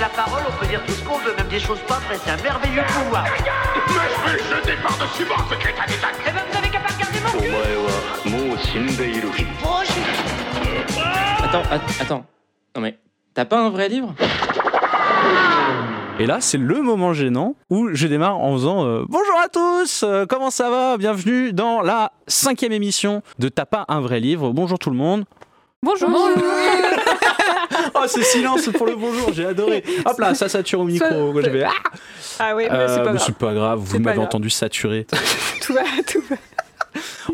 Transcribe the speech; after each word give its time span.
la 0.00 0.08
parole, 0.08 0.40
on 0.48 0.52
peut 0.58 0.66
dire 0.66 0.82
tout 0.86 0.92
ce 0.92 1.04
qu'on 1.04 1.18
veut, 1.18 1.34
même 1.36 1.48
des 1.48 1.60
choses 1.60 1.80
pas 1.86 1.98
vraies. 2.06 2.18
C'est 2.24 2.30
un 2.30 2.42
merveilleux 2.42 2.82
pouvoir. 2.88 3.24
Mais 3.24 3.94
je 3.94 4.32
vais 4.32 4.38
jeter 4.56 4.72
par-dessus 4.82 5.26
moi, 5.26 5.36
Eh 5.50 6.30
ben, 6.32 6.40
vous 6.50 6.58
avez 6.58 6.70
qu'à 6.70 6.80
pas 6.80 6.92
regarder 6.94 7.20
mon 7.20 7.38
cul 7.38 7.50
Attends, 11.44 11.62
attends. 12.00 12.24
Non 12.74 12.82
mais, 12.82 12.98
t'as 13.34 13.44
pas 13.44 13.58
un 13.58 13.70
vrai 13.70 13.88
livre? 13.88 14.14
Et 16.18 16.26
là, 16.26 16.38
c'est 16.40 16.58
le 16.58 16.80
moment 16.80 17.12
gênant 17.12 17.54
où 17.68 17.88
je 17.92 18.06
démarre 18.06 18.38
en 18.38 18.52
faisant 18.54 18.84
euh, 18.84 19.04
Bonjour 19.08 19.40
à 19.42 19.48
tous, 19.48 20.02
euh, 20.02 20.24
comment 20.26 20.50
ça 20.50 20.70
va? 20.70 20.96
Bienvenue 20.96 21.52
dans 21.52 21.82
la 21.82 22.12
cinquième 22.26 22.72
émission 22.72 23.22
de 23.38 23.48
T'as 23.48 23.64
pas 23.66 23.84
un 23.88 24.00
vrai 24.00 24.20
livre. 24.20 24.52
Bonjour 24.52 24.78
tout 24.78 24.90
le 24.90 24.96
monde. 24.96 25.24
Bonjour. 25.82 26.10
Oh, 27.94 28.06
ce 28.06 28.22
silence 28.22 28.68
pour 28.76 28.86
le 28.86 28.94
bonjour, 28.96 29.32
j'ai 29.32 29.46
adoré. 29.46 29.82
Hop 30.04 30.18
là, 30.18 30.34
ça 30.34 30.48
sature 30.48 30.80
au 30.80 30.84
micro. 30.84 31.08
Ça- 31.08 31.42
je 31.42 31.50
vais, 31.50 31.62
Ah 31.64 31.70
Ah 32.38 32.56
oui, 32.56 32.64
mais 32.70 32.76
Euh, 32.76 32.88
c'est 32.88 32.98
pas 33.02 33.04
grave. 33.12 33.22
c'est 33.26 33.34
pas 33.36 33.52
grave, 33.54 33.78
vous 33.80 33.86
C'est 33.92 33.98
pas 33.98 34.10
m'avez 34.10 34.18
entendu 34.20 34.50
saturer. 34.50 35.06
Tout 35.62 35.72
va, 35.74 35.82
tout 36.06 36.22
va. 36.28 36.36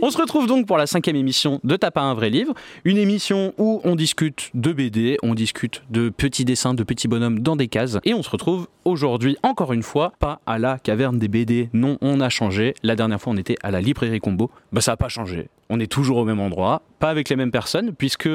On 0.02 0.10
se 0.10 0.18
retrouve 0.18 0.46
donc 0.46 0.66
pour 0.66 0.76
la 0.76 0.86
cinquième 0.86 1.16
émission 1.16 1.60
de 1.64 1.76
T'as 1.76 1.90
pas 1.90 2.02
un 2.02 2.14
vrai 2.14 2.30
livre, 2.30 2.54
une 2.84 2.98
émission 2.98 3.52
où 3.58 3.80
on 3.84 3.96
discute 3.96 4.50
de 4.54 4.72
BD, 4.72 5.16
on 5.22 5.34
discute 5.34 5.82
de 5.90 6.08
petits 6.10 6.44
dessins, 6.44 6.74
de 6.74 6.82
petits 6.82 7.08
bonhommes 7.08 7.40
dans 7.40 7.56
des 7.56 7.68
cases, 7.68 7.98
et 8.04 8.14
on 8.14 8.22
se 8.22 8.30
retrouve 8.30 8.68
aujourd'hui 8.84 9.36
encore 9.42 9.72
une 9.72 9.82
fois 9.82 10.12
pas 10.18 10.40
à 10.46 10.58
la 10.58 10.78
caverne 10.78 11.18
des 11.18 11.28
BD, 11.28 11.68
non, 11.72 11.98
on 12.00 12.20
a 12.20 12.28
changé. 12.28 12.74
La 12.82 12.96
dernière 12.96 13.20
fois 13.20 13.32
on 13.32 13.36
était 13.36 13.56
à 13.62 13.70
la 13.70 13.80
librairie 13.80 14.20
Combo, 14.20 14.50
bah 14.72 14.80
ça 14.80 14.92
a 14.92 14.96
pas 14.96 15.08
changé. 15.08 15.48
On 15.68 15.80
est 15.80 15.90
toujours 15.90 16.18
au 16.18 16.24
même 16.24 16.38
endroit, 16.38 16.82
pas 17.00 17.10
avec 17.10 17.28
les 17.28 17.34
mêmes 17.34 17.50
personnes, 17.50 17.92
puisque 17.92 18.28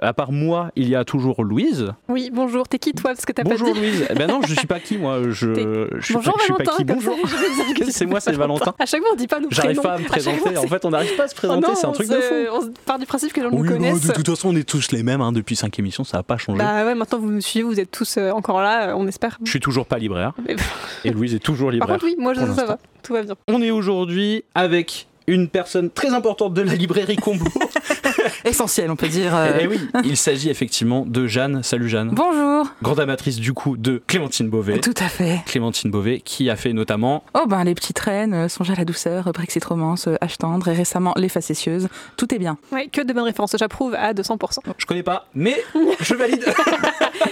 à 0.00 0.12
part 0.12 0.30
moi, 0.30 0.70
il 0.76 0.88
y 0.88 0.94
a 0.94 1.04
toujours 1.04 1.42
Louise. 1.42 1.92
Oui, 2.08 2.30
bonjour. 2.32 2.68
T'es 2.68 2.78
qui 2.78 2.92
toi 2.92 3.10
Parce 3.10 3.26
que 3.26 3.32
t'as 3.32 3.42
Bonjour 3.42 3.66
pas 3.66 3.74
dit. 3.74 3.80
Louise. 3.80 4.06
Eh 4.08 4.14
ben 4.14 4.28
non, 4.28 4.40
je 4.46 4.54
suis 4.54 4.68
pas 4.68 4.78
qui 4.78 4.96
moi. 4.96 5.20
Je, 5.24 5.30
je 5.32 6.04
suis 6.04 6.14
Bonjour 6.14 6.34
pas, 6.34 6.38
je 6.38 6.44
suis 6.44 6.52
pas 6.52 6.62
Valentin. 6.62 6.76
qui. 6.76 6.84
Bonjour. 6.84 7.16
je 7.24 7.74
que 7.84 7.90
C'est 7.90 8.06
moi, 8.06 8.20
c'est 8.20 8.30
Valentin. 8.34 8.72
À 8.78 8.86
chaque 8.86 9.00
fois, 9.00 9.10
on 9.12 9.16
dit 9.16 9.26
pas 9.26 9.40
nos 9.40 9.48
J'arrive 9.50 9.80
pas 9.80 9.94
à 9.94 9.98
me 9.98 10.04
fois, 10.04 10.12
présenter. 10.12 10.56
En 10.56 10.68
fait, 10.68 10.84
on 10.84 10.92
n'arrive 11.06 11.16
pas 11.16 11.24
à 11.24 11.28
se 11.28 11.34
Oh 11.34 11.38
présenter. 11.38 11.74
c'est 11.74 11.86
un 11.86 11.88
on 11.88 11.92
truc 11.92 12.08
de 12.08 12.20
fou. 12.20 12.34
On 12.52 12.60
se 12.62 12.66
part 12.84 12.98
du 12.98 13.06
principe 13.06 13.32
que 13.32 13.40
les 13.40 13.46
gens 13.46 13.50
nous 13.52 13.58
Oui, 13.62 13.68
bah, 13.68 13.74
connaissent. 13.74 14.06
de 14.06 14.12
toute 14.12 14.28
façon, 14.28 14.50
on 14.50 14.56
est 14.56 14.68
tous 14.68 14.90
les 14.92 15.02
mêmes 15.02 15.20
hein, 15.20 15.32
depuis 15.32 15.56
5 15.56 15.78
émissions, 15.78 16.04
ça 16.04 16.18
n'a 16.18 16.22
pas 16.22 16.36
changé. 16.36 16.58
Bah 16.58 16.84
ouais, 16.84 16.94
maintenant 16.94 17.18
vous 17.18 17.28
me 17.28 17.40
suivez, 17.40 17.64
vous 17.64 17.80
êtes 17.80 17.90
tous 17.90 18.16
euh, 18.18 18.30
encore 18.30 18.60
là, 18.60 18.88
euh, 18.90 18.94
on 18.96 19.06
espère. 19.06 19.38
Je 19.44 19.50
suis 19.50 19.60
toujours 19.60 19.86
pas 19.86 19.98
libraire 19.98 20.32
Mais- 20.46 20.56
et 21.04 21.10
Louise 21.10 21.34
est 21.34 21.38
toujours 21.38 21.68
Par 21.68 21.72
libraire. 21.74 21.94
contre, 21.98 22.04
oui, 22.06 22.16
moi 22.18 22.34
je- 22.34 22.40
ça 22.52 22.64
va, 22.66 22.78
tout 23.02 23.12
va 23.14 23.22
bien. 23.22 23.34
On 23.48 23.62
est 23.62 23.70
aujourd'hui 23.70 24.44
avec 24.54 25.06
une 25.26 25.48
personne 25.48 25.90
très 25.90 26.10
importante 26.10 26.54
de 26.54 26.62
la 26.62 26.74
librairie 26.74 27.16
Combo. 27.16 27.44
Essentiel, 28.44 28.90
on 28.90 28.96
peut 28.96 29.08
dire. 29.08 29.34
euh. 29.34 29.58
et 29.58 29.66
oui, 29.66 29.80
il 30.04 30.16
s'agit 30.16 30.50
effectivement 30.50 31.04
de 31.06 31.26
Jeanne. 31.26 31.62
Salut 31.62 31.88
Jeanne. 31.88 32.10
Bonjour. 32.12 32.66
Grande 32.82 33.00
amatrice 33.00 33.36
du 33.36 33.52
coup 33.52 33.76
de 33.76 34.02
Clémentine 34.06 34.48
Beauvais. 34.48 34.78
Tout 34.80 34.94
à 34.98 35.08
fait. 35.08 35.40
Clémentine 35.46 35.90
Beauvais 35.90 36.20
qui 36.20 36.48
a 36.50 36.56
fait 36.56 36.72
notamment 36.72 37.24
Oh 37.34 37.44
ben 37.46 37.64
les 37.64 37.74
petites 37.74 37.98
reines, 37.98 38.34
euh, 38.34 38.48
Songe 38.48 38.70
à 38.70 38.74
la 38.74 38.84
douceur, 38.84 39.28
euh, 39.28 39.32
Brexit 39.32 39.64
romance, 39.64 40.06
H 40.06 40.36
tendre 40.38 40.68
et 40.68 40.74
récemment 40.74 41.12
Les 41.16 41.28
facétieuses. 41.28 41.88
Tout 42.16 42.32
est 42.34 42.38
bien. 42.38 42.56
Ouais, 42.72 42.88
que 42.88 43.00
de 43.00 43.12
bonnes 43.12 43.24
références, 43.24 43.54
j'approuve 43.58 43.94
à 43.94 44.12
200%. 44.12 44.58
je 44.78 44.86
connais 44.86 45.02
pas, 45.02 45.26
mais 45.34 45.56
je 46.00 46.14
valide. 46.14 46.44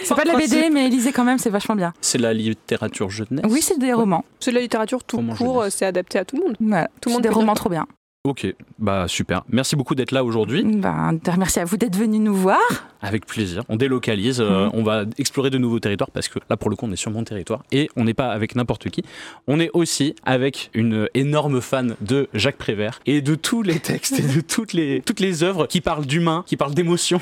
C'est 0.02 0.14
pas 0.14 0.24
de 0.24 0.28
la 0.28 0.36
BD, 0.38 0.70
mais 0.70 0.88
lisez 0.88 1.12
quand 1.12 1.24
même, 1.24 1.38
c'est 1.38 1.50
vachement 1.50 1.76
bien. 1.76 1.92
C'est 2.00 2.18
la 2.18 2.32
littérature 2.32 3.10
jeunesse. 3.10 3.44
Oui, 3.48 3.60
c'est 3.62 3.78
des 3.78 3.92
romans. 3.92 4.24
C'est 4.40 4.50
de 4.50 4.56
la 4.56 4.62
littérature 4.62 5.04
tout 5.04 5.16
Roman 5.16 5.34
court, 5.34 5.60
jeunesse. 5.60 5.74
c'est 5.78 5.86
adapté 5.86 6.18
à 6.18 6.24
tout 6.24 6.36
le 6.36 6.42
monde. 6.42 6.56
Voilà. 6.60 6.88
Tout 7.00 7.10
le 7.10 7.14
monde 7.14 7.22
des 7.22 7.28
romans 7.28 7.52
dire. 7.52 7.60
trop 7.60 7.68
bien. 7.70 7.83
Ok, 8.26 8.46
bah 8.78 9.04
super. 9.06 9.42
Merci 9.50 9.76
beaucoup 9.76 9.94
d'être 9.94 10.10
là 10.10 10.24
aujourd'hui. 10.24 10.64
Ben, 10.64 11.18
merci 11.36 11.60
à 11.60 11.66
vous 11.66 11.76
d'être 11.76 11.94
venus 11.94 12.22
nous 12.22 12.34
voir. 12.34 12.58
Avec 13.02 13.26
plaisir. 13.26 13.64
On 13.68 13.76
délocalise, 13.76 14.40
euh, 14.40 14.64
Mhm. 14.64 14.70
on 14.72 14.82
va 14.82 15.04
explorer 15.18 15.50
de 15.50 15.58
nouveaux 15.58 15.78
territoires 15.78 16.10
parce 16.10 16.28
que 16.28 16.38
là, 16.48 16.56
pour 16.56 16.70
le 16.70 16.76
coup, 16.76 16.86
on 16.86 16.90
est 16.92 16.96
sur 16.96 17.10
mon 17.10 17.22
territoire 17.22 17.62
et 17.70 17.90
on 17.96 18.04
n'est 18.04 18.14
pas 18.14 18.30
avec 18.30 18.54
n'importe 18.54 18.88
qui. 18.88 19.02
On 19.46 19.60
est 19.60 19.68
aussi 19.74 20.14
avec 20.24 20.70
une 20.72 21.06
énorme 21.12 21.60
fan 21.60 21.96
de 22.00 22.28
Jacques 22.32 22.56
Prévert 22.56 23.00
et 23.04 23.20
de 23.20 23.34
tous 23.34 23.60
les 23.60 23.78
textes 23.78 24.18
et 24.18 24.22
de 24.22 24.40
toutes 24.40 24.72
les, 24.72 25.02
toutes 25.02 25.20
les 25.20 25.42
œuvres 25.42 25.66
qui 25.66 25.82
parlent 25.82 26.06
d'humain, 26.06 26.44
qui 26.46 26.56
parlent 26.56 26.72
d'émotion. 26.74 27.20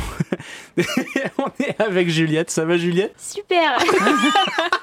on 1.39 1.51
est 1.65 1.81
avec 1.81 2.11
Juliette. 2.11 2.51
Ça 2.53 2.65
va, 2.65 2.79
Juliette? 2.79 3.15
Super 3.19 3.77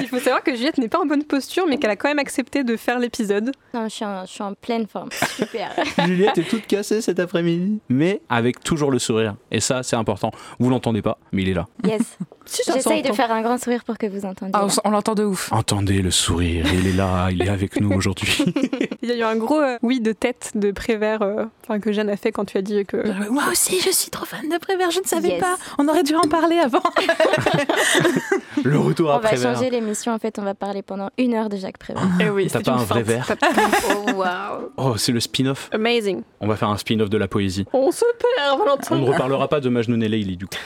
Il 0.00 0.08
faut 0.08 0.18
savoir 0.18 0.42
que 0.42 0.54
Juliette 0.54 0.78
n'est 0.78 0.88
pas 0.88 1.00
en 1.00 1.06
bonne 1.06 1.24
posture, 1.24 1.66
mais 1.68 1.78
qu'elle 1.78 1.90
a 1.90 1.96
quand 1.96 2.08
même 2.08 2.18
accepté 2.18 2.64
de 2.64 2.76
faire 2.76 2.98
l'épisode. 2.98 3.52
Non, 3.74 3.84
je 3.84 3.94
suis, 3.94 4.04
en, 4.04 4.24
je 4.26 4.30
suis 4.30 4.42
en 4.42 4.54
pleine 4.54 4.86
forme. 4.86 5.08
Super. 5.36 5.70
Juliette 6.06 6.38
est 6.38 6.48
toute 6.48 6.66
cassée 6.66 7.00
cet 7.00 7.18
après-midi, 7.20 7.80
mais 7.88 8.20
avec 8.28 8.60
toujours 8.60 8.90
le 8.90 8.98
sourire. 8.98 9.36
Et 9.50 9.60
ça, 9.60 9.82
c'est 9.82 9.96
important. 9.96 10.30
Vous 10.58 10.70
l'entendez 10.70 11.02
pas, 11.02 11.18
mais 11.32 11.42
il 11.42 11.48
est 11.50 11.54
là. 11.54 11.66
Yes. 11.84 12.18
Si, 12.46 12.62
J'essaye 12.72 13.02
de 13.02 13.12
faire 13.12 13.30
un 13.32 13.42
grand 13.42 13.60
sourire 13.60 13.82
pour 13.84 13.98
que 13.98 14.06
vous 14.06 14.24
entendiez. 14.24 14.52
Ah, 14.54 14.66
on, 14.66 14.88
on 14.88 14.90
l'entend 14.92 15.14
de 15.14 15.24
ouf. 15.24 15.52
Entendez 15.52 16.00
le 16.00 16.10
sourire, 16.10 16.64
il 16.72 16.86
est 16.86 16.92
là, 16.92 17.28
il 17.30 17.42
est 17.42 17.48
avec 17.48 17.80
nous 17.80 17.90
aujourd'hui. 17.92 18.44
Il 19.02 19.10
y 19.10 19.12
a 19.12 19.16
eu 19.16 19.22
un 19.22 19.36
gros 19.36 19.60
euh, 19.60 19.78
oui 19.82 20.00
de 20.00 20.10
tête 20.12 20.50
de 20.56 20.72
Prévert 20.72 21.22
euh, 21.22 21.44
enfin, 21.62 21.78
que 21.78 21.92
Jeanne 21.92 22.10
a 22.10 22.16
fait 22.16 22.32
quand 22.32 22.44
tu 22.44 22.58
as 22.58 22.62
dit 22.62 22.84
que. 22.84 22.96
Euh, 22.96 23.30
Moi 23.30 23.44
aussi, 23.52 23.80
je 23.80 23.90
suis 23.90 24.10
trop 24.10 24.24
fan 24.24 24.48
de 24.48 24.58
Prévert, 24.58 24.90
je 24.90 24.98
ne 25.00 25.04
savais 25.04 25.28
Yes. 25.28 25.40
pas. 25.40 25.56
On 25.78 25.86
aurait 25.86 26.02
dû 26.02 26.14
en 26.16 26.22
parler 26.28 26.58
avant. 26.58 26.82
Le 28.64 28.78
retour 28.78 29.10
On 29.10 29.12
à 29.12 29.18
va 29.18 29.28
Prévert. 29.28 29.54
changer 29.54 29.70
l'émission. 29.70 30.12
En 30.12 30.18
fait, 30.18 30.38
on 30.38 30.42
va 30.42 30.54
parler 30.54 30.82
pendant 30.82 31.10
une 31.18 31.34
heure 31.34 31.48
de 31.48 31.56
Jacques 31.56 31.78
Prévert. 31.78 32.02
Eh 32.20 32.30
oui, 32.30 32.48
T'as 32.50 32.60
pas 32.62 32.72
une 32.72 32.78
un 32.80 32.84
vrai 32.84 33.02
verre 33.02 33.30
oh, 34.08 34.10
waouh 34.12 34.70
Oh, 34.76 34.96
c'est 34.96 35.12
le 35.12 35.20
spin-off. 35.20 35.68
Amazing. 35.72 36.22
On 36.40 36.48
va 36.48 36.56
faire 36.56 36.68
un 36.70 36.76
spin-off 36.78 37.10
de 37.10 37.18
la 37.18 37.28
poésie. 37.28 37.64
On 37.72 37.90
se 37.92 38.04
perd, 38.18 38.58
Valentin. 38.58 38.96
On 38.96 38.98
ne 38.98 39.06
reparlera 39.06 39.46
pas 39.48 39.60
de 39.60 39.68
Majnun 39.68 40.00
et 40.00 40.08
Leili 40.08 40.36
du 40.36 40.46
coup. 40.46 40.56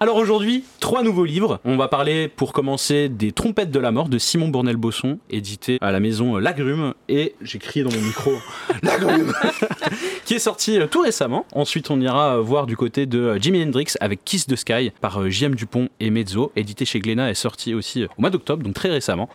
Alors 0.00 0.14
aujourd'hui, 0.14 0.62
trois 0.78 1.02
nouveaux 1.02 1.24
livres. 1.24 1.58
On 1.64 1.76
va 1.76 1.88
parler 1.88 2.28
pour 2.28 2.52
commencer 2.52 3.08
des 3.08 3.32
Trompettes 3.32 3.72
de 3.72 3.80
la 3.80 3.90
mort 3.90 4.08
de 4.08 4.16
Simon 4.16 4.46
Bournel-Bosson, 4.46 5.18
édité 5.28 5.78
à 5.80 5.90
la 5.90 5.98
maison 5.98 6.36
Lagrume. 6.36 6.94
Et 7.08 7.34
j'ai 7.42 7.58
crié 7.58 7.82
dans 7.82 7.90
mon 7.90 8.00
micro 8.00 8.30
Lagrume 8.84 9.32
Qui 10.24 10.34
est 10.34 10.38
sorti 10.38 10.78
euh, 10.78 10.86
tout 10.86 11.00
récemment. 11.00 11.46
Ensuite, 11.52 11.90
on 11.90 12.00
ira 12.00 12.36
euh, 12.36 12.40
voir 12.40 12.66
du 12.66 12.76
côté 12.76 13.06
de 13.06 13.18
euh, 13.18 13.38
Jimi 13.40 13.60
Hendrix 13.60 13.94
avec 13.98 14.24
Kiss 14.24 14.46
the 14.46 14.54
Sky 14.54 14.92
par 15.00 15.28
J.M. 15.28 15.56
Dupont 15.56 15.88
et 15.98 16.10
Mezzo, 16.10 16.52
édité 16.54 16.84
chez 16.84 17.00
Glénat 17.00 17.30
et 17.32 17.34
sorti 17.34 17.74
aussi 17.74 18.04
au 18.04 18.20
mois 18.20 18.30
d'octobre, 18.30 18.62
donc 18.62 18.74
très 18.74 18.90
récemment. 18.90 19.28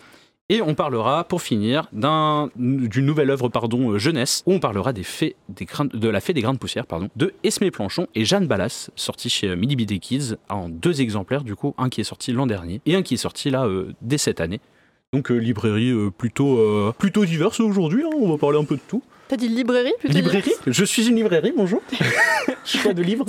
Et 0.50 0.62
on 0.62 0.76
parlera, 0.76 1.24
pour 1.24 1.42
finir, 1.42 1.88
d'un- 1.94 2.50
d'une 2.58 3.06
nouvelle 3.06 3.30
œuvre 3.30 3.48
pardon, 3.48 3.92
euh, 3.92 3.98
jeunesse, 3.98 4.44
où 4.46 4.52
on 4.54 4.60
parlera 4.60 4.92
de 5.94 6.10
la 6.10 6.20
fée 6.20 6.34
des 6.34 6.42
grains 6.42 6.54
de 6.54 6.58
poussière 6.58 6.86
pardon, 6.86 7.10
de 7.16 7.34
Esmé 7.44 7.72
Planchon 7.72 8.08
et 8.14 8.26
Jeanne 8.26 8.46
Ballas, 8.46 8.90
sorti 8.98 9.30
chez 9.30 9.48
euh, 9.48 9.56
Midi 9.56 9.78
en 10.50 10.68
deux 10.68 11.00
exemplaires 11.02 11.46
du 11.46 11.56
coup, 11.56 11.74
un 11.78 11.88
qui 11.90 12.02
est 12.02 12.06
sorti 12.06 12.34
l'an 12.34 12.46
dernier 12.46 12.82
et 12.86 12.96
un 12.96 13.04
qui 13.04 13.14
est 13.14 13.18
sorti 13.18 13.50
là 13.52 13.66
euh, 13.66 13.94
dès 14.02 14.18
cette 14.18 14.42
année. 14.42 14.60
Donc 15.14 15.30
librairie 15.30 15.94
plutôt, 16.18 16.92
plutôt 16.98 17.24
diverse 17.24 17.60
aujourd'hui, 17.60 18.04
hein, 18.04 18.10
on 18.20 18.30
va 18.32 18.38
parler 18.40 18.58
un 18.58 18.64
peu 18.66 18.76
de 18.76 18.82
tout. 18.88 19.04
T'as 19.34 19.38
dit 19.38 19.48
librairie 19.48 19.94
plutôt 19.98 20.14
Librairie 20.14 20.52
Je 20.68 20.86
suis 20.86 21.08
une 21.08 21.16
librairie, 21.16 21.54
bonjour. 21.58 21.82
Choix 22.66 22.94
de 22.94 23.02
livres. 23.02 23.26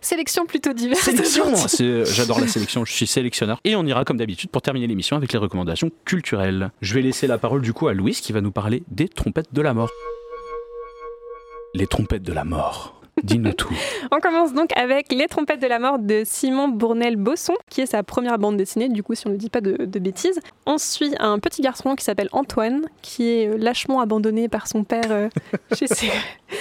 Sélection 0.00 0.46
plutôt 0.46 0.72
diverse. 0.72 1.00
Sélection 1.00 1.46
aujourd'hui. 1.52 1.76
C'est- 1.76 2.04
J'adore 2.14 2.38
la 2.40 2.46
sélection, 2.46 2.84
je 2.84 2.92
suis 2.92 3.08
sélectionneur. 3.08 3.58
Et 3.64 3.74
on 3.74 3.84
ira 3.84 4.04
comme 4.04 4.16
d'habitude 4.16 4.50
pour 4.50 4.62
terminer 4.62 4.86
l'émission 4.86 5.16
avec 5.16 5.32
les 5.32 5.38
recommandations 5.40 5.90
culturelles. 6.04 6.70
Je 6.82 6.94
vais 6.94 7.02
laisser 7.02 7.26
la 7.26 7.36
parole 7.36 7.62
du 7.62 7.72
coup 7.72 7.88
à 7.88 7.94
Louise 7.94 8.20
qui 8.20 8.32
va 8.32 8.40
nous 8.42 8.52
parler 8.52 8.84
des 8.92 9.08
trompettes 9.08 9.52
de 9.52 9.60
la 9.60 9.74
mort. 9.74 9.90
Les 11.74 11.88
trompettes 11.88 12.22
de 12.22 12.32
la 12.32 12.44
mort. 12.44 13.00
Dis-nous 13.22 13.52
tout. 13.52 13.72
On 14.10 14.18
commence 14.18 14.52
donc 14.52 14.76
avec 14.76 15.12
Les 15.12 15.28
trompettes 15.28 15.62
de 15.62 15.66
la 15.66 15.78
mort 15.78 15.98
de 15.98 16.22
Simon 16.24 16.68
Bournel-Bosson, 16.68 17.54
qui 17.70 17.80
est 17.80 17.86
sa 17.86 18.02
première 18.02 18.38
bande 18.38 18.56
dessinée, 18.56 18.88
du 18.88 19.02
coup, 19.02 19.14
si 19.14 19.26
on 19.26 19.30
ne 19.30 19.36
dit 19.36 19.50
pas 19.50 19.60
de, 19.60 19.86
bêtises. 19.98 20.40
On 20.66 20.78
suit 20.78 21.14
un 21.20 21.38
petit 21.38 21.62
garçon 21.62 21.94
qui 21.94 22.04
s'appelle 22.04 22.28
Antoine, 22.32 22.82
qui 23.02 23.28
est 23.28 23.48
euh, 23.48 23.56
lâchement 23.56 24.00
abandonné 24.00 24.48
par 24.48 24.66
son 24.66 24.84
père 24.84 25.10
euh, 25.10 25.28
chez. 25.74 25.86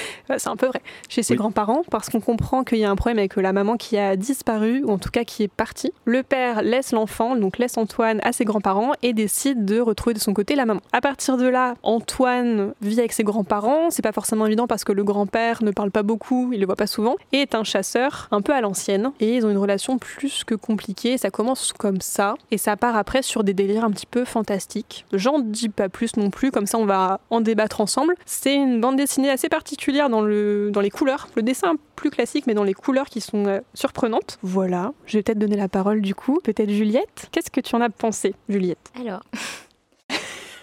C'est 0.38 0.48
un 0.50 0.56
peu 0.56 0.68
vrai. 0.68 0.82
Chez 1.10 1.24
ses 1.24 1.34
Oui. 1.34 1.38
grands-parents, 1.38 1.84
parce 1.90 2.10
qu'on 2.10 2.20
comprend 2.22 2.64
qu'il 2.64 2.78
y 2.80 2.86
a 2.86 2.90
un 2.90 2.96
problème 2.96 3.20
avec 3.20 3.36
la 3.36 3.54
maman 3.54 3.78
qui 3.78 3.98
a 3.98 4.16
disparu, 4.16 4.84
ou 4.84 4.92
en 4.92 4.98
tout 4.98 5.10
cas 5.12 5.24
qui 5.24 5.44
est 5.44 5.48
partie. 5.48 5.92
Le 6.06 6.24
père 6.24 6.62
laisse 6.62 6.92
l'enfant, 6.92 7.36
donc 7.36 7.58
laisse 7.58 7.78
Antoine 7.78 8.20
à 8.24 8.32
ses 8.32 8.46
grands-parents, 8.46 8.92
et 9.02 9.14
décide 9.14 9.66
de 9.66 9.80
retrouver 9.80 10.14
de 10.14 10.20
son 10.20 10.34
côté 10.34 10.56
la 10.56 10.66
maman. 10.66 10.82
À 10.92 11.02
partir 11.02 11.38
de 11.38 11.48
là, 11.48 11.76
Antoine 11.84 12.74
vit 12.82 13.00
avec 13.00 13.14
ses 13.14 13.24
grands-parents. 13.24 13.90
C'est 13.90 14.02
pas 14.02 14.12
forcément 14.12 14.46
évident 14.46 14.68
parce 14.68 14.84
que 14.84 14.92
le 14.92 15.04
grand-père 15.04 15.64
ne 15.64 15.72
parle 15.72 15.92
pas 15.92 16.04
beaucoup, 16.04 16.52
il 16.54 16.60
le 16.60 16.66
voit 16.66 16.76
pas 16.76 16.88
souvent, 16.88 17.16
et 17.32 17.38
est 17.42 17.56
un 17.56 17.64
chasseur 17.64 18.28
un 18.32 18.42
peu 18.42 18.54
à 18.54 18.62
l'ancienne. 18.62 19.12
Et 19.20 19.36
ils 19.36 19.46
ont 19.46 19.50
une 19.50 19.58
relation 19.58 19.98
plus 19.98 20.44
que 20.44 20.56
compliquée. 20.56 21.18
Ça 21.18 21.30
commence 21.30 21.74
comme 21.74 22.02
ça, 22.02 22.36
et 22.52 22.58
ça 22.58 22.76
part 22.78 22.96
après 22.96 23.22
sur 23.22 23.44
des 23.44 23.54
délires 23.54 23.84
un 23.86 23.92
petit 23.92 24.06
peu 24.06 24.26
fantastiques. 24.26 25.06
J'en 25.14 25.40
dis 25.40 25.70
pas 25.70 25.90
plus 25.90 26.16
non 26.18 26.30
plus, 26.30 26.52
comme 26.52 26.66
ça 26.68 26.78
on 26.78 26.86
va 26.86 27.20
en 27.30 27.42
débattre 27.42 27.82
ensemble. 27.82 28.16
C'est 28.26 28.54
une 28.56 28.80
bande 28.82 28.96
dessinée 28.98 29.30
assez 29.30 29.50
particulière 29.50 29.83
dans, 29.92 30.22
le, 30.22 30.72
dans 30.72 30.82
les 30.82 30.90
couleurs. 30.90 31.28
Le 31.36 31.44
dessin 31.44 31.76
plus 31.96 32.10
classique, 32.10 32.48
mais 32.48 32.54
dans 32.54 32.64
les 32.64 32.74
couleurs 32.74 33.10
qui 33.10 33.22
sont 33.22 33.46
euh, 33.48 33.60
surprenantes. 33.74 34.40
Voilà, 34.42 34.94
je 35.06 35.18
vais 35.18 35.24
peut-être 35.24 35.40
donner 35.40 35.58
la 35.58 35.70
parole 35.70 36.02
du 36.02 36.16
coup. 36.16 36.40
Peut-être 36.44 36.70
Juliette. 36.70 37.28
Qu'est-ce 37.32 37.52
que 37.52 37.62
tu 37.62 37.76
en 37.76 37.82
as 37.82 37.90
pensé, 37.90 38.36
Juliette? 38.50 38.92
Alors. 39.00 39.24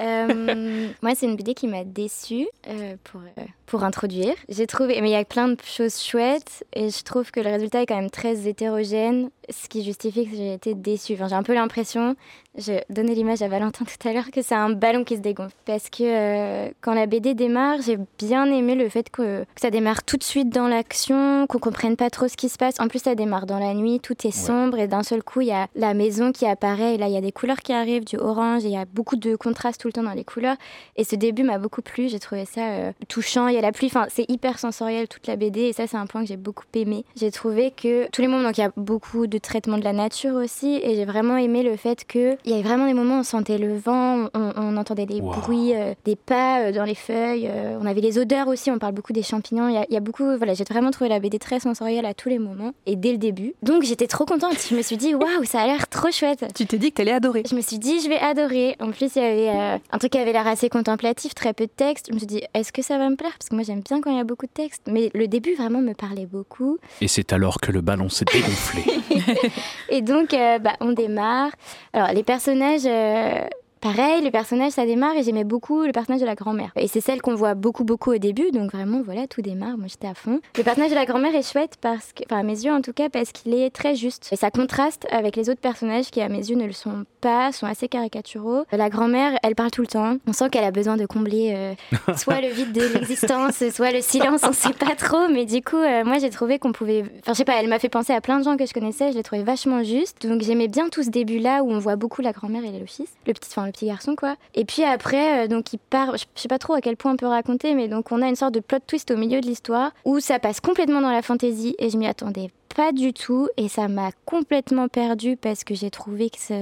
Euh, 0.01 0.89
moi, 1.03 1.15
c'est 1.15 1.27
une 1.27 1.37
BD 1.37 1.53
qui 1.53 1.69
m'a 1.69 1.85
déçue 1.85 2.49
euh, 2.69 2.97
pour, 3.05 3.21
euh, 3.21 3.43
pour 3.71 3.85
introduire. 3.85 4.35
J'ai 4.49 4.67
trouvé, 4.67 5.01
mais 5.01 5.11
il 5.11 5.13
y 5.13 5.17
a 5.17 5.25
plein 5.25 5.49
de 5.49 5.57
choses 5.65 6.03
chouettes 6.03 6.65
et 6.75 6.91
je 6.91 7.05
trouve 7.05 7.31
que 7.31 7.39
le 7.39 7.49
résultat 7.49 7.83
est 7.83 7.87
quand 7.87 7.97
même 7.97 8.11
très 8.11 8.49
hétérogène, 8.49 9.31
ce 9.49 9.69
qui 9.69 9.85
justifie 9.85 10.27
que 10.27 10.37
j'ai 10.37 10.55
été 10.55 10.75
déçue. 10.75 11.15
Enfin, 11.15 11.29
j'ai 11.29 11.37
un 11.37 11.45
peu 11.45 11.55
l'impression, 11.55 12.17
j'ai 12.57 12.83
donné 12.91 13.15
l'image 13.15 13.43
à 13.43 13.49
Valentin 13.49 13.85
tout 14.01 14.09
à 14.09 14.13
l'heure, 14.13 14.31
que 14.33 14.43
c'est 14.43 14.57
un 14.57 14.71
ballon 14.71 15.05
qui 15.05 15.17
se 15.17 15.21
dégonfle. 15.21 15.55
Parce 15.67 15.89
que 15.89 16.03
euh, 16.03 16.71
quand 16.81 16.95
la 16.95 17.07
BD 17.07 17.35
démarre, 17.35 17.81
j'ai 17.81 17.97
bien 18.19 18.47
aimé 18.47 18.75
le 18.75 18.89
fait 18.89 19.09
que, 19.09 19.43
que 19.43 19.61
ça 19.61 19.71
démarre 19.71 20.03
tout 20.03 20.17
de 20.17 20.25
suite 20.25 20.51
dans 20.51 20.67
l'action, 20.67 21.47
qu'on 21.47 21.59
comprenne 21.61 21.97
pas 21.97 22.11
trop 22.11 22.27
ce 22.27 22.37
qui 22.37 22.49
se 22.49 22.59
passe. 22.59 22.75
En 22.81 22.89
plus, 22.89 23.01
ça 23.01 23.15
démarre 23.15 23.47
dans 23.47 23.61
la 23.61 23.75
nuit, 23.75 24.01
tout 24.01 24.27
est 24.27 24.33
sombre 24.33 24.79
et 24.79 24.89
d'un 24.89 25.05
seul 25.05 25.23
coup, 25.23 25.43
il 25.43 25.49
y 25.49 25.53
a 25.53 25.69
la 25.77 25.95
maison 25.95 26.33
qui 26.33 26.45
apparaît 26.45 26.97
et 26.97 26.99
là, 26.99 27.07
il 27.07 27.15
y 27.15 27.17
a 27.17 27.21
des 27.21 27.33
couleurs 27.33 27.59
qui 27.59 27.73
arrivent, 27.73 28.05
du 28.05 28.17
orange 28.17 28.65
et 28.65 28.69
il 28.69 28.75
y 28.75 28.77
a 28.77 28.85
beaucoup 28.85 29.17
de 29.17 29.37
contraste 29.37 29.81
tout 29.81 29.89
le 29.89 29.93
temps 29.93 30.03
dans 30.03 30.15
les 30.15 30.25
couleurs. 30.25 30.57
Et 30.97 31.05
ce 31.05 31.15
début 31.15 31.45
m'a 31.45 31.59
beaucoup 31.59 31.83
plu, 31.83 32.09
j'ai 32.09 32.19
trouvé 32.19 32.45
ça 32.45 32.63
euh, 32.63 32.93
touchant. 33.09 33.47
Il 33.47 33.60
a 33.61 33.69
la 33.69 33.73
pluie, 33.73 33.87
enfin, 33.87 34.07
c'est 34.09 34.29
hyper 34.31 34.59
sensoriel 34.59 35.09
toute 35.09 35.27
la 35.27 35.37
BD 35.37 35.61
et 35.63 35.73
ça, 35.73 35.87
c'est 35.87 35.97
un 35.97 36.07
point 36.07 36.23
que 36.23 36.29
j'ai 36.29 36.37
beaucoup 36.37 36.65
aimé. 36.75 37.05
J'ai 37.17 37.31
trouvé 37.31 37.71
que 37.71 38.09
tous 38.11 38.21
les 38.23 38.29
moments, 38.29 38.43
donc 38.49 38.59
il 38.59 38.63
y 38.63 38.65
a 38.65 38.73
beaucoup 38.77 39.27
de 39.27 39.39
traitements 39.39 39.79
de 39.79 39.85
la 39.85 39.93
nature 39.93 40.35
aussi 40.35 40.81
et 40.83 40.95
j'ai 40.95 41.05
vraiment 41.05 41.37
aimé 41.37 41.63
le 41.63 41.77
fait 41.77 42.05
que 42.07 42.37
il 42.45 42.51
y 42.51 42.55
avait 42.55 42.63
vraiment 42.63 42.87
des 42.87 42.95
moments 42.95 43.17
où 43.17 43.21
on 43.21 43.23
sentait 43.23 43.59
le 43.59 43.77
vent, 43.77 44.29
on, 44.35 44.53
on 44.57 44.77
entendait 44.77 45.07
des 45.07 45.21
Wow. 45.21 45.33
bruits, 45.33 45.75
euh, 45.75 45.95
des 46.05 46.17
pas 46.17 46.61
euh, 46.61 46.73
dans 46.73 46.85
les 46.85 46.95
feuilles, 46.95 47.47
euh, 47.49 47.79
on 47.81 47.87
avait 47.87 48.01
les 48.01 48.19
odeurs 48.19 48.49
aussi, 48.49 48.71
on 48.71 48.79
parle 48.79 48.95
beaucoup 48.95 49.13
des 49.13 49.23
champignons. 49.23 49.69
Il 49.69 49.75
y 49.75 49.79
a, 49.79 49.85
il 49.89 49.95
y 49.95 49.97
a 49.97 50.01
beaucoup, 50.01 50.25
voilà, 50.37 50.55
j'ai 50.55 50.65
vraiment 50.65 50.91
trouvé 50.91 51.11
la 51.11 51.21
BD 51.21 51.39
très 51.39 51.61
sensorielle 51.61 52.07
à 52.07 52.15
tous 52.15 52.29
les 52.29 52.39
moments 52.39 52.73
et 52.87 52.97
dès 52.97 53.13
le 53.13 53.19
début. 53.19 53.55
Donc 53.63 53.83
j'étais 53.83 54.07
trop 54.07 54.25
contente. 54.25 54.57
Je 54.71 54.75
me 54.75 54.83
suis 54.83 54.97
dit 54.97 55.15
waouh, 55.15 55.45
ça 55.45 55.61
a 55.61 55.67
l'air 55.67 55.89
trop 55.89 56.11
chouette. 56.11 56.45
Tu 56.55 56.65
t'es 56.67 56.79
dit 56.79 56.91
que 56.91 56.97
t'allais 56.97 57.13
adorer. 57.13 57.43
Je 57.49 57.55
me 57.55 57.61
suis 57.61 57.79
dit, 57.79 58.01
je 58.01 58.09
vais 58.09 58.19
adorer. 58.19 58.77
En 58.81 58.91
plus, 58.93 59.15
il 59.17 59.23
y 59.23 59.25
avait 59.25 59.49
euh, 59.51 59.79
un 59.93 59.99
truc 59.99 60.13
qui 60.13 60.19
avait 60.19 60.33
l'air 60.33 60.47
assez 60.47 60.69
contemplatif, 60.69 61.35
très 61.35 61.53
peu 61.53 61.67
de 61.67 61.71
texte. 61.71 62.07
Je 62.09 62.15
me 62.15 62.19
suis 62.19 62.27
dit, 62.27 62.43
est-ce 62.55 62.73
que 62.73 62.83
ça 62.83 62.97
va 62.99 63.09
me 63.11 63.17
plaire? 63.17 63.33
Parce 63.39 63.50
que 63.51 63.55
moi, 63.55 63.65
j'aime 63.65 63.81
bien 63.81 64.01
quand 64.01 64.11
il 64.11 64.17
y 64.17 64.21
a 64.21 64.25
beaucoup 64.25 64.47
de 64.47 64.53
texte. 64.53 64.83
Mais 64.87 65.11
le 65.15 65.29
début, 65.29 65.55
vraiment, 65.55 65.81
me 65.81 65.93
parlait 65.93 66.27
beaucoup. 66.27 66.79
Et 67.01 67.09
c'est 67.09 67.33
alors 67.33 67.61
que 67.61 67.73
le 67.73 67.81
ballon 67.83 68.09
s'est 68.09 68.25
dégonflé. 68.33 68.85
Et 69.91 70.01
donc, 70.03 70.33
euh, 70.33 70.59
bah, 70.59 70.77
on 70.81 70.93
démarre. 70.93 71.51
Alors, 71.93 72.13
les 72.13 72.23
personnages. 72.23 72.87
euh, 72.87 73.47
Pareil, 73.81 74.23
le 74.23 74.31
personnage, 74.31 74.73
ça 74.73 74.85
démarre 74.85 75.17
et 75.17 75.23
j'aimais 75.23 75.45
beaucoup 75.45 75.85
le 75.85 75.93
personnage 75.93 76.21
de 76.21 76.27
la 76.27 76.35
grand-mère. 76.35 76.71
Et 76.77 76.87
c'est 76.87 77.01
celle 77.01 77.23
qu'on 77.23 77.35
voit 77.35 77.55
beaucoup, 77.55 77.83
beaucoup 77.83 78.13
au 78.13 78.19
début, 78.19 78.51
donc 78.51 78.73
vraiment, 78.73 79.01
voilà, 79.03 79.27
tout 79.27 79.41
démarre. 79.41 79.79
Moi, 79.79 79.87
j'étais 79.89 80.07
à 80.07 80.13
fond. 80.13 80.41
Le 80.59 80.63
personnage 80.63 80.91
de 80.91 80.95
la 80.95 81.07
grand-mère 81.07 81.35
est 81.35 81.51
chouette 81.51 81.77
parce 81.81 82.13
que, 82.13 82.23
enfin, 82.27 82.41
à 82.41 82.43
mes 82.43 82.63
yeux 82.63 82.73
en 82.73 82.83
tout 82.83 82.93
cas, 82.93 83.09
parce 83.09 83.33
qu'il 83.33 83.55
est 83.55 83.71
très 83.71 83.95
juste. 83.95 84.29
Et 84.33 84.37
ça 84.37 84.51
contraste 84.51 85.07
avec 85.11 85.35
les 85.35 85.49
autres 85.49 85.63
personnages 85.63 86.11
qui, 86.11 86.21
à 86.21 86.29
mes 86.29 86.51
yeux, 86.51 86.57
ne 86.57 86.67
le 86.67 86.73
sont 86.73 87.07
pas, 87.23 87.53
sont 87.53 87.65
assez 87.65 87.89
caricaturaux. 87.89 88.65
La 88.71 88.91
grand-mère, 88.91 89.39
elle 89.43 89.55
parle 89.55 89.71
tout 89.71 89.81
le 89.81 89.87
temps. 89.87 90.19
On 90.27 90.35
sent 90.35 90.51
qu'elle 90.51 90.65
a 90.65 90.73
besoin 90.73 90.99
de 90.99 91.07
combler 91.07 91.55
euh, 91.57 92.15
soit 92.19 92.43
le 92.43 92.49
vide 92.49 92.73
de 92.73 92.83
l'existence, 92.83 93.67
soit 93.71 93.93
le 93.93 94.03
silence, 94.03 94.43
on 94.47 94.53
sait 94.53 94.75
pas 94.75 94.95
trop. 94.95 95.29
Mais 95.33 95.47
du 95.47 95.63
coup, 95.63 95.77
euh, 95.77 96.05
moi, 96.05 96.19
j'ai 96.19 96.29
trouvé 96.29 96.59
qu'on 96.59 96.73
pouvait. 96.73 97.03
Enfin, 97.21 97.33
je 97.33 97.39
sais 97.39 97.45
pas, 97.47 97.55
elle 97.59 97.69
m'a 97.69 97.79
fait 97.79 97.89
penser 97.89 98.13
à 98.13 98.21
plein 98.21 98.39
de 98.41 98.45
gens 98.45 98.59
que 98.59 98.67
je 98.67 98.75
connaissais. 98.75 99.11
Je 99.13 99.17
l'ai 99.17 99.23
trouvé 99.23 99.43
vachement 99.43 99.83
juste. 99.83 100.27
Donc, 100.27 100.43
j'aimais 100.43 100.69
bien 100.69 100.91
tout 100.91 101.03
ce 101.03 101.09
début-là 101.09 101.63
où 101.63 101.71
on 101.71 101.79
voit 101.79 101.97
beaucoup 101.97 102.21
la 102.21 102.33
grand-mère 102.33 102.63
et 102.63 102.79
le 102.79 102.85
fils, 102.85 103.09
le 103.27 103.33
petit, 103.33 103.49
enfin, 103.51 103.70
petit 103.73 103.87
garçon, 103.87 104.17
quoi. 104.17 104.37
Et 104.55 104.65
puis 104.65 104.85
après, 104.85 105.45
euh, 105.45 105.49
donc, 105.49 105.73
il 105.73 105.79
part. 105.79 106.17
Je 106.17 106.25
sais 106.35 106.49
pas 106.49 106.59
trop 106.59 106.75
à 106.75 106.81
quel 106.81 106.97
point 106.97 107.13
on 107.13 107.17
peut 107.17 107.27
raconter, 107.27 107.75
mais 107.75 107.89
donc, 107.89 108.13
on 108.13 108.23
a 108.23 108.29
une 108.29 108.37
sorte 108.37 108.55
de 108.55 108.61
plot 108.61 108.79
twist 108.87 109.11
au 109.11 109.17
milieu 109.17 109.41
de 109.41 109.47
l'histoire 109.47 109.93
où 110.05 110.21
ça 110.21 110.39
passe 110.39 110.61
complètement 110.61 111.01
dans 111.01 111.11
la 111.11 111.23
fantaisie 111.23 111.75
et 111.79 111.91
je 111.91 111.97
m'y 111.97 112.07
attendais 112.07 112.51
pas 112.77 112.93
du 112.93 113.13
tout 113.13 113.49
et 113.57 113.69
ça 113.69 113.89
m'a 113.89 114.11
complètement 114.25 114.87
perdue 114.89 115.37
parce 115.37 115.65
que 115.65 115.75
j'ai 115.75 115.91
trouvé 115.91 116.31
que 116.31 116.39
ça- 116.39 116.55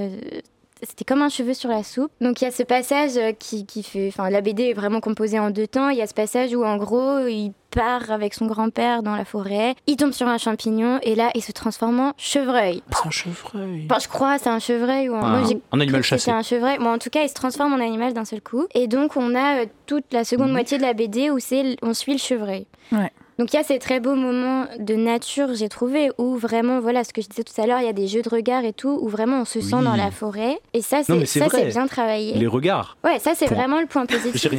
c'était 0.82 1.04
comme 1.04 1.22
un 1.22 1.28
cheveu 1.28 1.54
sur 1.54 1.70
la 1.70 1.82
soupe. 1.82 2.10
Donc 2.20 2.40
il 2.40 2.44
y 2.44 2.48
a 2.48 2.50
ce 2.50 2.62
passage 2.62 3.16
euh, 3.16 3.32
qui, 3.32 3.66
qui 3.66 3.82
fait... 3.82 4.08
Enfin, 4.08 4.30
la 4.30 4.40
BD 4.40 4.64
est 4.64 4.74
vraiment 4.74 5.00
composée 5.00 5.38
en 5.38 5.50
deux 5.50 5.66
temps. 5.66 5.88
Il 5.88 5.98
y 5.98 6.02
a 6.02 6.06
ce 6.06 6.14
passage 6.14 6.54
où 6.54 6.64
en 6.64 6.76
gros, 6.76 7.26
il 7.26 7.52
part 7.70 8.10
avec 8.10 8.34
son 8.34 8.46
grand-père 8.46 9.02
dans 9.02 9.14
la 9.14 9.24
forêt, 9.24 9.74
il 9.86 9.96
tombe 9.96 10.12
sur 10.12 10.26
un 10.26 10.38
champignon 10.38 10.98
et 11.02 11.14
là, 11.14 11.30
il 11.34 11.42
se 11.42 11.52
transforme 11.52 12.00
en 12.00 12.12
chevreuil. 12.16 12.82
C'est 12.90 13.06
un 13.06 13.10
chevreuil. 13.10 13.86
Enfin, 13.90 14.00
je 14.00 14.08
crois, 14.08 14.38
c'est 14.38 14.48
un 14.48 14.58
chevreuil 14.58 15.08
ou 15.08 15.14
un... 15.14 15.40
Moi, 15.40 15.48
animal 15.72 16.02
chassé. 16.02 16.30
un 16.30 16.42
chevreuil. 16.42 16.78
Bon, 16.78 16.92
en 16.94 16.98
tout 16.98 17.10
cas, 17.10 17.22
il 17.22 17.28
se 17.28 17.34
transforme 17.34 17.72
en 17.74 17.80
animal 17.80 18.14
d'un 18.14 18.24
seul 18.24 18.40
coup. 18.40 18.66
Et 18.74 18.86
donc, 18.86 19.16
on 19.16 19.34
a 19.34 19.62
euh, 19.62 19.66
toute 19.86 20.12
la 20.12 20.24
seconde 20.24 20.52
moitié 20.52 20.78
de 20.78 20.82
la 20.82 20.94
BD 20.94 21.30
où 21.30 21.38
c'est 21.38 21.76
on 21.82 21.94
suit 21.94 22.12
le 22.12 22.18
chevreuil. 22.18 22.66
Ouais. 22.92 23.12
Donc 23.38 23.52
il 23.52 23.56
y 23.56 23.58
a 23.60 23.62
ces 23.62 23.78
très 23.78 24.00
beaux 24.00 24.16
moments 24.16 24.66
de 24.80 24.94
nature, 24.94 25.54
j'ai 25.54 25.68
trouvé, 25.68 26.10
où 26.18 26.36
vraiment, 26.36 26.80
voilà 26.80 27.04
ce 27.04 27.12
que 27.12 27.22
je 27.22 27.28
disais 27.28 27.44
tout 27.44 27.60
à 27.60 27.66
l'heure, 27.66 27.78
il 27.80 27.86
y 27.86 27.88
a 27.88 27.92
des 27.92 28.08
jeux 28.08 28.22
de 28.22 28.28
regard 28.28 28.64
et 28.64 28.72
tout, 28.72 28.98
où 29.00 29.08
vraiment 29.08 29.42
on 29.42 29.44
se 29.44 29.60
sent 29.60 29.76
Oui. 29.76 29.84
dans 29.84 29.94
la 29.94 30.10
forêt. 30.10 30.58
Et 30.74 30.82
ça, 30.82 31.02
c'est 31.04 31.66
bien 31.68 31.86
travaillé. 31.86 32.34
Les 32.34 32.48
regards. 32.48 32.96
Ouais, 33.04 33.20
ça, 33.20 33.32
c'est 33.36 33.46
vraiment 33.46 33.80
le 33.80 33.86
point 33.86 34.06
positif. 34.06 34.50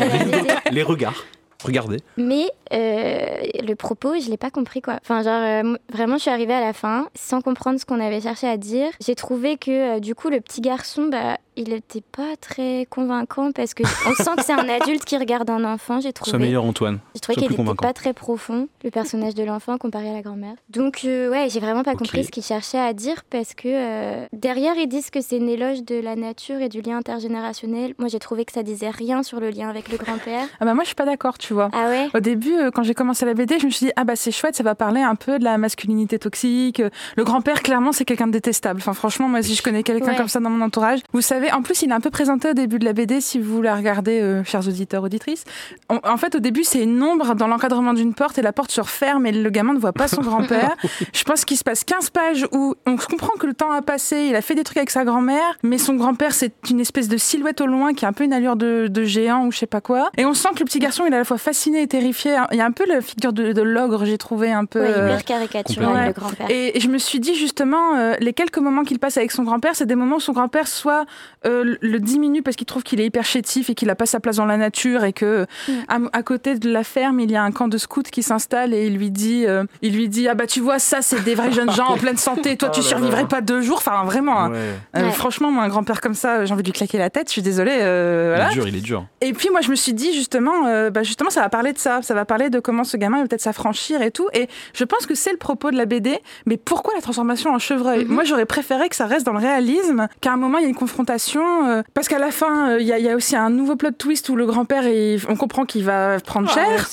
Les 0.71 0.83
regards. 0.83 1.25
Regardez. 1.63 1.97
Mais 2.17 2.49
euh, 2.71 3.41
le 3.61 3.73
propos, 3.75 4.19
je 4.19 4.29
l'ai 4.29 4.37
pas 4.37 4.49
compris 4.49 4.81
quoi. 4.81 4.97
Enfin, 5.01 5.23
genre, 5.23 5.41
euh, 5.41 5.77
vraiment, 5.91 6.15
je 6.15 6.21
suis 6.21 6.31
arrivée 6.31 6.53
à 6.53 6.61
la 6.61 6.73
fin 6.73 7.07
sans 7.15 7.41
comprendre 7.41 7.79
ce 7.79 7.85
qu'on 7.85 7.99
avait 7.99 8.21
cherché 8.21 8.47
à 8.47 8.57
dire. 8.57 8.89
J'ai 9.05 9.15
trouvé 9.15 9.57
que 9.57 9.97
euh, 9.97 9.99
du 9.99 10.15
coup, 10.15 10.29
le 10.29 10.39
petit 10.39 10.61
garçon, 10.61 11.09
bah, 11.11 11.37
il 11.59 11.73
était 11.73 12.01
pas 12.01 12.37
très 12.39 12.87
convaincant 12.89 13.51
parce 13.51 13.73
que 13.73 13.83
on 14.09 14.15
sent 14.15 14.31
que 14.37 14.43
c'est 14.43 14.53
un 14.53 14.69
adulte 14.69 15.03
qui 15.03 15.17
regarde 15.17 15.49
un 15.49 15.65
enfant. 15.65 15.99
J'ai 15.99 16.13
trouvé. 16.13 16.29
Sois 16.29 16.39
meilleur, 16.39 16.63
Antoine. 16.63 16.99
J'ai 17.13 17.19
trouvé 17.19 17.35
qu'il 17.35 17.47
plus 17.47 17.53
était 17.53 17.63
convaincant. 17.63 17.85
pas 17.85 17.93
très 17.93 18.13
profond, 18.13 18.69
le 18.83 18.91
personnage 18.91 19.35
de 19.35 19.43
l'enfant 19.43 19.77
comparé 19.77 20.09
à 20.09 20.13
la 20.13 20.21
grand-mère. 20.21 20.55
Donc, 20.69 21.01
euh, 21.03 21.29
ouais, 21.29 21.49
j'ai 21.49 21.59
vraiment 21.59 21.83
pas 21.83 21.95
compris 21.95 22.23
ce 22.23 22.31
qu'il 22.31 22.43
cherchait 22.43 22.79
à 22.79 22.93
dire 22.93 23.23
parce 23.29 23.53
que 23.53 23.67
euh, 23.67 24.25
derrière, 24.31 24.75
ils 24.77 24.87
disent 24.87 25.09
que 25.09 25.19
c'est 25.19 25.37
une 25.37 25.49
éloge 25.49 25.83
de 25.83 25.99
la 25.99 26.15
nature 26.15 26.61
et 26.61 26.69
du 26.69 26.81
lien 26.81 26.97
intergénérationnel. 26.97 27.93
Moi, 27.99 28.07
j'ai 28.07 28.19
trouvé 28.19 28.45
que 28.45 28.53
ça 28.53 28.63
disait 28.63 28.89
rien 28.89 29.21
sur 29.21 29.41
le 29.41 29.49
lien 29.49 29.69
avec 29.69 29.89
le 29.89 29.97
grand-père. 29.97 30.47
Ah 30.61 30.65
bah 30.65 30.73
moi, 30.73 30.83
je 30.83 30.89
suis 30.89 30.95
pas 30.95 31.05
d'accord, 31.05 31.37
tu 31.37 31.48
vois. 31.53 31.69
Ah 31.73 31.87
ouais 31.89 32.09
Au 32.13 32.19
début, 32.19 32.53
euh, 32.53 32.71
quand 32.71 32.83
j'ai 32.83 32.93
commencé 32.93 33.25
la 33.25 33.33
BD, 33.33 33.59
je 33.59 33.65
me 33.65 33.71
suis 33.71 33.87
dit, 33.87 33.91
ah 33.95 34.03
bah 34.03 34.15
c'est 34.15 34.31
chouette, 34.31 34.55
ça 34.55 34.63
va 34.63 34.75
parler 34.75 35.01
un 35.01 35.15
peu 35.15 35.39
de 35.39 35.43
la 35.43 35.57
masculinité 35.57 36.19
toxique. 36.19 36.79
Euh, 36.79 36.89
Le 37.15 37.23
grand-père, 37.23 37.61
clairement, 37.63 37.91
c'est 37.91 38.05
quelqu'un 38.05 38.27
de 38.27 38.31
détestable. 38.31 38.79
Enfin, 38.81 38.93
franchement, 38.93 39.27
moi, 39.27 39.41
si 39.41 39.55
je 39.55 39.61
connais 39.63 39.83
quelqu'un 39.83 40.11
Ouais. 40.11 40.15
comme 40.15 40.27
ça 40.27 40.39
dans 40.39 40.49
mon 40.49 40.63
entourage, 40.63 40.99
vous 41.13 41.21
savez, 41.21 41.51
en 41.51 41.61
plus, 41.61 41.81
il 41.81 41.89
est 41.91 41.93
un 41.93 41.99
peu 41.99 42.09
présenté 42.09 42.49
au 42.49 42.53
début 42.53 42.79
de 42.79 42.85
la 42.85 42.93
BD, 42.93 43.21
si 43.21 43.39
vous 43.39 43.61
la 43.61 43.75
regardez, 43.75 44.19
euh, 44.21 44.43
chers 44.43 44.67
auditeurs, 44.67 45.03
auditrices. 45.03 45.43
En, 45.89 45.99
en 46.03 46.17
fait, 46.17 46.35
au 46.35 46.39
début, 46.39 46.63
c'est 46.63 46.81
une 46.83 47.01
ombre 47.03 47.35
dans 47.35 47.47
l'encadrement 47.47 47.93
d'une 47.93 48.13
porte 48.13 48.37
et 48.37 48.41
la 48.41 48.53
porte 48.53 48.71
se 48.71 48.81
referme 48.81 49.25
et 49.25 49.31
le 49.31 49.49
gamin 49.49 49.73
ne 49.73 49.79
voit 49.79 49.93
pas 49.93 50.07
son 50.07 50.21
grand-père. 50.29 50.75
Je 51.13 51.23
pense 51.23 51.45
qu'il 51.45 51.57
se 51.57 51.63
passe 51.63 51.83
15 51.83 52.09
pages 52.11 52.47
où 52.51 52.75
on 52.85 52.95
comprend 52.97 53.33
que 53.39 53.45
le 53.47 53.53
temps 53.53 53.71
a 53.71 53.81
passé, 53.81 54.27
il 54.29 54.35
a 54.35 54.41
fait 54.41 54.55
des 54.55 54.63
trucs 54.63 54.77
avec 54.77 54.89
sa 54.89 55.03
grand-mère, 55.05 55.57
mais 55.63 55.77
son 55.77 55.95
grand-père, 55.95 56.33
c'est 56.33 56.53
une 56.69 56.79
espèce 56.79 57.07
de 57.07 57.17
silhouette 57.17 57.61
au 57.61 57.65
loin 57.67 57.93
qui 57.93 58.05
a 58.05 58.07
un 58.07 58.13
peu 58.13 58.23
une 58.23 58.33
allure 58.33 58.55
de, 58.55 58.87
de 58.89 59.03
géant 59.03 59.45
ou 59.45 59.51
je 59.51 59.57
sais 59.59 59.65
pas 59.67 59.81
quoi. 59.81 60.09
Et 60.17 60.25
on 60.25 60.33
sent 60.33 60.49
que 60.55 60.59
le 60.59 60.65
petit 60.65 60.79
garçon, 60.79 61.03
il 61.07 61.11
est 61.13 61.15
à 61.15 61.19
la 61.19 61.25
fois 61.25 61.37
fasciné 61.39 61.81
et 61.81 61.87
terrifié. 61.87 62.35
Il 62.51 62.57
y 62.57 62.61
a 62.61 62.65
un 62.65 62.71
peu 62.71 62.85
la 62.87 63.01
figure 63.01 63.33
de, 63.33 63.51
de 63.53 63.61
l'ogre, 63.63 64.05
j'ai 64.05 64.17
trouvé 64.19 64.51
un 64.51 64.65
peu. 64.65 64.79
Ouais, 64.81 64.87
euh, 64.95 65.07
hyper 65.07 65.23
caricatural, 65.25 65.87
complètement. 65.87 66.05
le 66.07 66.13
grand-père. 66.35 66.47
et 66.49 66.79
je 66.79 66.87
me 66.87 66.97
suis 66.99 67.19
dit 67.19 67.33
justement, 67.35 67.95
euh, 67.97 68.13
les 68.19 68.33
quelques 68.33 68.59
moments 68.59 68.83
qu'il 68.83 68.99
passe 68.99 69.17
avec 69.17 69.31
son 69.31 69.43
grand-père, 69.43 69.75
c'est 69.75 69.85
des 69.87 69.95
moments 69.95 70.17
où 70.17 70.19
son 70.19 70.33
grand-père 70.33 70.67
soit 70.67 71.05
euh, 71.45 71.75
le- 71.81 71.99
diminue 71.99 72.41
parce 72.43 72.55
qu'il 72.55 72.67
trouve 72.67 72.83
qu'il 72.83 73.01
est 73.01 73.05
hyper 73.05 73.25
chétif 73.25 73.69
et 73.69 73.75
qu'il 73.75 73.89
a 73.89 73.95
pas 73.95 74.05
sa 74.05 74.19
place 74.19 74.35
dans 74.37 74.45
la 74.45 74.57
nature 74.57 75.03
et 75.03 75.13
que 75.13 75.45
Mm. 75.67 75.71
à, 75.87 75.97
à 76.19 76.23
côté 76.23 76.55
de 76.59 76.69
la 76.71 76.83
ferme, 76.83 77.19
il 77.19 77.31
y 77.31 77.35
a 77.35 77.43
un 77.43 77.51
camp 77.51 77.67
de 77.67 77.77
scouts 77.77 78.03
qui 78.03 78.23
s'installe 78.23 78.73
et 78.73 78.85
il 78.87 78.97
lui 78.97 79.09
dit, 79.11 79.45
euh, 79.47 79.63
il 79.81 79.93
lui 79.95 80.09
dit 80.09 80.27
ah 80.27 80.35
bah 80.35 80.47
tu 80.47 80.59
vois 80.59 80.79
ça 80.79 81.01
c'est 81.01 81.23
des 81.23 81.35
vrais 81.35 81.51
jeunes 81.51 81.71
gens 81.71 81.87
en 81.87 81.97
pleine 81.97 82.17
santé, 82.17 82.57
toi 82.57 82.69
tu 82.73 82.79
Oh 82.79 82.83
là 82.83 82.89
survivrais 82.89 83.21
là. 83.21 83.27
pas 83.27 83.41
deux 83.41 83.61
jours, 83.61 83.77
enfin 83.77 84.03
vraiment. 84.03 84.39
hein. 84.39 84.51
Ouais. 84.51 84.57
Euh, 84.97 85.05
Ouais. 85.05 85.11
Franchement, 85.11 85.49
moi, 85.51 85.63
un 85.63 85.69
grand-père 85.69 86.01
comme 86.01 86.13
ça, 86.13 86.45
j'ai 86.45 86.53
envie 86.53 86.61
de 86.63 86.67
lui 86.67 86.73
claquer 86.73 86.97
la 86.97 87.09
tête. 87.09 87.27
Je 87.27 87.31
suis 87.33 87.41
désolée. 87.41 87.77
euh, 87.81 88.35
Il 88.39 88.51
est 88.51 88.53
dur, 88.53 88.67
il 88.67 88.75
est 88.75 88.81
dur. 88.81 89.05
Et 89.21 89.33
puis 89.33 89.49
moi 89.49 89.61
je 89.61 89.69
me 89.69 89.75
suis 89.75 89.93
dit 89.93 90.13
justement, 90.13 90.65
euh, 90.67 90.89
bah, 90.89 91.03
justement 91.03 91.28
ça 91.29 91.41
va 91.41 91.49
parler 91.49 91.73
de 91.73 91.77
ça, 91.77 92.01
ça 92.01 92.13
va 92.13 92.25
parler 92.25 92.49
de 92.49 92.59
comment 92.59 92.83
ce 92.83 92.97
gamin 92.97 93.21
va 93.21 93.27
peut-être 93.27 93.41
s'affranchir 93.41 94.01
et 94.01 94.11
tout. 94.11 94.27
Et 94.33 94.47
je 94.73 94.83
pense 94.83 95.05
que 95.05 95.15
c'est 95.15 95.31
le 95.31 95.37
propos 95.37 95.71
de 95.71 95.77
la 95.77 95.85
BD. 95.85 96.19
Mais 96.45 96.57
pourquoi 96.57 96.93
la 96.95 97.01
transformation 97.01 97.51
en 97.53 97.59
chevreuil? 97.59 98.05
Mhm. 98.05 98.13
Moi 98.13 98.23
j'aurais 98.23 98.45
préféré 98.45 98.89
que 98.89 98.95
ça 98.95 99.05
reste 99.05 99.25
dans 99.25 99.33
le 99.33 99.39
réalisme, 99.39 100.07
qu'à 100.21 100.31
un 100.33 100.37
moment 100.37 100.57
il 100.57 100.63
y 100.63 100.65
a 100.65 100.69
une 100.69 100.75
confrontation, 100.75 101.67
euh, 101.67 101.81
parce 101.93 102.07
qu'à 102.07 102.19
la 102.19 102.31
fin 102.31 102.71
euh, 102.71 102.81
il 102.81 102.87
y, 102.87 102.93
a- 102.93 102.99
il 102.99 103.05
y 103.05 103.09
a 103.09 103.15
aussi 103.15 103.35
un 103.35 103.49
nouveau 103.49 103.75
plot 103.75 103.91
twist 103.91 104.29
où 104.29 104.35
le 104.35 104.45
grand-père 104.45 104.83
on 105.29 105.35
comprend 105.35 105.65
qu'il 105.65 105.83
va 105.83 106.17
prendre 106.19 106.49
Ah 106.55 106.59
ouais, 106.59 106.77
cher. 106.77 106.87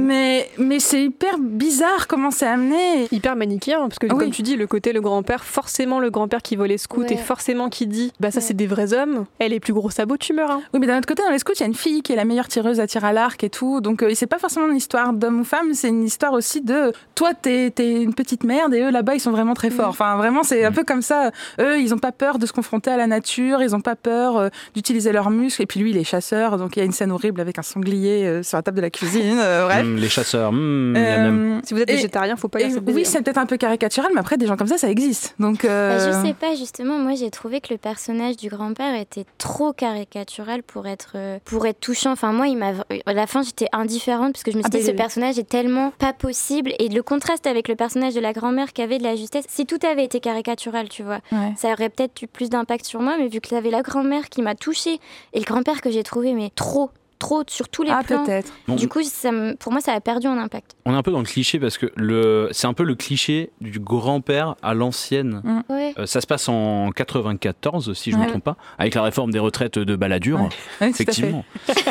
Mais, 0.00 0.48
mais 0.58 0.80
c'est 0.80 1.02
hyper 1.04 1.38
bizarre 1.38 2.06
comment 2.08 2.30
c'est 2.30 2.46
amené. 2.46 3.08
hyper 3.12 3.36
manichéen 3.36 3.80
parce 3.88 3.98
que 3.98 4.06
oui. 4.06 4.18
comme 4.18 4.30
tu 4.30 4.42
dis 4.42 4.56
le 4.56 4.66
côté 4.66 4.92
le 4.92 5.00
grand-père 5.00 5.44
forcément 5.44 6.00
le 6.00 6.10
grand-père 6.10 6.42
qui 6.42 6.56
voit 6.56 6.66
les 6.68 6.78
scouts 6.78 6.98
Ouais. 7.02 7.12
et 7.12 7.16
forcément 7.16 7.68
qui 7.68 7.86
dit 7.86 8.12
bah 8.20 8.30
ça 8.30 8.38
Ouais. 8.38 8.44
c'est 8.44 8.54
des 8.54 8.66
vrais 8.66 8.92
hommes 8.94 9.24
elle 9.38 9.52
est 9.52 9.60
plus 9.60 9.72
gros 9.72 9.90
sabot 9.90 10.16
tu 10.16 10.32
meurs 10.32 10.50
hein. 10.50 10.62
Oui, 10.74 10.80
mais 10.80 10.86
d'un 10.86 10.98
autre 10.98 11.06
côté, 11.06 11.22
dans 11.22 11.30
les 11.30 11.38
scouts, 11.38 11.52
il 11.56 11.60
y 11.60 11.62
a 11.62 11.66
une 11.66 11.74
fille 11.74 12.02
qui 12.02 12.12
est 12.12 12.16
la 12.16 12.24
meilleure 12.24 12.48
tireuse 12.48 12.78
à 12.80 12.86
tir 12.86 13.04
à 13.04 13.12
l'arc 13.12 13.42
et 13.44 13.50
tout. 13.50 13.77
Donc, 13.80 14.02
euh, 14.02 14.10
c'est 14.14 14.26
pas 14.26 14.38
forcément 14.38 14.68
une 14.68 14.76
histoire 14.76 15.12
d'homme 15.12 15.40
ou 15.40 15.44
femme, 15.44 15.74
c'est 15.74 15.88
une 15.88 16.04
histoire 16.04 16.32
aussi 16.32 16.60
de 16.60 16.92
toi, 17.14 17.34
t'es 17.34 17.72
es 17.78 18.02
une 18.02 18.14
petite 18.14 18.44
merde 18.44 18.74
et 18.74 18.80
eux, 18.82 18.90
là-bas, 18.90 19.14
ils 19.14 19.20
sont 19.20 19.30
vraiment 19.30 19.54
très 19.54 19.70
forts. 19.70 19.88
Enfin, 19.88 20.16
vraiment, 20.16 20.42
c'est 20.42 20.64
un 20.64 20.72
peu 20.72 20.84
comme 20.84 21.02
ça. 21.02 21.30
Eux, 21.60 21.80
ils 21.80 21.94
ont 21.94 21.98
pas 21.98 22.12
peur 22.12 22.38
de 22.38 22.46
se 22.46 22.52
confronter 22.52 22.90
à 22.90 22.96
la 22.96 23.06
nature, 23.06 23.62
ils 23.62 23.74
ont 23.74 23.80
pas 23.80 23.96
peur 23.96 24.36
euh, 24.36 24.48
d'utiliser 24.74 25.12
leurs 25.12 25.30
muscles. 25.30 25.62
Et 25.62 25.66
puis, 25.66 25.80
lui, 25.80 25.90
il 25.90 25.96
est 25.96 26.04
chasseur, 26.04 26.56
donc 26.58 26.76
il 26.76 26.80
y 26.80 26.82
a 26.82 26.84
une 26.84 26.92
scène 26.92 27.12
horrible 27.12 27.40
avec 27.40 27.58
un 27.58 27.62
sanglier 27.62 28.24
euh, 28.26 28.42
sur 28.42 28.56
la 28.58 28.62
table 28.62 28.76
de 28.78 28.82
la 28.82 28.90
cuisine. 28.90 29.38
euh, 29.38 29.64
bref. 29.66 29.80
Hum, 29.82 29.96
les 29.96 30.08
chasseurs, 30.08 30.50
hum, 30.50 30.92
miam. 30.92 31.58
Euh, 31.58 31.60
si 31.64 31.74
vous 31.74 31.80
êtes 31.80 31.90
et- 31.90 31.94
végétarien 31.94 32.36
faut 32.36 32.48
pas 32.48 32.60
et 32.60 32.66
oui, 32.86 33.04
c'est 33.04 33.22
peut-être 33.22 33.38
un 33.38 33.46
peu 33.46 33.56
caricatural, 33.56 34.10
mais 34.14 34.20
après, 34.20 34.36
des 34.36 34.46
gens 34.46 34.56
comme 34.56 34.66
ça, 34.68 34.78
ça 34.78 34.88
existe. 34.90 35.34
Donc, 35.38 35.62
Bah, 35.64 35.98
je 35.98 36.26
sais 36.26 36.34
pas, 36.34 36.54
justement, 36.54 36.98
moi 36.98 37.14
j'ai 37.14 37.30
trouvé 37.30 37.60
que 37.60 37.72
le 37.72 37.78
personnage 37.78 38.36
du 38.36 38.48
grand-père 38.48 38.94
était 38.94 39.24
trop 39.38 39.72
caricatural 39.72 40.62
pour 40.62 40.86
être, 40.86 41.16
pour 41.44 41.66
être 41.66 41.80
touchant. 41.80 42.12
Enfin, 42.12 42.32
moi, 42.32 42.46
il 42.48 42.56
m'a, 42.56 42.72
à 43.06 43.12
la 43.12 43.26
fin, 43.26 43.42
j'étais 43.42 43.67
indifférente 43.72 44.32
parce 44.32 44.42
que 44.42 44.50
je 44.50 44.56
me 44.56 44.62
suis 44.62 44.66
Ah 44.72 44.76
dit 44.76 44.78
bah, 44.78 44.84
ce 44.86 44.90
oui. 44.90 44.96
personnage 44.96 45.38
est 45.38 45.48
tellement 45.48 45.92
pas 45.98 46.12
possible 46.12 46.72
et 46.78 46.88
le 46.88 47.02
contraste 47.02 47.46
avec 47.46 47.68
le 47.68 47.76
personnage 47.76 48.14
de 48.14 48.20
la 48.20 48.32
grand-mère 48.32 48.72
qui 48.72 48.82
avait 48.82 48.98
de 48.98 49.02
la 49.04 49.16
justesse. 49.16 49.44
Si 49.48 49.66
tout 49.66 49.78
avait 49.86 50.04
été 50.04 50.20
caricatural, 50.20 50.88
tu 50.88 51.02
vois, 51.02 51.20
Ouais. 51.32 51.52
ça 51.56 51.72
aurait 51.72 51.88
peut-être 51.88 52.22
eu 52.22 52.26
plus 52.26 52.50
d'impact 52.50 52.84
sur 52.86 53.00
moi, 53.00 53.16
mais 53.18 53.28
vu 53.28 53.40
que 53.40 53.54
avait 53.54 53.70
la 53.70 53.82
grand-mère 53.82 54.28
qui 54.28 54.42
m'a 54.42 54.54
touchée 54.54 55.00
et 55.32 55.38
le 55.40 55.44
grand-père 55.44 55.80
que 55.80 55.90
j'ai 55.90 56.02
trouvé 56.02 56.32
mais 56.34 56.50
trop, 56.54 56.90
trop 57.18 57.42
sur 57.48 57.68
tous 57.68 57.82
les 57.82 57.90
Ah, 57.90 58.02
plans. 58.04 58.24
peut-être. 58.24 58.52
Bon, 58.66 58.76
Du 58.76 58.88
coup, 58.88 59.02
ça 59.02 59.30
pour 59.58 59.72
moi, 59.72 59.80
ça 59.80 59.92
a 59.92 60.00
perdu 60.00 60.26
en 60.26 60.38
impact. 60.38 60.76
on 60.86 60.92
est 60.94 60.96
un 60.96 61.02
peu 61.02 61.10
dans 61.10 61.18
le 61.18 61.24
cliché 61.24 61.58
parce 61.58 61.76
que 61.78 61.86
le, 61.96 62.48
c'est 62.52 62.66
un 62.66 62.72
peu 62.74 62.84
le 62.84 62.94
cliché 62.94 63.50
du 63.60 63.80
grand-père 63.80 64.54
à 64.62 64.74
l'ancienne. 64.74 65.42
Ouais. 65.68 65.94
Euh, 65.98 66.06
ça 66.06 66.20
se 66.20 66.26
passe 66.26 66.48
en 66.48 66.90
94, 66.92 67.92
si 67.94 68.10
je 68.10 68.16
ne 68.16 68.22
me 68.22 68.28
trompe 68.28 68.44
pas, 68.44 68.56
avec 68.78 68.94
la 68.94 69.02
réforme 69.02 69.30
des 69.30 69.38
retraites 69.38 69.78
de 69.78 69.96
Balladur. 69.96 70.40
Ouais. 70.40 70.46
Ouais, 70.46 70.50
tout 70.78 70.84
à 70.84 70.86
fait. 70.92 71.02
Effectivement. 71.02 71.44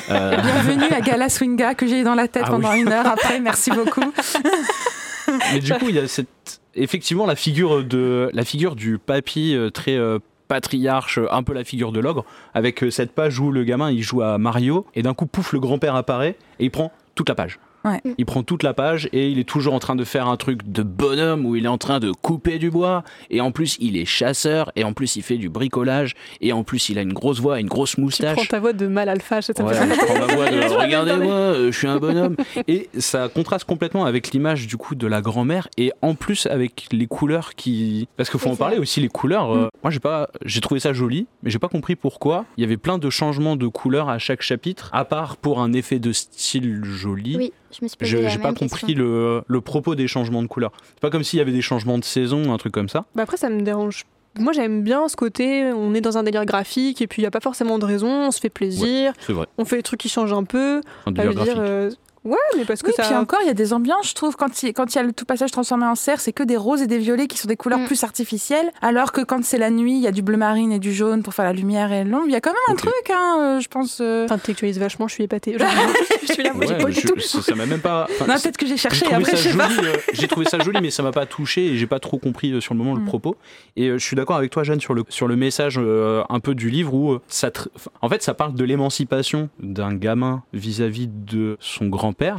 Euh, 0.09 0.37
Bienvenue 0.41 0.93
à 0.93 1.01
Gala 1.01 1.29
Swinga 1.29 1.75
que 1.75 1.87
j'ai 1.87 1.99
eu 2.01 2.03
dans 2.03 2.15
la 2.15 2.27
tête 2.27 2.43
Ah 2.45 2.49
pendant 2.51 2.71
oui. 2.73 2.81
une 2.81 2.89
heure 2.91 3.07
après. 3.07 3.39
Merci 3.39 3.71
beaucoup. 3.71 4.01
mais 5.53 5.59
du 5.59 5.73
coup, 5.73 5.89
il 5.89 5.95
y 5.95 5.99
a 5.99 6.07
cette, 6.07 6.61
effectivement 6.75 7.25
la 7.25 7.35
figure 7.35 7.83
de 7.83 8.29
la 8.33 8.45
figure 8.45 8.75
du 8.75 8.97
papy 8.97 9.55
euh, 9.55 9.69
très 9.69 9.95
euh, 9.97 10.19
patriarche, 10.47 11.19
un 11.31 11.43
peu 11.43 11.53
la 11.53 11.63
figure 11.63 11.91
de 11.91 11.99
l'ogre, 11.99 12.25
avec 12.53 12.83
euh, 12.83 12.91
cette 12.91 13.11
page 13.11 13.39
où 13.39 13.51
le 13.51 13.63
gamin 13.63 13.91
il 13.91 14.01
joue 14.01 14.21
à 14.21 14.37
Mario 14.37 14.85
et 14.95 15.03
d'un 15.03 15.13
coup 15.13 15.25
pouf 15.25 15.53
le 15.53 15.59
grand-père 15.59 15.95
apparaît 15.95 16.37
et 16.59 16.65
il 16.65 16.71
prend 16.71 16.91
toute 17.15 17.29
la 17.29 17.35
page. 17.35 17.59
Ouais. 17.85 18.01
Il 18.17 18.25
prend 18.25 18.43
toute 18.43 18.63
la 18.63 18.73
page 18.73 19.07
et 19.13 19.29
il 19.29 19.39
est 19.39 19.47
toujours 19.47 19.73
en 19.73 19.79
train 19.79 19.95
de 19.95 20.03
faire 20.03 20.27
un 20.27 20.35
truc 20.35 20.69
de 20.69 20.83
bonhomme 20.83 21.45
où 21.45 21.55
il 21.55 21.65
est 21.65 21.69
en 21.69 21.77
train 21.77 21.99
de 21.99 22.11
couper 22.11 22.59
du 22.59 22.69
bois 22.69 23.03
et 23.29 23.39
en 23.39 23.51
plus 23.51 23.77
il 23.79 23.95
est 23.95 24.03
chasseur 24.05 24.71
et 24.75 24.83
en 24.83 24.91
plus 24.93 25.15
il 25.15 25.21
fait 25.21 25.37
du 25.37 25.47
bricolage 25.49 26.13
et 26.41 26.51
en 26.53 26.63
plus 26.63 26.89
il 26.89 26.97
a 26.99 27.01
une 27.01 27.13
grosse 27.13 27.39
voix, 27.39 27.59
une 27.59 27.67
grosse 27.67 27.91
Tu 27.91 27.95
prends 27.97 28.03
moustache. 28.03 28.47
ta 28.49 28.59
voix 28.59 28.73
de 28.73 28.87
mal 28.87 29.07
alpha, 29.09 29.41
ça 29.41 29.53
Ouais, 29.63 29.73
je 29.73 30.05
prends 30.05 30.19
ma 30.27 30.33
voix 30.33 30.49
de 30.49 30.59
regardez-moi, 30.81 31.33
euh, 31.33 31.71
je 31.71 31.77
suis 31.77 31.87
un 31.87 31.97
bonhomme. 31.97 32.35
Et 32.67 32.89
ça 32.97 33.29
contraste 33.29 33.65
complètement 33.65 34.05
avec 34.05 34.31
l'image 34.31 34.67
du 34.67 34.75
coup 34.77 34.95
de 34.95 35.07
la 35.07 35.21
grand-mère 35.21 35.67
et 35.77 35.91
en 36.01 36.15
plus 36.15 36.45
avec 36.47 36.87
les 36.91 37.07
couleurs 37.07 37.55
qui. 37.55 38.07
Parce 38.17 38.29
qu'il 38.29 38.39
faut 38.39 38.49
en 38.49 38.55
parler 38.55 38.77
aussi, 38.79 38.99
les 38.99 39.07
couleurs. 39.09 39.55
euh, 39.55 39.69
Moi 39.83 39.91
j'ai 39.91 39.99
pas. 39.99 40.29
J'ai 40.43 40.59
trouvé 40.61 40.79
ça 40.79 40.91
joli, 40.93 41.27
mais 41.43 41.49
j'ai 41.51 41.59
pas 41.59 41.69
compris 41.69 41.95
pourquoi. 41.95 42.45
Il 42.57 42.61
y 42.61 42.63
avait 42.65 42.77
plein 42.77 42.97
de 42.97 43.09
changements 43.09 43.55
de 43.55 43.67
couleurs 43.67 44.09
à 44.09 44.17
chaque 44.19 44.41
chapitre, 44.41 44.89
à 44.93 45.05
part 45.05 45.37
pour 45.37 45.59
un 45.61 45.71
effet 45.73 45.99
de 45.99 46.11
style 46.11 46.81
joli. 46.83 47.35
Oui, 47.37 47.53
je 47.79 47.83
me 47.85 47.87
suis 47.87 47.97
posé 47.97 48.11
Je- 48.11 48.17
la 48.17 48.29
J'ai 48.29 48.39
pas 48.39 48.53
compris 48.53 48.93
le, 48.93 49.43
le 49.47 49.61
propos 49.61 49.95
des 49.95 50.07
changements 50.07 50.41
de 50.43 50.47
couleurs. 50.47 50.71
C'est 50.95 50.99
pas 51.01 51.09
comme 51.09 51.23
s'il 51.23 51.39
y 51.39 51.41
avait 51.41 51.51
des 51.51 51.61
changements 51.61 51.97
de 51.97 52.03
saison, 52.03 52.53
un 52.53 52.57
truc 52.57 52.73
comme 52.73 52.89
ça. 52.89 53.05
Bah 53.15 53.23
après, 53.23 53.37
ça 53.37 53.49
me 53.49 53.61
dérange. 53.61 54.05
Moi, 54.39 54.53
j'aime 54.53 54.83
bien 54.83 55.07
ce 55.07 55.15
côté, 55.15 55.63
on 55.73 55.95
est 55.95 56.01
dans 56.01 56.17
un 56.19 56.23
délire 56.23 56.45
graphique 56.45 57.01
et 57.01 57.07
puis 57.07 57.21
il 57.21 57.23
n'y 57.23 57.27
a 57.27 57.31
pas 57.31 57.39
forcément 57.39 57.79
de 57.79 57.85
raison, 57.85 58.27
on 58.27 58.31
se 58.31 58.39
fait 58.39 58.49
plaisir, 58.51 59.13
C'est 59.19 59.33
vrai. 59.33 59.47
on 59.57 59.65
fait 59.65 59.77
des 59.77 59.83
trucs 59.83 59.99
qui 59.99 60.09
changent 60.09 60.33
un 60.33 60.43
peu. 60.43 60.81
Un 61.07 61.11
délire 61.11 61.31
dire. 61.33 61.43
graphique. 61.55 61.57
euh, 61.59 61.89
Ouais, 62.27 62.37
mais 62.57 62.65
parce 62.65 62.81
que 62.81 62.87
Oui, 62.87 62.93
ça. 62.97 63.03
puis 63.03 63.15
encore, 63.15 63.39
il 63.43 63.47
y 63.47 63.49
a 63.49 63.53
des 63.53 63.73
ambiances, 63.73 64.09
je 64.09 64.13
trouve, 64.15 64.35
quand 64.35 64.63
il, 64.63 64.73
quand 64.73 64.93
y 64.93 64.97
a 64.97 65.03
le 65.03 65.13
tout 65.13 65.25
passage 65.25 65.51
transformé 65.51 65.85
en 65.85 65.95
cerf, 65.95 66.19
c'est 66.19 66.33
que 66.33 66.43
des 66.43 66.57
roses 66.57 66.81
et 66.81 66.87
des 66.87 66.97
violets 66.97 67.27
qui 67.27 67.37
sont 67.37 67.47
des 67.47 67.55
couleurs 67.55 67.79
Mm. 67.79 67.85
plus 67.85 68.03
artificielles, 68.03 68.71
alors 68.81 69.11
que 69.11 69.21
quand 69.21 69.43
c'est 69.45 69.57
la 69.57 69.69
nuit, 69.69 69.93
il 69.93 70.01
y 70.01 70.07
a 70.07 70.11
du 70.11 70.21
bleu 70.21 70.37
marine 70.37 70.71
et 70.71 70.79
du 70.79 70.93
jaune 70.93 71.23
pour 71.23 71.33
faire 71.33 71.45
la 71.45 71.53
lumière 71.53 71.91
et 71.91 72.03
l'ombre. 72.03 72.25
Il 72.27 72.31
y 72.33 72.35
a 72.35 72.41
quand 72.41 72.51
même 72.51 72.57
un 72.69 72.75
truc, 72.75 72.93
hein, 73.11 73.37
euh, 73.39 73.59
je 73.59 73.67
pense. 73.67 73.99
euh. 74.01 74.27
T'intellectualises 74.27 74.79
vachement, 74.79 75.07
je 75.07 75.13
suis 75.13 75.23
épatée. 75.23 75.57
je 76.27 76.33
suis 76.33 76.43
là, 76.43 76.53
Ouais, 76.53 76.77
pas 76.77 76.85
du 76.85 76.99
je- 76.99 77.07
tout. 77.07 77.19
ça 77.19 77.55
m'a 77.55 77.65
même 77.65 77.79
pas. 77.81 78.07
enfin, 78.09 78.25
Non, 78.27 78.33
peut-être 78.39 78.57
que 78.57 78.65
j'ai 78.65 78.77
cherché, 78.77 79.05
après, 79.11 79.31
je 79.35 79.49
sais 79.49 79.57
pas. 79.57 79.69
joli, 79.69 79.87
euh, 79.87 79.93
j'ai 80.13 80.27
trouvé 80.27 80.45
ça 80.47 80.59
joli, 80.59 80.79
mais 80.81 80.89
ça 80.91 81.03
m'a 81.03 81.11
pas 81.11 81.25
touché 81.25 81.67
et 81.67 81.77
j'ai 81.77 81.87
pas 81.87 81.99
trop 81.99 82.17
compris 82.17 82.51
euh, 82.51 82.61
sur 82.61 82.73
le 82.73 82.79
moment 82.79 82.93
le 82.95 83.01
Mm. 83.01 83.05
propos. 83.05 83.35
Et 83.75 83.87
euh, 83.89 83.97
je 83.97 84.03
suis 84.05 84.15
d'accord 84.15 84.35
avec 84.37 84.51
toi, 84.51 84.63
Jeanne, 84.63 84.79
sur 84.81 84.93
le, 84.93 85.03
sur 85.09 85.27
le 85.27 85.35
message 85.35 85.75
euh, 85.79 86.23
un 86.29 86.39
peu 86.39 86.55
du 86.55 86.69
livre 86.69 86.93
où 86.93 87.19
ça. 87.27 87.49
tr- 87.49 87.67
En 88.01 88.09
fait, 88.09 88.21
ça 88.23 88.33
parle 88.33 88.53
de 88.53 88.63
l'émancipation 88.63 89.49
d'un 89.59 89.93
gamin 89.93 90.43
vis-à-vis 90.53 91.07
de 91.07 91.57
son 91.59 91.87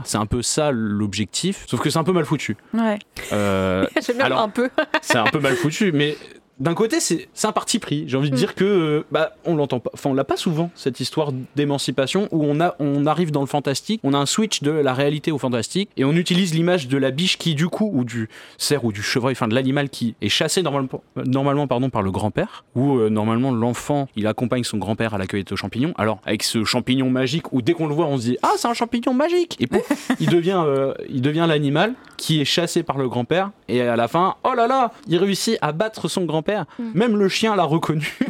C'est 0.05 0.19
un 0.19 0.27
peu 0.27 0.43
ça 0.43 0.71
l'objectif, 0.73 1.65
sauf 1.69 1.81
que 1.81 1.91
c'est 1.91 1.99
un 1.99 2.05
peu 2.05 2.13
mal 2.13 2.25
foutu. 2.25 2.57
Ouais. 2.75 2.99
Euh, 3.33 3.87
J'aime 4.07 4.17
bien 4.17 4.27
Alors- 4.27 4.41
un 4.41 4.49
peu. 4.49 4.71
c'est 5.03 5.19
un 5.19 5.25
peu 5.25 5.39
mal 5.39 5.55
foutu, 5.55 5.93
mais 5.93 6.17
d'un 6.61 6.75
côté, 6.75 7.01
c'est 7.01 7.29
un 7.45 7.53
parti 7.53 7.79
pris. 7.79 8.05
J'ai 8.09 8.17
envie 8.17 8.31
de 8.31 8.35
Mm. 8.35 8.39
dire 8.39 8.55
que 8.55 8.65
euh, 8.65 9.05
bah, 9.13 9.33
on 9.45 9.55
l'entend 9.57 9.81
pas, 9.81 9.91
enfin 9.95 10.11
on 10.11 10.15
l'a 10.15 10.25
pas 10.25 10.37
souvent 10.37 10.71
cette 10.75 11.01
histoire 11.01 11.31
d'émancipation 11.57 12.29
où 12.31 12.45
on 12.45 12.61
a 12.61 12.75
on 12.79 13.07
arrive 13.07 13.31
dans 13.31 13.41
le 13.41 13.47
fantastique, 13.47 14.01
on 14.05 14.15
a 14.15 14.19
un 14.19 14.27
switch 14.27 14.63
de 14.63 14.71
la 14.71 14.95
réalité 14.95 15.31
au 15.33 15.39
fantastique 15.39 15.91
et 15.97 16.05
on 16.05 16.13
utilise 16.13 16.55
l'image 16.55 16.89
de 16.89 16.97
la 16.97 17.11
biche 17.11 17.39
qui 17.39 17.55
du 17.55 17.69
coup 17.69 17.91
ou 17.93 18.05
du 18.05 18.29
cerf 18.57 18.85
ou 18.85 18.93
du 18.93 19.03
chevreuil, 19.03 19.33
enfin 19.33 19.49
de 19.49 19.55
l'animal 19.55 19.89
qui 19.91 20.15
est 20.21 20.29
chassé 20.29 20.63
normalement 20.63 21.03
normalement 21.27 21.67
pardon 21.67 21.91
par 21.91 22.03
le 22.03 22.11
grand-père 22.11 22.65
où 22.75 22.99
euh, 22.99 23.09
normalement 23.09 23.53
l'enfant 23.53 24.09
il 24.17 24.27
accompagne 24.27 24.65
son 24.65 24.79
grand-père 24.79 25.15
à 25.15 25.19
la 25.19 25.27
cueillette 25.27 25.53
aux 25.53 25.57
champignons. 25.57 25.93
Alors 25.99 26.21
avec 26.25 26.43
ce 26.43 26.65
champignon 26.65 27.11
magique 27.11 27.53
où 27.53 27.63
dès 27.63 27.73
qu'on 27.73 27.87
le 27.87 27.95
voit 27.95 28.07
on 28.07 28.17
se 28.17 28.23
dit 28.23 28.39
ah 28.43 28.53
c'est 28.57 28.69
un 28.69 28.75
champignon 28.75 29.15
magique 29.15 29.57
et 29.61 29.67
pouf 29.67 30.11
il 30.21 30.29
devient 30.29 30.63
euh, 30.65 30.95
il 31.09 31.23
devient 31.23 31.47
l'animal 31.49 31.95
qui 32.17 32.41
est 32.41 32.45
chassé 32.45 32.83
par 32.83 32.99
le 32.99 33.09
grand-père 33.09 33.51
et 33.69 33.83
à 33.83 33.97
la 33.97 34.09
fin 34.09 34.37
oh 34.45 34.55
là 34.55 34.67
là 34.67 34.93
il 35.07 35.19
réussit 35.19 35.57
à 35.61 35.73
battre 35.73 36.09
son 36.09 36.25
grand-père 36.25 36.48
même 36.95 37.17
le 37.17 37.29
chien 37.29 37.55
l'a 37.57 37.65
reconnu 37.65 38.17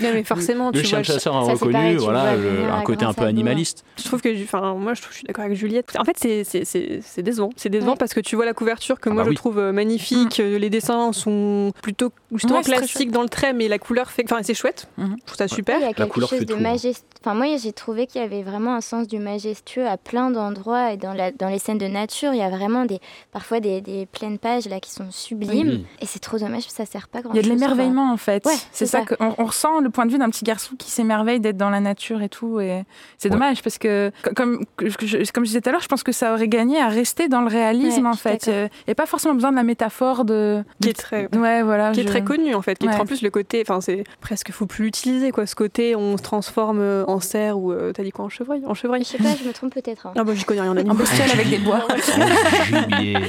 Non, 0.00 0.10
mais 0.12 0.22
forcément, 0.22 0.70
le 0.70 0.80
tu 0.80 0.86
chien 0.86 0.98
vois. 0.98 1.02
chasseur 1.02 1.34
a 1.36 1.40
reconnu 1.40 1.72
pareil, 1.72 1.96
voilà 1.96 2.36
le 2.36 2.70
un 2.70 2.82
côté 2.82 3.04
un 3.04 3.12
peu 3.12 3.24
animaliste 3.24 3.84
Je 3.96 4.04
trouve 4.04 4.20
que, 4.20 4.42
enfin, 4.44 4.74
moi, 4.74 4.94
je, 4.94 5.02
trouve- 5.02 5.12
je 5.12 5.18
suis 5.18 5.26
d'accord 5.26 5.44
avec 5.44 5.56
Juliette. 5.56 5.92
En 5.98 6.04
fait, 6.04 6.16
c'est- 6.18 7.22
décevant. 7.22 7.50
C'est 7.56 7.68
décevant 7.68 7.92
Ouais. 7.92 7.96
parce 7.98 8.14
que 8.14 8.20
tu 8.20 8.36
vois 8.36 8.44
la 8.44 8.54
couverture 8.54 9.00
que 9.00 9.08
Ah 9.10 9.12
moi 9.12 9.22
bah 9.22 9.26
je 9.26 9.30
oui. 9.30 9.36
trouve 9.36 9.58
euh, 9.58 9.72
magnifique. 9.72 10.40
euh, 10.40 10.58
Les 10.58 10.70
dessins 10.70 11.12
sont 11.12 11.72
plutôt 11.82 12.12
justement 12.32 12.58
Ouais, 12.58 12.62
classiques 12.64 13.10
dans 13.10 13.22
le 13.22 13.28
trait, 13.28 13.52
mais 13.52 13.68
la 13.68 13.78
couleur 13.78 14.10
fait. 14.10 14.22
Enfin, 14.24 14.40
c'est 14.42 14.54
chouette. 14.54 14.88
Mhm. 14.98 15.16
Je 15.20 15.24
trouve 15.26 15.36
ça 15.38 15.46
Il 15.46 15.54
super. 15.54 15.80
y 15.80 15.84
a 15.84 15.92
quelque 15.92 16.12
couleur 16.12 16.28
chose 16.28 16.38
fait 16.40 16.44
de 16.44 16.54
hein. 16.54 16.60
majestueux. 16.60 17.04
Enfin, 17.20 17.34
moi, 17.34 17.46
j'ai 17.60 17.72
trouvé 17.72 18.06
qu'il 18.06 18.20
y 18.20 18.24
avait 18.24 18.42
vraiment 18.42 18.74
un 18.76 18.80
sens 18.80 19.08
du 19.08 19.18
majestueux 19.18 19.86
à 19.86 19.96
plein 19.96 20.30
d'endroits 20.30 20.92
et 20.92 20.96
dans, 20.96 21.12
la, 21.12 21.32
dans 21.32 21.48
les 21.48 21.58
scènes 21.58 21.78
de 21.78 21.86
nature, 21.88 22.32
il 22.32 22.38
y 22.38 22.42
a 22.42 22.48
vraiment 22.50 22.84
des, 22.84 23.00
parfois 23.32 23.58
des, 23.60 23.80
des 23.80 24.06
pleines 24.06 24.38
pages 24.38 24.66
là 24.68 24.78
qui 24.80 24.90
sont 24.92 25.10
sublimes. 25.10 25.68
Oui. 25.68 25.86
Et 26.00 26.06
c'est 26.06 26.20
trop 26.20 26.38
dommage, 26.38 26.62
ça 26.68 26.86
sert 26.86 27.08
pas 27.08 27.22
grand 27.22 27.34
Il 27.34 27.37
y 27.42 27.44
a 27.44 27.48
de 27.48 27.48
l'émerveillement 27.54 28.12
en 28.12 28.16
fait. 28.16 28.44
Ouais, 28.46 28.52
c'est 28.72 28.86
ça, 28.86 29.04
ça. 29.06 29.14
qu'on 29.16 29.34
on 29.38 29.44
ressent 29.44 29.80
le 29.80 29.90
point 29.90 30.06
de 30.06 30.12
vue 30.12 30.18
d'un 30.18 30.30
petit 30.30 30.44
garçon 30.44 30.74
qui 30.78 30.90
s'émerveille 30.90 31.40
d'être 31.40 31.56
dans 31.56 31.70
la 31.70 31.80
nature 31.80 32.22
et 32.22 32.28
tout. 32.28 32.60
Et 32.60 32.84
c'est 33.18 33.28
Ouais. 33.28 33.32
dommage 33.32 33.62
parce 33.62 33.78
que, 33.78 34.10
co- 34.22 34.30
comme, 34.34 34.64
je, 34.80 35.30
comme 35.32 35.44
je 35.44 35.48
disais 35.48 35.60
tout 35.60 35.68
à 35.68 35.72
l'heure, 35.72 35.80
je 35.82 35.88
pense 35.88 36.02
que 36.02 36.12
ça 36.12 36.32
aurait 36.34 36.48
gagné 36.48 36.80
à 36.80 36.88
rester 36.88 37.28
dans 37.28 37.40
le 37.40 37.48
réalisme 37.48 38.02
Ouais, 38.04 38.08
en 38.10 38.14
fait. 38.14 38.48
Euh, 38.48 38.68
Et 38.86 38.94
pas 38.94 39.06
forcément 39.06 39.34
besoin 39.34 39.50
de 39.50 39.56
la 39.56 39.62
métaphore 39.62 40.24
de. 40.24 40.62
Qui 40.80 40.88
est 40.90 40.92
très. 40.92 41.28
Ouais, 41.36 41.62
voilà. 41.62 41.92
Qui 41.92 42.00
est 42.00 42.04
très 42.04 42.22
connu 42.24 42.54
en 42.54 42.62
fait, 42.62 42.78
qui 42.78 42.86
est 42.86 42.94
en 42.94 43.04
plus 43.06 43.22
le 43.22 43.30
côté, 43.30 43.62
enfin 43.66 43.80
c'est 43.80 44.04
presque 44.20 44.50
faut 44.52 44.66
plus 44.66 44.84
l'utiliser 44.84 45.30
quoi, 45.30 45.46
ce 45.46 45.54
côté 45.54 45.94
on 45.96 46.16
se 46.16 46.22
transforme 46.22 46.78
euh, 46.80 47.04
en 47.06 47.20
cerf 47.20 47.58
ou 47.58 47.72
euh, 47.72 47.92
t'as 47.92 48.02
dit 48.02 48.10
quoi 48.12 48.24
en 48.24 48.28
chevreuil, 48.28 48.62
en 48.66 48.74
chevreuil. 48.74 49.02
Je 49.04 49.08
sais 49.08 49.18
pas, 49.18 49.34
je 49.40 49.46
me 49.46 49.52
trompe 49.52 49.72
peut-être. 49.74 50.06
hein. 50.06 50.12
Ah 50.16 50.24
bah 50.24 50.32
j'y 50.34 50.44
connais 50.44 50.60
rien 50.62 50.70
en 50.70 50.74
En 50.74 50.78
animaux. 50.78 50.94
bestiole 50.94 51.30
avec 51.30 51.48
des 51.50 51.58
bois. 51.58 51.86
Oh, 51.90 53.20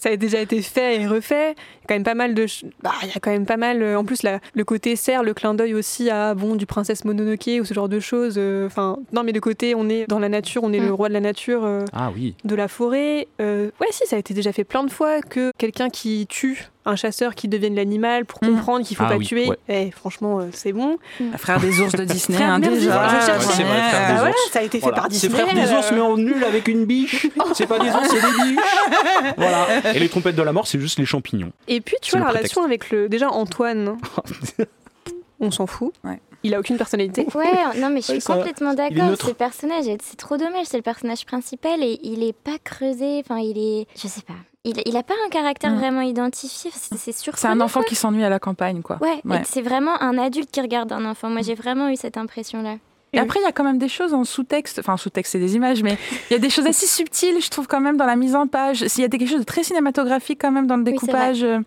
ça 0.00 0.10
a 0.10 0.16
déjà 0.16 0.40
été 0.40 0.62
fait 0.62 1.00
et 1.00 1.06
refait. 1.06 1.52
Il 1.52 1.54
y 1.54 1.84
a 1.84 1.86
quand 1.88 1.94
même 1.94 2.04
pas 2.04 2.14
mal 2.14 2.34
de, 2.34 2.46
bah, 2.82 2.92
il 3.02 3.08
y 3.08 3.12
a 3.16 3.20
quand 3.20 3.30
même 3.30 3.46
pas 3.46 3.56
mal. 3.58 3.82
euh, 3.82 3.96
En 3.98 4.04
plus, 4.04 4.22
la- 4.22 4.40
le 4.54 4.64
côté 4.64 4.96
serre, 4.96 5.22
le 5.22 5.34
clin 5.34 5.52
d'œil 5.52 5.74
aussi 5.74 6.08
à 6.08 6.34
bon 6.34 6.56
du 6.56 6.64
princesse 6.64 7.04
Mononoke 7.04 7.50
ou 7.60 7.64
ce 7.66 7.74
genre 7.74 7.88
de 7.90 8.00
choses. 8.00 8.36
euh, 8.38 8.66
Enfin, 8.66 8.96
non, 9.12 9.22
mais 9.24 9.32
le 9.32 9.40
côté, 9.40 9.74
on 9.74 9.88
est 9.90 10.06
dans 10.08 10.18
la 10.18 10.28
nature, 10.30 10.62
on 10.64 10.72
est 10.72 10.78
le 10.80 10.88
Mm. 10.88 10.92
roi 10.92 11.08
de 11.08 11.12
la 11.14 11.20
nature, 11.20 11.64
euh, 11.64 11.84
ah 11.92 12.10
oui 12.14 12.34
de 12.44 12.54
la 12.54 12.68
forêt. 12.68 13.28
Euh, 13.40 13.70
ouais, 13.80 13.88
si, 13.90 14.06
ça 14.06 14.16
a 14.16 14.18
été 14.18 14.32
déjà 14.32 14.52
fait 14.52 14.64
plein 14.64 14.84
de 14.84 14.90
fois 14.90 15.20
que 15.20 15.50
quelqu'un 15.58 15.90
qui 15.90 16.26
tue 16.28 16.68
un 16.88 16.96
chasseur 16.96 17.34
qui 17.34 17.48
devienne 17.48 17.74
l'animal 17.74 18.24
pour 18.24 18.38
Mm. 18.42 18.46
comprendre 18.48 18.84
qu'il 18.86 18.96
faut 18.96 19.04
Ah 19.06 19.10
pas 19.10 19.16
oui, 19.16 19.26
tuer. 19.26 19.48
ouais. 19.48 19.58
Eh, 19.68 19.90
franchement, 19.90 20.40
euh, 20.40 20.46
c'est 20.52 20.72
bon. 20.72 20.98
Frère 21.36 21.60
des 21.60 21.80
ours 21.80 21.92
de 21.94 22.04
Disney, 22.04 22.36
Frère 22.38 22.50
hein, 22.50 22.62
ours, 22.62 22.68
déjà. 22.70 23.08
je 23.20 23.26
cherchais. 23.26 23.32
Ouais, 23.48 23.54
c'est 23.54 23.62
vrai, 23.64 23.80
frère 23.82 24.08
des 24.08 24.14
Ah 24.20 24.24
ouais, 24.24 24.30
ours. 24.30 24.50
ça 24.52 24.58
a 24.58 24.62
été 24.62 24.78
fait 24.78 24.82
Voilà. 24.82 24.96
par 24.96 25.04
C'est 25.10 25.28
Disney. 25.28 25.34
frère 25.42 25.54
des 25.54 25.72
ours, 25.72 25.86
euh, 25.92 25.94
mais 25.94 26.00
en 26.00 26.16
nul 26.16 26.42
avec 26.44 26.68
une 26.68 26.84
biche. 26.86 27.26
C'est 27.54 27.66
pas 27.66 27.78
des 27.78 27.88
ours, 27.90 28.08
c'est 28.08 28.20
des 28.20 28.42
biches. 28.50 28.60
Voilà. 29.36 29.94
Et 29.94 29.98
les 29.98 30.08
trompettes 30.08 30.36
de 30.36 30.42
la 30.42 30.52
mort, 30.52 30.66
c'est 30.66 30.80
juste 30.80 30.98
les 30.98 31.04
champignons. 31.06 31.52
Et 31.68 31.80
puis, 31.80 31.96
tu 32.02 32.10
C'est 32.10 32.18
vois, 32.18 32.26
la 32.26 32.32
relation 32.32 32.62
avec 32.64 32.90
le. 32.90 33.08
Déjà, 33.08 33.28
Antoine, 33.30 33.96
on 35.40 35.50
s'en 35.50 35.66
fout. 35.66 35.92
Ouais. 36.04 36.20
Il 36.44 36.54
a 36.54 36.60
aucune 36.60 36.76
personnalité. 36.76 37.26
Ouais, 37.34 37.46
non, 37.80 37.90
mais 37.90 38.00
je 38.00 38.06
suis 38.06 38.14
Ouais, 38.14 38.20
complètement 38.22 38.74
d'accord. 38.74 39.10
Ce 39.20 39.32
personnage, 39.32 39.88
est- 39.88 40.00
c'est 40.02 40.16
trop 40.16 40.36
dommage. 40.36 40.66
C'est 40.66 40.76
le 40.76 40.82
personnage 40.84 41.26
principal 41.26 41.82
et 41.82 41.98
il 42.04 42.22
est 42.22 42.32
pas 42.32 42.58
creusé. 42.62 43.20
Enfin, 43.24 43.38
il 43.38 43.58
est. 43.58 43.86
Je 44.00 44.06
sais 44.06 44.22
pas. 44.22 44.34
Il, 44.68 44.82
il 44.84 44.96
a 44.96 45.02
pas 45.02 45.14
un 45.26 45.30
caractère 45.30 45.70
Mm. 45.70 45.78
vraiment 45.78 46.00
identifié. 46.02 46.70
C'est 46.74 47.16
sûr. 47.16 47.32
C'est 47.38 47.46
un 47.48 47.60
enfant 47.60 47.82
qui 47.82 47.94
s'ennuie 47.94 48.22
à 48.24 48.28
la 48.28 48.38
campagne, 48.38 48.82
quoi. 48.82 48.98
Ouais, 49.00 49.20
Ouais. 49.24 49.42
c'est 49.44 49.62
vraiment 49.62 50.00
un 50.02 50.18
adulte 50.18 50.50
qui 50.50 50.60
regarde 50.60 50.92
un 50.92 51.04
enfant. 51.06 51.30
Moi, 51.30 51.40
j'ai 51.42 51.54
vraiment 51.54 51.88
eu 51.88 51.96
cette 51.96 52.16
impression-là. 52.18 52.74
Et 53.12 53.18
après, 53.18 53.40
il 53.40 53.42
y 53.42 53.46
a 53.46 53.52
quand 53.52 53.64
même 53.64 53.78
des 53.78 53.88
choses 53.88 54.12
en 54.14 54.24
sous-texte. 54.24 54.78
Enfin, 54.80 54.96
sous-texte, 54.96 55.32
c'est 55.32 55.38
des 55.38 55.56
images, 55.56 55.82
mais 55.82 55.96
il 56.30 56.34
y 56.34 56.36
a 56.36 56.38
des 56.38 56.50
choses 56.50 56.66
assez 56.66 56.86
subtiles, 56.86 57.40
je 57.40 57.48
trouve, 57.48 57.66
quand 57.66 57.80
même, 57.80 57.96
dans 57.96 58.04
la 58.06 58.16
mise 58.16 58.34
en 58.36 58.46
page. 58.46 58.86
S'il 58.86 59.02
y 59.02 59.04
a 59.04 59.08
des- 59.08 59.18
quelque 59.18 59.30
chose 59.30 59.40
de 59.40 59.44
très 59.44 59.62
cinématographique, 59.62 60.38
quand 60.40 60.50
même, 60.52 60.66
dans 60.66 60.76
le 60.76 60.82
découpage. 60.84 61.42
Ouais. 61.42 61.58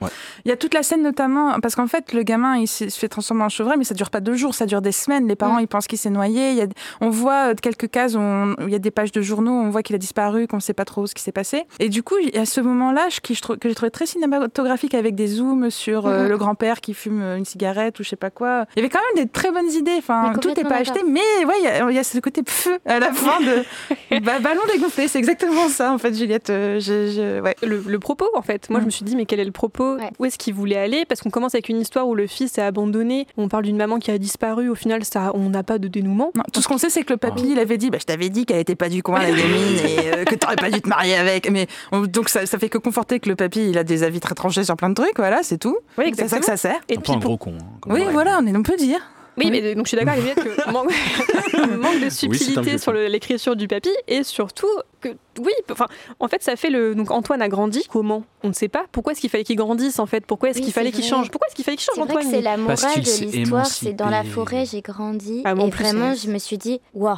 Il 0.46 0.50
y 0.50 0.52
a 0.52 0.58
toute 0.58 0.74
la 0.74 0.84
scène, 0.84 1.02
notamment, 1.02 1.60
parce 1.60 1.76
qu'en 1.76 1.88
fait, 1.88 2.14
le 2.14 2.24
gamin, 2.24 2.58
il 2.58 2.68
se 2.68 2.86
fait 2.90 3.08
transformer 3.08 3.44
en 3.44 3.50
chevreuil, 3.50 3.78
mais 3.78 3.84
ça 3.84 3.94
dure 3.96 4.10
pas 4.10 4.20
deux 4.20 4.36
jours, 4.36 4.54
ça 4.54 4.66
dure 4.66 4.82
des 4.82 4.92
semaines. 4.92 5.28
Les 5.28 5.36
parents, 5.36 5.58
Mm. 5.58 5.62
ils 5.62 5.68
pensent 5.68 5.88
qu'il 5.88 5.98
s'est 5.98 6.10
noyé. 6.12 6.52
Il 6.52 6.58
y 6.58 6.62
a, 6.62 6.68
on 7.02 7.10
voit 7.10 7.50
euh, 7.52 7.56
quelques 7.60 7.90
cases 7.90 8.16
où, 8.16 8.20
on- 8.20 8.52
où 8.60 8.68
il 8.68 8.72
y 8.72 8.76
a 8.76 8.80
des 8.80 8.92
pages 8.92 9.12
de 9.12 9.22
journaux, 9.22 9.52
on 9.54 9.70
voit 9.70 9.82
qu'il 9.84 9.96
a 9.96 10.00
disparu, 10.00 10.48
qu'on 10.48 10.60
sait 10.60 10.74
pas 10.74 10.86
trop 10.86 11.08
ce 11.08 11.16
qui 11.16 11.24
s'est 11.24 11.32
passé. 11.32 11.64
Et 11.80 11.90
du 11.90 12.04
coup, 12.04 12.16
il 12.22 12.36
y 12.36 12.38
a 12.38 12.46
ce 12.46 12.62
moment-là 12.62 13.10
je- 13.10 13.20
qui, 13.20 13.34
je 13.36 13.42
trouve, 13.42 13.58
que 13.58 13.68
j'ai 13.68 13.76
trouvé 13.76 13.90
très 13.92 14.06
cinématographique 14.06 14.94
avec 14.94 15.16
des 15.16 15.28
zooms 15.28 15.70
sur 15.70 16.06
euh, 16.08 16.24
Mhm. 16.24 16.30
le 16.30 16.38
grand-père 16.38 16.82
qui 16.82 16.94
fume 16.94 17.22
euh, 17.22 17.38
une 17.38 17.46
cigarette 17.46 18.00
ou 18.00 18.04
je 18.04 18.10
sais 18.10 18.16
pas 18.16 18.30
quoi. 18.30 18.66
Il 18.76 18.80
y 18.80 18.86
avait 18.86 18.90
quand 18.90 19.00
même 19.16 19.26
des 19.26 19.30
très 19.32 19.52
bonnes 19.52 19.72
idées. 19.72 19.96
Enfin, 19.98 20.34
tout 20.40 20.50
n'est 20.50 20.64
pas 20.64 20.76
acheté, 20.78 21.02
mais 21.08 21.20
ouais, 21.46 21.54
il 21.60 21.64
y 21.64 21.68
a- 21.68 21.90
il 21.90 21.96
y, 21.96 22.00
a 22.00 22.04
ce 22.04 22.18
côté 22.20 22.42
feu 22.48 22.78
à 22.86 23.00
la 23.00 23.12
fin 23.14 23.40
de 23.42 24.20
bah, 24.22 24.40
ballon 24.40 24.62
dégonflé. 24.74 25.08
C'est 25.08 25.20
exactement 25.20 25.68
ça, 25.70 25.92
en 25.94 25.98
fait, 25.98 26.14
Juliette. 26.14 26.50
Euh, 26.50 26.80
je- 26.80 27.12
je- 27.12 27.42
ouais. 27.42 27.56
le, 27.64 27.84
le 27.86 28.00
propos 28.00 28.28
en 28.36 28.42
fait. 28.42 28.70
Moi 28.70 28.80
Mm. 28.80 28.84
je 28.84 28.86
me 28.86 28.92
suis 28.92 29.06
dit 29.06 29.16
mais 29.16 29.26
quel 29.26 29.40
est 29.40 29.46
le 29.46 29.52
propos? 29.52 29.96
Ouais. 29.96 30.10
Où 30.20 30.26
est-ce 30.26 30.38
qu'il 30.38 30.54
voulait 30.54 30.78
aller? 30.78 31.06
Parce 31.06 31.22
qu'on 31.22 31.30
commence 31.30 31.54
avec 31.56 31.70
une 31.70 31.80
histoire 31.80 32.08
où 32.08 32.16
le 32.16 32.28
fils 32.28 32.58
est 32.58 32.62
abandonné. 32.62 33.28
On 33.38 33.48
parle 33.48 33.64
d'une 33.64 33.78
maman 33.78 34.00
qui 34.00 34.12
a 34.12 34.18
disparu. 34.18 34.70
Au 34.70 34.76
final 34.76 35.04
ça, 35.06 35.32
on 35.34 35.50
n'a 35.50 35.64
pas 35.64 35.78
de 35.80 35.88
dénouement. 35.88 36.32
Non, 36.36 36.44
tout 36.54 36.62
ce 36.62 36.68
qu'on 36.68 36.78
sait, 36.78 36.90
c'est 36.90 37.04
que 37.04 37.14
le 37.14 37.18
papy, 37.18 37.44
il 37.52 37.60
avait 37.60 37.78
dit 37.78 37.90
bah, 37.90 37.98
Je 38.00 38.06
t'avais 38.06 38.30
dit 38.30 38.46
qu'elle 38.46 38.60
était 38.60 38.76
pas 38.76 38.90
du 38.90 39.04
coin, 39.04 39.20
la 39.20 39.32
gamine, 39.32 39.42
et 39.88 40.14
euh, 40.14 40.24
que 40.26 40.36
t'aurais 40.36 40.56
pas 40.56 40.70
dû 40.70 40.82
te 40.82 40.90
marier 40.90 41.16
avec. 41.16 41.50
Mais 41.52 41.68
on- 41.92 42.02
donc, 42.02 42.30
ça, 42.30 42.46
ça 42.46 42.58
fait 42.60 42.70
que 42.70 42.78
conforter 42.78 43.20
que 43.20 43.30
le 43.30 43.36
papy, 43.36 43.70
il 43.70 43.78
a 43.78 43.84
des 43.84 44.04
avis 44.04 44.20
très 44.20 44.36
tranchés 44.36 44.64
sur 44.64 44.76
plein 44.76 44.90
de 44.90 44.96
trucs, 44.96 45.18
voilà, 45.18 45.44
c'est 45.44 45.58
tout. 45.58 45.78
Oui 45.98 46.12
C'est 46.16 46.24
à 46.24 46.28
ça 46.28 46.40
que 46.40 46.46
ça 46.46 46.58
sert. 46.58 46.80
Et 46.90 46.98
puis 46.98 47.14
un 47.14 47.18
gros 47.18 47.38
con. 47.38 47.54
hein, 47.60 47.66
Oui, 47.88 48.02
on 48.08 48.12
voilà, 48.12 48.40
on, 48.42 48.46
est, 48.48 48.56
on 48.56 48.64
peut 48.64 48.76
dire. 48.78 49.00
Oui, 49.44 49.52
mais 49.52 49.76
donc 49.76 49.86
je 49.86 49.90
suis 49.90 49.98
d'accord 49.98 50.14
avec 50.14 50.24
Juliette 50.24 50.44
que 50.44 50.72
manque, 50.72 50.92
manque 51.78 52.00
de 52.00 52.10
subtilité 52.10 52.78
sur 52.78 52.94
l'écriture 52.94 53.56
du 53.56 53.68
papy 53.68 53.90
et 54.08 54.24
surtout 54.24 54.68
que 55.00 55.10
oui, 55.40 55.52
enfin 55.72 55.88
en 56.20 56.28
fait 56.28 56.44
ça 56.44 56.56
fait 56.56 56.70
le 56.70 56.94
donc 56.96 57.12
Antoine 57.12 57.42
a 57.42 57.48
grandi. 57.50 57.86
Comment? 57.90 58.24
On 58.44 58.50
ne 58.50 58.54
sait 58.54 58.68
pas. 58.68 58.86
Pourquoi 58.92 59.14
est-ce 59.14 59.22
qu'il 59.22 59.30
fallait 59.30 59.44
qu'il 59.44 59.56
grandisse 59.56 60.00
en 60.00 60.06
fait? 60.06 60.26
Pourquoi 60.26 60.50
est-ce 60.50 60.60
Oui, 60.60 60.66
qu'il 60.66 60.74
fallait 60.74 60.92
qu'il 60.92 61.04
change? 61.04 61.30
Pourquoi 61.32 61.48
est-ce 61.48 61.56
qu'il 61.56 61.66
fallait 61.66 61.78
qu'il 61.78 61.90
change 61.94 62.00
Antoine 62.00 62.28
c'est 62.30 62.42
la 62.42 62.58
morale 62.58 62.78
de 62.78 63.26
l'histoire, 63.26 63.66
c'est 63.66 63.94
dans 63.94 64.10
la 64.10 64.24
forêt, 64.24 64.66
j'ai 64.66 64.82
grandi. 64.82 65.42
Ah, 65.46 65.52
et 65.52 65.70
plus, 65.70 65.84
vraiment, 65.84 66.14
je 66.14 66.30
me 66.30 66.38
suis 66.38 66.58
dit, 66.58 66.82
waouh, 66.94 67.18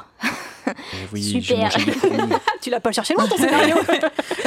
oui, 1.14 1.24
Super. 1.24 1.70
Tu 2.62 2.70
l'as 2.70 2.80
pas 2.80 2.92
cherché 2.92 3.14
loin 3.14 3.28
ton 3.28 3.38
scénario 3.38 3.76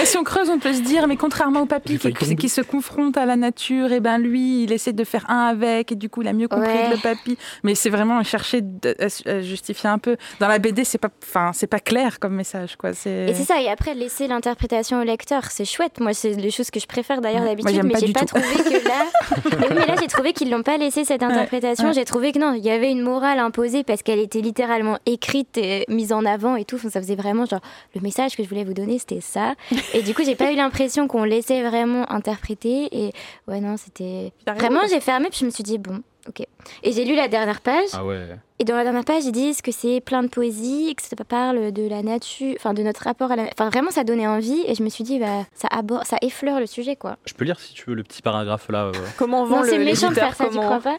Et 0.01 0.07
si 0.07 0.17
on 0.17 0.25
creuse, 0.25 0.49
on 0.51 0.59
peut 0.59 0.73
se 0.73 0.81
dire, 0.81 1.07
mais 1.07 1.17
contrairement 1.17 1.61
au 1.63 1.67
papy 1.67 1.99
qui, 1.99 2.37
qui 2.37 2.49
se 2.49 2.61
confronte 2.63 3.17
à 3.17 3.27
la 3.27 3.37
nature, 3.37 3.93
et 3.93 4.01
ben 4.01 4.19
lui, 4.19 4.65
il 4.65 4.73
essaie 4.73 4.93
de 4.93 5.05
faire 5.05 5.29
un 5.29 5.47
avec, 5.47 5.93
et 5.93 5.95
du 5.97 6.09
coup, 6.09 6.23
il 6.23 6.29
a 6.29 6.33
mieux 6.33 6.49
compris 6.49 6.67
Ouais. 6.67 6.87
que 6.91 6.97
le 6.97 7.03
papy. 7.03 7.37
Mais 7.63 7.75
c'est 7.75 7.91
vraiment 7.91 8.23
chercher 8.25 8.61
de- 8.63 8.97
à, 9.29 9.41
justifier 9.43 9.89
un 9.91 9.99
peu. 9.99 10.17
Dans 10.41 10.49
la 10.49 10.59
BD, 10.59 10.85
c'est 10.85 10.99
pas, 10.99 11.11
enfin, 11.23 11.51
c'est 11.53 11.67
pas 11.67 11.79
clair 11.81 12.19
comme 12.19 12.35
message, 12.35 12.77
quoi. 12.77 12.93
C'est. 12.95 13.27
Et 13.29 13.35
c'est 13.35 13.45
ça, 13.45 13.61
et 13.61 13.69
après 13.69 13.95
laisser 13.95 14.27
l'interprétation 14.27 15.01
au 15.01 15.05
lecteur, 15.05 15.45
c'est 15.51 15.65
chouette. 15.65 16.01
Moi, 16.01 16.15
c'est 16.15 16.33
les 16.33 16.51
choses 16.51 16.71
que 16.71 16.81
je 16.81 16.87
préfère 16.87 17.21
d'ailleurs 17.21 17.41
Moi, 17.43 17.51
d'habitude, 17.51 17.75
j'aime 17.75 17.87
mais 17.87 17.93
pas 17.93 17.99
j'ai 18.01 18.07
du 18.07 18.13
pas 18.13 18.21
tout. 18.21 18.27
trouvé 18.39 18.47
que 18.81 18.89
là. 18.89 19.05
mais, 19.45 19.67
oui, 19.69 19.75
mais 19.79 19.87
là, 19.87 19.95
j'ai 20.01 20.07
trouvé 20.09 20.33
qu'ils 20.33 20.51
l'ont 20.51 20.63
pas 20.63 20.77
laissé 20.79 21.05
cette 21.05 21.23
interprétation. 21.23 21.89
ouais. 21.89 21.95
J'ai 21.95 22.05
trouvé 22.05 22.33
que 22.33 22.39
non, 22.39 22.55
il 22.55 22.65
y 22.65 22.71
avait 22.71 22.91
une 22.91 23.03
morale 23.03 23.39
imposée 23.39 23.85
parce 23.85 24.03
qu'elle 24.03 24.19
était 24.21 24.41
littéralement 24.41 24.99
écrite 25.07 25.57
et 25.59 25.85
mise 25.89 26.06
en 26.13 26.25
avant 26.25 26.57
et 26.57 26.65
tout. 26.65 26.77
Enfin, 26.77 26.91
ça 26.91 27.01
faisait 27.01 27.17
vraiment 27.17 27.47
genre 27.47 27.61
le 27.95 28.01
message 28.01 28.37
que 28.37 28.43
je 28.43 28.49
voulais 28.49 28.65
vous 28.65 28.75
donner, 28.75 28.99
c'était 28.99 29.21
ça. 29.21 29.55
Et 29.95 30.03
du 30.03 30.15
coup, 30.15 30.23
j'ai 30.25 30.37
pas 30.37 30.53
eu 30.53 30.57
l'impression 30.57 31.07
qu'on 31.09 31.25
laissait 31.25 31.63
vraiment 31.63 32.11
interpréter. 32.13 32.89
Et 32.93 33.13
ouais, 33.49 33.61
non, 33.61 33.77
c'était 33.77 34.33
vraiment. 34.47 34.81
J'ai 34.89 35.01
fermé 35.01 35.29
puis 35.31 35.39
je 35.41 35.47
me 35.47 35.51
suis 35.51 35.65
dit 35.65 35.79
bon. 35.79 36.03
Ok. 36.29 36.45
Et 36.83 36.91
j'ai 36.91 37.05
lu 37.05 37.15
la 37.15 37.29
dernière 37.29 37.61
page. 37.61 37.87
Ah 37.93 38.05
ouais. 38.05 38.27
Et 38.59 38.65
dans 38.65 38.75
la 38.75 38.83
dernière 38.83 39.05
page, 39.05 39.25
ils 39.27 39.31
disent 39.33 39.63
que 39.63 39.71
c'est 39.71 40.01
plein 40.01 40.25
de 40.25 40.29
poésie, 40.29 40.93
que 40.97 41.03
ça 41.05 41.15
parle 41.25 41.71
de 41.71 41.89
la 41.89 42.03
nature, 42.03 42.53
enfin 42.57 42.75
de 42.75 42.83
notre 42.83 43.05
rapport 43.05 43.31
à 43.31 43.37
la. 43.37 43.45
Enfin, 43.45 43.69
vraiment, 43.71 43.93
ça 43.93 44.03
donnait 44.03 44.27
envie. 44.27 44.61
Et 44.67 44.75
je 44.75 44.83
me 44.83 44.89
suis 44.89 45.05
dit, 45.05 45.21
bah, 45.21 45.45
ça, 45.55 45.69
aborde, 45.71 46.05
ça 46.05 46.17
effleure 46.23 46.59
le 46.59 46.67
sujet, 46.67 46.97
quoi. 46.97 47.17
Je 47.27 47.35
peux 47.35 47.45
lire 47.45 47.61
si 47.61 47.75
tu 47.75 47.85
veux 47.89 47.95
le 47.95 48.03
petit 48.03 48.23
paragraphe 48.23 48.69
là. 48.71 48.87
euh. 48.87 48.93
Comment 49.19 49.45
vend 49.45 49.59
Non, 49.59 49.63
le 49.63 49.69
c'est 49.69 49.79
méchant 49.79 50.09
de 50.09 50.15
faire 50.15 50.35
ça, 50.35 50.47
tu 50.47 50.51
comment- 50.57 50.63
crois 50.65 50.81
pas? 50.81 50.99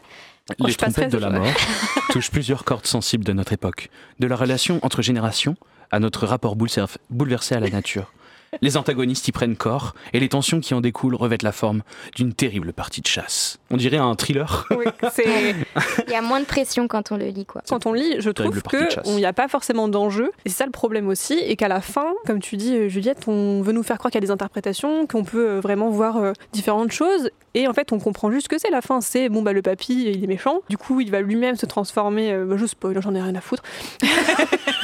Les 0.58 0.74
trompettes 0.74 1.12
de 1.12 1.18
la 1.18 1.30
mort 1.30 1.46
touchent 2.10 2.30
plusieurs 2.30 2.64
cordes 2.64 2.86
sensibles 2.86 3.24
de 3.24 3.32
notre 3.32 3.52
époque, 3.52 3.90
de 4.18 4.26
la 4.26 4.36
relation 4.36 4.78
entre 4.82 5.02
générations 5.02 5.56
à 5.90 6.00
notre 6.00 6.26
rapport 6.26 6.56
boulever- 6.56 6.96
bouleversé 7.10 7.54
à 7.54 7.60
la 7.60 7.68
nature. 7.70 8.12
Les 8.62 8.78
antagonistes 8.78 9.28
y 9.28 9.32
prennent 9.32 9.56
corps 9.56 9.94
et 10.14 10.20
les 10.20 10.30
tensions 10.30 10.60
qui 10.60 10.72
en 10.72 10.80
découlent 10.80 11.16
revêtent 11.16 11.42
la 11.42 11.52
forme 11.52 11.82
d'une 12.16 12.32
terrible 12.32 12.72
partie 12.72 13.02
de 13.02 13.06
chasse. 13.06 13.58
On 13.70 13.76
dirait 13.76 13.98
un 13.98 14.14
thriller. 14.14 14.66
Oui, 14.70 14.86
Il 16.06 16.10
y 16.10 16.14
a 16.14 16.22
moins 16.22 16.40
de 16.40 16.46
pression 16.46 16.88
quand 16.88 17.12
on 17.12 17.18
le 17.18 17.26
lit, 17.26 17.44
quoi. 17.44 17.62
quand 17.68 17.84
on 17.84 17.92
lit, 17.92 18.16
je 18.20 18.30
trouve 18.30 18.62
partie 18.62 18.78
de 18.78 18.84
que 18.86 18.90
chasse. 18.94 19.06
il 19.06 19.16
n'y 19.16 19.26
a 19.26 19.34
pas 19.34 19.48
forcément 19.48 19.86
d'enjeu. 19.86 20.30
Et 20.46 20.48
c'est 20.48 20.56
ça 20.56 20.64
le 20.64 20.70
problème 20.72 21.08
aussi, 21.08 21.34
et 21.38 21.56
qu'à 21.56 21.68
la 21.68 21.82
fin, 21.82 22.14
comme 22.26 22.40
tu 22.40 22.56
dis, 22.56 22.74
euh, 22.74 22.88
Juliette, 22.88 23.28
on 23.28 23.60
veut 23.60 23.72
nous 23.72 23.82
faire 23.82 23.98
croire 23.98 24.10
qu'il 24.10 24.18
y 24.20 24.24
a 24.24 24.26
des 24.26 24.32
interprétations, 24.32 25.06
qu'on 25.06 25.24
peut 25.24 25.46
euh, 25.50 25.60
vraiment 25.60 25.90
voir 25.90 26.16
euh, 26.16 26.32
différentes 26.54 26.92
choses. 26.92 27.28
Et 27.60 27.66
en 27.66 27.72
fait, 27.74 27.90
on 27.92 27.98
comprend 27.98 28.30
juste 28.30 28.46
que 28.46 28.56
c'est. 28.56 28.70
La 28.70 28.82
fin, 28.82 29.00
c'est 29.00 29.28
bon 29.28 29.42
bah 29.42 29.52
le 29.52 29.62
papy, 29.62 30.04
il 30.14 30.22
est 30.22 30.26
méchant. 30.28 30.60
Du 30.68 30.78
coup, 30.78 31.00
il 31.00 31.10
va 31.10 31.20
lui-même 31.20 31.56
se 31.56 31.66
transformer. 31.66 32.30
euh, 32.32 32.44
bah, 32.44 32.56
je 32.56 32.66
spoil, 32.66 33.00
j'en 33.02 33.14
ai 33.16 33.20
rien 33.20 33.34
à 33.34 33.40
foutre. 33.40 33.62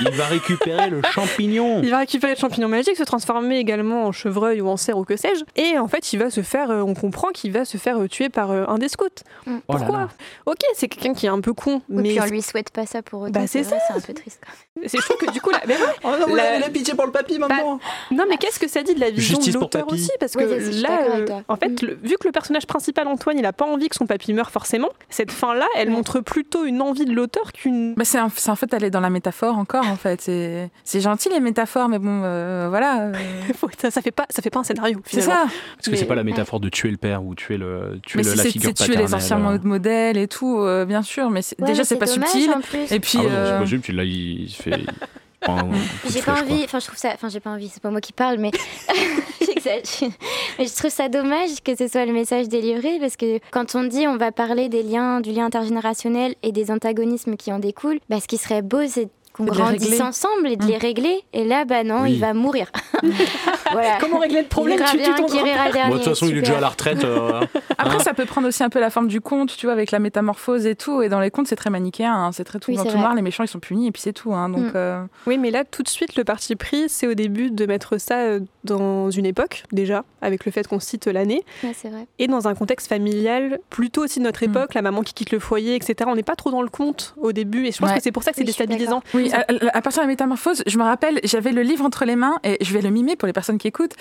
Il 0.00 0.10
va 0.10 0.24
récupérer 0.26 0.90
le 0.90 1.00
champignon. 1.12 1.80
Il 1.82 1.90
va 1.90 1.98
récupérer 1.98 2.34
le 2.34 2.38
champignon 2.38 2.68
magique, 2.68 2.96
se 2.96 3.04
transformer 3.04 3.58
également 3.58 4.04
en 4.06 4.12
chevreuil 4.12 4.60
ou 4.60 4.68
en 4.68 4.76
cerf 4.76 4.98
ou 4.98 5.04
que 5.04 5.16
sais-je. 5.16 5.44
Et 5.60 5.78
en 5.78 5.86
fait, 5.88 6.12
il 6.12 6.18
va 6.18 6.30
se 6.30 6.40
faire, 6.42 6.70
euh, 6.70 6.80
on 6.82 6.94
comprend 6.94 7.28
qu'il 7.28 7.52
va 7.52 7.64
se 7.64 7.76
faire 7.76 7.98
euh, 8.00 8.08
tuer 8.08 8.28
par 8.28 8.50
euh, 8.50 8.64
un 8.66 8.78
des 8.78 8.88
scouts. 8.88 9.04
Oh 9.46 9.50
là 9.50 9.60
Pourquoi 9.66 9.98
là. 9.98 10.08
Ok, 10.46 10.58
c'est 10.74 10.88
quelqu'un 10.88 11.14
qui 11.14 11.26
est 11.26 11.30
un 11.30 11.40
peu 11.40 11.52
con, 11.52 11.74
Oui, 11.88 12.02
mais 12.02 12.08
puis 12.10 12.20
on 12.20 12.24
lui 12.26 12.42
souhaite 12.42 12.70
pas 12.70 12.86
ça 12.86 13.02
pour 13.02 13.22
autant. 13.22 13.32
Bah, 13.40 13.46
c'est 13.46 13.62
vrai, 13.62 13.78
c'est 13.88 13.94
un 13.96 14.00
peu 14.00 14.12
triste. 14.14 14.40
C'est 14.86 14.98
trouve 14.98 15.16
que 15.18 15.30
du 15.30 15.40
coup, 15.40 15.50
là, 15.50 15.60
mais 15.66 15.74
ouais, 15.76 15.80
Oh 16.02 16.08
non, 16.28 16.34
la 16.34 16.68
pitié 16.70 16.94
pour 16.94 17.06
le 17.06 17.12
papy 17.12 17.38
maintenant. 17.38 17.78
Non, 18.10 18.24
mais 18.28 18.36
qu'est-ce 18.36 18.58
que 18.58 18.68
ça 18.68 18.82
dit 18.82 18.94
de 18.94 19.00
la 19.00 19.10
vision 19.10 19.36
Justice 19.36 19.54
de 19.54 19.58
pour 19.58 19.66
l'auteur 19.66 19.86
papy. 19.86 19.94
aussi? 19.94 20.10
Parce 20.18 20.32
que 20.34 20.44
Oui, 20.44 20.80
ça, 20.82 20.88
là, 20.88 21.00
euh, 21.16 21.26
en 21.48 21.56
fait, 21.56 21.68
Mm. 21.82 21.86
le- 21.86 21.98
vu 22.02 22.16
que 22.18 22.26
le 22.26 22.32
personnage 22.32 22.63
principal, 22.66 23.06
Antoine, 23.08 23.38
il 23.38 23.46
a 23.46 23.52
pas 23.52 23.64
envie 23.64 23.88
que 23.88 23.96
son 23.96 24.06
papy 24.06 24.32
meure 24.32 24.50
forcément, 24.50 24.88
cette 25.10 25.30
fin-là, 25.32 25.66
elle 25.76 25.90
montre 25.90 26.20
plutôt 26.20 26.64
une 26.64 26.80
envie 26.82 27.04
de 27.04 27.12
l'auteur 27.12 27.52
qu'une. 27.52 27.94
Bah, 27.94 28.04
c'est 28.04 28.20
en, 28.20 28.28
c'est 28.34 28.50
en 28.50 28.56
fait 28.56 28.72
aller 28.74 28.90
dans 28.90 29.00
la 29.00 29.10
métaphore 29.10 29.56
encore 29.58 29.86
en 29.86 29.96
fait. 29.96 30.20
C'est 30.20 30.70
c'est 30.84 31.00
gentil 31.00 31.28
les 31.28 31.40
métaphores, 31.40 31.88
mais 31.88 31.98
bon, 31.98 32.22
euh, 32.24 32.66
voilà. 32.68 33.02
euh, 33.08 33.12
ça, 33.78 33.90
ça 33.90 34.00
fait 34.02 34.10
pas, 34.10 34.26
ça 34.30 34.42
fait 34.42 34.50
pas 34.50 34.60
un 34.60 34.64
scénario. 34.64 35.00
c'est 35.06 35.20
ça. 35.20 35.44
Parce 35.76 35.88
que 35.88 35.96
c'est 35.96 36.02
Mais- 36.02 36.08
pas 36.08 36.14
la 36.14 36.24
métaphore 36.24 36.60
de 36.60 36.68
tuer 36.68 36.90
le 36.90 36.96
père 36.96 37.24
ou 37.24 37.34
tuer, 37.34 37.56
le, 37.56 37.98
tuer 38.04 38.18
Mais 38.18 38.24
le- 38.24 38.30
si 38.30 38.36
la 38.36 38.42
c'est 38.42 38.50
figure 38.50 38.70
c'est 38.76 38.84
tuer 38.84 38.96
les 38.96 39.02
paternelle, 39.04 39.14
anciens 39.22 39.38
euh. 39.38 39.58
mo- 39.58 39.68
modèles 39.68 40.16
et 40.16 40.28
tout, 40.28 40.58
euh, 40.60 40.84
bien 40.84 41.02
sûr, 41.02 41.30
mais 41.30 41.42
c'est- 41.42 41.60
Ouais, 41.60 41.66
déjà 41.68 41.80
mais 41.82 41.84
c'est 41.84 41.96
pas 41.96 42.06
dommage, 42.06 42.28
subtil. 42.30 42.50
En 42.52 42.60
plus. 42.60 42.92
Et 42.92 43.00
puis, 43.00 43.18
Ah 43.18 43.22
ouais, 43.22 43.28
non, 43.28 43.34
euh, 43.34 43.52
c'est 43.54 43.60
pas 43.60 43.66
subtil. 43.66 43.96
Là, 43.96 44.04
il 44.04 44.48
se 44.50 44.62
fait. 44.62 44.80
J'ai 46.10 46.22
pas 46.22 46.40
envie, 46.40 46.64
enfin 46.64 46.78
je 46.78 46.86
trouve 46.86 46.98
ça, 46.98 47.10
enfin 47.14 47.28
j'ai 47.28 47.40
pas 47.40 47.50
envie, 47.50 47.68
c'est 47.68 47.82
pas 47.82 47.90
moi 47.90 48.00
qui 48.00 48.12
parle. 48.12 48.38
Mais 48.38 48.50
je 49.30 50.76
trouve 50.76 50.90
ça 50.90 51.08
dommage 51.08 51.62
que 51.64 51.76
ce 51.76 51.88
soit 51.88 52.06
le 52.06 52.12
message 52.12 52.48
délivré 52.48 52.98
parce 53.00 53.16
que 53.16 53.38
quand 53.50 53.74
on 53.74 53.84
dit 53.84 54.06
on 54.06 54.16
va 54.16 54.32
parler 54.32 54.68
des 54.68 54.82
liens, 54.82 55.20
du 55.20 55.32
lien 55.32 55.46
intergénérationnel 55.46 56.34
et 56.42 56.52
des 56.52 56.70
antagonismes 56.70 57.36
qui 57.36 57.52
en 57.52 57.58
découlent, 57.58 58.00
bah, 58.08 58.20
ce 58.20 58.26
qui 58.26 58.38
serait 58.38 58.62
beau 58.62 58.86
c'est 58.86 59.08
qu'on 59.34 59.44
grandisse 59.44 60.00
ensemble 60.00 60.46
et 60.48 60.56
de 60.56 60.64
Mm. 60.64 60.68
les 60.68 60.78
régler. 60.78 61.20
Et 61.34 61.44
là, 61.44 61.64
bah 61.66 61.84
non, 61.84 62.02
Oui. 62.02 62.12
il 62.14 62.20
va 62.20 62.32
mourir. 62.34 62.70
voilà. 63.72 63.98
Comment 64.00 64.18
régler 64.18 64.42
le 64.42 64.46
problème 64.48 64.78
Il 64.80 64.90
Tu 64.90 64.96
bien 64.98 65.42
rira 65.42 65.66
le 65.66 65.72
dernier. 65.72 65.88
Bon, 65.90 65.94
de 65.94 65.98
toute 65.98 66.08
façon, 66.10 66.26
il 66.26 66.36
est 66.38 66.40
déjà 66.42 66.58
à 66.58 66.60
la 66.60 66.68
retraite. 66.68 67.04
euh, 67.04 67.40
Après, 67.78 67.96
Hein 67.96 68.00
ça 68.00 68.14
peut 68.14 68.24
prendre 68.26 68.48
aussi 68.48 68.62
un 68.62 68.70
peu 68.70 68.80
la 68.80 68.90
forme 68.90 69.08
du 69.08 69.20
conte, 69.20 69.56
tu 69.56 69.66
vois, 69.66 69.72
avec 69.72 69.90
la 69.90 69.98
métamorphose 69.98 70.66
et 70.66 70.74
tout. 70.76 71.02
Et 71.02 71.08
dans 71.08 71.20
les 71.20 71.30
contes, 71.30 71.48
c'est 71.48 71.56
très 71.56 71.70
manichéen, 71.70 72.12
hein, 72.14 72.30
c'est 72.32 72.44
très 72.44 72.58
tout 72.60 72.70
Oui, 72.70 72.76
dans 72.76 72.82
c'est 72.84 72.88
tout 72.90 72.94
vrai. 72.94 73.02
noir, 73.02 73.14
les 73.14 73.22
méchants 73.22 73.42
ils 73.44 73.48
sont 73.48 73.60
punis 73.60 73.88
et 73.88 73.92
puis 73.92 74.00
c'est 74.02 74.12
tout. 74.12 74.32
hein, 74.34 74.48
donc, 74.48 74.60
Mm. 74.66 74.72
euh, 74.76 75.04
Oui, 75.26 75.38
mais 75.38 75.50
là, 75.50 75.64
tout 75.64 75.82
de 75.82 75.88
suite, 75.88 76.16
le 76.16 76.24
parti 76.24 76.54
pris, 76.56 76.88
c'est 76.88 77.06
au 77.06 77.14
début 77.14 77.50
de 77.50 77.66
mettre 77.66 77.98
ça 77.98 78.18
euh, 78.18 78.40
dans 78.64 79.10
une 79.10 79.26
époque, 79.26 79.64
déjà, 79.72 80.04
avec 80.22 80.44
le 80.46 80.52
fait 80.52 80.66
qu'on 80.66 80.80
cite 80.80 81.06
l'année, 81.06 81.42
Ouais, 81.62 81.72
c'est 81.74 81.88
vrai. 81.88 82.06
et 82.18 82.26
dans 82.28 82.48
un 82.48 82.54
contexte 82.54 82.88
familial, 82.88 83.58
plutôt 83.70 84.02
aussi 84.04 84.18
de 84.20 84.24
notre 84.24 84.42
Mm. 84.46 84.50
époque, 84.50 84.74
la 84.74 84.82
maman 84.82 85.02
qui 85.02 85.12
quitte 85.14 85.30
le 85.32 85.38
foyer, 85.38 85.74
etc. 85.74 85.94
On 86.06 86.14
n'est 86.14 86.22
pas 86.22 86.36
trop 86.36 86.50
dans 86.50 86.62
le 86.62 86.68
conte 86.68 87.14
au 87.20 87.32
début, 87.32 87.66
et 87.66 87.72
je 87.72 87.78
pense 87.78 87.90
Ouais. 87.90 87.96
que 87.96 88.02
c'est 88.02 88.12
pour 88.12 88.22
ça 88.22 88.30
que 88.30 88.36
c'est 88.36 88.42
Oui, 88.42 88.46
je 88.46 88.52
suis 88.52 89.23
à, 89.32 89.44
à 89.72 89.82
partir 89.82 90.02
de 90.02 90.06
la 90.06 90.12
métamorphose, 90.12 90.62
je 90.66 90.78
me 90.78 90.82
rappelle, 90.84 91.20
j'avais 91.24 91.52
le 91.52 91.62
livre 91.62 91.84
entre 91.84 92.04
les 92.04 92.16
mains 92.16 92.38
et 92.44 92.58
je 92.62 92.72
vais 92.72 92.80
le 92.82 92.90
mimer 92.90 93.16
pour 93.16 93.26
les 93.26 93.32
personnes 93.32 93.58
qui 93.58 93.68
écoutent. 93.68 93.94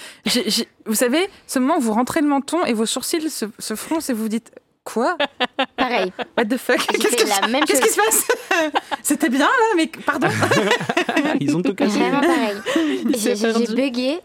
Vous 0.86 0.96
savez, 0.96 1.30
ce 1.48 1.60
moment 1.60 1.78
où 1.78 1.82
vous 1.82 1.94
rentrez 1.94 2.22
le 2.22 2.28
menton 2.28 2.64
et 2.66 2.74
vos 2.74 2.86
sourcils 2.86 3.30
se, 3.30 3.46
se 3.60 3.76
froncent 3.76 4.10
et 4.10 4.14
vous 4.14 4.24
vous 4.24 4.30
dites 4.30 4.52
Quoi? 4.86 5.16
Pareil. 5.78 6.12
What 6.38 6.44
the 6.44 6.58
fuck? 6.58 6.76
Qu'est-ce 6.88 7.16
qui 7.82 7.90
se 7.90 7.96
passe? 7.96 8.28
C'était 9.02 9.30
bien 9.30 9.46
là, 9.46 9.74
mais 9.78 9.88
pardon? 10.06 10.28
Ils 11.40 11.56
ont 11.56 11.62
tout 11.62 11.74
cassé. 11.74 12.00
Vraiment 12.00 12.20
pareil. 12.20 12.58
J'ai 13.16 13.74
bugué, 13.74 14.20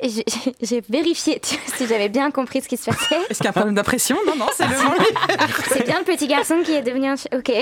j'ai- 0.60 0.82
vérifié 0.88 1.38
tu 1.40 1.54
vois, 1.54 1.64
si 1.76 1.86
j'avais 1.86 2.08
bien 2.08 2.32
compris 2.32 2.60
ce 2.60 2.66
qui 2.68 2.76
se 2.76 2.86
passait. 2.86 3.18
Est-ce 3.30 3.38
qu'il 3.38 3.44
y 3.44 3.46
a 3.46 3.50
un 3.50 3.52
problème 3.52 3.76
d'impression? 3.76 4.16
Non, 4.26 4.34
non, 4.34 4.46
c'est 4.52 4.66
le. 4.66 4.74
C'est 5.72 5.84
bien 5.86 6.00
le 6.00 6.04
petit 6.04 6.26
garçon 6.26 6.56
qui 6.64 6.72
est 6.72 6.82
devenu 6.82 7.06
un... 7.06 7.14
Ok. 7.36 7.52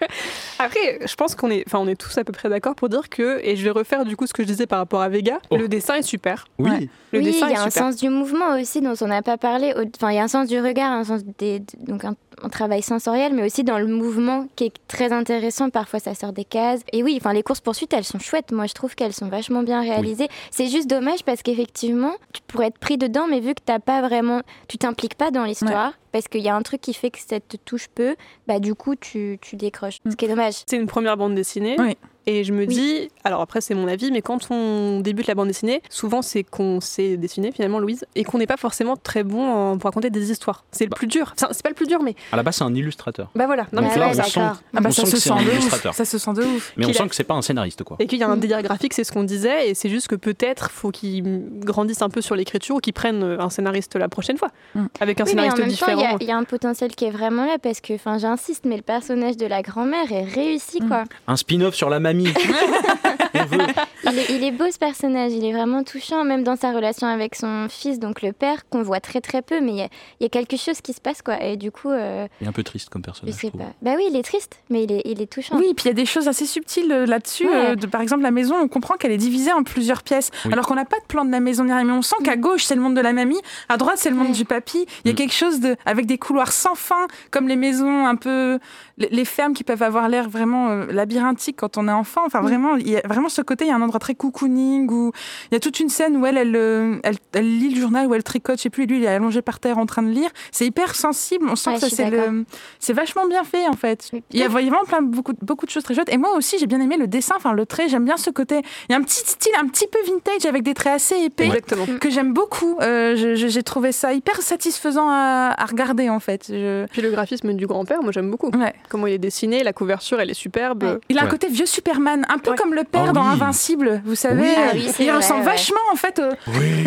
Après, 0.58 0.98
je 1.06 1.14
pense 1.14 1.34
qu'on 1.34 1.50
est, 1.50 1.64
enfin, 1.66 1.78
on 1.78 1.88
est 1.88 1.96
tous 2.00 2.16
à 2.18 2.24
peu 2.24 2.32
près 2.32 2.48
d'accord 2.48 2.74
pour 2.74 2.88
dire 2.88 3.08
que, 3.08 3.40
et 3.42 3.56
je 3.56 3.64
vais 3.64 3.70
refaire 3.70 4.04
du 4.04 4.16
coup 4.16 4.26
ce 4.26 4.32
que 4.32 4.42
je 4.42 4.48
disais 4.48 4.66
par 4.66 4.78
rapport 4.78 5.00
à 5.02 5.08
Vega, 5.08 5.38
Oh. 5.50 5.56
le 5.56 5.68
dessin 5.68 5.94
est 5.96 6.02
super. 6.02 6.46
Oui. 6.58 6.70
Ouais. 6.70 6.88
Le 7.12 7.18
oui, 7.20 7.24
dessin 7.24 7.46
il 7.48 7.52
y 7.52 7.56
a 7.56 7.58
est 7.58 7.62
un 7.62 7.70
super. 7.70 7.84
sens 7.84 7.96
du 7.96 8.08
mouvement 8.08 8.58
aussi 8.60 8.80
dont 8.80 8.94
on 9.00 9.06
n'a 9.06 9.22
pas 9.22 9.36
parlé. 9.36 9.72
Enfin, 9.96 10.10
il 10.10 10.16
y 10.16 10.18
a 10.18 10.22
un 10.22 10.28
sens 10.28 10.48
du 10.48 10.60
regard, 10.60 10.92
un 10.92 11.04
sens 11.04 11.22
des, 11.38 11.60
donc 11.86 12.04
un, 12.04 12.14
un 12.42 12.48
travail 12.48 12.82
sensoriel, 12.82 13.34
mais 13.34 13.44
aussi 13.44 13.64
dans 13.64 13.78
le 13.78 13.86
mouvement 13.86 14.46
qui 14.56 14.64
est 14.64 14.74
très 14.88 15.12
intéressant. 15.12 15.70
Parfois, 15.70 16.00
ça 16.00 16.14
sort 16.14 16.32
des 16.32 16.44
cases. 16.44 16.82
Et 16.92 17.02
oui, 17.02 17.16
enfin, 17.20 17.32
les 17.32 17.42
courses 17.42 17.60
poursuites, 17.60 17.92
elles 17.92 18.04
sont 18.04 18.18
chouettes. 18.18 18.52
Moi, 18.52 18.66
je 18.66 18.74
trouve 18.74 18.94
qu'elles 18.94 19.12
sont 19.12 19.28
vachement 19.28 19.62
bien 19.62 19.80
réalisées. 19.80 20.28
C'est 20.50 20.68
juste 20.68 20.88
dommage 20.88 21.24
parce 21.24 21.42
qu'effectivement, 21.42 22.14
tu 22.32 22.40
pourrais 22.46 22.68
être 22.68 22.78
pris 22.78 22.98
dedans, 22.98 23.26
mais 23.28 23.40
vu 23.40 23.54
que 23.54 23.62
t'as 23.64 23.78
pas 23.78 24.00
vraiment, 24.02 24.42
tu 24.68 24.78
t'impliques 24.78 25.14
pas 25.14 25.30
dans 25.30 25.44
l'histoire, 25.44 25.92
parce 26.12 26.28
qu'il 26.28 26.42
y 26.42 26.48
a 26.48 26.56
un 26.56 26.62
truc 26.62 26.80
qui 26.80 26.94
fait 26.94 27.10
que 27.10 27.18
ça 27.18 27.40
te 27.40 27.56
touche 27.56 27.88
peu, 27.88 28.16
bah 28.46 28.58
du 28.58 28.74
coup, 28.74 28.96
tu, 28.96 29.38
tu 29.40 29.56
décroches. 29.56 29.98
Ce 30.08 30.16
qui 30.16 30.24
est 30.24 30.28
dommage. 30.28 30.54
C'est 30.66 30.76
une 30.76 30.86
première 30.86 31.16
bande 31.16 31.34
dessinée. 31.34 31.76
Oui. 31.78 31.96
Et 32.26 32.44
je 32.44 32.52
me 32.52 32.66
dis, 32.66 33.08
alors 33.24 33.40
après 33.40 33.60
c'est 33.60 33.74
mon 33.74 33.88
avis, 33.88 34.10
mais 34.12 34.20
quand 34.22 34.50
on 34.50 35.00
débute 35.00 35.26
la 35.26 35.34
bande 35.34 35.48
dessinée, 35.48 35.82
souvent 35.88 36.22
c'est 36.22 36.42
qu'on 36.44 36.80
sait 36.80 37.16
dessiner 37.16 37.50
finalement, 37.52 37.78
Louise, 37.78 38.04
et 38.14 38.24
qu'on 38.24 38.38
n'est 38.38 38.46
pas 38.46 38.56
forcément 38.58 38.96
très 38.96 39.24
bon 39.24 39.42
en- 39.42 39.78
pour 39.78 39.88
raconter 39.88 40.10
des 40.10 40.30
histoires. 40.30 40.64
C'est 40.70 40.84
le 40.84 40.90
plus 40.90 41.06
dur. 41.06 41.32
Enfin, 41.34 41.48
c'est 41.52 41.62
pas 41.62 41.70
le 41.70 41.74
plus 41.74 41.86
dur, 41.86 42.02
mais 42.02 42.14
À 42.32 42.36
la 42.36 42.42
base, 42.42 42.56
c'est 42.56 42.64
un 42.64 42.74
illustrateur. 42.74 43.30
bah 43.34 43.46
voilà. 43.46 43.62
Non, 43.72 43.80
mais 43.80 43.82
Donc 43.82 43.92
c'est 43.94 43.98
là, 44.00 44.08
on 44.10 44.14
ça. 44.14 44.22
sent, 44.24 44.40
Ah 44.40 44.54
bah 44.74 44.80
on 44.86 44.90
ça 44.90 45.02
sent 45.02 45.06
se 45.06 45.12
que 45.12 45.18
c'est 45.20 45.28
sent 45.30 45.34
un 45.34 45.42
de 45.42 45.48
ouf. 45.48 45.52
illustrateur. 45.54 45.94
Ça 45.94 46.04
se 46.04 46.18
sent 46.18 46.32
de 46.34 46.42
ouf. 46.42 46.72
Mais 46.76 46.84
on 46.84 46.88
Qu'il 46.88 46.96
sent 46.96 47.02
a- 47.04 47.08
que 47.08 47.14
c'est 47.14 47.24
pas 47.24 47.34
un 47.34 47.42
scénariste, 47.42 47.82
quoi. 47.84 47.96
Et 48.00 48.06
qu'il 48.06 48.18
y 48.18 48.22
a 48.22 48.28
un 48.28 48.36
délire 48.36 48.62
graphique, 48.62 48.92
c'est 48.94 49.04
ce 49.04 49.12
qu'on 49.12 49.24
disait, 49.24 49.70
et 49.70 49.74
c'est 49.74 49.88
juste 49.88 50.08
que 50.08 50.14
peut-être 50.14 50.70
faut 50.70 50.90
qu'ils 50.90 51.42
grandissent 51.60 52.02
un 52.02 52.10
peu 52.10 52.20
sur 52.20 52.36
l'écriture 52.36 52.76
ou 52.76 52.80
qu'ils 52.80 52.92
prennent 52.92 53.22
euh, 53.22 53.40
un 53.40 53.50
scénariste 53.50 53.96
la 53.96 54.08
prochaine 54.08 54.36
fois, 54.36 54.48
Mm. 54.74 54.86
avec 55.00 55.20
un 55.20 55.24
Oui, 55.24 55.32
mais 55.34 55.40
en 55.48 55.50
scénariste 55.50 55.56
même 55.58 55.66
temps, 55.66 55.66
il 55.66 55.70
y 55.70 55.96
différent. 55.96 56.14
a- 56.16 56.18
il 56.20 56.26
y, 56.28 56.30
a 56.32 56.36
un 56.36 56.44
potentiel 56.44 56.94
qui 56.94 57.04
est 57.06 57.10
vraiment 57.10 57.46
là 57.46 57.56
parce 57.62 57.80
que, 57.80 57.94
enfin, 57.94 58.18
j'insiste, 58.18 58.64
mais 58.66 58.76
le 58.76 58.82
personnage 58.82 59.36
de 59.36 59.46
la 59.46 59.62
grand-mère 59.62 60.10
est 60.12 60.24
réussi, 60.24 60.82
Mm. 60.82 60.88
quoi. 60.88 61.04
Un 61.26 61.36
spin-off 61.36 61.74
sur 61.74 61.88
la 61.90 62.00
mamie. 62.12 62.34
veut. 63.44 63.58
Il 64.04 64.18
est, 64.18 64.30
il 64.30 64.44
est 64.44 64.50
beau 64.50 64.64
ce 64.72 64.78
personnage, 64.78 65.32
il 65.32 65.44
est 65.44 65.52
vraiment 65.52 65.84
touchant, 65.84 66.24
même 66.24 66.42
dans 66.42 66.56
sa 66.56 66.72
relation 66.72 67.06
avec 67.06 67.34
son 67.34 67.66
fils, 67.68 67.98
donc 67.98 68.22
le 68.22 68.32
père, 68.32 68.66
qu'on 68.70 68.82
voit 68.82 68.98
très 68.98 69.20
très 69.20 69.42
peu, 69.42 69.60
mais 69.60 69.72
il 69.72 69.76
y 69.76 69.82
a, 69.82 69.88
il 70.20 70.22
y 70.22 70.26
a 70.26 70.28
quelque 70.30 70.56
chose 70.56 70.80
qui 70.80 70.94
se 70.94 71.02
passe, 71.02 71.20
quoi. 71.20 71.40
Et 71.42 71.58
du 71.58 71.70
coup, 71.70 71.90
euh, 71.90 72.26
Il 72.40 72.46
est 72.46 72.48
un 72.48 72.52
peu 72.52 72.62
triste 72.62 72.88
comme 72.88 73.02
personnage. 73.02 73.34
je 73.34 73.38
sais 73.38 73.50
pas. 73.50 73.64
Bah 73.82 73.92
oui, 73.96 74.04
il 74.10 74.16
est 74.16 74.22
triste, 74.22 74.58
mais 74.70 74.84
il 74.84 74.92
est, 74.92 75.02
il 75.04 75.20
est 75.20 75.30
touchant. 75.30 75.56
Oui, 75.58 75.74
puis 75.76 75.84
il 75.84 75.88
y 75.88 75.90
a 75.90 75.94
des 75.94 76.06
choses 76.06 76.28
assez 76.28 76.46
subtiles 76.46 76.90
euh, 76.90 77.04
là-dessus. 77.04 77.46
Ouais. 77.46 77.54
euh, 77.72 77.74
de- 77.76 77.86
par 77.86 78.00
exemple, 78.00 78.22
la 78.22 78.30
maison, 78.30 78.54
on 78.58 78.68
comprend 78.68 78.94
qu'elle 78.94 79.12
est 79.12 79.18
divisée 79.18 79.52
en 79.52 79.62
plusieurs 79.64 80.02
pièces. 80.02 80.30
Oui. 80.46 80.52
Alors 80.54 80.66
qu'on 80.66 80.76
n'a 80.76 80.86
pas 80.86 80.98
de 80.98 81.04
plan 81.06 81.26
de 81.26 81.30
la 81.30 81.40
maison 81.40 81.64
ni 81.64 81.72
rien. 81.72 81.84
Mais 81.84 81.92
on 81.92 82.02
sent 82.02 82.16
qu'à 82.24 82.36
gauche, 82.36 82.64
c'est 82.64 82.74
le 82.74 82.80
monde 82.80 82.96
de 82.96 83.00
la 83.02 83.12
mamie. 83.12 83.40
À 83.68 83.76
droite, 83.76 83.96
c'est 83.98 84.08
le 84.10 84.16
monde 84.16 84.28
Ouais. 84.28 84.32
du 84.32 84.46
papy. 84.46 84.86
Il 85.04 85.08
y 85.08 85.10
a 85.10 85.12
Mm. 85.12 85.16
quelque 85.16 85.34
chose 85.34 85.60
de, 85.60 85.76
avec 85.84 86.06
des 86.06 86.16
couloirs 86.16 86.52
sans 86.52 86.74
fin, 86.74 87.06
comme 87.30 87.48
les 87.48 87.56
maisons 87.56 88.06
un 88.06 88.16
peu. 88.16 88.58
Les, 88.96 89.08
les 89.10 89.24
fermes 89.26 89.52
qui 89.52 89.62
peuvent 89.64 89.82
avoir 89.82 90.08
l'air 90.08 90.28
vraiment 90.28 90.70
euh, 90.70 90.86
labyrinthiques 90.90 91.56
quand 91.56 91.76
on 91.76 91.86
est 91.86 91.92
enfant. 91.92 92.22
Enfin, 92.26 92.40
vraiment, 92.40 92.76
il 92.76 92.88
y 92.88 92.96
a 92.96 93.02
vraiment 93.06 93.28
ce 93.30 93.42
côté, 93.42 93.64
il 93.64 93.68
y 93.68 93.70
a 93.70 93.76
un 93.76 93.82
endroit 93.82 94.00
très 94.00 94.14
cocooning 94.14 94.90
où 94.90 95.12
il 95.50 95.54
y 95.54 95.56
a 95.56 95.60
toute 95.60 95.80
une 95.80 95.88
scène 95.88 96.16
où 96.16 96.26
elle, 96.26 96.36
elle, 96.36 96.54
euh, 96.56 96.96
elle, 97.02 97.16
elle 97.32 97.58
lit 97.58 97.74
le 97.74 97.80
journal, 97.80 98.06
où 98.06 98.14
elle 98.14 98.22
tricote, 98.22 98.58
je 98.58 98.62
sais 98.64 98.70
plus, 98.70 98.84
et 98.84 98.86
lui, 98.86 98.96
il 98.98 99.04
est 99.04 99.08
allongé 99.08 99.42
par 99.42 99.60
terre 99.60 99.78
en 99.78 99.86
train 99.86 100.02
de 100.02 100.10
lire. 100.10 100.30
C'est 100.52 100.66
hyper 100.66 100.94
sensible. 100.94 101.46
On 101.48 101.56
sent 101.56 101.70
Ouais, 101.70 101.74
que 101.76 101.80
ça, 101.82 101.88
c'est 101.90 102.10
d'accord. 102.10 102.30
le. 102.32 102.44
C'est 102.78 102.92
vachement 102.92 103.26
bien 103.26 103.44
fait 103.44 103.66
en 103.68 103.72
fait. 103.74 104.10
Il 104.32 104.38
y 104.40 104.42
a 104.42 104.48
vraiment 104.48 104.84
plein, 104.86 105.02
beaucoup, 105.02 105.32
beaucoup 105.42 105.66
de 105.66 105.70
choses 105.70 105.82
très 105.84 105.94
chouettes. 105.94 106.12
Et 106.12 106.16
moi 106.18 106.34
aussi, 106.36 106.58
j'ai 106.58 106.66
bien 106.66 106.80
aimé 106.80 106.96
le 106.96 107.06
dessin, 107.06 107.34
enfin 107.36 107.52
le 107.52 107.66
trait. 107.66 107.88
J'aime 107.88 108.04
bien 108.04 108.16
ce 108.16 108.30
côté. 108.30 108.60
Il 108.88 108.92
y 108.92 108.94
a 108.94 108.98
un 108.98 109.02
petit 109.02 109.20
style 109.24 109.52
un 109.60 109.66
petit 109.66 109.86
peu 109.86 109.98
vintage 110.06 110.46
avec 110.46 110.62
des 110.62 110.74
traits 110.74 110.94
assez 110.94 111.16
épais 111.16 111.46
Exactement. 111.46 111.86
que 112.00 112.10
j'aime 112.10 112.32
beaucoup. 112.32 112.76
Euh, 112.80 113.34
j'ai 113.36 113.62
trouvé 113.62 113.92
ça 113.92 114.12
hyper 114.12 114.40
satisfaisant 114.42 115.08
à, 115.08 115.54
à 115.56 115.64
regarder 115.66 116.08
en 116.08 116.20
fait. 116.20 116.46
Je- 116.48 116.86
Puis 116.86 117.02
le 117.02 117.10
graphisme 117.10 117.52
du 117.54 117.66
grand-père, 117.66 118.02
moi 118.02 118.12
j'aime 118.12 118.30
beaucoup. 118.30 118.50
Ouais. 118.50 118.74
Comment 118.88 119.06
il 119.06 119.14
est 119.14 119.18
dessiné, 119.18 119.62
la 119.62 119.72
couverture, 119.72 120.20
elle 120.20 120.30
est 120.30 120.34
superbe. 120.34 120.82
Ouais. 120.82 120.98
Il 121.08 121.18
a 121.18 121.24
un 121.24 121.26
côté 121.28 121.48
vieux 121.48 121.66
Superman, 121.66 122.24
un 122.28 122.38
peu 122.38 122.50
Ouais. 122.50 122.56
comme 122.56 122.74
le 122.74 122.84
père 122.84 123.12
dans 123.12 123.19
oui. 123.22 123.28
Invincible, 123.32 124.02
vous 124.04 124.14
savez. 124.14 124.42
Oui. 124.42 124.54
Ah 124.56 124.70
oui, 124.74 124.86
il 124.98 125.06
vrai, 125.06 125.16
ressemble 125.16 125.40
ouais. 125.40 125.46
vachement 125.52 125.80
en 125.92 125.96
fait, 125.96 126.18
euh, 126.18 126.32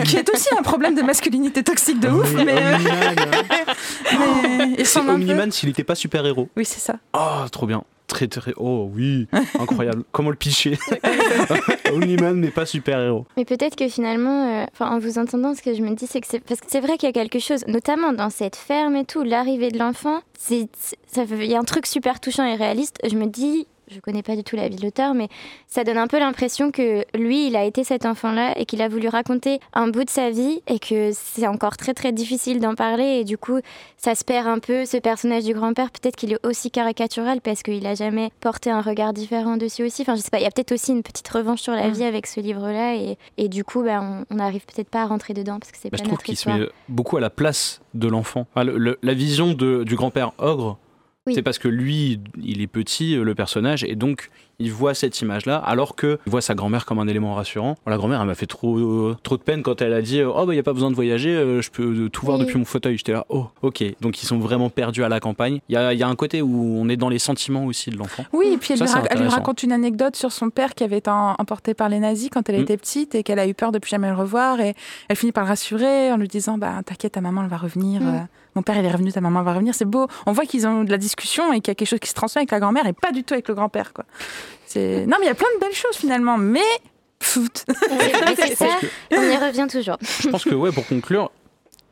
qui 0.06 0.18
est 0.18 0.30
aussi 0.30 0.50
un 0.58 0.62
problème 0.62 0.96
de 0.96 1.02
masculinité 1.02 1.64
toxique 1.64 2.00
de 2.00 2.10
ouf. 2.10 2.34
Oui, 2.36 2.44
mais, 2.46 2.56
euh, 2.56 2.78
mais 4.20 4.76
il 4.78 4.86
C'est. 4.86 5.00
Omniman 5.00 5.52
s'il 5.52 5.70
n'était 5.70 5.84
pas 5.84 5.96
super-héros. 5.96 6.50
Oui, 6.56 6.66
c'est 6.66 6.80
ça. 6.80 6.96
Oh, 7.14 7.48
trop 7.52 7.66
bien. 7.66 7.84
Très, 8.08 8.28
très. 8.28 8.54
Oh, 8.58 8.92
oui. 8.94 9.28
Incroyable. 9.60 10.04
Comment 10.12 10.30
le 10.30 10.36
picher 10.36 10.78
Omniman, 11.92 12.36
mais 12.36 12.52
pas 12.52 12.66
super-héros. 12.66 13.26
Mais 13.38 13.46
peut-être 13.46 13.76
que 13.76 13.88
finalement, 13.88 14.62
euh, 14.62 14.66
en 14.80 15.00
vous 15.00 15.18
entendant, 15.18 15.56
ce 15.56 15.62
que 15.62 15.74
je 15.74 15.82
me 15.82 15.96
dis, 15.96 16.06
c'est 16.06 16.22
que 16.22 16.28
c'est 16.30 16.40
parce 16.40 16.60
que 16.60 16.68
c'est 16.70 16.82
vrai 16.82 16.98
qu'il 16.98 17.08
y 17.08 17.10
a 17.10 17.14
quelque 17.14 17.40
chose, 17.40 17.66
notamment 17.68 18.14
dans 18.14 18.30
cette 18.30 18.56
ferme 18.56 18.96
et 18.98 19.06
tout, 19.06 19.24
l'arrivée 19.24 19.72
de 19.72 19.80
l'enfant, 19.80 20.20
il 20.52 20.68
y 21.46 21.56
a 21.56 21.60
un 21.60 21.64
truc 21.64 21.88
super 21.88 22.20
touchant 22.20 22.46
et 22.46 22.56
réaliste. 22.56 22.98
Je 23.10 23.16
me 23.16 23.26
dis, 23.26 23.66
je 23.90 24.00
connais 24.00 24.24
pas 24.24 24.36
du 24.36 24.44
tout 24.44 24.56
la 24.56 24.68
vie 24.70 24.76
de 24.76 24.82
l'auteur, 24.84 25.14
mais 25.14 25.28
ça 25.68 25.84
donne 25.84 25.98
un 25.98 26.08
peu 26.08 26.20
l'impression 26.20 26.72
que 26.72 27.04
lui, 27.18 27.48
il 27.48 27.56
a 27.56 27.64
été 27.66 27.84
cet 27.84 28.06
enfant-là 28.06 28.58
et 28.58 28.66
qu'il 28.66 28.82
a 28.82 28.88
voulu 28.88 29.08
raconter 29.08 29.60
un 29.74 29.88
bout 29.88 30.04
de 30.04 30.10
sa 30.10 30.30
vie 30.30 30.62
et 30.68 30.80
que 30.80 31.12
c'est 31.14 31.48
encore 31.48 31.78
très 31.78 31.94
très 31.94 32.12
difficile 32.12 32.60
d'en 32.60 32.76
parler 32.76 33.20
et 33.20 33.24
du 33.24 33.38
coup, 33.38 33.60
ça 33.98 34.16
se 34.16 34.24
perd 34.24 34.48
un 34.48 34.60
peu. 34.60 34.86
Ce 34.86 34.98
personnage 34.98 35.44
du 35.44 35.54
grand-père, 35.54 35.92
peut-être 35.92 36.16
qu'il 36.16 36.34
est 36.34 36.46
aussi 36.46 36.72
caricatural 36.72 37.42
parce 37.42 37.64
qu'il 37.64 37.86
a 37.86 37.96
jamais 37.96 38.32
porté 38.40 38.70
un 38.70 38.82
regard 38.82 39.14
différent 39.14 39.58
dessus 39.58 39.84
aussi. 39.84 40.02
Enfin, 40.04 40.16
je 40.16 40.22
sais 40.22 40.30
pas, 40.30 40.40
il 40.40 40.44
y 40.44 40.48
a 40.48 40.52
peut-être 40.52 40.72
aussi 40.72 40.92
une 40.92 41.04
petite 41.04 41.28
revanche 41.30 41.62
sur 41.62 41.74
la 41.74 41.90
vie 41.90 42.04
avec 42.04 42.28
ce 42.28 42.40
livre-là 42.40 42.96
et, 42.96 43.18
et 43.38 43.50
du 43.50 43.64
coup, 43.64 43.84
bah, 43.84 44.02
on 44.30 44.36
n'arrive 44.36 44.66
peut-être 44.66 44.90
pas 44.90 45.04
à 45.04 45.06
rentrer 45.06 45.34
dedans 45.34 45.60
parce 45.60 45.72
que 45.72 45.78
c'est 45.82 45.90
Bah, 45.90 45.98
pas 45.98 46.04
je 46.04 46.08
trouve 46.10 46.20
qu'il 46.24 46.38
se 46.38 46.50
met 46.50 46.68
beaucoup 46.90 47.18
à 47.18 47.22
la 47.22 47.30
place 47.30 47.82
de 47.94 48.08
l'enfant. 48.08 48.46
Enfin, 48.54 48.64
le- 48.64 48.78
le- 48.78 49.00
la 49.04 49.14
vision 49.14 49.54
de- 49.54 49.84
du 49.84 49.96
grand-père 49.96 50.32
ogre, 50.38 50.78
C'est 51.32 51.42
parce 51.42 51.58
que 51.58 51.70
lui, 51.70 52.20
il 52.42 52.62
est 52.62 52.68
petit, 52.68 53.16
euh, 53.16 53.24
le 53.24 53.34
personnage, 53.34 53.86
et 53.86 53.96
donc 53.96 54.30
il 54.64 54.72
voit 54.72 54.94
cette 54.94 55.20
image-là, 55.22 55.58
alors 55.58 55.96
que 55.96 56.18
il 56.26 56.30
voit 56.32 56.42
sa 56.42 56.56
grand-mère 56.56 56.86
comme 56.86 57.00
un 57.00 57.08
élément 57.08 57.36
rassurant. 57.36 57.76
Bon, 57.86 57.92
la 57.92 57.98
grand-mère, 57.98 58.22
elle 58.22 58.28
m'a 58.28 58.36
fait 58.36 58.46
trop, 58.48 58.78
euh, 58.78 59.16
trop 59.24 59.38
de 59.38 59.42
peine 59.44 59.62
quand 59.64 59.82
elle 59.82 59.94
a 59.94 60.02
dit 60.02 60.24
Oh, 60.24 60.46
bah, 60.46 60.54
il 60.54 60.56
n'y 60.56 60.60
a 60.60 60.64
pas 60.64 60.74
besoin 60.74 60.90
de 60.90 60.96
voyager, 60.96 61.30
euh, 61.36 61.62
je 61.62 61.70
peux 61.70 61.84
euh, 62.06 62.10
tout 62.10 62.26
voir 62.26 62.38
Oui. 62.40 62.46
depuis 62.46 62.58
mon 62.58 62.66
fauteuil. 62.66 62.98
J'étais 62.98 63.12
là, 63.14 63.26
oh, 63.30 63.48
ok. 63.62 63.84
Donc 64.02 64.22
ils 64.22 64.26
sont 64.26 64.40
vraiment 64.40 64.70
perdus 64.70 65.04
à 65.04 65.10
la 65.10 65.20
campagne. 65.20 65.60
Il 65.70 65.74
y 65.74 65.78
a, 65.78 65.94
il 65.94 66.00
y 66.00 66.04
a 66.04 66.08
un 66.08 66.16
côté 66.16 66.42
où 66.42 66.78
on 66.80 66.88
est 66.90 66.98
dans 66.98 67.10
les 67.10 67.20
sentiments 67.20 67.66
aussi 67.66 67.90
de 67.90 67.98
l'enfant. 67.98 68.26
Oui, 68.34 68.48
et 68.54 68.58
puis 68.58 68.74
elle, 68.74 68.88
Ça, 68.88 69.00
lui, 69.02 69.08
elle 69.10 69.28
raconte 69.28 69.64
une 69.64 69.72
anecdote 69.72 70.16
sur 70.16 70.32
son 70.32 70.50
père 70.50 70.74
qui 70.76 70.84
avait 70.84 70.98
été 71.00 71.10
emporté 71.12 71.74
par 71.74 71.90
les 71.90 72.00
nazis 72.00 72.30
quand 72.32 72.48
elle 72.50 72.60
Mm. 72.60 72.64
était 72.64 72.78
petite 72.78 73.16
et 73.16 73.24
qu'elle 73.24 73.40
a 73.40 73.48
eu 73.48 73.54
peur 73.54 73.72
de 73.72 73.80
plus 73.80 73.90
jamais 73.90 74.10
le 74.10 74.16
revoir. 74.16 74.60
Et 74.62 74.74
elle 75.10 75.16
finit 75.16 75.32
par 75.32 75.44
le 75.44 75.50
rassurer 75.50 76.12
en 76.12 76.18
lui 76.18 76.28
disant 76.28 76.58
bah, 76.58 76.82
T'inquiète, 76.86 77.14
ta 77.14 77.22
maman, 77.22 77.44
elle 77.44 77.50
va 77.50 77.58
revenir. 77.58 78.02
Mm. 78.02 78.08
Euh, 78.08 78.20
Mon 78.56 78.62
père, 78.62 78.78
il 78.78 78.86
est 78.86 78.92
revenu, 78.92 79.12
ta 79.12 79.20
maman 79.20 79.42
va 79.42 79.54
revenir. 79.54 79.74
C'est 79.74 79.84
beau. 79.86 80.08
On 80.28 80.32
voit 80.32 80.46
qu'ils 80.46 80.68
ont 80.68 80.84
de 80.84 80.92
la 80.92 80.98
discussion 81.00 81.52
et 81.54 81.60
qu'il 81.60 81.70
y 81.70 81.72
a 81.72 81.76
quelque 81.76 81.88
chose 81.88 82.00
qui 82.00 82.10
se 82.10 82.14
transmet 82.14 82.42
avec 82.42 82.52
la 82.52 82.60
grand-mère 82.60 82.86
et 82.86 82.94
pas 82.94 83.12
du 83.12 83.24
tout 83.24 83.34
avec 83.34 83.48
le 83.48 83.56
grand-père. 83.56 83.94
quoi. 83.94 84.06
Non, 84.76 85.18
mais 85.20 85.24
il 85.24 85.26
y 85.26 85.30
a 85.30 85.36
plein 85.36 85.48
de 85.56 85.60
belles 85.60 85.74
choses 85.76 85.96
finalement. 85.96 86.38
Mais. 86.38 86.62
Foot. 87.20 87.64
Ça, 88.56 88.66
on 89.12 89.16
y 89.22 89.38
revient 89.38 89.68
toujours. 89.72 89.98
Je 90.20 90.28
pense 90.30 90.44
que, 90.44 90.54
ouais, 90.56 90.72
pour 90.74 90.86
conclure, 90.86 91.32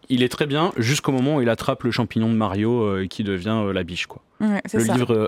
il 0.10 0.24
est 0.24 0.30
très 0.30 0.46
bien 0.46 0.74
jusqu'au 0.76 1.14
moment 1.14 1.38
où 1.38 1.42
il 1.42 1.48
attrape 1.48 1.84
le 1.84 1.92
champignon 1.92 2.28
de 2.30 2.36
Mario 2.36 2.82
euh, 2.84 3.08
qui 3.08 3.24
devient 3.24 3.62
euh, 3.66 3.72
la 3.72 3.84
biche, 3.84 4.08
quoi. 4.08 4.22
Ouais, 4.42 4.62
le 4.74 4.80
ça. 4.82 4.94
livre 4.94 5.14
euh, 5.14 5.28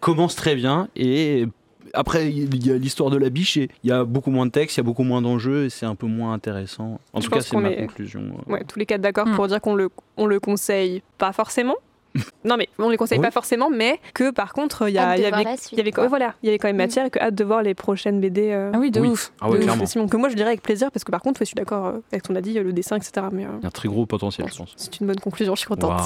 commence 0.00 0.34
très 0.34 0.54
bien 0.56 0.88
et 0.96 1.44
après 1.92 2.30
il 2.30 2.66
y 2.66 2.70
a 2.72 2.76
l'histoire 2.76 3.10
de 3.10 3.18
la 3.18 3.28
biche 3.28 3.56
et 3.58 3.68
il 3.84 3.90
y 3.90 3.92
a 3.92 4.04
beaucoup 4.04 4.30
moins 4.30 4.46
de 4.46 4.50
texte, 4.50 4.76
il 4.76 4.80
y 4.80 4.82
a 4.82 4.84
beaucoup 4.84 5.02
moins 5.02 5.20
d'enjeux 5.20 5.66
et 5.66 5.70
c'est 5.70 5.84
un 5.86 5.94
peu 5.94 6.06
moins 6.06 6.32
intéressant. 6.32 6.98
En 7.12 7.20
Je 7.20 7.26
tout 7.26 7.30
cas, 7.32 7.40
c'est 7.42 7.56
ma 7.58 7.70
est- 7.70 7.76
conclusion. 7.76 8.22
euh. 8.48 8.52
Ouais, 8.52 8.64
tous 8.64 8.78
les 8.78 8.86
quatre 8.86 9.02
d'accord 9.02 9.26
Mm. 9.26 9.34
pour 9.36 9.46
dire 9.48 9.60
qu'on 9.60 9.74
le, 9.74 9.90
on 10.16 10.26
le 10.26 10.40
conseille 10.40 11.02
pas 11.18 11.32
forcément. 11.32 11.76
non, 12.44 12.56
mais 12.56 12.68
on 12.78 12.88
les 12.90 12.96
conseille 12.96 13.18
Oui. 13.18 13.24
pas 13.24 13.30
forcément, 13.30 13.70
mais 13.70 14.00
que 14.14 14.30
par 14.30 14.52
contre, 14.52 14.88
il 14.88 14.94
y, 14.94 14.98
avait, 14.98 15.30
la 15.30 15.42
il 15.52 15.58
suite, 15.58 15.76
y 15.76 15.80
avait, 15.80 15.90
quoi. 15.92 16.04
ouais, 16.04 16.08
voilà, 16.08 16.34
il 16.42 16.46
y 16.46 16.48
avait 16.50 16.58
quand 16.58 16.68
même 16.68 16.76
Mm. 16.76 16.78
matière 16.78 17.06
et 17.06 17.10
que 17.10 17.18
hâte 17.18 17.34
de 17.34 17.44
voir 17.44 17.62
les 17.62 17.74
prochaines 17.74 18.20
BD. 18.20 18.50
euh, 18.52 18.70
Ah 18.74 18.78
oui, 18.78 18.90
de 18.90 19.00
Oui. 19.00 19.08
ouf. 19.08 19.32
Ah 19.40 19.50
ouais, 19.50 19.58
de 19.58 19.62
clairement. 19.64 19.86
Simon, 19.86 20.06
que 20.08 20.16
moi 20.16 20.28
je 20.28 20.34
dirais 20.34 20.48
avec 20.48 20.62
plaisir 20.62 20.90
parce 20.92 21.02
que 21.04 21.10
par 21.10 21.22
contre, 21.22 21.40
je 21.40 21.44
suis 21.44 21.54
d'accord 21.54 21.86
euh, 21.86 21.98
avec 22.12 22.22
ton 22.22 22.34
a 22.36 22.40
dit, 22.40 22.54
le 22.54 22.72
dessin, 22.72 22.96
etc. 22.96 23.26
Mais 23.32 23.44
euh, 23.44 23.48
Il 23.58 23.62
y 23.62 23.64
a 23.64 23.68
un 23.68 23.70
très 23.70 23.88
gros 23.88 24.06
potentiel, 24.06 24.46
je 24.50 24.56
pense. 24.56 24.74
c'est 24.76 25.00
une 25.00 25.06
bonne 25.06 25.20
conclusion, 25.20 25.54
je 25.54 25.60
suis 25.60 25.68
contente. 25.68 26.00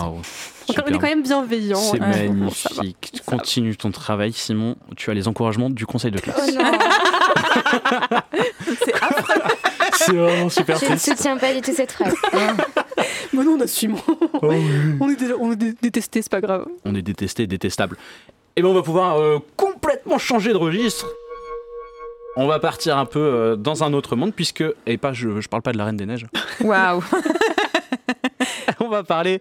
On 0.68 0.87
est 0.87 0.92
quand 0.92 1.02
même 1.02 1.22
bienveillant. 1.22 1.76
C'est 1.76 2.00
ouais. 2.00 2.12
Ça 2.52 2.68
va. 2.74 2.83
magnifique. 2.83 3.22
Continue 3.26 3.76
ton 3.76 3.90
travail, 3.90 4.33
Simon. 4.33 4.76
Tu 4.96 5.11
as 5.11 5.14
les 5.14 5.28
encouragements 5.28 5.70
du 5.70 5.87
conseil 5.87 6.11
de 6.11 6.18
classe. 6.20 6.50
Oh 6.57 8.16
C'est 9.92 10.12
vraiment 10.14 10.48
super 10.48 10.78
je 10.78 10.92
ne 10.92 10.96
soutiens 10.96 11.37
pas 11.37 11.52
du 11.52 11.61
tout 11.61 11.72
cette 11.74 11.92
phrase. 11.92 12.14
Mais 13.33 13.44
non, 13.44 13.57
on 13.59 13.61
assume. 13.61 13.96
Oh 14.09 14.38
oui. 14.42 14.62
on 15.00 15.09
est, 15.11 15.16
déjà- 15.16 15.35
on 15.38 15.52
est 15.52 15.57
dé- 15.57 15.74
détesté, 15.83 16.22
c'est 16.22 16.31
pas 16.31 16.40
grave. 16.40 16.66
On 16.85 16.94
est 16.94 17.02
détesté, 17.02 17.46
détestable. 17.46 17.96
Et 18.57 18.62
ben 18.62 18.68
on 18.68 18.74
va 18.74 18.83
pouvoir 18.83 19.18
euh, 19.20 19.38
complètement 19.57 20.18
changer 20.18 20.52
de 20.52 20.57
registre. 20.57 21.07
On 22.37 22.46
va 22.46 22.59
partir 22.59 22.96
un 22.96 23.04
peu 23.07 23.18
euh, 23.20 23.57
dans 23.57 23.83
un 23.85 23.92
autre 23.92 24.16
monde 24.16 24.33
puisque 24.35 24.64
et 24.87 24.96
pas 24.96 25.12
je, 25.12 25.40
je 25.40 25.48
parle 25.48 25.62
pas 25.62 25.72
de 25.72 25.78
la 25.78 25.85
Reine 25.85 25.96
des 25.96 26.07
Neiges. 26.07 26.26
Waouh. 26.61 27.02
on 28.81 28.88
va 28.88 29.02
parler 29.02 29.40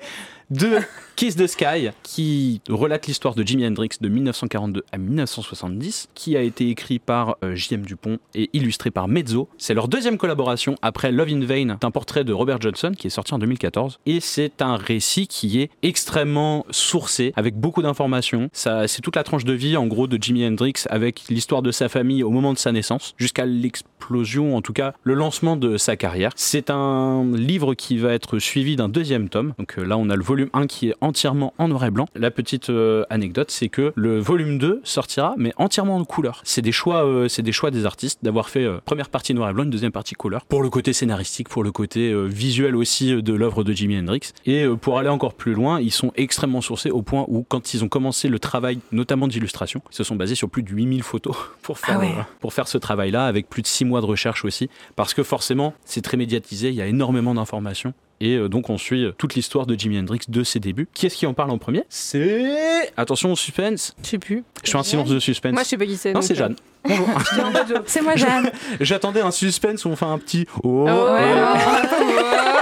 de 0.49 0.79
Kiss 1.15 1.35
the 1.35 1.47
Sky, 1.47 1.89
qui 2.03 2.61
relate 2.69 3.07
l'histoire 3.07 3.33
de 3.33 3.41
Jimi 3.41 3.65
Hendrix 3.65 3.89
de 3.99 4.07
1942 4.07 4.83
à 4.91 4.97
1970, 4.99 6.09
qui 6.13 6.37
a 6.37 6.41
été 6.41 6.69
écrit 6.69 6.99
par 6.99 7.37
euh, 7.43 7.55
J.M. 7.55 7.81
Dupont 7.81 8.19
et 8.35 8.51
illustré 8.53 8.91
par 8.91 9.07
Mezzo. 9.07 9.49
C'est 9.57 9.73
leur 9.73 9.87
deuxième 9.87 10.19
collaboration 10.19 10.75
après 10.83 11.11
Love 11.11 11.29
in 11.29 11.43
Vain, 11.43 11.77
d'un 11.81 11.91
portrait 11.91 12.23
de 12.23 12.33
Robert 12.33 12.61
Johnson 12.61 12.91
qui 12.95 13.07
est 13.07 13.09
sorti 13.09 13.33
en 13.33 13.39
2014. 13.39 13.99
Et 14.05 14.19
c'est 14.19 14.61
un 14.61 14.75
récit 14.75 15.27
qui 15.27 15.59
est 15.59 15.71
extrêmement 15.81 16.67
sourcé, 16.69 17.33
avec 17.35 17.55
beaucoup 17.55 17.81
d'informations. 17.81 18.49
C'est 18.53 19.01
toute 19.01 19.15
la 19.15 19.23
tranche 19.23 19.43
de 19.43 19.53
vie, 19.53 19.75
en 19.75 19.87
gros, 19.87 20.05
de 20.05 20.21
Jimi 20.21 20.45
Hendrix, 20.45 20.83
avec 20.89 21.23
l'histoire 21.29 21.63
de 21.63 21.71
sa 21.71 21.89
famille 21.89 22.21
au 22.21 22.29
moment 22.29 22.53
de 22.53 22.59
sa 22.59 22.71
naissance, 22.71 23.15
jusqu'à 23.17 23.45
l'explosion, 23.47 24.55
en 24.55 24.61
tout 24.61 24.73
cas, 24.73 24.93
le 25.01 25.15
lancement 25.15 25.57
de 25.57 25.77
sa 25.77 25.95
carrière. 25.95 26.31
C'est 26.35 26.69
un 26.69 27.25
livre 27.33 27.73
qui 27.73 27.97
va 27.97 28.13
être 28.13 28.37
suivi 28.37 28.75
d'un 28.75 28.89
deuxième 28.89 29.29
tome. 29.29 29.53
Donc 29.57 29.79
euh, 29.79 29.83
là, 29.83 29.97
on 29.97 30.11
a 30.11 30.15
le 30.15 30.23
volume 30.23 30.36
1 30.53 30.67
qui 30.67 30.89
est 30.89 30.95
entièrement 31.01 31.53
en 31.57 31.67
noir 31.67 31.85
et 31.85 31.91
blanc. 31.91 32.05
La 32.15 32.31
petite 32.31 32.69
euh, 32.69 33.03
anecdote, 33.09 33.51
c'est 33.51 33.69
que 33.69 33.93
le 33.95 34.19
volume 34.19 34.57
2 34.57 34.81
sortira, 34.83 35.33
mais 35.37 35.53
entièrement 35.57 35.95
en 35.97 36.05
couleur. 36.05 36.41
C'est 36.43 36.61
des 36.61 36.71
choix, 36.71 37.05
euh, 37.05 37.27
c'est 37.27 37.41
des 37.41 37.51
choix 37.51 37.71
des 37.71 37.85
artistes 37.85 38.19
d'avoir 38.23 38.49
fait 38.49 38.63
euh, 38.63 38.79
première 38.85 39.09
partie 39.09 39.33
noir 39.33 39.49
et 39.49 39.53
blanc, 39.53 39.63
une 39.63 39.69
deuxième 39.69 39.91
partie 39.91 40.15
couleur, 40.15 40.45
pour 40.45 40.61
le 40.61 40.69
côté 40.69 40.93
scénaristique, 40.93 41.49
pour 41.49 41.63
le 41.63 41.71
côté 41.71 42.13
visuel 42.27 42.75
aussi 42.75 43.21
de 43.21 43.33
l'œuvre 43.33 43.63
de 43.63 43.73
Jimi 43.73 43.97
Hendrix. 43.99 44.31
Et 44.45 44.65
pour 44.81 44.99
aller 44.99 45.09
encore 45.09 45.33
plus 45.33 45.53
loin, 45.53 45.79
ils 45.79 45.91
sont 45.91 46.11
extrêmement 46.15 46.61
sourcés 46.61 46.91
au 46.91 47.01
point 47.01 47.25
où, 47.27 47.43
quand 47.47 47.73
ils 47.73 47.83
ont 47.83 47.89
commencé 47.89 48.27
le 48.27 48.39
travail, 48.39 48.79
notamment 48.91 49.27
d'illustration, 49.27 49.81
ils 49.91 49.95
se 49.95 50.03
sont 50.03 50.15
basés 50.15 50.35
sur 50.35 50.49
plus 50.49 50.63
de 50.63 50.69
8000 50.69 51.03
photos 51.03 51.35
pour 51.61 51.79
faire, 51.79 51.97
Ah 51.97 51.99
ouais. 51.99 52.13
pour 52.39 52.53
faire 52.53 52.67
ce 52.67 52.77
travail-là, 52.77 53.25
avec 53.25 53.49
plus 53.49 53.61
de 53.61 53.67
6 53.67 53.85
mois 53.85 54.01
de 54.01 54.05
recherche 54.05 54.45
aussi, 54.45 54.69
parce 54.95 55.13
que 55.13 55.23
forcément, 55.23 55.73
c'est 55.85 56.01
très 56.01 56.17
médiatisé, 56.17 56.69
il 56.69 56.75
y 56.75 56.81
a 56.81 56.87
énormément 56.87 57.33
d'informations. 57.33 57.93
Et 58.19 58.35
euh, 58.35 58.49
donc 58.49 58.69
on 58.71 58.77
suit 58.79 59.03
euh, 59.05 59.11
toute 59.15 59.35
l'histoire 59.35 59.67
de 59.67 59.75
Jimi 59.77 59.99
Hendrix 59.99 60.21
de 60.27 60.43
ses 60.43 60.59
débuts. 60.59 60.87
Qui 60.93 61.05
est-ce 61.05 61.15
qui 61.17 61.27
en 61.27 61.33
parle 61.35 61.51
en 61.51 61.57
premier? 61.59 61.83
C'est... 61.89 62.91
Attention 62.97 63.31
au 63.31 63.35
suspense. 63.35 63.95
Je 64.03 64.09
sais 64.09 64.17
plus. 64.17 64.43
Je 64.63 64.71
fais 64.71 64.77
un 64.77 64.83
silence 64.83 65.09
de 65.09 65.19
suspense. 65.19 65.53
Moi, 65.53 65.61
je 65.63 65.67
sais 65.67 65.77
pas 65.77 65.85
qui 65.85 65.97
c'est. 65.97 66.13
non, 66.13 66.21
c'est 66.23 66.33
euh, 66.33 66.37
Jeanne. 66.37 66.55
Bonjour. 66.87 67.07
euh, 67.09 67.79
C'est 67.85 68.01
moi, 68.01 68.15
Jeanne. 68.15 68.49
J'attendais 68.79 69.21
un 69.21 69.29
suspense 69.31 69.85
où 69.85 69.89
on 69.89 69.95
fait 69.95 70.05
un 70.05 70.17
petit... 70.17 70.47
Oh, 70.63 70.85
ouais, 70.85 70.91
oh. 70.91 71.57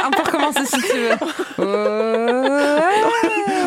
on 0.08 0.12
peut 0.12 0.24
recommencer 0.26 0.66
si 0.66 0.82
tu 0.82 0.98
veux. 0.98 1.16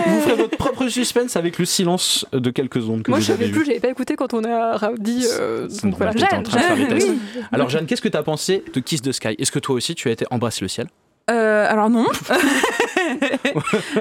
Vous 0.06 0.20
ferez 0.22 0.36
votre 0.36 0.56
propre 0.56 0.88
suspense 0.88 1.36
avec 1.36 1.58
le 1.58 1.64
silence 1.64 2.26
de 2.32 2.50
quelques 2.50 2.80
secondes 2.80 3.02
que 3.02 3.10
Moi, 3.10 3.18
vous 3.20 3.24
je 3.24 3.32
avez 3.32 3.44
savais 3.46 3.52
plus, 3.56 3.64
j'avais 3.66 3.80
pas 3.80 3.88
écouté 3.88 4.16
quand 4.16 4.34
on 4.34 4.44
a 4.44 4.90
dit. 4.98 5.24
euh, 5.40 5.68
donc 5.82 5.96
voilà. 5.96 6.12
t'étais 6.12 6.26
en 6.26 6.30
Jeanne, 6.30 6.42
train 6.42 6.58
de 6.58 6.62
faire 6.64 6.76
les 6.76 6.82
Jeanne, 6.82 6.98
tests. 6.98 7.08
oui. 7.08 7.42
Alors 7.52 7.68
Jeanne, 7.70 7.86
qu'est-ce 7.86 8.02
que 8.02 8.08
tu 8.08 8.16
as 8.16 8.22
pensé 8.22 8.64
de 8.72 8.80
Kiss 8.80 9.02
the 9.02 9.12
Sky? 9.12 9.36
Est-ce 9.38 9.52
que 9.52 9.58
toi 9.58 9.74
aussi 9.76 9.94
tu 9.94 10.08
as 10.08 10.12
été 10.12 10.26
embrasse 10.30 10.60
le 10.60 10.68
ciel? 10.68 10.88
Euh, 11.30 11.66
alors 11.70 11.90
non. 11.90 12.06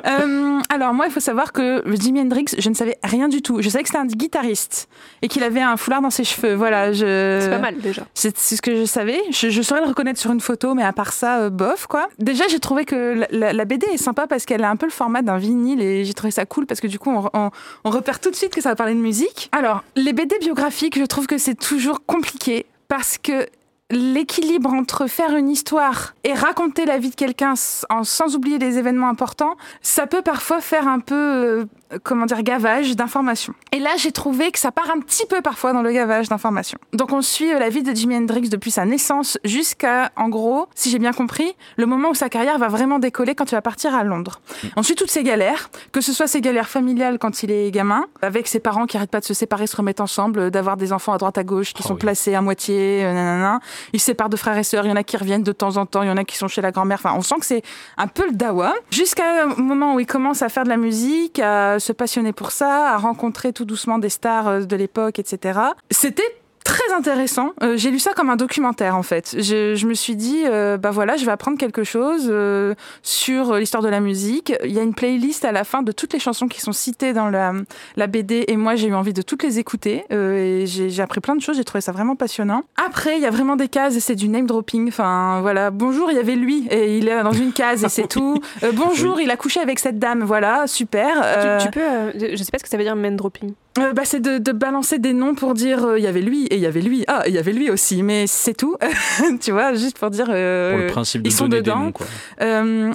Euh, 0.06 0.60
alors 0.70 0.94
moi, 0.94 1.06
il 1.08 1.12
faut 1.12 1.20
savoir 1.20 1.52
que 1.54 1.84
Jimi 2.00 2.22
Hendrix, 2.22 2.46
je 2.58 2.70
ne 2.70 2.74
savais 2.76 2.98
rien 3.04 3.28
du 3.28 3.42
tout. 3.42 3.62
Je 3.62 3.70
savais 3.70 3.84
que 3.84 3.90
c'était 3.90 4.00
un 4.00 4.06
guitariste 4.06 4.88
et 5.22 5.28
qu'il 5.28 5.44
avait 5.44 5.62
un 5.62 5.78
foulard 5.78 6.02
dans 6.02 6.10
ses 6.10 6.24
cheveux. 6.24 6.54
Voilà, 6.54 6.92
je. 6.92 7.40
C'est 7.42 7.50
pas 7.50 7.60
mal 7.60 7.78
déjà. 7.78 8.04
C'est 8.14 8.38
ce 8.38 8.62
que 8.62 8.76
je 8.76 8.86
savais. 8.86 9.20
Je, 9.32 9.50
je 9.50 9.62
saurais 9.62 9.82
le 9.82 9.88
reconnaître 9.88 10.20
sur 10.20 10.32
une 10.32 10.40
photo, 10.42 10.74
mais 10.74 10.84
à 10.84 10.94
part 10.94 11.14
ça, 11.14 11.40
euh, 11.40 11.50
bof, 11.50 11.88
quoi. 11.88 12.08
Déjà, 12.20 12.48
j'ai 12.48 12.60
trouvé 12.60 12.86
que 12.86 13.14
la, 13.14 13.28
la- 13.32 13.54
la 13.54 13.66
BD 13.66 13.88
est 13.94 13.98
sympa 13.98 14.28
parce 14.28 14.46
qu'elle 14.46 14.64
a 14.64 14.70
un 14.70 14.76
peu 14.76 14.86
le 14.86 14.92
format 14.92 15.22
d'un 15.22 15.38
vinyle 15.38 15.82
et 15.82 16.06
j'ai 16.06 16.14
trouvé 16.14 16.32
ça 16.32 16.46
cool 16.46 16.66
parce 16.66 16.80
que 16.80 16.88
du 16.88 17.00
coup, 17.00 17.12
on, 17.12 17.30
on- 17.34 17.52
on 17.84 17.90
repère 17.90 18.20
tout 18.20 18.30
de 18.32 18.36
suite 18.36 18.54
que 18.54 18.62
ça 18.62 18.70
va 18.70 18.76
parler 18.76 18.94
de 18.94 19.00
musique. 19.00 19.50
Alors, 19.52 19.84
les 19.96 20.14
BD 20.14 20.38
biographiques, 20.40 20.98
je 20.98 21.06
trouve 21.06 21.28
que 21.28 21.38
c'est 21.38 21.56
toujours 21.56 22.06
compliqué 22.06 22.66
parce 22.88 23.18
que 23.18 23.48
l'équilibre 23.90 24.74
entre 24.74 25.08
faire 25.08 25.36
une 25.36 25.50
histoire 25.50 26.14
et 26.24 26.34
raconter 26.34 26.86
la 26.86 26.98
vie 26.98 27.10
de 27.10 27.16
quelqu'un 27.16 27.54
sans 27.56 28.36
oublier 28.36 28.60
les 28.60 28.78
événements 28.78 29.10
importants, 29.10 29.56
ça 29.82 30.08
peut 30.08 30.22
parfois 30.22 30.60
faire 30.60 30.88
un 30.88 31.00
peu, 31.00 31.16
euh, 31.16 31.66
comment 32.04 32.26
dire, 32.26 32.42
gavage 32.44 32.96
d'informations. 32.96 33.54
Et 33.72 33.80
là, 33.80 33.92
j'ai 33.98 34.12
trouvé 34.12 34.52
que 34.52 34.60
ça 34.60 34.72
part 34.72 34.90
un 34.90 35.00
petit 35.00 35.26
peu 35.26 35.42
parfois 35.42 35.74
dans 35.74 35.82
le 35.82 35.92
gavage 35.92 36.30
d'informations. 36.30 36.78
Donc 36.94 37.12
on 37.12 37.22
suit 37.22 37.54
euh, 37.54 37.60
la 37.60 37.70
vie 37.70 37.84
de 37.84 37.94
Jimi 37.96 38.16
Hendrix 38.16 38.50
depuis 38.50 38.72
sa 38.72 38.86
naissance 38.86 39.38
jusqu'à, 39.44 40.12
en 40.16 40.30
gros, 40.30 40.68
si 40.76 40.90
j'ai 40.90 41.00
bien 41.00 41.14
compris, 41.14 41.56
le 41.78 41.86
moment 41.86 42.10
où 42.10 42.14
sa 42.16 42.30
carrière 42.30 42.58
va 42.58 42.68
vraiment 42.68 43.00
décoller 43.00 43.36
quand 43.36 43.52
il 43.52 43.56
va 43.56 43.62
partir 43.62 43.96
à 43.96 44.04
Londres. 44.04 44.42
On 44.76 44.84
suit 44.84 44.96
toutes 44.96 45.12
ses 45.12 45.24
galères, 45.24 45.70
que 45.92 46.02
ce 46.02 46.14
soit 46.14 46.28
ses 46.28 46.42
galères 46.42 46.68
familiales 46.70 47.20
quand 47.20 47.44
il 47.44 47.52
est 47.52 47.72
gamin, 47.72 48.06
avec 48.22 48.48
ses 48.48 48.60
parents 48.60 48.86
qui 48.86 48.98
arrêtent 48.98 49.12
pas 49.12 49.20
de 49.20 49.26
se 49.26 49.34
séparer, 49.34 49.68
se 49.68 49.76
remettre 49.78 50.02
ensemble, 50.02 50.40
euh, 50.40 50.50
d'avoir 50.50 50.78
des 50.78 50.94
enfants 50.94 51.14
à 51.14 51.18
droite 51.18 51.38
à 51.38 51.44
gauche 51.44 51.74
qui 51.74 51.82
Oh 51.86 51.88
sont 51.90 51.94
oui. 51.94 52.00
placés 52.00 52.36
à 52.36 52.42
moitié, 52.42 53.04
euh, 53.06 53.14
nanana. 53.14 53.60
Il 53.94 54.00
se 54.00 54.08
sépare 54.08 54.30
de 54.30 54.38
frères 54.38 54.58
et 54.58 54.64
sœurs, 54.64 54.86
il 54.86 54.90
y 54.90 54.92
en 54.92 54.96
a 54.98 55.04
qui 55.04 55.18
reviennent 55.18 55.44
de 55.44 55.52
temps 55.52 55.78
en 55.78 55.86
temps, 55.86 56.02
il 56.04 56.08
y 56.08 56.12
en 56.12 56.18
a 56.18 56.24
qui 56.24 56.36
sont 56.38 56.48
chez 56.48 56.62
la 56.62 56.72
grand-mère. 56.72 57.00
Enfin, 57.04 57.14
on 57.18 57.22
sent 57.22 57.36
que 57.40 57.46
c'est 57.46 57.62
un 57.98 58.08
peu 58.08 58.26
le 58.28 58.34
dawa. 58.34 58.74
Jusqu'à 58.92 59.44
un 59.44 59.48
moment 59.56 59.96
où 59.96 60.00
il 60.00 60.06
commence 60.08 60.42
à 60.42 60.50
faire 60.50 60.64
de 60.64 60.70
la 60.70 60.78
musique, 60.78 61.40
à 61.40 61.77
se 61.80 61.94
passionner 61.94 62.34
pour 62.34 62.52
ça, 62.52 62.94
à 62.94 62.98
rencontrer 62.98 63.54
tout 63.54 63.66
doucement 63.66 64.00
des 64.00 64.10
stars 64.10 64.48
euh, 64.48 64.60
de 64.62 64.76
l'époque, 64.76 65.20
etc. 65.20 65.60
C'était 65.92 66.37
très 66.68 66.94
intéressant. 66.94 67.52
Euh, 67.64 67.78
j'ai 67.78 67.90
lu 67.92 68.00
ça 68.00 68.14
comme 68.14 68.30
un 68.30 68.36
documentaire 68.36 68.96
en 68.96 69.04
fait. 69.04 69.36
Je, 69.40 69.76
je 69.76 69.88
me 69.88 69.94
suis 69.94 70.16
dit, 70.16 70.44
euh, 70.46 70.78
bah 70.78 70.92
voilà, 70.92 71.16
je 71.18 71.26
vais 71.26 71.32
apprendre 71.32 71.58
quelque 71.58 71.84
chose 71.84 72.28
euh, 72.30 72.74
sur 73.04 73.56
l'histoire 73.56 73.84
de 73.84 73.90
la 73.90 74.00
musique. 74.00 74.54
Il 74.64 74.72
y 74.72 74.80
a 74.80 74.84
une 74.84 74.94
playlist 74.94 75.46
à 75.46 75.52
la 75.52 75.64
fin 75.64 75.82
de 75.82 75.92
toutes 75.92 76.14
les 76.14 76.20
chansons 76.20 76.48
qui 76.48 76.62
sont 76.62 76.72
citées 76.72 77.14
dans 77.14 77.30
la, 77.30 77.54
la 77.96 78.08
BD 78.08 78.46
et 78.48 78.58
moi 78.58 78.76
j'ai 78.76 78.88
eu 78.88 78.94
envie 78.94 79.14
de 79.14 79.22
toutes 79.22 79.44
les 79.44 79.60
écouter 79.60 80.06
euh, 80.12 80.62
et 80.64 80.66
j'ai 80.68 81.02
appris 81.02 81.20
plein 81.22 81.36
de 81.36 81.42
choses. 81.42 81.58
J'ai 81.58 81.64
trouvé 81.64 81.82
ça 81.82 81.92
vraiment 81.92 82.16
passionnant. 82.16 82.64
Après, 82.84 83.18
il 83.18 83.22
y 83.22 83.26
a 83.26 83.32
vraiment 83.32 83.56
des 83.56 83.68
cases 83.68 83.96
et 83.96 84.00
c'est 84.00 84.16
du 84.16 84.28
name 84.30 84.46
dropping. 84.48 84.88
Enfin 84.90 85.40
voilà, 85.42 85.72
bonjour, 85.72 86.12
il 86.12 86.18
y 86.18 86.20
avait 86.20 86.36
lui 86.36 86.68
et 86.70 86.98
il 86.98 87.08
est 87.08 87.24
dans 87.24 87.32
une 87.32 87.54
case 87.54 87.84
et 87.84 87.90
c'est 87.90 88.08
tout. 88.08 88.42
Euh, 88.64 88.72
bonjour, 88.74 89.20
il 89.22 89.32
a 89.32 89.38
couché 89.38 89.60
avec 89.60 89.80
cette 89.80 90.00
dame. 90.00 90.24
Voilà, 90.24 90.68
super. 90.68 91.16
Tu- 91.60 91.66
Tu, 91.66 91.72
peux. 91.72 91.80
euh, 91.82 92.12
je 92.36 92.36
sais 92.44 92.52
pas 92.52 92.58
ce 92.60 92.64
que 92.64 92.70
ça 92.70 92.78
veut 92.78 92.84
dire 92.84 92.96
man 92.96 93.16
dropping. 93.16 93.54
Euh, 93.80 93.94
bah, 93.94 94.04
c'est 94.06 94.20
de, 94.20 94.38
de 94.38 94.52
balancer 94.52 95.00
des 95.00 95.14
noms 95.14 95.36
pour 95.36 95.54
dire 95.54 95.86
euh, 95.86 95.98
il 96.00 96.04
y 96.04 96.08
avait 96.08 96.22
lui 96.22 96.46
et 96.48 96.56
il 96.56 96.62
y 96.62 96.66
avait 96.66 96.82
lui. 96.82 97.04
Ah, 97.08 97.24
il 97.28 97.34
y 97.34 97.38
avait 97.38 97.54
lui 97.54 97.70
aussi, 97.70 98.04
mais 98.04 98.26
c'est 98.28 98.54
tout. 98.56 98.76
tu 99.42 99.52
vois, 99.52 99.74
juste 99.74 99.98
pour 99.98 100.10
dire. 100.10 100.28
euh, 100.30 100.72
Pour 100.72 100.80
le 100.82 100.88
principe 100.88 101.22
de 101.24 101.28
ils 101.28 101.32
sont 101.32 101.48
des 101.48 101.58
dedans. 101.62 101.80
noms, 101.80 101.92
quoi. 101.92 102.06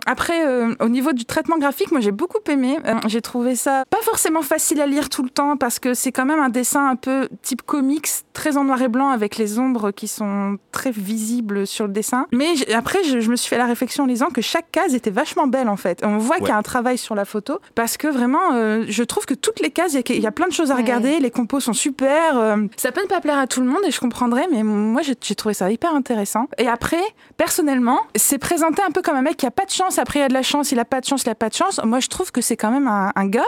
après, 0.06 0.42
au 0.80 0.88
niveau 0.88 1.12
du 1.12 1.24
traitement 1.24 1.58
graphique, 1.58 1.90
moi 1.92 2.00
j'ai 2.00 2.12
beaucoup 2.12 2.38
aimé. 2.48 2.78
J'ai 3.06 3.20
trouvé 3.22 3.54
ça 3.56 3.84
pas 3.90 4.00
forcément 4.02 4.42
facile 4.42 4.80
à 4.80 4.86
lire 4.86 5.08
tout 5.08 5.22
le 5.22 5.30
temps 5.30 5.56
parce 5.56 5.78
que 5.78 5.94
c'est 5.94 6.12
quand 6.12 6.24
même 6.24 6.40
un 6.40 6.48
dessin 6.48 6.88
un 6.88 6.96
peu 6.96 7.28
type 7.42 7.62
comics, 7.62 8.08
très 8.32 8.56
en 8.56 8.64
noir 8.64 8.80
et 8.82 8.88
blanc 8.88 9.10
avec 9.10 9.36
les 9.36 9.58
ombres 9.58 9.90
qui 9.90 10.08
sont 10.08 10.58
très 10.72 10.90
visibles 10.90 11.66
sur 11.66 11.86
le 11.86 11.92
dessin. 11.92 12.26
Mais 12.32 12.48
après, 12.74 13.04
je, 13.04 13.20
je 13.20 13.30
me 13.30 13.36
suis 13.36 13.48
fait 13.48 13.58
la 13.58 13.66
réflexion 13.66 14.04
en 14.04 14.06
lisant 14.06 14.28
que 14.28 14.40
chaque 14.42 14.70
case 14.72 14.94
était 14.94 15.10
vachement 15.10 15.46
belle 15.46 15.68
en 15.68 15.76
fait. 15.76 16.00
On 16.04 16.18
voit 16.18 16.36
qu'il 16.38 16.48
y 16.48 16.52
a 16.52 16.56
un 16.56 16.62
travail 16.62 16.98
sur 16.98 17.14
la 17.14 17.24
photo 17.24 17.58
parce 17.74 17.96
que 17.96 18.08
vraiment, 18.08 18.82
je 18.86 19.02
trouve 19.04 19.26
que 19.26 19.34
toutes 19.34 19.60
les 19.60 19.70
cases, 19.70 19.94
il 19.94 20.16
y 20.16 20.20
y, 20.20 20.26
a 20.26 20.32
plein 20.32 20.48
de 20.48 20.52
choses 20.52 20.70
à 20.72 20.76
Ouais. 20.76 20.82
regarder. 20.82 21.20
Les 21.20 21.30
compos 21.30 21.60
sont 21.60 21.72
super. 21.72 22.36
euh, 22.38 22.56
ça 22.76 22.92
peut 22.92 23.02
ne 23.02 23.06
pas 23.08 23.20
plaire 23.20 23.38
à 23.38 23.46
tout 23.46 23.60
le 23.60 23.66
monde 23.66 23.80
et 23.86 23.90
je 23.90 24.00
comprendrais, 24.00 24.46
mais 24.50 24.62
moi 24.62 25.02
j'ai 25.02 25.34
trouvé 25.34 25.54
ça 25.54 25.70
hyper 25.70 25.94
intéressant. 25.94 26.46
Et 26.58 26.68
après, 26.68 27.02
personnellement, 27.36 28.00
c'est 28.16 28.38
présenté 28.38 28.82
un 28.82 28.90
peu 28.90 29.02
comme 29.02 29.16
un 29.16 29.22
mec 29.22 29.36
qui 29.36 29.46
a 29.46 29.50
pas 29.50 29.64
de 29.64 29.70
chance. 29.70 29.98
Après, 29.98 30.20
il 30.20 30.22
a 30.22 30.28
de 30.28 30.34
la 30.34 30.42
chance, 30.42 30.72
il 30.72 30.78
a 30.78 30.84
pas 30.84 31.00
de 31.00 31.06
chance, 31.06 31.22
il 31.24 31.30
a 31.30 31.34
pas 31.34 31.48
de 31.48 31.54
chance. 31.54 31.80
Moi, 31.84 32.00
je 32.00 32.08
trouve 32.08 32.32
que 32.32 32.40
c'est 32.40 32.56
quand 32.56 32.70
même 32.70 32.88
un, 32.88 33.12
un 33.14 33.26
gars 33.26 33.42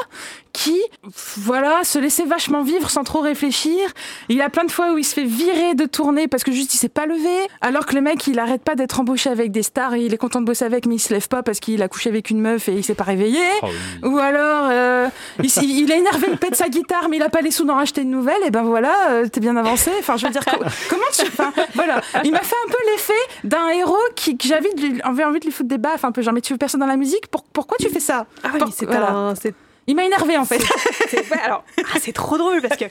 qui, 0.52 0.80
voilà, 1.36 1.82
se 1.84 1.98
laissait 1.98 2.24
vachement 2.24 2.62
vivre 2.62 2.88
sans 2.90 3.02
trop 3.04 3.20
réfléchir. 3.20 3.78
Il 4.28 4.40
a 4.40 4.48
plein 4.50 4.64
de 4.64 4.70
fois 4.70 4.92
où 4.92 4.98
il 4.98 5.04
se 5.04 5.14
fait 5.14 5.24
virer 5.24 5.74
de 5.74 5.84
tournée 5.84 6.28
parce 6.28 6.44
que 6.44 6.52
juste 6.52 6.74
il 6.74 6.78
s'est 6.78 6.88
pas 6.88 7.06
levé. 7.06 7.48
Alors 7.60 7.86
que 7.86 7.94
le 7.94 8.00
mec, 8.00 8.26
il 8.26 8.38
arrête 8.38 8.62
pas 8.62 8.74
d'être 8.74 9.00
embauché 9.00 9.30
avec 9.30 9.50
des 9.50 9.62
stars 9.62 9.94
et 9.94 10.04
il 10.04 10.14
est 10.14 10.18
content 10.18 10.40
de 10.40 10.46
bosser 10.46 10.64
avec, 10.64 10.86
mais 10.86 10.96
il 10.96 11.00
se 11.00 11.12
lève 11.12 11.28
pas 11.28 11.42
parce 11.42 11.60
qu'il 11.60 11.82
a 11.82 11.88
couché 11.88 12.08
avec 12.10 12.30
une 12.30 12.40
meuf 12.40 12.68
et 12.68 12.74
il 12.74 12.84
s'est 12.84 12.94
pas 12.94 13.04
réveillé. 13.04 13.40
Oh 13.62 13.66
oui. 14.02 14.10
Ou 14.10 14.18
alors, 14.18 14.68
euh, 14.70 15.08
il, 15.42 15.50
il 15.62 15.90
est 15.90 15.98
énervé, 15.98 16.28
il 16.30 16.38
pète 16.38 16.54
sa 16.54 16.68
guitare, 16.68 17.08
mais 17.08 17.13
il 17.14 17.22
a 17.22 17.28
pas 17.28 17.40
les 17.40 17.50
sous 17.50 17.64
d'en 17.64 17.74
racheter 17.76 18.02
une 18.02 18.10
nouvelle. 18.10 18.42
Et 18.44 18.50
ben 18.50 18.62
voilà, 18.62 19.10
euh, 19.10 19.28
t'es 19.28 19.40
bien 19.40 19.56
avancé. 19.56 19.90
Enfin, 19.98 20.16
je 20.16 20.26
veux 20.26 20.32
dire, 20.32 20.44
co- 20.44 20.56
comment 20.90 21.02
tu. 21.12 21.22
Enfin, 21.22 21.52
voilà. 21.74 22.00
Il 22.24 22.32
m'a 22.32 22.40
fait 22.40 22.56
un 22.66 22.70
peu 22.70 22.78
l'effet 22.92 23.12
d'un 23.44 23.68
héros 23.70 23.96
qui, 24.16 24.36
que 24.36 24.46
j'avais 24.46 24.68
envie 25.04 25.40
de 25.40 25.44
lui 25.44 25.52
foutre 25.52 25.68
des 25.68 25.78
baffes 25.78 26.04
un 26.04 26.12
peu. 26.12 26.22
Genre, 26.22 26.34
mais 26.34 26.40
tu 26.40 26.52
veux 26.52 26.58
personne 26.58 26.80
dans 26.80 26.86
la 26.86 26.96
musique? 26.96 27.26
Pour- 27.28 27.44
Pourquoi 27.44 27.76
tu 27.78 27.88
fais 27.88 28.00
ça? 28.00 28.26
Ah 28.42 28.48
oui, 28.54 28.60
c'est 28.74 28.86
voilà. 28.86 29.10
un. 29.12 29.34
Il 29.86 29.96
m'a 29.96 30.04
énervé 30.04 30.36
en 30.38 30.44
fait. 30.44 30.58
c'est- 31.08 31.30
ouais, 31.30 31.40
alors, 31.44 31.64
ah, 31.94 31.98
c'est 32.00 32.12
trop 32.12 32.38
drôle 32.38 32.60
parce 32.62 32.76
que. 32.76 32.84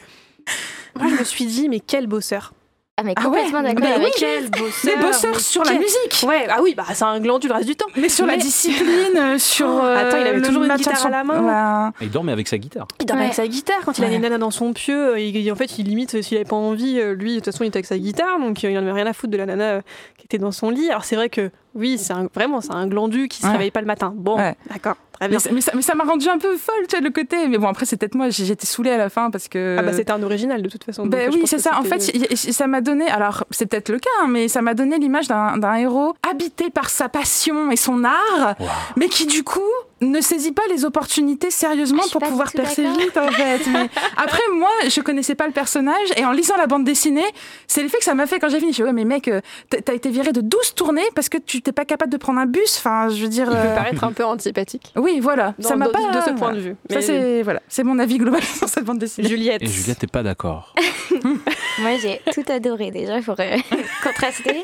Moi, 1.00 1.08
je 1.10 1.16
me 1.20 1.24
suis 1.24 1.46
dit, 1.46 1.70
mais 1.70 1.80
quel 1.80 2.06
bosseur. 2.08 2.54
Ah, 2.96 3.02
mais 3.04 3.14
Ah 3.18 3.22
ouais, 3.28 3.38
complètement 3.40 3.64
d'accord 3.64 3.80
mais 3.84 3.92
avec 3.94 4.06
oui, 4.06 4.12
Quel 4.20 4.50
bosseur. 4.52 4.96
Des 4.96 5.02
bosseurs 5.04 5.40
sur 5.40 5.64
la 5.64 5.74
musique. 5.74 6.24
Ouais, 6.28 6.46
ah 6.48 6.60
oui, 6.62 6.76
bah 6.76 6.84
c'est 6.94 7.04
un 7.04 7.20
glandu 7.20 7.48
le 7.48 7.56
reste 7.56 7.66
du 7.68 7.76
temps. 7.76 7.88
Mais 7.96 8.08
sur 8.08 8.28
la 8.28 8.38
discipline, 8.38 9.18
euh, 9.18 9.38
sur. 9.40 9.66
Oh, 9.68 9.80
euh, 9.84 9.98
attends, 9.98 10.18
il 10.18 10.28
avait 10.28 10.42
toujours 10.44 10.64
une 10.64 10.76
guitare 10.76 11.04
à 11.04 11.10
la 11.10 11.24
main. 11.24 11.88
Ouais. 11.90 11.92
Il 12.02 12.12
dormait 12.12 12.34
avec 12.34 12.48
sa 12.48 12.60
guitare. 12.60 12.88
Il 13.00 13.08
dormait 13.08 13.22
Ouais. 13.22 13.26
avec 13.30 13.36
sa 13.36 13.48
guitare 13.48 13.80
quand 13.84 13.98
il 13.98 14.04
avait 14.04 14.12
Ouais. 14.12 14.18
une 14.18 14.22
nana 14.22 14.38
dans 14.38 14.52
son 14.52 14.74
pieu. 14.74 15.20
Il, 15.20 15.36
il- 15.36 15.52
en 15.52 15.56
fait, 15.56 15.80
il 15.80 15.88
limite, 15.88 16.22
s'il 16.22 16.38
avait 16.38 16.46
pas 16.46 16.56
envie, 16.56 17.00
euh, 17.00 17.14
lui, 17.16 17.32
de 17.32 17.36
toute 17.38 17.46
façon, 17.46 17.64
il 17.64 17.68
était 17.70 17.78
avec 17.78 17.88
sa 17.88 17.98
guitare, 17.98 18.38
donc 18.40 18.64
euh, 18.64 18.70
il 18.70 18.78
en 18.78 18.82
avait 18.84 18.92
rien 18.92 19.08
à 19.08 19.14
foutre 19.14 19.32
de 19.32 19.38
la 19.38 19.48
nana 19.48 19.64
euh, 19.64 19.82
qui 20.20 20.26
était 20.26 20.38
dans 20.38 20.52
son 20.52 20.70
lit. 20.70 20.92
Alors 20.92 21.04
c'est 21.04 21.16
vrai 21.16 21.30
que, 21.30 21.50
oui, 21.76 21.98
c'est 21.98 22.14
un- 22.14 22.28
vraiment, 22.34 22.62
c'est 22.62 22.74
un 22.74 22.88
glandu 22.88 23.28
qui 23.28 23.40
se 23.42 23.46
Ouais. 23.48 23.52
réveille 23.54 23.72
pas 23.72 23.82
le 23.82 23.88
matin. 23.88 24.14
Bon, 24.16 24.38
Ouais. 24.38 24.56
d'accord, 24.72 24.96
très 25.14 25.26
Mais 25.26 25.30
bien. 25.30 25.40
ça- 25.40 25.50
Mais 25.52 25.62
ça 25.62 25.72
mais 25.76 25.82
ça 25.82 25.96
m'a 25.96 26.04
rendu 26.04 26.28
un 26.30 26.38
peu 26.38 26.56
folle, 26.58 26.86
tu 26.88 26.96
vois, 26.96 27.04
le 27.04 27.10
côté. 27.12 27.48
Mais 27.48 27.58
bon, 27.58 27.68
après, 27.68 27.86
c'est 27.86 27.98
peut-être 27.98 28.16
moi, 28.16 28.30
j'ai- 28.30 28.46
j'étais 28.46 28.66
saoulée 28.68 28.92
à 28.92 28.98
la 28.98 29.10
fin 29.10 29.32
parce 29.32 29.48
que. 29.48 29.78
Ah 29.80 29.84
bah 29.84 29.94
c'était 29.94 30.12
un 30.12 30.22
original 30.24 30.62
de 30.62 30.70
toute 30.70 30.84
façon. 30.84 31.10
je 31.12 31.30
oui, 31.36 31.42
c'est 31.46 31.60
ça. 31.60 31.78
En 31.80 31.84
fait, 31.84 32.10
y- 32.14 32.28
y- 32.34 32.54
ça 32.54 32.68
m'a 32.68 32.82
donné. 32.82 33.10
Alors, 33.10 33.44
c'est 33.52 33.66
peut-être 33.66 33.90
le 33.90 34.00
cas, 34.00 34.10
hein, 34.22 34.28
mais 34.30 34.48
ça 34.48 34.62
m'a 34.62 34.74
donné 34.74 34.98
l'image 35.00 35.28
d'un 35.28 35.58
d'un 35.58 35.76
héros 35.76 36.14
habité 36.30 36.70
par 36.70 36.90
sa 36.90 37.10
passion 37.10 37.72
et 37.72 37.76
son 37.76 38.04
art, 38.04 38.56
mais 38.98 39.08
qui 39.08 39.26
du 39.26 39.44
coup 39.44 39.62
ne 40.10 40.22
saisit 40.22 40.52
pas 40.52 40.64
les 40.70 40.86
opportunités 40.86 41.52
sérieusement 41.52 42.04
Ah, 42.06 42.10
pour 42.12 42.22
pouvoir 42.22 42.52
percer 42.52 42.84
vite, 43.00 43.18
en 43.18 43.28
fait. 43.32 43.62
Mais 43.72 43.90
après, 44.18 44.42
moi, 44.54 44.70
je 44.88 45.02
connaissais 45.02 45.36
pas 45.36 45.48
le 45.48 45.54
personnage 45.54 46.08
et 46.18 46.26
en 46.26 46.32
lisant 46.32 46.58
la 46.58 46.68
bande 46.68 46.84
dessinée, 46.84 47.26
c'est 47.68 47.82
l'effet 47.84 47.98
que 47.98 48.04
ça 48.04 48.16
m'a 48.16 48.28
fait 48.28 48.40
quand 48.40 48.50
j'ai 48.50 48.60
fini. 48.60 48.64
Je 48.64 48.68
me 48.68 48.74
suis 48.74 48.84
dit, 48.84 48.88
ouais, 48.88 48.94
mais 48.94 49.06
mec, 49.06 49.28
euh, 49.28 49.42
t'as 49.70 49.94
été 49.94 50.10
viré 50.10 50.32
de 50.32 50.42
12 50.42 50.76
tournées 50.76 51.02
parce 51.16 51.30
que 51.30 51.38
tu 51.38 51.62
t'es 51.62 51.72
pas 51.72 51.86
capable 51.86 52.12
de 52.12 52.18
prendre 52.18 52.40
un 52.40 52.46
bus. 52.46 52.78
Enfin, 52.78 53.10
je 53.10 53.22
veux 53.22 53.30
dire. 53.30 53.46
Il 53.50 53.52
peut 53.52 53.58
euh, 53.58 53.76
paraître 53.76 54.04
un 54.04 54.12
peu 54.12 54.24
antipathique. 54.26 54.92
Oui, 54.96 55.20
voilà. 55.20 55.54
Dans- 55.60 55.70
ça 55.70 55.76
m'a 55.76 55.90
pas. 55.90 56.00
de 56.12 56.20
ce 56.22 56.30
point 56.32 56.36
voilà. 56.38 56.56
de 56.58 56.62
vue. 56.62 56.76
Ça, 56.90 57.02
c'est 57.02 57.42
voilà, 57.44 57.62
c'est 57.68 57.84
mon 57.84 58.00
avis 58.00 58.18
global 58.18 58.44
sur 58.58 58.68
cette 58.70 58.86
bande 58.86 59.00
dessinée. 59.00 59.28
Juliette. 59.28 59.62
Et 59.62 59.68
Juliette 59.68 60.02
n'est 60.02 60.08
pas 60.08 60.24
d'accord. 60.24 60.74
Moi, 61.80 61.98
j'ai 62.02 62.22
tout 62.34 62.44
adoré 62.52 62.92
déjà 62.92 63.22
pour 63.22 63.36
euh, 63.40 63.58
contraster. 64.04 64.64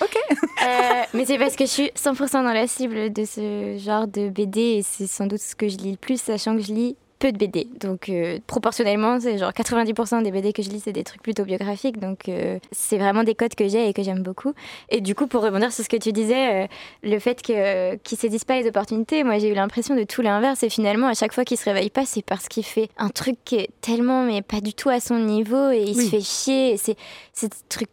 Ok. 0.00 0.16
Euh, 0.30 1.02
mais 1.14 1.24
c'est 1.24 1.38
parce 1.38 1.56
que 1.56 1.64
je 1.64 1.70
suis 1.70 1.90
100% 1.96 2.44
dans 2.44 2.52
la 2.52 2.66
cible 2.66 3.12
de 3.12 3.24
ce 3.24 3.76
genre 3.78 4.06
de 4.06 4.28
BD 4.28 4.60
et 4.60 4.82
c'est 4.82 5.06
sans 5.06 5.26
doute 5.26 5.40
ce 5.40 5.54
que 5.56 5.68
je 5.68 5.76
lis 5.78 5.92
le 5.92 5.96
plus, 5.96 6.20
sachant 6.20 6.56
que 6.56 6.62
je 6.62 6.72
lis 6.72 6.96
peu 7.18 7.30
de 7.30 7.38
BD. 7.38 7.68
Donc 7.80 8.08
euh, 8.08 8.38
proportionnellement, 8.48 9.20
c'est 9.20 9.38
genre 9.38 9.52
90% 9.52 10.24
des 10.24 10.32
BD 10.32 10.52
que 10.52 10.60
je 10.62 10.70
lis, 10.70 10.80
c'est 10.84 10.92
des 10.92 11.04
trucs 11.04 11.22
plutôt 11.22 11.44
biographiques. 11.44 11.98
Donc 12.00 12.28
euh, 12.28 12.58
c'est 12.72 12.98
vraiment 12.98 13.22
des 13.22 13.36
codes 13.36 13.54
que 13.54 13.68
j'ai 13.68 13.88
et 13.88 13.92
que 13.92 14.02
j'aime 14.02 14.22
beaucoup. 14.24 14.54
Et 14.90 15.00
du 15.00 15.14
coup, 15.14 15.28
pour 15.28 15.42
rebondir 15.42 15.72
sur 15.72 15.84
ce 15.84 15.88
que 15.88 15.96
tu 15.96 16.10
disais, 16.10 16.64
euh, 16.64 16.66
le 17.04 17.18
fait 17.20 17.40
que 17.40 17.94
qu'ils 17.96 18.18
saisissent 18.18 18.44
pas 18.44 18.60
les 18.60 18.66
opportunités, 18.68 19.22
moi 19.22 19.38
j'ai 19.38 19.48
eu 19.48 19.54
l'impression 19.54 19.94
de 19.94 20.02
tout 20.02 20.20
l'inverse. 20.22 20.64
Et 20.64 20.68
finalement, 20.68 21.06
à 21.06 21.14
chaque 21.14 21.32
fois 21.32 21.44
qu'il 21.44 21.58
se 21.58 21.64
réveille 21.64 21.90
pas, 21.90 22.04
c'est 22.04 22.22
parce 22.24 22.48
qu'il 22.48 22.64
fait 22.64 22.88
un 22.98 23.08
truc 23.08 23.36
qui 23.44 23.54
est 23.56 23.70
tellement, 23.80 24.24
mais 24.24 24.42
pas 24.42 24.60
du 24.60 24.74
tout 24.74 24.88
à 24.88 24.98
son 24.98 25.18
niveau 25.20 25.70
et 25.70 25.84
il 25.86 25.96
Oui. 25.96 26.04
se 26.06 26.10
fait 26.10 26.20
chier. 26.20 26.76
C'est 26.76 26.96
c'est 27.32 27.48
des 27.52 27.58
trucs 27.68 27.88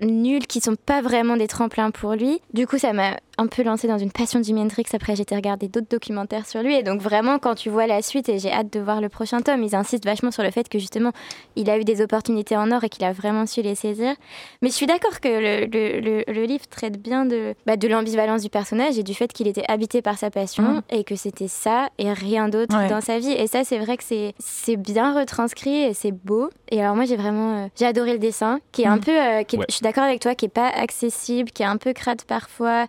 nuls 0.00 0.46
qui 0.46 0.60
sont 0.60 0.76
pas 0.76 1.02
vraiment 1.02 1.36
des 1.36 1.48
tremplins 1.48 1.90
pour 1.90 2.12
lui. 2.14 2.40
Du 2.54 2.66
coup, 2.66 2.78
ça 2.78 2.92
m'a 2.92 3.16
un 3.40 3.46
peu 3.46 3.62
lancé 3.62 3.88
dans 3.88 3.96
une 3.98 4.10
passion 4.12 4.38
de 4.38 4.44
Jimi 4.44 4.60
Hendrix. 4.60 4.84
Après, 4.92 5.16
j'ai 5.16 5.22
été 5.22 5.34
regarder 5.34 5.68
d'autres 5.68 5.88
documentaires 5.88 6.46
sur 6.46 6.62
lui. 6.62 6.74
Et 6.74 6.82
donc, 6.82 7.00
vraiment, 7.00 7.38
quand 7.38 7.54
tu 7.54 7.70
vois 7.70 7.86
la 7.86 8.02
suite, 8.02 8.28
et 8.28 8.38
j'ai 8.38 8.52
hâte 8.52 8.70
de 8.72 8.80
voir 8.80 9.00
le 9.00 9.08
prochain 9.08 9.40
tome, 9.40 9.62
ils 9.64 9.74
insistent 9.74 10.04
vachement 10.04 10.30
sur 10.30 10.42
le 10.42 10.50
fait 10.50 10.68
que 10.68 10.78
justement, 10.78 11.12
il 11.56 11.70
a 11.70 11.78
eu 11.78 11.84
des 11.84 12.02
opportunités 12.02 12.56
en 12.56 12.70
or 12.70 12.84
et 12.84 12.88
qu'il 12.90 13.04
a 13.04 13.12
vraiment 13.12 13.46
su 13.46 13.62
les 13.62 13.74
saisir. 13.74 14.14
Mais 14.60 14.68
je 14.68 14.74
suis 14.74 14.86
d'accord 14.86 15.20
que 15.20 15.28
le, 15.28 15.66
le- 15.66 16.00
le- 16.00 16.24
le 16.32 16.44
livre 16.44 16.66
traite 16.68 17.00
bien 17.00 17.24
de, 17.24 17.54
bah, 17.66 17.76
de 17.76 17.88
l'ambivalence 17.88 18.42
du 18.42 18.50
personnage 18.50 18.98
et 18.98 19.02
du 19.02 19.14
fait 19.14 19.32
qu'il 19.32 19.48
était 19.48 19.64
habité 19.68 20.02
par 20.02 20.18
sa 20.18 20.30
passion 20.30 20.62
Mhm. 20.62 20.82
et 20.90 21.04
que 21.04 21.16
c'était 21.16 21.48
ça 21.48 21.88
et 21.98 22.12
rien 22.12 22.48
d'autre 22.48 22.76
Ouais. 22.76 22.88
dans 22.88 23.00
sa 23.00 23.18
vie. 23.18 23.32
Et 23.32 23.46
ça, 23.46 23.64
c'est 23.64 23.78
vrai 23.78 23.96
que 23.96 24.04
c'est 24.38 24.76
bien 24.76 25.18
retranscrit 25.18 25.84
et 25.84 25.94
c'est 25.94 26.12
beau. 26.12 26.50
Et 26.70 26.82
alors, 26.82 26.94
moi, 26.94 27.04
j'ai 27.06 27.16
vraiment 27.16 27.64
euh, 27.64 27.68
j'ai 27.78 27.86
adoré 27.86 28.12
le 28.12 28.18
dessin, 28.18 28.60
qui 28.72 28.82
est 28.82 28.86
un 28.86 28.96
Mhm. 28.96 29.00
peu, 29.04 29.10
euh, 29.18 29.42
qui 29.44 29.56
est- 29.56 29.58
Ouais. 29.60 29.64
je 29.68 29.74
suis 29.76 29.82
d'accord 29.82 30.04
avec 30.04 30.20
toi, 30.20 30.34
qui 30.34 30.44
est 30.44 30.48
pas 30.48 30.68
accessible, 30.68 31.50
qui 31.50 31.62
est 31.62 31.66
un 31.66 31.76
peu 31.78 31.92
crade 31.92 32.22
parfois. 32.22 32.86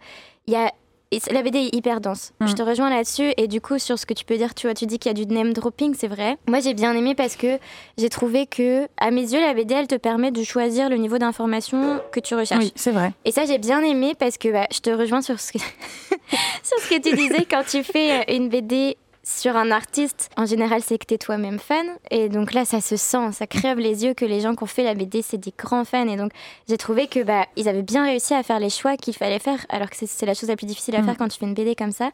Il 0.51 0.55
y 0.55 0.57
a 0.57 0.69
et 1.13 1.19
c- 1.19 1.31
la 1.33 1.41
BD 1.43 1.59
est 1.59 1.75
hyper 1.75 1.99
dense. 1.99 2.31
Mm. 2.39 2.47
Je 2.47 2.53
te 2.53 2.61
rejoins 2.61 2.89
là-dessus. 2.89 3.33
Et 3.37 3.47
du 3.49 3.59
coup, 3.59 3.77
sur 3.79 3.97
ce 3.99 4.05
que 4.05 4.13
tu 4.13 4.23
peux 4.25 4.37
dire, 4.37 4.53
tu 4.55 4.67
vois, 4.67 4.73
tu 4.73 4.85
dis 4.85 4.97
qu'il 4.97 5.09
y 5.09 5.11
a 5.11 5.25
du 5.25 5.25
name 5.33 5.51
dropping, 5.51 5.93
c'est 5.93 6.07
vrai. 6.07 6.37
Moi, 6.47 6.61
j'ai 6.61 6.73
bien 6.73 6.93
aimé 6.95 7.15
parce 7.15 7.35
que 7.35 7.57
j'ai 7.97 8.07
trouvé 8.07 8.45
que, 8.47 8.87
à 8.97 9.11
mes 9.11 9.21
yeux, 9.33 9.41
la 9.41 9.53
BD, 9.53 9.73
elle 9.73 9.87
te 9.87 9.95
permet 9.95 10.31
de 10.31 10.41
choisir 10.43 10.89
le 10.89 10.95
niveau 10.95 11.17
d'information 11.17 11.99
que 12.13 12.21
tu 12.21 12.33
recherches. 12.35 12.63
Oui, 12.63 12.71
c'est 12.77 12.91
vrai. 12.91 13.11
Et 13.25 13.31
ça, 13.33 13.45
j'ai 13.45 13.57
bien 13.57 13.81
aimé 13.83 14.13
parce 14.17 14.37
que 14.37 14.49
bah, 14.53 14.67
je 14.73 14.79
te 14.79 14.89
rejoins 14.89 15.21
sur 15.21 15.37
ce 15.39 15.51
que, 15.51 15.59
sur 16.63 16.79
ce 16.79 16.89
que 16.89 17.01
tu 17.01 17.13
disais 17.15 17.45
quand 17.49 17.63
tu 17.69 17.83
fais 17.83 18.19
euh, 18.21 18.35
une 18.35 18.47
BD 18.47 18.95
sur 19.23 19.55
un 19.55 19.71
artiste. 19.71 20.29
En 20.37 20.45
général, 20.45 20.81
c'est 20.83 20.97
que 20.97 21.05
tu 21.05 21.13
es 21.13 21.17
toi-même 21.17 21.59
fan. 21.59 21.85
Et 22.09 22.29
donc 22.29 22.53
là, 22.53 22.65
ça 22.65 22.81
se 22.81 22.95
sent, 22.95 23.31
ça 23.33 23.47
crève 23.47 23.77
les 23.79 24.03
yeux 24.03 24.13
que 24.13 24.25
les 24.25 24.39
gens 24.41 24.55
qui 24.55 24.63
ont 24.63 24.67
fait 24.67 24.83
la 24.83 24.93
BD, 24.95 25.21
c'est 25.21 25.37
des 25.37 25.53
grands 25.57 25.85
fans. 25.85 26.07
Et 26.07 26.15
donc, 26.17 26.31
j'ai 26.67 26.77
trouvé 26.77 27.07
que 27.07 27.21
bah, 27.23 27.45
ils 27.55 27.69
avaient 27.69 27.83
bien 27.83 28.03
réussi 28.03 28.33
à 28.33 28.43
faire 28.43 28.59
les 28.59 28.69
choix 28.69 28.97
qu'il 28.97 29.13
fallait 29.15 29.39
faire, 29.39 29.59
alors 29.69 29.89
que 29.89 29.95
c'est- 29.95 30.25
la 30.25 30.33
chose 30.33 30.49
la 30.49 30.55
plus 30.55 30.65
difficile 30.65 30.95
à 30.95 31.01
Mm. 31.01 31.05
faire 31.05 31.17
quand 31.17 31.27
tu 31.27 31.37
fais 31.39 31.45
une 31.45 31.53
BD 31.53 31.75
comme 31.75 31.91
ça. 31.91 32.11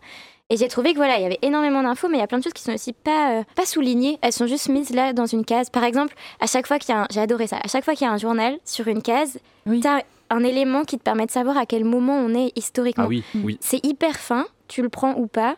Et 0.49 0.55
j'ai 0.57 0.67
trouvé 0.69 0.91
que 0.93 0.97
voilà, 0.97 1.17
il 1.17 1.23
y 1.23 1.25
avait 1.25 1.39
énormément 1.41 1.83
d'infos, 1.83 2.07
mais 2.07 2.17
il 2.17 2.21
y 2.21 2.23
a 2.23 2.27
plein 2.27 2.37
de 2.39 2.43
choses 2.43 2.53
qui 2.53 2.63
sont 2.63 2.73
aussi 2.73 2.93
pas, 2.93 3.39
euh, 3.39 3.43
pas 3.55 3.65
soulignées. 3.65 4.17
Elles 4.21 4.31
sont 4.31 4.47
juste 4.47 4.69
mises 4.69 4.91
là 4.91 5.11
dans 5.11 5.25
une 5.25 5.43
case. 5.43 5.69
Par 5.69 5.83
exemple, 5.83 6.15
à 6.39 6.47
chaque 6.47 6.67
fois 6.67 6.79
qu'il 6.79 6.95
y 6.95 6.97
a 6.97 7.01
un... 7.01 7.07
J'ai 7.11 7.19
adoré 7.19 7.47
ça. 7.47 7.57
À 7.61 7.67
chaque 7.67 7.83
fois 7.83 7.95
qu'il 7.95 8.07
y 8.07 8.09
a 8.09 8.13
un 8.13 8.17
journal 8.17 8.57
sur 8.63 8.87
une 8.87 9.01
case, 9.01 9.39
Oui. 9.65 9.81
t'as 9.81 9.99
un 10.29 10.43
élément 10.43 10.83
qui 10.85 10.97
te 10.97 11.03
permet 11.03 11.25
de 11.25 11.31
savoir 11.31 11.57
à 11.57 11.65
quel 11.65 11.83
moment 11.83 12.15
on 12.17 12.33
est 12.33 12.51
historiquement. 12.57 13.05
Ah 13.05 13.09
oui, 13.09 13.23
oui. 13.43 13.57
C'est 13.61 13.85
hyper 13.85 14.15
fin, 14.17 14.45
tu 14.69 14.81
le 14.81 14.87
prends 14.89 15.15
ou 15.15 15.27
pas. 15.27 15.55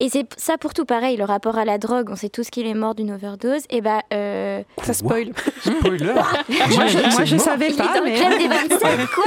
Et 0.00 0.08
c'est 0.08 0.26
ça 0.38 0.56
pour 0.58 0.72
tout 0.74 0.86
pareil, 0.86 1.16
le 1.18 1.24
rapport 1.24 1.58
à 1.58 1.64
la 1.66 1.76
drogue, 1.78 2.08
on 2.10 2.16
sait 2.16 2.30
tous 2.30 2.48
qu'il 2.50 2.66
est 2.66 2.74
mort 2.74 2.94
d'une 2.94 3.12
overdose. 3.12 3.62
Et 3.68 3.80
bah, 3.82 4.00
euh, 4.14 4.62
Ça 4.82 4.94
spoil. 4.94 5.32
Spoiler 5.60 6.12
Moi, 6.14 6.86
je, 6.86 7.14
moi, 7.14 7.24
je 7.24 7.36
savais 7.36 7.68
il 7.68 7.74
est 7.74 7.76
pas, 7.76 7.88
dans 7.98 8.04
le 8.04 8.10
mais. 8.10 8.14
club 8.16 8.38
des 8.38 8.48
27, 8.48 8.80
quoi 9.14 9.24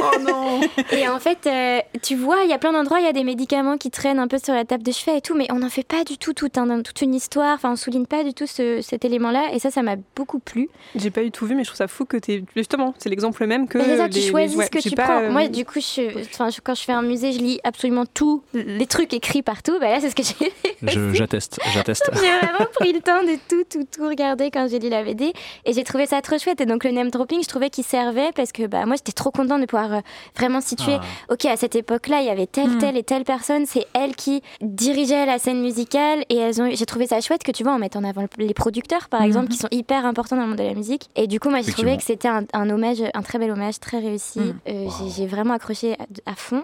Oh 0.00 0.20
non 0.20 0.60
Et 0.92 1.06
en 1.08 1.18
fait, 1.18 1.46
euh, 1.46 1.80
tu 2.02 2.16
vois, 2.16 2.44
il 2.44 2.50
y 2.50 2.54
a 2.54 2.58
plein 2.58 2.72
d'endroits, 2.72 2.98
il 3.00 3.04
y 3.04 3.08
a 3.08 3.12
des 3.12 3.24
médicaments 3.24 3.76
qui 3.76 3.90
traînent 3.90 4.18
un 4.18 4.26
peu 4.28 4.38
sur 4.42 4.54
la 4.54 4.64
table 4.64 4.82
de 4.82 4.90
chevet 4.92 5.18
et 5.18 5.20
tout, 5.20 5.34
mais 5.34 5.46
on 5.52 5.56
n'en 5.58 5.68
fait 5.68 5.86
pas 5.86 6.02
du 6.04 6.16
tout, 6.16 6.32
tout 6.32 6.48
un- 6.56 6.80
toute 6.82 7.02
une 7.02 7.14
histoire, 7.14 7.54
enfin, 7.54 7.72
on 7.72 7.76
souligne 7.76 8.06
pas 8.06 8.24
du 8.24 8.32
tout 8.32 8.46
ce- 8.46 8.80
cet 8.80 9.04
élément-là, 9.04 9.50
et 9.52 9.58
ça, 9.58 9.70
ça 9.70 9.82
m'a 9.82 9.96
beaucoup 10.14 10.38
plu. 10.38 10.68
J'ai 10.94 11.10
pas 11.10 11.22
eu 11.22 11.30
tout 11.30 11.44
vu, 11.46 11.54
mais 11.54 11.62
je 11.64 11.68
trouve 11.68 11.76
ça 11.78 11.88
fou 11.88 12.06
que 12.06 12.16
t'es. 12.16 12.42
Justement, 12.56 12.94
c'est 12.98 13.10
l'exemple 13.10 13.46
même 13.46 13.68
que. 13.68 13.76
Mais 13.78 13.98
ça, 13.98 14.08
tu 14.08 14.14
les- 14.14 14.20
les- 14.22 14.30
choisis 14.30 14.56
ouais, 14.56 14.64
ce 14.64 14.70
que 14.70 14.78
tu 14.78 14.90
pas, 14.92 15.02
prends. 15.04 15.20
euh, 15.20 15.30
Moi, 15.30 15.48
du 15.48 15.64
coup, 15.66 15.80
je, 15.80 16.18
enfin, 16.20 16.48
je- 16.48 16.60
quand 16.62 16.74
je 16.74 16.82
fais 16.84 16.92
un 16.92 17.02
musée, 17.02 17.32
je 17.32 17.38
lis 17.38 17.60
absolument 17.64 18.04
tous 18.06 18.42
les 18.54 18.86
trucs 18.86 19.12
écrits 19.12 19.42
partout. 19.42 19.76
Bah 19.78 19.90
là, 19.90 20.00
c'est 20.08 20.22
ce 20.22 20.32
que 20.32 20.40
j'ai 20.40 20.50
fait. 20.50 20.76
Je- 20.82 21.12
J'atteste, 21.14 21.58
j'atteste. 21.72 22.10
J'ai 22.14 22.20
vraiment 22.46 22.66
pris 22.74 22.92
le 22.92 23.00
temps 23.00 23.22
de 23.22 23.36
tout, 23.48 23.64
tout, 23.70 23.84
tout 23.90 24.08
regarder 24.08 24.50
quand 24.50 24.68
j'ai 24.68 24.78
lu 24.78 24.88
la 24.88 25.02
BD 25.02 25.32
et 25.64 25.72
j'ai 25.72 25.84
trouvé 25.84 26.06
ça 26.06 26.20
trop 26.22 26.38
chouette. 26.38 26.60
Et 26.60 26.66
donc 26.66 26.84
le 26.84 26.90
name 26.90 27.10
dropping, 27.10 27.42
je 27.42 27.48
trouvais 27.48 27.70
qu'il 27.70 27.84
servait 27.84 28.30
parce 28.34 28.52
que 28.52 28.66
bah, 28.66 28.84
moi 28.86 28.96
j'étais 28.96 29.12
trop 29.12 29.30
contente 29.30 29.60
de 29.60 29.66
pouvoir 29.66 29.92
euh, 29.94 30.00
vraiment 30.36 30.60
situer. 30.60 30.96
Ah. 31.00 31.32
Ok, 31.34 31.44
à 31.46 31.56
cette 31.56 31.74
époque-là, 31.76 32.20
il 32.20 32.26
y 32.26 32.30
avait 32.30 32.46
telle, 32.46 32.70
Mm. 32.70 32.78
telle 32.78 32.96
et 32.96 33.02
telle 33.02 33.24
personne. 33.24 33.64
C'est 33.66 33.86
elle 33.94 34.14
qui 34.16 34.42
dirigeait 34.60 35.26
la 35.26 35.38
scène 35.38 35.60
musicale 35.60 36.24
et 36.28 36.36
elles 36.36 36.60
ont. 36.60 36.68
J'ai 36.72 36.86
trouvé 36.86 37.06
ça 37.06 37.20
chouette 37.20 37.42
que 37.42 37.52
tu 37.52 37.62
vois, 37.62 37.72
on 37.74 37.78
mette 37.78 37.96
en 37.96 38.04
avant 38.04 38.26
les 38.38 38.54
producteurs 38.54 39.08
par 39.08 39.22
exemple, 39.22 39.46
Mhm. 39.46 39.52
qui 39.52 39.58
sont 39.58 39.68
hyper 39.70 40.04
importants 40.06 40.36
dans 40.36 40.42
le 40.42 40.48
monde 40.48 40.58
de 40.58 40.64
la 40.64 40.74
musique. 40.74 41.08
Et 41.16 41.26
du 41.26 41.40
coup, 41.40 41.48
moi 41.50 41.60
j'ai 41.62 41.72
trouvé 41.72 41.96
que 41.96 42.02
c'était 42.02 42.28
un, 42.28 42.44
un 42.52 42.70
hommage, 42.70 42.98
un 43.14 43.22
très 43.22 43.38
bel 43.38 43.50
hommage, 43.50 43.80
très 43.80 43.98
réussi. 43.98 44.40
Mm. 44.40 44.54
Euh, 44.68 44.72
Wow. 44.84 44.90
j'ai- 45.00 45.10
J'ai 45.16 45.26
vraiment 45.26 45.54
accroché 45.54 45.94
à, 45.94 46.30
à 46.30 46.34
fond. 46.34 46.62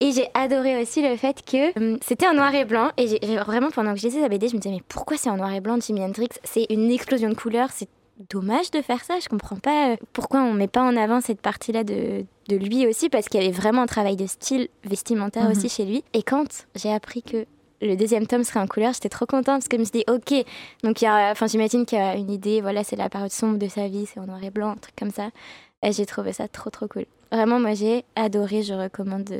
Et 0.00 0.12
j'ai 0.12 0.28
adoré 0.34 0.80
aussi 0.80 1.00
le 1.02 1.16
fait 1.16 1.42
que 1.44 1.78
hum, 1.78 1.98
c'était 2.02 2.26
en 2.28 2.34
noir 2.34 2.54
et 2.54 2.64
blanc. 2.66 2.90
Et 2.98 3.06
j'ai 3.08 3.36
vraiment, 3.38 3.70
pendant 3.70 3.94
que 3.94 3.98
je 4.00 4.06
lisais 4.06 4.20
sa 4.20 4.28
BD, 4.28 4.48
je 4.48 4.54
me 4.56 4.60
disais, 4.60 4.74
mais 4.74 4.82
pourquoi 4.88 5.16
c'est 5.16 5.30
en 5.30 5.36
noir 5.38 5.52
et 5.54 5.60
blanc, 5.60 5.78
Jimi 5.80 6.02
Hendrix? 6.02 6.28
C'est 6.44 6.66
une 6.70 6.90
explosion 6.90 7.30
de 7.30 7.34
couleurs, 7.34 7.70
c'est 7.72 7.88
dommage 8.30 8.70
de 8.70 8.82
faire 8.82 9.02
ça. 9.04 9.18
Je 9.20 9.28
comprends 9.28 9.56
pas 9.56 9.92
euh, 9.92 9.96
pourquoi 10.12 10.40
on 10.40 10.52
met 10.52 10.68
pas 10.68 10.82
en 10.82 10.96
avant 10.96 11.20
cette 11.22 11.40
partie-là 11.40 11.82
de, 11.82 12.24
de 12.48 12.56
lui 12.56 12.86
aussi, 12.86 13.08
parce 13.08 13.28
qu'il 13.28 13.40
y 13.40 13.44
avait 13.44 13.52
vraiment 13.56 13.82
un 13.82 13.86
travail 13.86 14.16
de 14.16 14.26
style 14.26 14.68
vestimentaire 14.84 15.44
Mhm. 15.44 15.50
aussi 15.52 15.68
chez 15.70 15.84
lui. 15.86 16.04
Et 16.12 16.22
quand 16.22 16.66
j'ai 16.74 16.92
appris 16.92 17.22
que 17.22 17.46
le 17.82 17.94
deuxième 17.96 18.26
tome 18.26 18.44
serait 18.44 18.60
en 18.60 18.66
couleur, 18.66 18.92
j'étais 18.92 19.08
trop 19.10 19.24
contente 19.26 19.46
parce 19.60 19.68
que 19.68 19.76
je 19.76 19.80
me 19.80 19.84
suis 19.84 19.92
dit, 20.00 20.04
ok, 20.08 20.44
donc 20.82 21.00
il 21.00 21.04
y 21.04 21.08
a, 21.08 21.30
enfin, 21.30 21.46
j'imagine 21.46 21.86
qu'il 21.86 21.98
y 21.98 22.02
a 22.02 22.16
une 22.16 22.30
idée, 22.30 22.60
voilà, 22.60 22.84
c'est 22.84 22.96
la 22.96 23.08
période 23.08 23.30
sombre 23.32 23.58
de 23.58 23.68
sa 23.68 23.86
vie, 23.88 24.04
c'est 24.06 24.20
en 24.20 24.26
noir 24.26 24.42
et 24.44 24.50
blanc, 24.50 24.70
un 24.72 24.76
truc 24.76 24.94
comme 24.96 25.10
ça. 25.10 25.28
Et 25.82 25.92
j'ai 25.92 26.04
trouvé 26.06 26.32
ça 26.32 26.48
trop 26.48 26.68
trop 26.70 26.86
cool. 26.88 27.04
Vraiment, 27.32 27.60
moi 27.60 27.74
j'ai 27.74 28.04
adoré, 28.14 28.62
je 28.62 28.72
recommande 28.72 29.30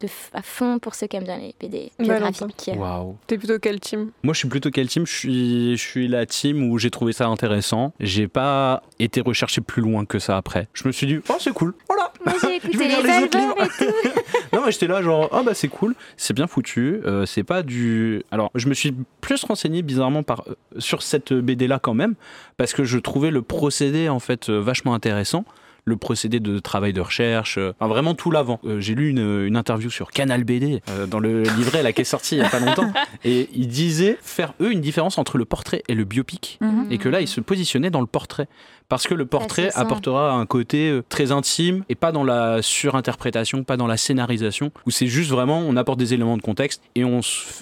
de, 0.00 0.08
à 0.32 0.42
fond 0.42 0.78
pour 0.78 0.94
ceux 0.94 1.06
qui 1.06 1.16
aiment 1.16 1.24
bien 1.24 1.38
les 1.38 1.54
BD 1.60 1.90
biographiques. 1.98 2.70
Waouh. 2.76 3.16
T'es 3.26 3.38
plutôt 3.38 3.58
quel 3.58 3.80
team? 3.80 4.10
Moi, 4.22 4.34
je 4.34 4.38
suis 4.38 4.48
plutôt 4.48 4.70
quel 4.70 4.88
team? 4.88 5.06
Je 5.06 5.12
suis, 5.14 5.76
je 5.76 5.82
suis 5.82 6.08
la 6.08 6.26
team 6.26 6.70
où 6.70 6.78
j'ai 6.78 6.90
trouvé 6.90 7.12
ça 7.12 7.26
intéressant. 7.26 7.92
J'ai 8.00 8.28
pas 8.28 8.82
été 8.98 9.20
recherché 9.20 9.60
plus 9.60 9.82
loin 9.82 10.04
que 10.04 10.18
ça 10.18 10.36
après. 10.36 10.68
Je 10.74 10.86
me 10.86 10.92
suis 10.92 11.06
dit, 11.06 11.18
oh, 11.28 11.34
c'est 11.38 11.52
cool. 11.52 11.74
Voilà. 11.88 12.12
Moi 12.24 12.34
j'ai 12.40 12.56
écouté 12.56 12.78
les, 12.78 12.88
les 12.88 13.24
autres 13.24 13.24
et 13.24 13.28
tout. 13.28 14.20
Non, 14.52 14.62
mais 14.64 14.72
j'étais 14.72 14.86
là, 14.86 15.02
genre, 15.02 15.28
ah 15.32 15.42
bah 15.42 15.52
c'est 15.54 15.68
cool, 15.68 15.94
c'est 16.16 16.32
bien 16.32 16.46
foutu. 16.46 17.00
euh, 17.04 17.26
c'est 17.26 17.42
pas 17.42 17.62
du. 17.62 18.22
Alors, 18.30 18.50
je 18.54 18.68
me 18.68 18.74
suis 18.74 18.94
plus 19.20 19.42
renseigné 19.44 19.82
bizarrement 19.82 20.22
par, 20.22 20.44
euh, 20.48 20.54
sur 20.78 21.02
cette 21.02 21.32
BD 21.34 21.66
là 21.66 21.78
quand 21.78 21.92
même, 21.94 22.14
parce 22.56 22.72
que 22.72 22.84
je 22.84 22.98
trouvais 22.98 23.30
le 23.30 23.42
procédé 23.42 24.08
en 24.08 24.18
fait 24.20 24.48
euh, 24.48 24.58
vachement 24.60 24.94
intéressant. 24.94 25.44
Le 25.88 25.96
procédé 25.96 26.40
de 26.40 26.58
travail 26.58 26.92
de 26.92 27.00
recherche, 27.00 27.58
euh, 27.58 27.72
enfin 27.78 27.86
vraiment 27.86 28.14
tout 28.16 28.32
l'avant. 28.32 28.58
Euh, 28.64 28.80
J'ai 28.80 28.96
lu 28.96 29.08
une, 29.08 29.44
une 29.46 29.56
interview 29.56 29.88
sur 29.88 30.10
Canal 30.10 30.42
BD 30.42 30.82
euh, 30.90 31.06
dans 31.06 31.20
le 31.20 31.44
livret 31.44 31.84
là 31.84 31.92
qui 31.92 32.00
est 32.00 32.04
sorti 32.04 32.34
il 32.34 32.38
y 32.38 32.42
a 32.42 32.48
pas 32.48 32.58
longtemps, 32.58 32.92
et 33.24 33.48
ils 33.54 33.68
disaient 33.68 34.18
faire 34.20 34.54
eux 34.60 34.72
une 34.72 34.80
différence 34.80 35.16
entre 35.16 35.38
le 35.38 35.44
portrait 35.44 35.84
et 35.86 35.94
le 35.94 36.02
biopic 36.02 36.58
Mhm. 36.60 36.88
et 36.90 36.98
que 36.98 37.08
là, 37.08 37.20
il 37.20 37.28
se 37.28 37.40
positionnait 37.40 37.90
dans 37.90 38.00
le 38.00 38.08
portrait. 38.08 38.48
Parce 38.88 39.06
que 39.06 39.14
le 39.14 39.26
portrait 39.26 39.70
apportera 39.74 40.32
un 40.32 40.46
côté 40.46 40.88
euh, 40.90 41.02
très 41.08 41.32
intime 41.32 41.84
et 41.88 41.94
pas 41.94 42.12
dans 42.12 42.24
la 42.24 42.60
surinterprétation, 42.62 43.64
pas 43.64 43.76
dans 43.76 43.86
la 43.86 43.96
scénarisation, 43.96 44.70
où 44.86 44.90
c'est 44.90 45.06
juste 45.06 45.30
vraiment, 45.30 45.58
on 45.60 45.76
apporte 45.76 45.98
des 45.98 46.14
éléments 46.14 46.36
de 46.36 46.42
contexte 46.42 46.82
et 46.94 47.04
on, 47.04 47.20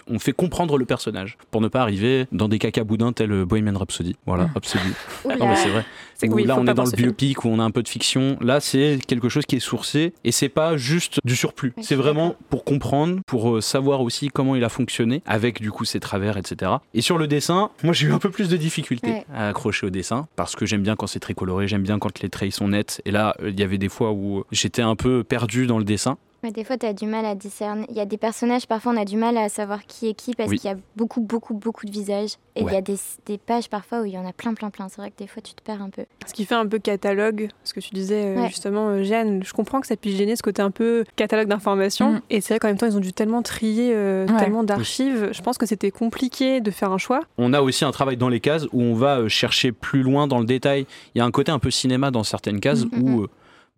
on 0.09 0.19
fait 0.19 0.33
comprendre 0.33 0.77
le 0.79 0.85
personnage 0.85 1.37
pour 1.51 1.61
ne 1.61 1.69
pas 1.69 1.81
arriver 1.83 2.27
dans 2.33 2.49
des 2.49 2.59
caca 2.59 2.85
boudins 2.85 3.13
tels 3.13 3.33
euh, 3.33 3.45
Bohemian 3.47 3.79
Rhapsody. 3.79 4.17
Voilà, 4.27 4.49
Rhapsody. 4.55 4.85
Oula. 5.25 5.37
Non, 5.37 5.49
mais 5.49 5.57
c'est 5.57 5.69
vrai. 5.71 5.85
C'est 6.17 6.29
que 6.29 6.33
Où 6.33 6.37
oui, 6.37 6.45
là, 6.45 6.57
on 6.59 6.67
est 6.67 6.75
dans 6.75 6.85
le 6.85 6.91
film. 6.91 7.03
biopic 7.09 7.45
où 7.45 7.49
on 7.49 7.59
a 7.59 7.65
un 7.65 7.73
peu 7.73 7.83
de 7.83 7.89
fiction. 7.89 8.37
Là, 8.41 8.61
c'est 8.61 8.99
quelque 9.07 9.29
chose 9.29 9.47
qui 9.47 9.57
est 9.57 9.61
sourcé 9.61 10.13
et 10.23 10.31
c'est 10.31 10.49
pas 10.49 10.77
juste 10.77 11.19
du 11.25 11.35
surplus. 11.35 11.73
C'est 11.81 11.97
vraiment 11.97 12.37
pour 12.51 12.65
comprendre, 12.65 13.21
pour 13.27 13.57
euh, 13.57 13.61
savoir 13.61 14.01
aussi 14.01 14.29
comment 14.29 14.55
il 14.55 14.63
a 14.63 14.69
fonctionné 14.69 15.23
avec 15.27 15.61
du 15.61 15.73
coup 15.73 15.85
ses 15.85 15.99
travers, 16.01 16.37
etc. 16.37 16.71
Et 16.95 17.01
sur 17.01 17.19
le 17.19 17.27
dessin, 17.27 17.71
moi 17.83 17.93
j'ai 17.93 18.07
eu 18.07 18.13
un 18.13 18.19
peu 18.19 18.31
plus 18.31 18.49
de 18.49 18.57
difficultés 18.57 19.05
Ouais. 19.11 19.25
à 19.35 19.49
accrocher 19.49 19.87
au 19.87 19.91
dessin 19.91 20.29
parce 20.37 20.55
que 20.57 20.67
j'aime 20.67 20.83
bien 20.83 20.95
quand 20.97 21.07
c'est 21.15 21.21
très 21.21 21.35
coloré, 21.35 21.69
j'aime 21.69 21.85
bien 21.85 22.01
quand 22.01 22.21
les 22.21 22.29
traits 22.29 22.53
sont 22.53 22.69
nets. 22.69 23.01
Et 23.05 23.13
là, 23.13 23.37
il 23.41 23.59
y 23.59 23.63
avait 23.63 23.79
des 23.79 23.89
fois 23.89 24.13
où 24.13 24.45
j'étais 24.51 24.83
un 24.83 24.97
peu 24.97 25.23
perdu 25.23 25.69
dans 25.69 25.79
le 25.79 25.85
dessin. 25.85 26.19
Mais 26.45 26.53
des 26.53 26.63
fois, 26.63 26.77
tu 26.77 26.85
as 26.85 26.93
du 26.93 27.07
mal 27.07 27.25
à 27.25 27.35
discerner. 27.35 27.87
Il 27.89 27.97
y 27.97 28.01
a 28.01 28.05
des 28.05 28.19
personnages, 28.19 28.67
parfois, 28.67 28.93
on 28.93 28.97
a 28.99 29.07
du 29.07 29.17
mal 29.17 29.39
à 29.39 29.49
savoir 29.49 29.87
qui 29.87 30.09
est 30.11 30.15
qui 30.15 30.35
parce 30.35 30.51
Oui. 30.51 30.59
qu'il 30.59 30.71
y 30.71 30.73
a 30.75 30.77
beaucoup, 30.95 31.23
beaucoup, 31.23 31.55
beaucoup 31.55 31.87
de 31.87 31.91
visages. 31.91 32.35
Et 32.55 32.61
il 32.61 32.71
y 32.71 32.77
a 32.77 32.83
des, 32.83 32.97
des 33.25 33.39
pages, 33.39 33.71
parfois, 33.71 34.03
où 34.03 34.05
il 34.05 34.13
y 34.13 34.19
en 34.19 34.27
a 34.29 34.33
plein, 34.35 34.53
plein, 34.53 34.69
plein. 34.69 34.89
C'est 34.91 34.99
vrai 34.99 35.11
que 35.11 35.17
des 35.17 35.27
fois, 35.27 35.41
tu 35.43 35.55
te 35.55 35.63
perds 35.63 35.81
un 35.81 35.89
peu. 35.89 36.05
Ce 36.27 36.35
qui 36.35 36.45
fait 36.45 36.55
un 36.55 36.67
peu 36.67 36.79
catalogue, 36.79 37.49
ce 37.65 37.73
que 37.73 37.81
tu 37.81 37.95
disais 37.95 38.37
euh, 38.37 38.43
Ouais. 38.43 38.49
justement, 38.49 38.89
euh, 38.91 39.03
Jeanne, 39.03 39.43
je 39.43 39.55
comprends 39.55 39.81
que 39.81 39.87
ça 39.87 39.97
puisse 39.97 40.17
gêner 40.19 40.37
ce 40.37 40.43
côté 40.43 40.61
un 40.61 40.71
peu 40.71 41.05
catalogue 41.17 41.49
d'informations. 41.49 42.13
Mm. 42.13 42.21
Et 42.29 42.41
c'est 42.43 42.53
vrai 42.53 42.59
qu'en 42.59 42.69
même 42.69 42.77
temps, 42.77 42.87
ils 42.87 42.97
ont 42.99 43.01
dû 43.01 43.15
tellement 43.15 43.41
trier, 43.41 43.93
euh, 43.95 44.27
Ouais. 44.27 44.39
tellement 44.39 44.65
d'archives. 44.65 45.31
Je 45.33 45.41
pense 45.43 45.57
que 45.57 45.65
c'était 45.65 45.91
compliqué 45.91 46.61
de 46.61 46.71
faire 46.71 46.93
un 46.93 46.99
choix. 46.99 47.23
On 47.39 47.55
a 47.55 47.63
aussi 47.63 47.87
un 47.87 47.91
travail 47.91 48.19
dans 48.19 48.29
les 48.29 48.41
cases 48.41 48.67
où 48.75 48.83
on 48.83 48.95
va 48.95 49.27
chercher 49.31 49.73
plus 49.73 50.03
loin 50.03 50.27
dans 50.27 50.41
le 50.41 50.45
détail. 50.47 50.85
Il 51.15 51.19
y 51.19 51.21
a 51.23 51.25
un 51.25 51.31
côté 51.31 51.51
un 51.51 51.59
peu 51.59 51.71
cinéma 51.71 52.11
dans 52.11 52.23
certaines 52.23 52.61
cases 52.61 52.85
Mhm. 52.85 53.03
où 53.03 53.23
euh, 53.23 53.29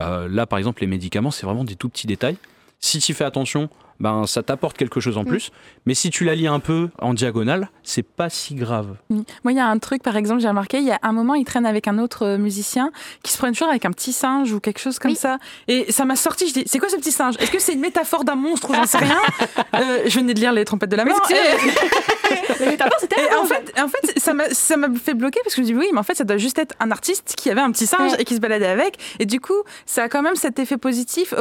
Euh, 0.02 0.28
là, 0.28 0.44
par 0.44 0.58
exemple, 0.58 0.82
les 0.82 0.86
médicaments, 0.86 1.30
c'est 1.30 1.46
vraiment 1.46 1.64
des 1.64 1.74
tout 1.74 1.88
petits 1.88 2.06
détails. 2.06 2.36
Si 2.80 2.98
tu 3.00 3.14
fais 3.14 3.24
attention, 3.24 3.68
ben 3.98 4.26
ça 4.26 4.42
t'apporte 4.42 4.76
quelque 4.76 5.00
chose 5.00 5.16
en 5.16 5.22
Mm. 5.22 5.26
plus. 5.28 5.50
Mais 5.86 5.94
si 5.94 6.10
tu 6.10 6.24
la 6.24 6.34
lis 6.34 6.46
un 6.46 6.60
peu 6.60 6.90
en 7.00 7.14
diagonale, 7.14 7.70
c'est 7.82 8.02
pas 8.02 8.28
si 8.28 8.54
grave. 8.54 8.96
Mm. 9.08 9.22
Moi, 9.44 9.52
il 9.52 9.56
y 9.56 9.60
a 9.60 9.66
un 9.66 9.78
truc, 9.78 10.02
par 10.02 10.16
exemple, 10.16 10.40
j'ai 10.42 10.48
remarqué, 10.48 10.76
il 10.78 10.84
y 10.84 10.90
a 10.92 10.98
un 11.02 11.12
moment, 11.12 11.34
il 11.34 11.44
traîne 11.46 11.64
avec 11.64 11.88
un 11.88 11.98
autre 11.98 12.26
euh, 12.26 12.38
musicien 12.38 12.90
qui 13.22 13.32
se 13.32 13.38
prenne 13.38 13.52
toujours 13.54 13.70
avec 13.70 13.86
un 13.86 13.90
petit 13.92 14.12
singe 14.12 14.52
ou 14.52 14.60
quelque 14.60 14.78
chose 14.78 14.98
comme 14.98 15.12
Oui. 15.12 15.16
ça. 15.16 15.38
Et 15.68 15.90
ça 15.90 16.04
m'a 16.04 16.16
sorti, 16.16 16.46
je 16.48 16.52
dis, 16.52 16.64
c'est 16.66 16.78
quoi 16.78 16.90
ce 16.90 16.96
petit 16.96 17.12
singe? 17.12 17.36
Est-ce 17.38 17.50
que 17.50 17.58
c'est 17.58 17.72
une 17.72 17.80
métaphore 17.80 18.24
d'un 18.24 18.34
monstre 18.36 18.68
ou 18.70 18.74
j'en 18.74 18.86
sais 18.86 18.98
rien? 18.98 19.16
Euh, 19.74 20.02
Je 20.06 20.18
venais 20.20 20.32
de 20.34 20.40
lire 20.40 20.52
Les 20.52 20.64
trompettes 20.64 20.90
de 20.90 20.96
la 20.96 21.04
mort. 21.04 21.20
La 22.60 22.66
métaphore, 22.66 22.98
c'était 23.00 23.16
en 23.40 23.44
fait, 23.44 23.72
en 23.80 23.88
fait 23.88 24.18
ça 24.18 24.32
m'a 24.34 24.48
ça 24.50 24.76
m'a 24.76 24.88
fait 24.94 25.14
bloquer 25.14 25.40
parce 25.44 25.54
que 25.54 25.62
je 25.62 25.66
me 25.66 25.72
dis 25.72 25.78
oui, 25.78 25.88
mais 25.92 25.98
en 25.98 26.02
fait, 26.02 26.14
ça 26.14 26.24
doit 26.24 26.36
juste 26.38 26.58
être 26.58 26.74
un 26.80 26.90
artiste 26.90 27.34
qui 27.36 27.50
avait 27.50 27.60
un 27.60 27.70
petit 27.72 27.86
singe 27.86 28.12
Ouais. 28.12 28.20
et 28.22 28.24
qui 28.24 28.34
se 28.34 28.40
baladait 28.40 28.66
avec. 28.66 28.98
Et 29.18 29.26
du 29.26 29.40
coup, 29.40 29.54
ça 29.86 30.04
a 30.04 30.08
quand 30.08 30.22
même 30.22 30.36
cet 30.36 30.58
effet 30.58 30.76
positif. 30.76 31.34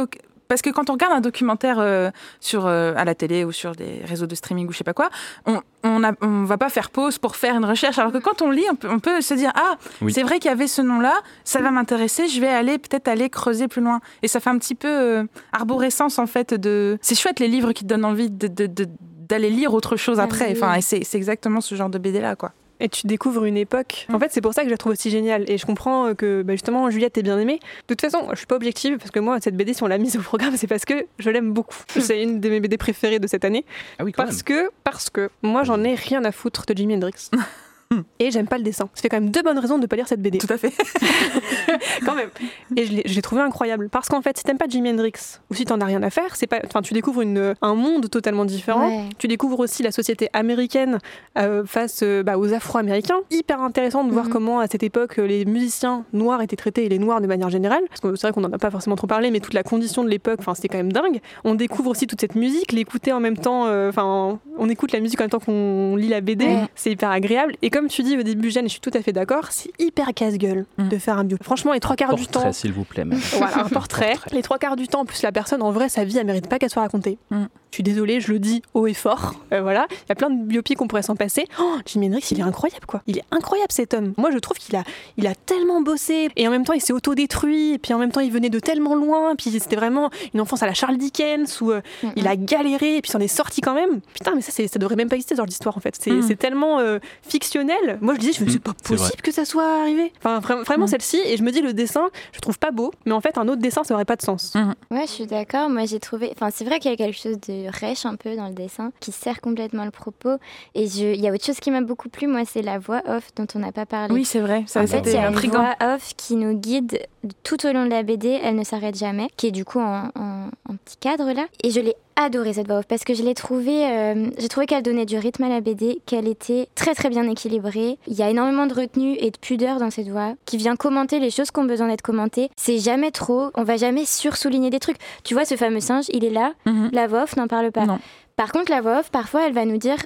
Parce 0.48 0.62
que 0.62 0.70
quand 0.70 0.90
on 0.90 0.94
regarde 0.94 1.14
un 1.14 1.22
documentaire 1.22 1.78
euh, 1.80 2.12
sur, 2.40 2.66
euh, 2.68 2.94
à 2.96 3.04
la 3.06 3.16
télé 3.16 3.44
ou 3.46 3.52
sur 3.52 3.74
des 3.76 4.02
réseaux 4.06 4.28
de 4.28 4.36
streaming 4.36 4.68
ou 4.68 4.72
je 4.72 4.78
sais 4.78 4.84
pas 4.84 4.94
quoi, 4.94 5.10
on, 5.46 5.60
on, 5.84 6.04
a- 6.04 6.14
on 6.22 6.44
va 6.44 6.58
pas 6.58 6.70
faire 6.70 6.90
pause 6.92 7.18
pour 7.18 7.36
faire 7.36 7.56
une 7.56 7.66
recherche. 7.66 7.98
Alors 8.00 8.12
que 8.12 8.20
quand 8.20 8.42
on 8.42 8.52
lit, 8.52 8.66
on 8.72 8.76
peut, 8.76 8.90
on 8.90 9.00
peut 9.00 9.22
se 9.22 9.34
dire 9.34 9.52
Ah, 9.56 9.76
Oui. 10.02 10.14
c'est 10.14 10.24
vrai 10.24 10.40
qu'il 10.40 10.50
y 10.50 10.54
avait 10.54 10.68
ce 10.68 10.82
nom-là, 10.82 11.14
ça 11.44 11.62
va 11.62 11.72
m'intéresser, 11.72 12.28
je 12.28 12.40
vais 12.42 12.48
aller 12.50 12.78
peut-être 12.78 13.08
aller 13.08 13.30
creuser 13.30 13.68
plus 13.68 13.82
loin. 13.82 14.02
Et 14.22 14.28
ça 14.28 14.40
fait 14.40 14.50
un 14.52 14.58
petit 14.60 14.76
peu 14.76 14.88
euh, 14.88 15.24
arborescence 15.52 16.20
en 16.20 16.28
fait 16.28 16.54
de. 16.54 16.98
C'est 17.02 17.16
chouette 17.16 17.40
les 17.40 17.48
livres 17.48 17.72
qui 17.72 17.84
te 17.84 17.90
donnent 17.90 18.06
envie 18.06 18.30
de. 18.30 18.48
de- 18.48 18.68
de- 18.68 18.88
d'aller 19.28 19.50
lire 19.50 19.74
autre 19.74 19.96
chose 19.96 20.20
après. 20.20 20.52
Enfin, 20.52 20.76
et 20.76 20.82
c'est 20.82 21.04
c'est 21.04 21.18
exactement 21.18 21.60
ce 21.60 21.74
genre 21.74 21.90
de 21.90 21.98
BD 21.98 22.20
là, 22.22 22.36
quoi. 22.36 22.52
Et 22.80 22.90
tu 22.90 23.08
découvres 23.08 23.46
une 23.46 23.58
époque. 23.58 24.06
En 24.12 24.20
fait, 24.20 24.32
c'est 24.32 24.42
pour 24.42 24.54
ça 24.54 24.62
que 24.62 24.68
je 24.68 24.72
la 24.72 24.78
trouve 24.78 24.92
aussi 24.92 25.10
géniale. 25.10 25.46
Et 25.50 25.58
je 25.58 25.66
comprends 25.66 26.08
euh, 26.08 26.14
que 26.14 26.42
bah, 26.44 26.54
justement, 26.54 26.90
Juliette 26.90 27.14
t'es 27.14 27.24
bien 27.24 27.40
aimée. 27.40 27.60
De 27.88 27.96
toute 27.96 28.02
façon, 28.02 28.28
je 28.32 28.38
suis 28.38 28.48
pas 28.48 28.56
objective 28.56 28.98
parce 28.98 29.12
que 29.12 29.20
moi, 29.20 29.38
cette 29.42 29.56
BD, 29.56 29.74
si 29.74 29.84
on 29.84 29.88
l'a 29.88 29.98
mise 29.98 30.18
au 30.18 30.22
programme, 30.22 30.56
c'est 30.58 30.68
parce 30.68 30.86
que 30.86 31.06
je 31.20 31.30
l'aime 31.30 31.54
beaucoup. 31.54 31.78
C'est 32.00 32.22
une 32.22 32.40
de 32.40 32.50
mes 32.50 32.60
BD 32.60 32.78
préférées 32.78 33.20
de 33.20 33.28
cette 33.28 33.46
année. 33.46 33.66
Ah 34.00 34.04
oui, 34.04 34.12
quand 34.12 34.24
Parce 34.24 34.44
que, 34.44 34.70
parce 34.84 35.10
que 35.10 35.30
moi, 35.42 35.64
j'en 35.64 35.84
ai 35.84 35.96
rien 35.96 36.24
à 36.26 36.32
foutre 36.32 36.66
de 36.66 36.76
Jimi 36.76 36.96
Hendrix. 36.96 37.30
Et 38.20 38.32
j'aime 38.32 38.48
pas 38.48 38.58
le 38.58 38.64
dessin. 38.64 38.90
Ça 38.94 39.02
fait 39.02 39.10
quand 39.10 39.20
même 39.20 39.30
deux 39.32 39.42
bonnes 39.44 39.60
raisons 39.60 39.78
de 39.78 39.86
pas 39.88 39.96
lire 39.96 40.08
cette 40.08 40.22
BD. 40.22 40.38
Tout 40.38 40.52
à 40.52 40.58
fait. 40.58 40.74
quand 42.06 42.16
même. 42.16 42.30
Et 42.76 42.86
je 42.86 42.94
l'ai- 42.94 43.04
je 43.06 43.14
l'ai 43.16 43.22
trouvé 43.22 43.42
incroyable. 43.42 43.90
Parce 43.90 44.08
qu'en 44.10 44.22
fait, 44.22 44.38
si 44.38 44.44
t'aimes 44.44 44.58
pas 44.58 44.66
Jimi 44.68 44.90
Hendrix, 44.92 45.14
ou 45.50 45.54
si 45.56 45.66
t'en 45.66 45.80
as 45.82 45.86
rien 45.86 46.02
à 46.04 46.10
faire, 46.10 46.36
c'est 46.36 46.48
pas, 46.48 46.60
enfin, 46.66 46.82
tu 46.82 46.94
découvres 46.94 47.22
une, 47.22 47.54
un 47.62 47.76
monde 47.76 48.10
totalement 48.10 48.46
différent. 48.46 48.88
Ouais. 48.88 49.04
Tu 49.18 49.28
découvres 49.28 49.60
aussi 49.60 49.84
la 49.84 49.92
société 49.92 50.30
américaine 50.34 51.00
euh, 51.38 51.66
face 51.66 52.02
euh, 52.04 52.24
bah, 52.24 52.38
aux 52.38 52.54
Afro-Américains. 52.54 53.20
Hyper 53.32 53.62
intéressant 53.62 54.04
de 54.04 54.12
voir 54.12 54.26
Mhm. 54.26 54.32
comment, 54.32 54.60
à 54.60 54.68
cette 54.68 54.84
époque, 54.84 55.18
les 55.18 55.46
musiciens 55.46 56.06
noirs 56.14 56.42
étaient 56.42 56.56
traités 56.56 56.86
et 56.86 56.90
les 56.90 57.00
noirs 57.00 57.22
de 57.22 57.28
manière 57.28 57.50
générale. 57.50 57.84
Parce 57.90 58.02
que 58.02 58.16
c'est 58.16 58.28
vrai 58.28 58.34
qu'on 58.34 58.42
n'en 58.42 58.52
a 58.52 58.58
pas 58.58 58.72
forcément 58.72 58.96
trop 58.96 59.08
parlé, 59.08 59.32
mais 59.32 59.40
toute 59.40 59.54
la 59.54 59.64
condition 59.64 60.04
de 60.04 60.10
l'époque, 60.10 60.38
enfin, 60.40 60.56
c'était 60.56 60.68
quand 60.70 60.78
même 60.78 60.92
dingue. 60.94 61.20
On 61.44 61.56
découvre 61.56 61.92
aussi 61.92 62.08
toute 62.08 62.22
cette 62.22 62.36
musique, 62.36 62.72
l'écouter 62.72 63.12
en 63.14 63.20
même 63.20 63.38
temps, 63.38 63.66
euh, 63.68 63.90
enfin, 63.90 64.40
on 64.58 64.70
écoute 64.70 64.92
la 64.92 65.00
musique 65.00 65.20
en 65.20 65.24
même 65.24 65.30
temps 65.30 65.40
qu'on 65.40 65.96
lit 65.96 66.08
la 66.08 66.22
BD. 66.22 66.46
Ouais. 66.46 66.64
C'est 66.76 66.92
hyper 66.92 67.10
agréable. 67.12 67.56
Et 67.62 67.70
comme 67.70 67.85
tu 67.88 68.04
dis 68.04 68.18
au 68.18 68.24
début, 68.24 68.50
Jeanne, 68.52 68.66
je 68.66 68.72
suis 68.72 68.80
tout 68.80 68.92
à 68.94 69.02
fait 69.02 69.14
d'accord, 69.14 69.48
c'est 69.52 69.72
hyper 69.80 70.14
casse-gueule 70.14 70.66
Mhm. 70.78 70.90
de 70.90 70.98
faire 70.98 71.18
un 71.18 71.24
bio. 71.24 71.38
Franchement, 71.42 71.74
les 71.74 71.80
trois 71.80 71.96
quarts 71.96 72.16
du 72.16 72.26
temps. 72.28 72.34
Portrait, 72.42 72.54
s'il 72.54 72.74
vous 72.74 72.84
plaît. 72.84 73.06
même. 73.06 73.20
Voilà, 73.38 73.60
un 73.66 73.70
portrait. 73.70 74.12
Portrait. 74.14 74.36
Les 74.36 74.42
trois 74.42 74.58
quarts 74.58 74.76
du 74.76 74.88
temps, 74.88 75.02
en 75.02 75.06
plus 75.06 75.22
la 75.24 75.32
personne, 75.32 75.62
en 75.62 75.72
vrai, 75.72 75.90
sa 75.90 76.04
vie, 76.04 76.18
elle 76.18 76.26
mérite 76.26 76.48
pas 76.48 76.60
qu'elle 76.60 76.70
soit 76.70 76.82
racontée. 76.82 77.18
Mm. 77.32 77.46
Je 77.72 77.76
suis 77.78 77.84
désolée, 77.84 78.22
je 78.22 78.32
le 78.32 78.40
dis 78.40 78.62
haut 78.74 78.88
et 78.88 78.94
fort. 78.94 79.34
Euh, 79.54 79.62
voilà, 79.62 79.86
il 79.92 80.10
y 80.10 80.12
a 80.12 80.16
plein 80.16 80.30
de 80.32 80.44
biopics 80.44 80.78
qu'on 80.78 80.88
pourrait 80.88 81.04
s'en 81.04 81.16
passer. 81.16 81.46
Oh, 81.62 81.76
Jimi 81.86 82.08
Hendrix, 82.08 82.28
il 82.32 82.40
est 82.40 82.44
incroyable, 82.44 82.86
quoi. 82.88 83.02
Il 83.06 83.18
est 83.20 83.24
incroyable, 83.32 83.72
cet 83.72 83.94
homme. 83.94 84.14
Moi, 84.18 84.32
je 84.32 84.40
trouve 84.40 84.58
qu'il 84.58 84.76
a, 84.76 84.84
il 85.18 85.28
a 85.28 85.36
tellement 85.36 85.82
bossé. 85.82 86.30
Et 86.36 86.48
en 86.48 86.52
même 86.52 86.64
temps, 86.66 86.74
il 86.74 86.82
s'est 86.82 86.94
autodétruit. 86.94 87.74
Et 87.74 87.78
puis 87.78 87.94
en 87.94 88.00
même 88.00 88.12
temps, 88.12 88.22
il 88.22 88.32
venait 88.32 88.50
de 88.50 88.60
tellement 88.60 88.96
loin. 88.96 89.36
Puis 89.36 89.52
c'était 89.52 89.76
vraiment 89.76 90.10
une 90.34 90.42
enfance 90.42 90.64
à 90.64 90.66
la 90.66 90.74
Charles 90.74 90.98
Dickens 90.98 91.62
où 91.62 91.72
euh, 91.72 91.82
Mm, 92.04 92.08
il 92.16 92.28
a 92.28 92.36
galéré. 92.36 92.98
Et 92.98 93.02
puis 93.02 93.12
s'en 93.12 93.20
est 93.20 93.28
sorti 93.28 93.62
quand 93.62 93.76
même. 93.76 94.02
Putain, 94.14 94.34
mais 94.36 94.42
ça, 94.42 94.52
ça 94.52 94.80
devrait 94.80 94.96
même 94.96 95.10
pas 95.10 95.16
exister, 95.16 95.36
ce 95.36 95.38
genre 95.38 95.46
d'histoire, 95.46 95.78
en 95.78 95.80
fait. 95.80 95.96
C'est 96.00 96.12
Mm. 96.12 96.22
c'est 96.28 96.36
tellement 96.36 96.80
euh, 96.80 97.00
fictionnel. 97.28 97.65
Moi, 98.02 98.14
je 98.16 98.20
disais, 98.20 98.34
je 98.34 98.42
me 98.44 98.50
dis, 98.50 98.56
Mm, 98.56 98.58
c'est 98.58 98.64
pas 98.64 98.74
possible 98.74 99.22
que 99.22 99.32
ça 99.32 99.46
soit 99.46 99.82
arrivé. 99.82 100.12
Enfin, 100.20 100.40
vra- 100.40 100.64
vraiment, 100.64 100.86
Mm. 100.86 100.90
celle-ci. 100.90 101.20
Et 101.26 101.38
je 101.38 101.44
me 101.44 101.52
dis, 101.52 101.62
le 101.62 101.74
dessin, 101.74 102.10
je 102.34 102.40
trouve 102.40 102.58
pas 102.60 102.72
beau. 102.72 102.92
Mais 103.06 103.12
en 103.14 103.22
fait, 103.22 103.38
un 103.38 103.48
autre 103.48 103.62
dessin, 103.62 103.84
ça 103.84 103.94
aurait 103.94 104.06
pas 104.06 104.16
de 104.16 104.22
sens. 104.22 104.54
Ouais, 104.92 105.06
je 105.08 105.12
suis 105.12 105.26
d'accord. 105.28 105.70
Moi, 105.70 105.86
j'ai 105.86 106.00
trouvé. 106.00 106.32
Enfin, 106.36 106.50
c'est 106.52 106.64
vrai 106.66 106.80
qu'il 106.80 106.92
y 106.92 106.94
a 106.94 106.98
quelque 106.98 107.18
chose 107.18 107.40
de 107.48 107.68
rêche 107.80 108.06
un 108.06 108.16
peu 108.16 108.36
dans 108.36 108.48
le 108.48 108.54
dessin 108.54 108.92
qui 109.00 109.12
sert 109.12 109.42
complètement 109.42 109.86
le 109.86 109.92
propos. 109.92 110.36
Et 110.76 110.88
je... 110.88 111.14
il 111.14 111.20
y 111.22 111.28
a 111.28 111.32
autre 111.32 111.46
chose 111.46 111.60
qui 111.60 111.72
m'a 111.72 111.82
beaucoup 111.82 112.10
plu, 112.10 112.28
moi, 112.28 112.42
c'est 112.46 112.62
la 112.62 112.80
voix 112.80 113.02
off 113.08 113.30
dont 113.36 113.48
on 113.56 113.60
n'a 113.60 113.72
pas 113.72 113.86
parlé. 113.86 114.14
Oui, 114.14 114.26
c'est 114.26 114.40
vrai. 114.40 114.64
Ça, 114.68 114.82
En 114.82 114.88
fait, 114.88 114.98
il 114.98 115.02
y 115.02 115.06
c'était 115.12 115.18
a 115.18 115.30
une 115.30 115.36
voix 115.36 115.76
off 115.82 116.14
qui 116.18 116.36
nous 116.36 116.54
guide 116.54 117.00
tout 117.44 117.66
au 117.66 117.72
long 117.74 117.86
de 117.86 117.90
la 117.92 118.04
BD. 118.04 118.40
Elle 118.44 118.56
ne 118.56 118.64
s'arrête 118.64 118.98
jamais, 118.98 119.30
qui 119.38 119.48
est 119.48 119.52
du 119.52 119.66
coup 119.66 119.80
en, 119.80 120.10
en- 120.16 120.50
en 120.70 120.76
petit 120.84 120.98
cadre 120.98 121.32
là. 121.32 121.46
Et 121.64 121.72
je 121.72 121.80
l'ai 121.80 121.96
adorée 122.16 122.54
cette 122.54 122.68
voix 122.68 122.78
off 122.80 122.86
parce 122.88 123.04
que 123.04 123.14
je 123.14 123.24
l'ai 123.24 123.34
trouvée. 123.34 123.86
euh, 123.86 124.30
j'ai 124.38 124.48
trouvé 124.48 124.66
qu'elle 124.66 124.84
donnait 124.84 125.06
du 125.06 125.18
rythme 125.18 125.44
à 125.44 125.50
la 125.50 125.62
BD, 125.62 126.00
qu'elle 126.06 126.28
était 126.28 126.70
très 126.76 126.94
très 126.96 127.10
bien 127.10 127.28
équilibrée. 127.30 127.98
Il 128.08 128.14
y 128.14 128.24
a 128.24 128.30
énormément 128.30 128.68
de 128.68 128.74
retenue 128.74 129.16
et 129.20 129.32
de 129.32 129.38
pudeur 129.38 129.80
dans 129.80 129.90
cette 129.92 130.08
voix 130.08 130.34
qui 130.46 130.58
vient 130.58 130.76
commenter 130.76 131.20
les 131.20 131.30
choses 131.30 131.52
qui 131.52 131.60
ont 131.60 131.66
besoin 131.66 131.88
d'être 131.88 132.02
commentées. 132.02 132.50
C'est 132.56 132.80
jamais 132.80 133.12
trop. 133.12 133.50
On 133.56 133.64
va 133.64 133.78
jamais 133.78 134.06
sursouligner 134.06 134.70
des 134.70 134.80
trucs. 134.80 134.98
Tu 135.24 135.34
vois, 135.34 135.46
ce 135.46 135.56
fameux 135.56 135.80
singe, 135.82 136.06
il 136.10 136.24
est 136.24 136.30
là. 136.30 136.54
Mhm. 136.66 136.90
La 136.94 137.08
voix 137.08 137.24
off 137.24 137.36
n'en 137.36 137.48
parle 137.48 137.72
pas. 137.72 137.86
Non. 137.86 138.00
Par 138.38 138.52
contre, 138.52 138.70
la 138.72 138.82
voix 138.82 139.00
off, 139.00 139.12
parfois, 139.12 139.48
elle 139.48 139.54
va 139.54 139.66
nous 139.66 139.78
dire. 139.78 139.98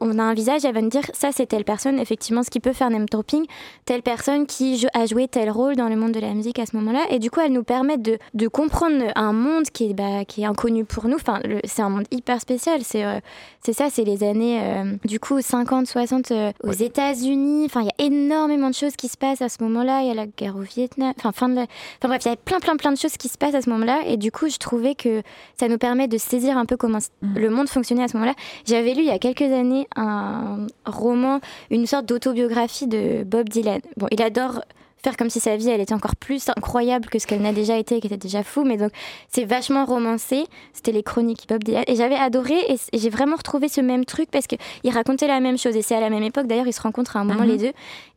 On 0.00 0.18
a 0.18 0.22
un 0.22 0.34
visage, 0.34 0.64
elle 0.64 0.74
va 0.74 0.80
nous 0.80 0.88
dire 0.88 1.04
ça 1.12 1.30
c'est 1.32 1.46
telle 1.46 1.64
personne, 1.64 1.98
effectivement, 1.98 2.42
ce 2.42 2.50
qui 2.50 2.60
peut 2.60 2.72
faire 2.72 2.90
name 2.90 3.06
dropping, 3.06 3.44
telle 3.84 4.02
personne 4.02 4.46
qui 4.46 4.86
a 4.94 5.06
joué 5.06 5.28
tel 5.28 5.50
rôle 5.50 5.76
dans 5.76 5.88
le 5.88 5.96
monde 5.96 6.12
de 6.12 6.20
la 6.20 6.34
musique 6.34 6.58
à 6.58 6.66
ce 6.66 6.76
moment-là. 6.76 7.04
Et 7.10 7.18
du 7.18 7.30
coup, 7.30 7.40
elle 7.40 7.52
nous 7.52 7.64
permet 7.64 7.98
de, 7.98 8.18
de 8.34 8.48
comprendre 8.48 9.04
un 9.14 9.32
monde 9.32 9.64
qui 9.64 9.90
est, 9.90 9.94
bah, 9.94 10.24
qui 10.24 10.42
est 10.42 10.46
inconnu 10.46 10.84
pour 10.84 11.08
nous. 11.08 11.16
Enfin, 11.16 11.40
c'est 11.64 11.82
un 11.82 11.90
monde 11.90 12.06
hyper 12.10 12.40
spécial. 12.40 12.80
C'est 12.82 13.04
euh, 13.04 13.20
c'est 13.64 13.72
ça, 13.72 13.88
c'est 13.90 14.04
les 14.04 14.24
années, 14.24 14.60
euh, 14.60 14.96
du 15.04 15.20
coup, 15.20 15.40
50, 15.40 15.86
60 15.86 16.30
euh, 16.32 16.52
aux 16.64 16.72
États-Unis. 16.72 17.64
Enfin, 17.66 17.82
il 17.82 17.86
y 17.86 18.02
a 18.02 18.06
énormément 18.06 18.70
de 18.70 18.74
choses 18.74 18.96
qui 18.96 19.08
se 19.08 19.16
passent 19.16 19.42
à 19.42 19.48
ce 19.48 19.62
moment-là. 19.62 20.02
Il 20.02 20.08
y 20.08 20.10
a 20.10 20.14
la 20.14 20.26
guerre 20.26 20.56
au 20.56 20.62
Vietnam. 20.62 21.12
Enfin, 21.16 21.32
fin 21.32 21.48
de 21.48 21.54
la... 21.54 21.62
enfin 21.62 22.08
bref, 22.08 22.22
il 22.24 22.28
y 22.28 22.32
a 22.32 22.36
plein, 22.36 22.60
plein, 22.60 22.76
plein 22.76 22.92
de 22.92 22.98
choses 22.98 23.16
qui 23.16 23.28
se 23.28 23.38
passent 23.38 23.54
à 23.54 23.62
ce 23.62 23.70
moment-là. 23.70 24.00
Et 24.06 24.16
du 24.16 24.32
coup, 24.32 24.48
je 24.48 24.56
trouvais 24.56 24.94
que 24.94 25.22
ça 25.58 25.68
nous 25.68 25.78
permet 25.78 26.08
de 26.08 26.18
saisir 26.18 26.56
un 26.56 26.66
peu 26.66 26.76
comment 26.76 26.98
Mhm. 27.22 27.38
le 27.38 27.50
monde 27.50 27.68
fonctionnait 27.68 28.04
à 28.04 28.08
ce 28.08 28.16
moment-là. 28.16 28.34
J'avais 28.66 28.94
lu 28.94 29.02
il 29.02 29.06
y 29.06 29.10
a 29.10 29.18
quelques 29.18 29.42
années 29.42 29.81
un 29.96 30.66
roman, 30.86 31.40
une 31.70 31.86
sorte 31.86 32.06
d'autobiographie 32.06 32.86
de 32.86 33.24
Bob 33.24 33.48
Dylan. 33.48 33.80
Bon, 33.96 34.06
il 34.10 34.22
adore 34.22 34.62
faire 35.04 35.16
comme 35.16 35.30
si 35.30 35.40
sa 35.40 35.56
vie 35.56 35.68
elle 35.68 35.80
était 35.80 35.94
encore 35.94 36.14
plus 36.14 36.48
incroyable 36.56 37.08
que 37.08 37.18
ce 37.18 37.26
qu'elle 37.26 37.42
n'a 37.42 37.52
déjà 37.52 37.76
été, 37.76 38.00
qui 38.00 38.06
était 38.06 38.16
déjà 38.16 38.44
fou. 38.44 38.62
Mais 38.62 38.76
donc 38.76 38.92
c'est 39.28 39.44
vachement 39.44 39.84
romancé. 39.84 40.44
C'était 40.72 40.92
les 40.92 41.02
chroniques 41.02 41.46
Bob 41.48 41.64
Dylan 41.64 41.82
et 41.88 41.96
j'avais 41.96 42.14
adoré 42.14 42.54
et 42.68 42.76
et 42.92 42.98
j'ai 42.98 43.10
vraiment 43.10 43.34
retrouvé 43.34 43.68
ce 43.68 43.80
même 43.80 44.04
truc 44.04 44.30
parce 44.30 44.46
que 44.46 44.54
il 44.84 44.92
racontait 44.92 45.26
la 45.26 45.40
même 45.40 45.58
chose 45.58 45.74
et 45.76 45.82
c'est 45.82 45.96
à 45.96 46.00
la 46.00 46.08
même 46.08 46.22
époque. 46.22 46.46
D'ailleurs, 46.46 46.68
ils 46.68 46.72
se 46.72 46.82
rencontrent 46.82 47.16
à 47.16 47.20
un 47.20 47.24
moment 47.24 47.40
Mhm. 47.42 47.48
les 47.48 47.58
deux 47.58 47.72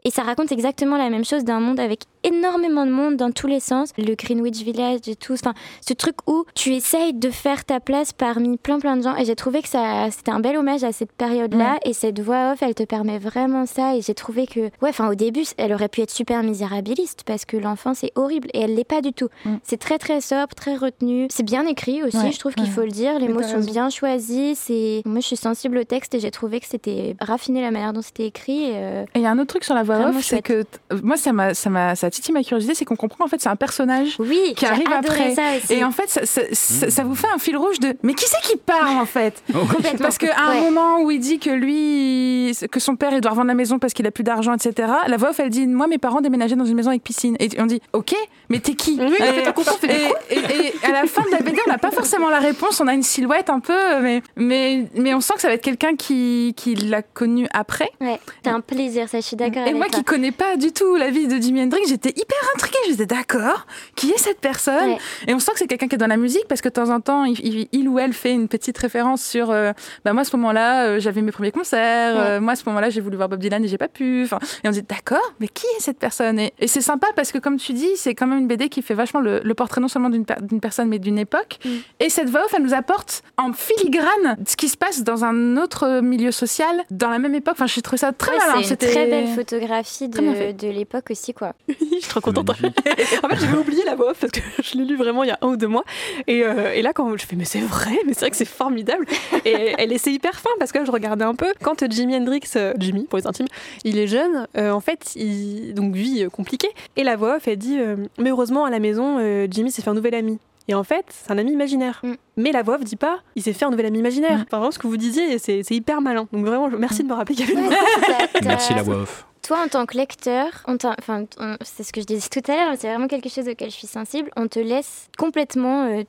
et 0.05 0.11
ça 0.11 0.21
raconte 0.21 0.51
exactement 0.51 0.97
la 0.97 1.09
même 1.09 1.25
chose 1.25 1.43
d'un 1.43 1.59
monde 1.59 1.79
avec 1.79 2.03
énormément 2.23 2.85
de 2.85 2.91
monde 2.91 3.17
dans 3.17 3.31
tous 3.31 3.47
les 3.47 3.59
sens. 3.59 3.89
Le 3.97 4.15
Greenwich 4.15 4.61
Village 4.63 5.01
et 5.07 5.15
tout. 5.15 5.33
Enfin, 5.33 5.53
ce 5.85 5.93
truc 5.93 6.15
où 6.27 6.45
tu 6.53 6.73
essayes 6.73 7.13
de 7.13 7.29
faire 7.29 7.65
ta 7.65 7.79
place 7.79 8.13
parmi 8.13 8.57
plein 8.57 8.79
plein 8.79 8.97
de 8.97 9.03
gens. 9.03 9.15
Et 9.15 9.25
j'ai 9.25 9.35
trouvé 9.35 9.61
que 9.63 9.67
ça 9.67 10.07
c'était 10.11 10.31
un 10.31 10.39
bel 10.39 10.57
hommage 10.57 10.83
à 10.83 10.91
cette 10.91 11.11
période-là. 11.11 11.77
Et 11.83 11.93
cette 11.93 12.19
voix 12.19 12.51
off 12.53 12.61
elle 12.61 12.75
te 12.75 12.83
permet 12.83 13.17
vraiment 13.17 13.65
ça. 13.65 13.95
Et 13.95 14.01
j'ai 14.01 14.13
trouvé 14.13 14.45
que 14.45 14.59
ouais 14.59 14.89
enfin 14.89 15.09
au 15.09 15.15
début 15.15 15.43
elle 15.57 15.73
aurait 15.73 15.89
pu 15.89 16.01
être 16.01 16.11
super 16.11 16.43
misérabiliste 16.43 17.23
parce 17.25 17.45
que 17.45 17.57
l'enfance 17.57 18.03
est 18.03 18.11
horrible 18.15 18.49
et 18.53 18.61
elle 18.61 18.75
l'est 18.75 18.83
pas 18.83 19.01
du 19.01 19.11
tout. 19.11 19.29
Mm. 19.45 19.55
c'est 19.63 19.79
très 19.79 19.97
très 19.97 20.21
sobre 20.21 20.53
très 20.55 20.75
retenu. 20.75 21.27
C'est 21.31 21.43
bien 21.43 21.65
écrit 21.65 22.03
aussi 22.03 22.17
Ouais, 22.17 22.31
je 22.31 22.39
trouve 22.39 22.53
qu'il 22.53 22.69
faut 22.69 22.81
le 22.81 22.91
dire. 22.91 23.19
Les 23.19 23.27
Mais 23.27 23.33
mots 23.33 23.41
sont 23.41 23.55
raison. 23.55 23.71
bien 23.71 23.89
choisis. 23.89 24.59
C'est 24.59 25.01
moi 25.05 25.19
je 25.19 25.25
suis 25.27 25.35
sensible 25.35 25.79
au 25.79 25.83
texte 25.83 26.13
et 26.13 26.19
j'ai 26.19 26.31
trouvé 26.31 26.59
que 26.59 26.67
c'était 26.67 27.15
raffiné 27.19 27.61
la 27.61 27.71
manière 27.71 27.93
dont 27.93 28.03
c'était 28.03 28.27
écrit 28.27 28.65
et, 28.65 28.73
euh, 28.75 29.05
il 29.15 29.21
y 29.21 29.25
a 29.25 29.31
un 29.31 29.39
autre 29.39 29.47
truc 29.47 29.63
sur 29.63 29.73
la 29.73 29.83
voix 29.83 29.94
Vraiment 29.97 30.17
off, 30.17 30.23
c'est 30.25 30.41
que 30.41 30.53
euh, 30.53 30.63
moi, 31.03 31.17
ça 31.17 31.31
m'a, 31.33 31.53
ça 31.53 31.69
m'a, 31.69 31.95
ça 31.95 32.09
titille 32.09 32.33
ma 32.33 32.43
curiosité, 32.43 32.73
c'est 32.75 32.85
qu'on 32.85 32.95
comprend 32.95 33.25
en 33.25 33.27
fait 33.27 33.41
c'est 33.41 33.49
un 33.49 33.55
personnage. 33.55 34.15
oui 34.19 34.53
Qui 34.55 34.65
arrive 34.65 34.87
après. 34.91 35.33
ça 35.35 35.41
aussi. 35.57 35.73
Et 35.73 35.83
en 35.83 35.91
fait, 35.91 36.09
ça, 36.09 36.25
ça- 36.25 36.41
ça- 36.51 36.89
ça 36.89 37.03
vous 37.03 37.15
fait 37.15 37.27
un 37.33 37.37
fil 37.39 37.57
rouge 37.57 37.79
de 37.79 37.95
mais 38.03 38.13
qui 38.13 38.25
c'est 38.27 38.41
qui 38.41 38.57
parle 38.57 38.97
en 38.97 39.05
fait? 39.05 39.43
Complètement. 39.53 39.99
Parce 40.01 40.17
qu'à 40.17 40.35
un 40.37 40.49
Ouais. 40.55 40.61
moment 40.61 40.99
où 41.01 41.11
il 41.11 41.19
dit 41.19 41.39
que 41.39 41.49
lui, 41.49 42.55
que 42.71 42.79
son 42.79 42.95
père 42.95 43.11
il 43.13 43.21
doit 43.21 43.31
revendre 43.31 43.47
la 43.47 43.53
maison 43.53 43.79
parce 43.79 43.93
qu'il 43.93 44.05
a 44.07 44.11
plus 44.11 44.23
d'argent, 44.23 44.53
etc. 44.53 44.89
La 45.07 45.17
voix 45.17 45.29
off, 45.31 45.39
elle 45.39 45.49
dit 45.49 45.67
moi 45.67 45.87
mes 45.87 45.97
parents 45.97 46.21
déménageaient 46.21 46.55
dans 46.55 46.65
une 46.65 46.75
maison 46.75 46.89
avec 46.89 47.03
piscine. 47.03 47.35
Et 47.39 47.49
on 47.59 47.65
dit 47.65 47.81
ok, 47.93 48.15
mais 48.49 48.59
t'es 48.59 48.73
qui? 48.75 48.97
Oui, 48.99 49.15
et, 49.19 49.43
t'as 49.43 49.51
compris, 49.51 49.71
et, 49.83 50.33
et- 50.35 50.39
et 50.67 50.73
à 50.85 50.91
la 50.91 51.05
fin 51.07 51.21
de 51.23 51.31
la 51.31 51.39
BD, 51.39 51.57
on 51.65 51.69
n'a 51.71 51.77
pas 51.77 51.91
forcément 51.91 52.29
la 52.29 52.39
réponse. 52.39 52.79
On 52.81 52.87
a 52.87 52.93
une 52.93 53.03
silhouette 53.03 53.49
un 53.49 53.59
peu, 53.59 53.99
mais 54.01 54.21
mais 54.35 54.85
mais 54.95 55.13
on 55.13 55.21
sent 55.21 55.33
que 55.35 55.41
ça 55.41 55.47
va 55.47 55.53
être 55.55 55.63
quelqu'un 55.63 55.95
qui 55.95 56.53
qui 56.55 56.75
l'a 56.75 57.01
connu 57.01 57.47
après. 57.53 57.89
ouais 58.01 58.19
c'est 58.43 58.49
un 58.49 58.61
plaisir 58.61 59.09
ça 59.09 59.19
je 59.19 59.25
suis 59.25 59.35
d'accord 59.35 59.63
Et 59.65 59.69
avec 59.69 59.75
moi 59.89 59.99
qui 59.99 60.03
connais 60.03 60.31
pas 60.31 60.57
du 60.57 60.71
tout 60.71 60.95
la 60.95 61.09
vie 61.09 61.27
de 61.27 61.35
Jimi 61.41 61.61
Hendrix, 61.63 61.81
j'étais 61.87 62.09
hyper 62.09 62.37
intriguée. 62.55 62.77
Je 62.85 62.91
disais 62.91 63.05
d'accord, 63.05 63.65
qui 63.95 64.11
est 64.11 64.17
cette 64.17 64.39
personne 64.39 64.91
Ouais. 64.91 64.97
Et 65.27 65.33
on 65.33 65.39
sent 65.39 65.51
que 65.53 65.59
c'est 65.59 65.67
quelqu'un 65.67 65.87
qui 65.87 65.95
est 65.95 65.99
dans 65.99 66.07
la 66.07 66.17
musique 66.17 66.47
parce 66.47 66.61
que 66.61 66.69
de 66.69 66.73
temps 66.73 66.89
en 66.89 66.99
temps, 67.01 67.23
il, 67.25 67.39
il- 67.45 67.67
il 67.71 67.87
ou 67.89 67.99
elle 67.99 68.13
fait 68.13 68.31
une 68.33 68.47
petite 68.47 68.77
référence 68.77 69.23
sur 69.23 69.51
euh, 69.51 69.71
bah 70.03 70.13
moi 70.13 70.21
à 70.21 70.25
ce 70.25 70.35
moment-là, 70.37 70.85
euh, 70.85 70.99
j'avais 70.99 71.21
mes 71.21 71.31
premiers 71.31 71.51
concerts. 71.51 72.15
euh, 72.19 72.39
moi 72.41 72.53
à 72.53 72.55
ce 72.55 72.63
moment-là, 72.67 72.89
j'ai 72.89 73.01
voulu 73.01 73.15
voir 73.17 73.29
Bob 73.29 73.39
Dylan 73.39 73.63
et 73.63 73.67
j'ai 73.67 73.77
pas 73.77 73.87
pu. 73.87 74.23
Enfin, 74.23 74.39
et 74.63 74.67
on 74.67 74.71
dit 74.71 74.81
d'accord, 74.83 75.33
mais 75.39 75.47
qui 75.47 75.65
est 75.77 75.81
cette 75.81 75.99
personne 75.99 76.39
et, 76.39 76.53
Et 76.59 76.67
c'est 76.67 76.81
sympa 76.81 77.07
parce 77.15 77.31
que, 77.31 77.37
comme 77.37 77.57
tu 77.57 77.73
dis, 77.73 77.89
c'est 77.95 78.15
quand 78.15 78.27
même 78.27 78.39
une 78.39 78.47
BD 78.47 78.69
qui 78.69 78.81
fait 78.81 78.93
vachement 78.93 79.19
le, 79.19 79.41
le 79.43 79.53
portrait 79.53 79.81
non 79.81 79.87
seulement 79.87 80.09
d'une 80.09 80.25
per- 80.25 80.35
d'une 80.41 80.59
personne, 80.59 80.87
mais 80.89 80.99
d'une 80.99 81.17
époque. 81.19 81.59
Mm. 81.63 81.69
Et 81.99 82.09
cette 82.09 82.29
voix 82.29 82.45
off, 82.45 82.53
elle 82.55 82.63
nous 82.63 82.73
apporte 82.73 83.23
en 83.37 83.53
filigrane 83.53 84.37
ce 84.47 84.55
qui 84.55 84.69
se 84.69 84.77
passe 84.77 85.03
dans 85.03 85.25
un 85.25 85.57
autre 85.57 85.99
milieu 86.01 86.31
social, 86.31 86.83
dans 86.91 87.09
la 87.09 87.19
même 87.19 87.35
époque. 87.35 87.55
Enfin, 87.57 87.67
j'ai 87.67 87.81
trouvé 87.81 87.97
ça 87.97 88.11
très 88.11 88.31
Ouais, 88.31 88.37
malin. 88.39 88.51
c'est 88.55 88.59
une 88.59 88.63
C'était- 88.65 88.91
très 88.91 89.07
belle 89.07 89.27
photographie 89.27 89.74
Bien 90.07 90.33
de, 90.33 90.51
de 90.51 90.67
l'époque 90.69 91.11
aussi, 91.11 91.33
quoi. 91.33 91.53
je 91.67 91.73
suis 91.75 92.01
trop 92.09 92.21
contente. 92.21 92.49
en 92.51 92.53
fait, 92.53 93.35
j'avais 93.39 93.57
oublié 93.57 93.83
la 93.85 93.95
voix 93.95 94.11
off 94.11 94.19
parce 94.19 94.31
que 94.31 94.39
je 94.63 94.77
l'ai 94.77 94.85
lu 94.85 94.95
vraiment 94.97 95.23
il 95.23 95.27
y 95.27 95.31
a 95.31 95.37
un 95.41 95.47
ou 95.47 95.57
deux 95.57 95.67
mois. 95.67 95.83
Et, 96.27 96.43
euh, 96.43 96.73
et 96.73 96.81
là, 96.81 96.93
quand 96.93 97.15
je 97.17 97.25
fais, 97.25 97.35
mais 97.35 97.45
c'est 97.45 97.59
vrai, 97.61 97.97
mais 98.05 98.13
c'est 98.13 98.21
vrai 98.21 98.31
que 98.31 98.37
c'est 98.37 98.45
formidable. 98.45 99.05
Et 99.45 99.73
elle 99.77 99.91
est 99.91 99.97
c'est 99.97 100.13
hyper 100.13 100.39
fin 100.39 100.49
parce 100.59 100.71
que 100.71 100.85
je 100.85 100.91
regardais 100.91 101.25
un 101.25 101.35
peu 101.35 101.53
quand 101.63 101.89
Jimi 101.89 102.15
Hendrix, 102.15 102.41
euh, 102.55 102.73
Jimmy 102.77 103.05
pour 103.05 103.17
les 103.17 103.27
intimes, 103.27 103.47
il 103.83 103.97
est 103.97 104.07
jeune. 104.07 104.47
euh, 104.57 104.71
en 104.71 104.79
fait, 104.81 105.15
il 105.15 105.73
donc 105.73 105.95
vie 105.95 106.27
compliquée. 106.31 106.69
Et 106.95 107.03
la 107.03 107.15
voix 107.15 107.37
off, 107.37 107.47
elle 107.47 107.57
dit, 107.57 107.79
euh, 107.79 107.95
mais 108.17 108.29
heureusement 108.31 108.65
à 108.65 108.69
la 108.69 108.79
maison, 108.79 109.17
euh, 109.19 109.47
Jimmy 109.49 109.71
s'est 109.71 109.81
fait 109.81 109.89
un 109.89 109.93
nouvel 109.95 110.15
ami. 110.15 110.39
Et 110.67 110.73
en 110.73 110.83
fait, 110.83 111.05
c'est 111.09 111.31
un 111.31 111.37
ami 111.37 111.51
imaginaire. 111.51 111.99
Mm. 112.03 112.13
Mais 112.37 112.51
la 112.51 112.63
voix 112.63 112.75
off 112.75 112.83
dit 112.83 112.95
pas, 112.95 113.19
il 113.35 113.43
s'est 113.43 113.53
fait 113.53 113.65
un 113.65 113.69
nouvel 113.69 113.85
ami 113.85 113.99
imaginaire. 113.99 114.39
Mm. 114.39 114.45
Enfin, 114.47 114.57
vraiment, 114.57 114.71
ce 114.71 114.79
que 114.79 114.87
vous 114.87 114.97
disiez, 114.97 115.37
c'est 115.37 115.61
hyper 115.69 116.01
malin. 116.01 116.27
Donc 116.33 116.43
vraiment, 116.45 116.69
je- 116.71 116.75
merci 116.75 117.03
de 117.03 117.07
me 117.07 117.13
rappeler 117.13 117.35
qu'il 117.35 117.47
y 117.47 117.51
avait 117.51 117.61
une 117.67 118.45
Merci 118.45 118.73
la 118.73 118.81
voix 118.81 118.95
off. 119.03 119.25
Toi, 119.45 119.59
en 119.63 119.67
tant 119.67 119.85
que 119.85 119.95
lecteur, 119.97 120.47
on 120.67 120.75
enfin, 120.75 121.25
on- 121.39 121.57
c'est 121.61 121.83
ce 121.83 121.93
que 121.93 122.01
je 122.01 122.05
disais 122.05 122.27
tout 122.29 122.41
à 122.51 122.55
l'heure, 122.55 122.73
c'est 122.79 122.87
vraiment 122.87 123.07
quelque 123.07 123.29
chose 123.29 123.47
auquel 123.47 123.69
je 123.69 123.75
suis 123.75 123.87
sensible. 123.87 124.31
On 124.35 124.47
te 124.47 124.57
laisse 124.59 125.07
complètement 125.17 125.85
euh, 125.85 126.03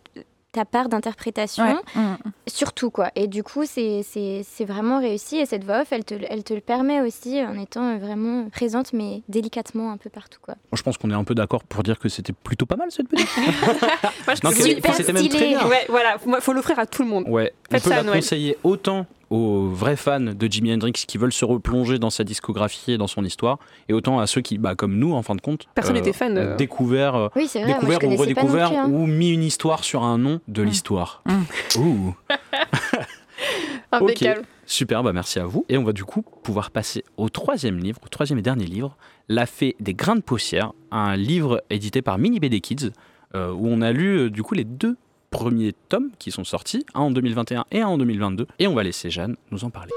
ta 0.53 0.65
part 0.65 0.89
d'interprétation, 0.89 1.65
Ouais. 1.65 2.01
Mm. 2.01 2.17
surtout 2.47 2.91
quoi. 2.91 3.11
Et 3.15 3.27
du 3.27 3.43
coup, 3.43 3.65
c'est 3.67 4.01
c'est- 4.03 4.41
c'est 4.43 4.65
vraiment 4.65 5.01
réussi. 5.01 5.37
Et 5.37 5.45
cette 5.45 5.65
voix 5.65 5.83
off, 5.83 5.89
elle 5.91 6.03
te, 6.07 6.15
elle 6.31 6.45
te 6.45 6.55
le 6.55 6.63
permet 6.63 7.03
aussi 7.03 7.43
en 7.45 7.59
étant 7.59 7.85
euh, 7.95 7.99
vraiment 7.99 8.49
présente, 8.49 8.95
mais 8.95 9.21
délicatement 9.29 9.93
un 9.93 9.99
peu 9.99 10.09
partout 10.09 10.39
quoi. 10.41 10.55
Je 10.73 10.81
pense 10.81 10.97
qu'on 10.97 11.11
est 11.11 11.15
un 11.15 11.25
peu 11.25 11.35
d'accord 11.35 11.63
pour 11.65 11.83
dire 11.83 11.99
que 11.99 12.09
c'était 12.09 12.33
plutôt 12.33 12.65
pas 12.65 12.77
mal 12.77 12.91
cette 12.91 13.11
BD. 13.11 13.23
Moi, 13.37 14.35
je 14.35 14.41
Non, 14.45 14.51
Super 14.51 14.95
c'était 14.95 15.13
même 15.13 15.29
très 15.29 15.49
bien. 15.49 15.67
Ouais, 15.69 15.85
voilà, 15.91 16.17
il 16.27 16.41
faut 16.41 16.55
l'offrir 16.55 16.79
à 16.79 16.87
tout 16.87 17.03
le 17.03 17.09
monde. 17.11 17.29
Ouais, 17.29 17.53
on 17.69 17.75
Faites 17.75 17.83
peut 17.85 17.91
ça 17.91 17.97
à 17.97 17.99
la 17.99 18.05
Noël. 18.05 18.21
conseiller 18.21 18.57
autant 18.65 19.05
aux 19.31 19.69
vrais 19.69 19.97
fans 19.97 20.21
de 20.21 20.47
Jimi 20.47 20.73
Hendrix 20.73 20.93
qui 20.93 21.19
veulent 21.19 21.33
se 21.33 21.45
replonger 21.45 21.99
dans 21.99 22.11
sa 22.11 22.25
discographie 22.25 22.93
et 22.93 22.99
dans 22.99 23.07
son 23.07 23.25
histoire, 23.25 23.59
et 23.89 23.93
autant 23.93 24.19
à 24.21 24.27
ceux 24.27 24.41
qui, 24.41 24.59
bah, 24.59 24.75
comme 24.75 24.97
nous, 24.97 25.13
en 25.15 25.23
fin 25.23 25.35
de 25.35 25.41
compte, 25.41 25.67
Personne 25.75 25.97
euh, 25.97 26.01
n'était 26.01 26.13
fan, 26.13 26.37
euh. 26.37 26.57
découvert, 26.57 27.15
euh, 27.15 27.29
Oui, 27.37 27.49
vrai. 27.55 28.07
ou 28.07 28.17
redécouvert 28.17 28.69
plus, 28.69 28.77
hein. 28.79 28.89
ou 28.89 29.07
mis 29.07 29.31
une 29.31 29.43
histoire 29.43 29.85
sur 29.85 30.05
un 30.05 30.19
nom 30.19 30.41
de 30.49 30.63
l'histoire. 30.63 31.23
Ouh. 31.79 32.15
Impeccable. 33.93 34.43
Super, 34.67 35.05
bah 35.05 35.13
merci 35.13 35.39
à 35.39 35.47
vous. 35.47 35.65
Et 35.69 35.79
on 35.79 35.85
va 35.85 35.93
du 35.93 36.05
coup 36.05 36.25
pouvoir 36.43 36.71
passer 36.71 37.05
au 37.17 37.29
troisième 37.29 37.79
livre, 37.79 38.01
au 38.05 38.09
troisième 38.09 38.39
et 38.39 38.43
dernier 38.43 38.67
livre, 38.67 38.97
La 39.29 39.47
Fée 39.47 39.77
des 39.79 39.95
grains 39.95 40.17
de 40.17 40.23
poussière, 40.23 40.73
un 40.91 41.17
livre 41.17 41.63
édité 41.71 42.03
par 42.03 42.19
Mini 42.19 42.41
BD 42.41 42.61
Kids, 42.61 42.91
euh, 43.35 43.53
où 43.53 43.69
on 43.69 43.81
a 43.81 43.93
lu 43.93 44.19
euh, 44.19 44.31
du 44.31 44.43
coup 44.43 44.55
les 44.55 44.65
deux 44.65 44.97
premiers 45.37 45.75
tomes 45.91 46.11
qui 46.19 46.31
sont 46.31 46.45
sortis, 46.45 46.87
un 46.95 47.01
en 47.01 47.11
2021 47.11 47.67
et 47.71 47.83
un 47.83 47.89
en 47.89 47.99
2022. 47.99 48.47
Et 48.59 48.67
on 48.67 48.75
va 48.75 48.83
laisser 48.83 49.11
Jeanne 49.11 49.37
nous 49.51 49.65
en 49.65 49.71
parler. 49.71 49.93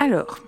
Alors, 0.00 0.38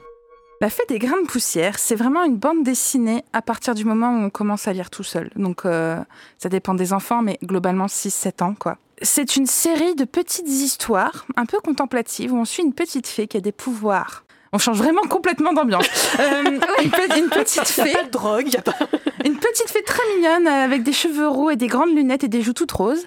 La 0.61 0.69
Fête 0.69 0.89
des 0.91 0.99
grains 0.99 1.21
de 1.23 1.27
poussière, 1.27 1.79
c'est 1.79 1.95
vraiment 1.95 2.25
une 2.25 2.37
bande 2.37 2.63
dessinée 2.65 3.23
à 3.33 3.41
partir 3.43 3.75
du 3.75 3.85
moment 3.85 4.11
où 4.11 4.25
on 4.25 4.31
commence 4.31 4.69
à 4.69 4.73
lire 4.75 4.91
tout 4.91 5.03
seul. 5.03 5.31
Donc, 5.37 5.65
euh, 5.65 5.97
ça 6.39 6.49
dépend 6.51 6.75
des 6.75 6.93
enfants, 6.93 7.23
mais 7.23 7.39
globalement 7.43 7.87
6-7 7.87 8.43
ans, 8.43 8.55
quoi. 8.59 8.77
C'est 9.03 9.37
une 9.37 9.47
série 9.47 9.95
de 9.95 10.05
petites 10.05 10.49
histoires, 10.49 11.27
un 11.37 11.47
peu 11.47 11.59
contemplatives, 11.61 12.33
où 12.33 12.37
on 12.39 12.45
suit 12.45 12.63
une 12.63 12.75
petite 12.75 13.07
fée 13.07 13.27
qui 13.27 13.37
a 13.37 13.41
des 13.41 13.53
pouvoirs. 13.53 14.25
On 14.53 14.59
change 14.59 14.79
vraiment 14.79 15.03
complètement 15.09 15.53
d'ambiance. 15.53 15.89
Euh, 16.21 16.43
une, 16.45 16.91
pe- 16.91 17.19
une 17.19 17.29
petite 17.29 17.67
fée. 17.67 17.93
Pas 17.93 18.05
de 18.05 18.11
drogue, 18.11 18.53
y 18.53 18.57
a 18.57 18.63
pas. 18.63 18.75
Une 19.25 19.34
petite 19.53 19.71
fée 19.71 19.83
très 19.83 20.03
mignonne 20.17 20.47
euh, 20.47 20.65
avec 20.65 20.83
des 20.83 20.93
cheveux 20.93 21.29
roux 21.29 21.51
et 21.51 21.57
des 21.57 21.67
grandes 21.67 21.95
lunettes 21.95 22.25
et 22.25 22.29
des 22.29 22.43
joues 22.43 22.53
toutes 22.53 22.73
roses, 22.73 23.07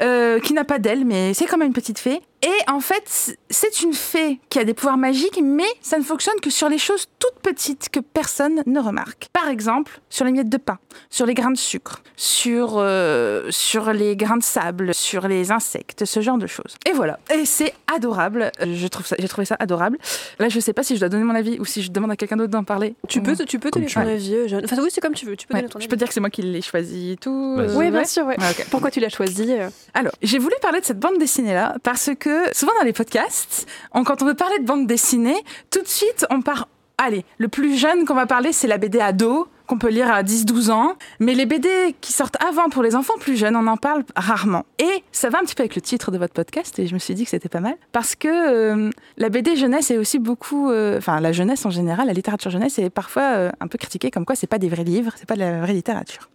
euh, 0.00 0.38
qui 0.40 0.52
n'a 0.52 0.64
pas 0.64 0.78
d'ailes, 0.78 1.04
mais 1.04 1.34
c'est 1.34 1.46
quand 1.46 1.56
même 1.58 1.68
une 1.68 1.72
petite 1.74 1.98
fée. 1.98 2.20
Et 2.42 2.70
en 2.70 2.78
fait, 2.78 3.36
c'est 3.50 3.82
une 3.82 3.92
fée 3.92 4.38
qui 4.48 4.60
a 4.60 4.64
des 4.64 4.72
pouvoirs 4.72 4.96
magiques, 4.96 5.40
mais 5.42 5.66
ça 5.80 5.98
ne 5.98 6.04
fonctionne 6.04 6.38
que 6.40 6.50
sur 6.50 6.68
les 6.68 6.78
choses 6.78 7.06
toutes 7.18 7.40
petites 7.42 7.88
que 7.88 7.98
personne 7.98 8.62
ne 8.64 8.78
remarque. 8.78 9.26
Par 9.32 9.48
exemple, 9.48 10.00
sur 10.08 10.24
les 10.24 10.30
miettes 10.30 10.48
de 10.48 10.56
pain, 10.56 10.78
sur 11.10 11.26
les 11.26 11.34
grains 11.34 11.50
de 11.50 11.56
sucre, 11.56 12.00
sur, 12.16 12.74
euh, 12.76 13.48
sur 13.50 13.92
les 13.92 14.14
grains 14.14 14.36
de 14.36 14.44
sable, 14.44 14.94
sur 14.94 15.26
les 15.26 15.50
insectes, 15.50 16.04
ce 16.04 16.20
genre 16.20 16.38
de 16.38 16.46
choses. 16.46 16.76
Et 16.88 16.92
voilà. 16.92 17.18
Et 17.34 17.44
c'est 17.44 17.74
adorable. 17.92 18.52
Je 18.60 18.86
trouve 18.86 19.04
ça, 19.04 19.16
j'ai 19.18 19.26
trouvé 19.26 19.44
ça 19.44 19.56
adorable. 19.58 19.98
Là, 20.38 20.48
je 20.48 20.60
sais 20.60 20.72
pas 20.72 20.84
si 20.84 20.94
je 20.94 21.00
dois 21.00 21.08
donner 21.08 21.24
mon 21.24 21.34
avis 21.34 21.58
ou 21.58 21.64
si 21.64 21.82
je 21.82 21.90
demande 21.90 22.12
à 22.12 22.16
quelqu'un 22.16 22.36
d'autre 22.36 22.52
d'en 22.52 22.62
parler. 22.62 22.94
Tu 23.08 23.20
peux, 23.20 23.34
tu 23.34 23.58
peux 23.58 23.70
donner 23.70 23.86
ton 23.86 24.00
avis. 24.02 24.36
Enfin, 24.62 24.76
oui, 24.80 24.90
c'est 24.92 25.00
comme 25.00 25.14
tu 25.14 25.26
veux. 25.26 25.36
Tu 25.36 25.48
peux 25.48 25.54
Ouais, 25.54 25.62
donner 25.62 25.72
ton 25.72 25.77
je 25.80 25.88
peux 25.88 25.96
dire 25.96 26.08
que 26.08 26.14
c'est 26.14 26.20
moi 26.20 26.30
qui 26.30 26.42
l'ai 26.42 26.62
choisi 26.62 27.12
et 27.12 27.16
tout. 27.16 27.56
Euh, 27.58 27.74
Oui, 27.76 27.90
bien 27.90 28.04
sûr. 28.04 28.26
Ouais. 28.26 28.36
Pourquoi 28.70 28.90
tu 28.90 29.00
l'as 29.00 29.08
choisi 29.08 29.52
euh 29.52 29.68
Alors, 29.94 30.12
j'ai 30.22 30.38
voulu 30.38 30.54
parler 30.62 30.80
de 30.80 30.84
cette 30.86 30.98
bande 31.00 31.18
dessinée-là 31.18 31.76
parce 31.82 32.10
que 32.18 32.44
souvent 32.54 32.72
dans 32.78 32.84
les 32.84 32.92
podcasts, 32.92 33.66
on- 33.92 34.04
quand 34.04 34.22
on 34.22 34.26
veut 34.26 34.34
parler 34.34 34.58
de 34.58 34.64
bande 34.64 34.86
dessinée, 34.86 35.36
tout 35.70 35.82
de 35.82 35.88
suite, 35.88 36.26
on 36.30 36.42
part. 36.42 36.68
Allez, 36.98 37.24
le 37.38 37.48
plus 37.48 37.76
jeune 37.76 38.04
qu'on 38.04 38.14
va 38.14 38.26
parler, 38.26 38.52
c'est 38.52 38.66
la 38.66 38.76
BD 38.78 38.98
ado, 39.00 39.46
qu'on 39.68 39.78
peut 39.78 39.90
lire 39.90 40.10
à 40.10 40.22
10-12 40.22 40.70
ans. 40.70 40.94
Mais 41.20 41.34
les 41.34 41.46
BD 41.46 41.68
qui 42.00 42.12
sortent 42.12 42.42
avant 42.42 42.68
pour 42.70 42.82
les 42.82 42.96
enfants 42.96 43.14
plus 43.20 43.36
jeunes, 43.36 43.54
on 43.54 43.66
en 43.66 43.76
parle 43.76 44.04
rarement. 44.16 44.64
Et 44.78 45.04
ça 45.12 45.28
va 45.30 45.38
un 45.38 45.42
petit 45.42 45.54
peu 45.54 45.62
avec 45.62 45.76
le 45.76 45.82
titre 45.82 46.10
de 46.10 46.18
votre 46.18 46.32
podcast, 46.34 46.78
et 46.78 46.86
je 46.86 46.94
me 46.94 46.98
suis 46.98 47.14
dit 47.14 47.24
que 47.24 47.30
c'était 47.30 47.48
pas 47.48 47.60
mal. 47.60 47.76
Parce 47.92 48.14
que 48.16 48.28
euh, 48.28 48.90
la 49.16 49.28
BD 49.28 49.54
jeunesse 49.56 49.90
est 49.90 49.98
aussi 49.98 50.18
beaucoup. 50.18 50.70
euh, 50.70 50.98
Enfin, 50.98 51.20
la 51.20 51.32
jeunesse 51.32 51.64
en 51.66 51.70
général, 51.70 52.06
la 52.08 52.12
littérature 52.12 52.50
jeunesse 52.50 52.78
est 52.78 52.90
parfois 52.90 53.22
euh, 53.22 53.50
un 53.60 53.68
peu 53.68 53.78
critiquée 53.78 54.10
comme 54.10 54.24
quoi 54.24 54.34
c'est 54.34 54.46
pas 54.46 54.58
des 54.58 54.68
vrais 54.68 54.84
livres, 54.84 55.12
c'est 55.16 55.26
pas 55.28 55.34
de 55.34 55.40
la 55.40 55.60
vraie 55.60 55.74
littérature. 55.74 56.28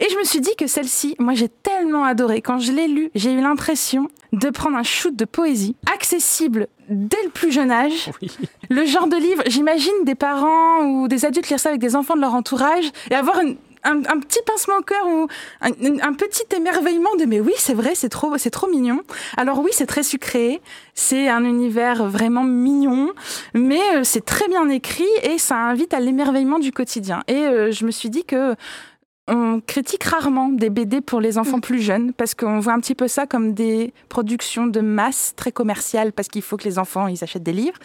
Et 0.00 0.06
je 0.10 0.16
me 0.18 0.24
suis 0.24 0.40
dit 0.40 0.54
que 0.58 0.66
celle-ci, 0.66 1.14
moi 1.18 1.34
j'ai 1.34 1.48
tellement 1.48 2.04
adoré. 2.04 2.42
Quand 2.42 2.58
je 2.58 2.72
l'ai 2.72 2.88
lue, 2.88 3.10
j'ai 3.14 3.32
eu 3.32 3.40
l'impression 3.40 4.08
de 4.32 4.50
prendre 4.50 4.76
un 4.76 4.82
shoot 4.82 5.14
de 5.14 5.24
poésie, 5.24 5.76
accessible 5.94 6.66
dès 6.88 7.22
le 7.24 7.30
plus 7.30 7.52
jeune 7.52 7.70
âge. 7.70 8.10
Le 8.70 8.84
genre 8.86 9.06
de 9.06 9.16
livre, 9.16 9.42
j'imagine 9.46 9.92
des 10.04 10.14
parents 10.14 10.80
ou 10.84 11.08
des 11.08 11.24
adultes 11.24 11.48
lire 11.48 11.60
ça 11.60 11.68
avec 11.70 11.80
des 11.80 11.96
enfants 11.96 12.16
de 12.16 12.20
leur 12.20 12.34
entourage 12.34 12.84
et 13.10 13.14
avoir 13.14 13.40
une- 13.40 13.56
un, 13.86 13.98
un 13.98 14.18
petit 14.18 14.38
pincement 14.46 14.76
au 14.78 14.82
cœur 14.82 15.06
ou 15.06 15.28
un, 15.60 15.68
un 16.00 16.12
petit 16.14 16.44
émerveillement 16.56 17.14
de 17.16 17.26
mais 17.26 17.38
oui 17.40 17.52
c'est 17.58 17.74
vrai 17.74 17.94
c'est 17.94 18.08
trop 18.08 18.38
c'est 18.38 18.48
trop 18.48 18.66
mignon. 18.66 19.02
Alors 19.36 19.58
oui 19.60 19.68
c'est 19.72 19.84
très 19.84 20.02
sucré 20.02 20.62
c'est 20.94 21.28
un 21.28 21.44
univers 21.44 22.06
vraiment 22.08 22.44
mignon 22.44 23.12
mais 23.52 23.80
euh, 23.96 24.00
c'est 24.02 24.24
très 24.24 24.48
bien 24.48 24.66
écrit 24.70 25.04
et 25.22 25.36
ça 25.36 25.56
invite 25.56 25.92
à 25.92 26.00
l'émerveillement 26.00 26.58
du 26.58 26.72
quotidien. 26.72 27.22
Et 27.28 27.34
euh, 27.44 27.72
je 27.72 27.84
me 27.84 27.90
suis 27.90 28.08
dit 28.08 28.24
que 28.24 28.54
on 29.26 29.60
critique 29.66 30.04
rarement 30.04 30.48
des 30.50 30.68
BD 30.68 31.00
pour 31.00 31.18
les 31.20 31.38
enfants 31.38 31.58
plus 31.60 31.80
jeunes 31.80 32.12
parce 32.12 32.34
qu'on 32.34 32.58
voit 32.60 32.74
un 32.74 32.80
petit 32.80 32.94
peu 32.94 33.08
ça 33.08 33.26
comme 33.26 33.54
des 33.54 33.94
productions 34.10 34.66
de 34.66 34.80
masse 34.80 35.32
très 35.34 35.50
commerciales 35.50 36.12
parce 36.12 36.28
qu'il 36.28 36.42
faut 36.42 36.58
que 36.58 36.64
les 36.64 36.78
enfants 36.78 37.06
ils 37.06 37.24
achètent 37.24 37.42
des 37.42 37.52
livres 37.54 37.78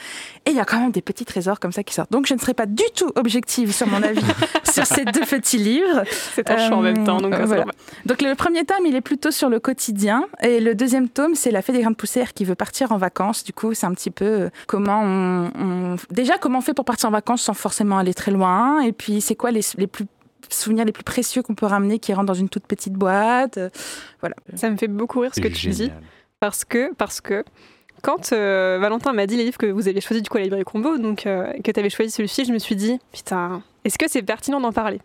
et 0.45 0.49
il 0.51 0.55
y 0.57 0.59
a 0.59 0.65
quand 0.65 0.79
même 0.81 0.91
des 0.91 1.01
petits 1.01 1.23
trésors 1.23 1.59
comme 1.61 1.71
ça 1.71 1.81
qui 1.83 1.93
sortent. 1.93 2.11
Donc 2.11 2.25
je 2.27 2.33
ne 2.33 2.39
serai 2.39 2.53
pas 2.53 2.65
du 2.65 2.83
tout 2.93 3.09
objective 3.15 3.71
sur 3.73 3.87
mon 3.87 4.03
avis 4.03 4.21
sur 4.69 4.85
ces 4.85 5.05
deux 5.05 5.21
petits 5.21 5.57
livres. 5.57 6.03
C'est 6.35 6.45
choix 6.67 6.77
en 6.77 6.81
même 6.81 7.05
temps. 7.05 7.17
Donc, 7.21 7.33
Euh, 7.33 7.41
euh, 7.43 7.45
voilà. 7.45 7.65
Donc 8.05 8.21
le 8.21 8.35
premier 8.35 8.65
tome, 8.65 8.85
il 8.85 8.95
est 8.95 9.01
plutôt 9.01 9.31
sur 9.31 9.47
le 9.49 9.59
quotidien 9.61 10.25
et 10.41 10.59
le 10.59 10.75
deuxième 10.75 11.07
tome, 11.07 11.35
c'est 11.35 11.51
la 11.51 11.61
fée 11.61 11.71
des 11.71 11.79
grains 11.81 11.91
de 11.91 11.95
poussière 11.95 12.33
qui 12.33 12.43
veut 12.43 12.55
partir 12.55 12.91
en 12.91 12.97
vacances. 12.97 13.45
Du 13.45 13.53
coup, 13.53 13.73
c'est 13.73 13.85
un 13.85 13.93
petit 13.93 14.11
peu 14.11 14.25
euh, 14.25 14.49
comment 14.67 15.01
on, 15.01 15.51
on- 15.57 15.95
déjà 16.11 16.37
comment 16.37 16.57
on 16.59 16.61
fait 16.61 16.73
pour 16.73 16.83
partir 16.85 17.07
en 17.07 17.13
vacances 17.13 17.43
sans 17.43 17.53
forcément 17.53 17.97
aller 17.97 18.13
très 18.13 18.31
loin? 18.31 18.81
Et 18.81 18.91
puis 18.91 19.21
c'est 19.21 19.35
quoi 19.35 19.51
les, 19.51 19.61
les 19.77 19.87
plus 19.87 20.05
souvenirs 20.53 20.85
les 20.85 20.91
plus 20.91 21.03
précieux 21.03 21.41
qu'on 21.41 21.55
peut 21.55 21.65
ramener 21.65 21.99
qui 21.99 22.13
rentrent 22.13 22.27
dans 22.27 22.33
une 22.33 22.49
toute 22.49 22.65
petite 22.65 22.93
boîte. 22.93 23.57
Euh, 23.57 23.69
Voilà. 24.21 24.35
Ça 24.55 24.69
me 24.69 24.77
fait 24.77 24.87
beaucoup 24.87 25.19
rire 25.19 25.33
ce 25.33 25.41
que 25.41 25.47
tu 25.47 25.67
dis. 25.69 25.91
Parce 26.39 26.63
que, 26.65 26.93
parce 26.95 27.19
que 27.21 27.43
quand 28.01 28.31
euh, 28.31 28.77
Valentin 28.79 29.11
m'a 29.13 29.27
dit 29.27 29.35
les 29.35 29.43
livres 29.43 29.57
que 29.57 29.65
vous 29.65 29.87
aviez 29.89 29.99
choisi 30.01 30.21
du 30.21 30.29
coup 30.29 30.37
à 30.37 30.39
la 30.39 30.45
librairie 30.45 30.63
combo, 30.63 30.97
donc 30.97 31.25
euh, 31.27 31.51
que 31.63 31.71
tu 31.71 31.79
avais 31.79 31.89
choisi 31.89 32.11
celui-ci, 32.11 32.45
je 32.45 32.53
me 32.53 32.59
suis 32.59 32.75
dit, 32.75 32.97
putain, 33.11 33.61
est-ce 33.83 33.97
que 33.97 34.05
c'est 34.07 34.21
pertinent 34.21 34.61
d'en 34.61 34.71
parler? 34.71 34.99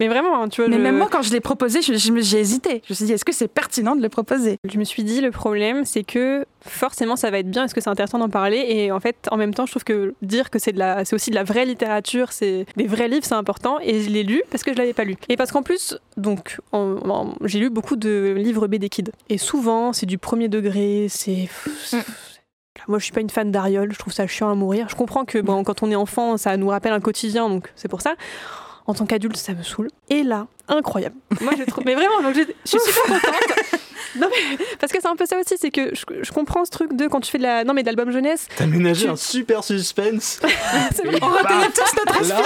Mais 0.00 0.08
vraiment, 0.08 0.42
hein, 0.42 0.48
tu 0.48 0.60
vois. 0.60 0.68
Mais 0.70 0.76
je- 0.76 0.80
même 0.82 0.96
moi, 0.96 1.08
quand 1.10 1.22
je 1.22 1.32
l'ai 1.32 1.40
proposé, 1.40 1.82
je- 1.82 1.94
je 1.94 2.12
me- 2.12 2.20
j'ai 2.20 2.38
hésité. 2.38 2.82
Je 2.86 2.92
me 2.92 2.94
suis 2.94 3.04
dit, 3.06 3.12
est-ce 3.12 3.24
que 3.24 3.32
c'est 3.32 3.48
pertinent 3.48 3.96
de 3.96 4.02
le 4.02 4.08
proposer? 4.08 4.58
Je 4.68 4.78
me 4.78 4.84
suis 4.84 5.02
dit, 5.04 5.20
le 5.20 5.30
problème, 5.30 5.84
c'est 5.84 6.04
que 6.04 6.44
forcément, 6.64 7.16
ça 7.16 7.30
va 7.30 7.38
être 7.38 7.50
bien. 7.50 7.64
Est-ce 7.64 7.74
que 7.74 7.80
c'est 7.80 7.90
intéressant 7.90 8.18
d'en 8.18 8.28
parler? 8.28 8.64
Et 8.68 8.92
en 8.92 9.00
fait, 9.00 9.16
en 9.30 9.36
même 9.36 9.54
temps, 9.54 9.66
je 9.66 9.72
trouve 9.72 9.84
que 9.84 10.14
dire 10.22 10.50
que 10.50 10.58
c'est 10.58 10.72
de 10.72 10.78
la, 10.78 11.04
c'est 11.04 11.14
aussi 11.16 11.30
de 11.30 11.34
la 11.34 11.44
vraie 11.44 11.64
littérature, 11.64 12.32
c'est 12.32 12.66
des 12.76 12.86
vrais 12.86 13.08
livres, 13.08 13.24
c'est 13.24 13.34
important. 13.34 13.78
Et 13.82 14.02
je 14.02 14.10
l'ai 14.10 14.22
lu 14.22 14.42
parce 14.50 14.62
que 14.62 14.72
je 14.72 14.78
l'avais 14.78 14.92
pas 14.94 15.04
lu. 15.04 15.16
Et 15.28 15.36
parce 15.36 15.50
qu'en 15.52 15.62
plus, 15.62 15.98
donc, 16.16 16.58
j'ai 17.44 17.58
lu 17.58 17.70
beaucoup 17.70 17.96
de 17.96 18.34
livres 18.36 18.66
BD 18.68 18.88
Kids. 18.88 19.10
Et 19.28 19.38
souvent, 19.38 19.92
c'est 19.92 20.06
du 20.06 20.18
premier 20.18 20.48
degré. 20.48 21.06
C'est 21.08 21.48
Mm. 21.92 21.98
moi, 22.88 22.98
je 22.98 23.04
suis 23.04 23.12
pas 23.12 23.20
une 23.20 23.30
fan 23.30 23.50
d'Ariol. 23.50 23.90
Je 23.92 23.98
trouve 23.98 24.12
ça 24.12 24.26
chiant 24.26 24.50
à 24.50 24.54
mourir. 24.54 24.88
Je 24.88 24.94
comprends 24.94 25.24
que 25.24 25.38
bon, 25.38 25.64
quand 25.64 25.82
on 25.82 25.90
est 25.90 25.96
enfant, 25.96 26.36
ça 26.36 26.56
nous 26.56 26.68
rappelle 26.68 26.92
un 26.92 27.00
quotidien, 27.00 27.48
donc 27.48 27.72
c'est 27.74 27.88
pour 27.88 28.00
ça. 28.00 28.14
En 28.86 28.94
tant 28.94 29.04
qu'adulte, 29.06 29.36
ça 29.36 29.52
me 29.54 29.62
saoule. 29.62 29.88
Et 30.08 30.22
là, 30.22 30.46
incroyable. 30.68 31.16
Moi, 31.40 31.52
je 31.58 31.64
trouve. 31.64 31.84
Mais 31.84 31.94
vraiment, 31.94 32.22
donc, 32.22 32.34
j'ai- 32.34 32.46
je 32.64 32.68
suis 32.70 32.80
super 32.80 33.02
contente. 33.04 33.80
Non, 34.16 34.28
mais 34.30 34.58
parce 34.78 34.92
que 34.92 34.98
c'est 35.00 35.08
un 35.08 35.16
peu 35.16 35.26
ça 35.26 35.36
aussi, 35.38 35.56
c'est 35.58 35.70
que 35.70 35.94
je, 35.94 36.04
je 36.22 36.32
comprends 36.32 36.64
ce 36.64 36.70
truc 36.70 36.94
de 36.96 37.06
quand 37.06 37.20
tu 37.20 37.30
fais 37.30 37.38
de 37.38 37.42
la. 37.42 37.64
Non, 37.64 37.74
mais 37.74 37.82
de 37.82 37.86
l'album 37.86 38.10
jeunesse. 38.10 38.48
T'as 38.56 38.66
ménagé 38.66 39.04
Tu- 39.04 39.10
un 39.10 39.16
super 39.16 39.62
suspense. 39.64 40.40
c'est 40.94 41.04
Et 41.04 41.10
vrai. 41.10 41.20
bah, 41.20 41.28
tous 41.74 41.96
notre 41.96 42.28
Là, 42.28 42.40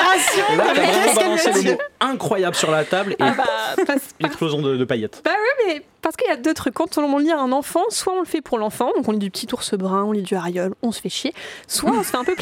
là, 0.57 1.73
mot 1.73 1.79
incroyable 2.01 2.57
sur 2.57 2.71
la 2.71 2.85
table 2.85 3.13
et 3.13 3.17
Ah 3.21 3.35
bah, 3.37 3.85
parce- 3.87 4.09
explosion 4.25 4.61
de, 4.63 4.77
de 4.77 4.85
paillettes. 4.85 5.23
Bah 5.25 5.33
oui, 5.35 5.67
mais 5.75 5.83
parce 6.03 6.17
qu'il 6.17 6.29
y 6.29 6.33
a 6.33 6.37
deux 6.37 6.55
trucs. 6.55 6.75
Quand 6.75 6.97
on 6.99 7.19
lit 7.19 7.31
à 7.31 7.39
un 7.39 7.53
enfant, 7.53 7.83
soit 7.91 8.13
on 8.15 8.21
le 8.21 8.25
fait 8.27 8.41
pour 8.41 8.59
l'enfant, 8.59 8.91
donc 8.97 9.07
on 9.09 9.13
lit 9.13 9.19
du 9.19 9.31
petit 9.31 9.47
ours 9.53 9.75
brun, 9.75 10.05
on 10.05 10.13
lit 10.13 10.23
du 10.23 10.35
Ariol, 10.35 10.75
on 10.83 10.93
se 10.93 11.01
fait 11.01 11.09
chier, 11.11 11.35
soit 11.69 11.91
on 11.91 12.03
se 12.03 12.09
fait 12.11 12.17
un 12.17 12.25
peu, 12.25 12.35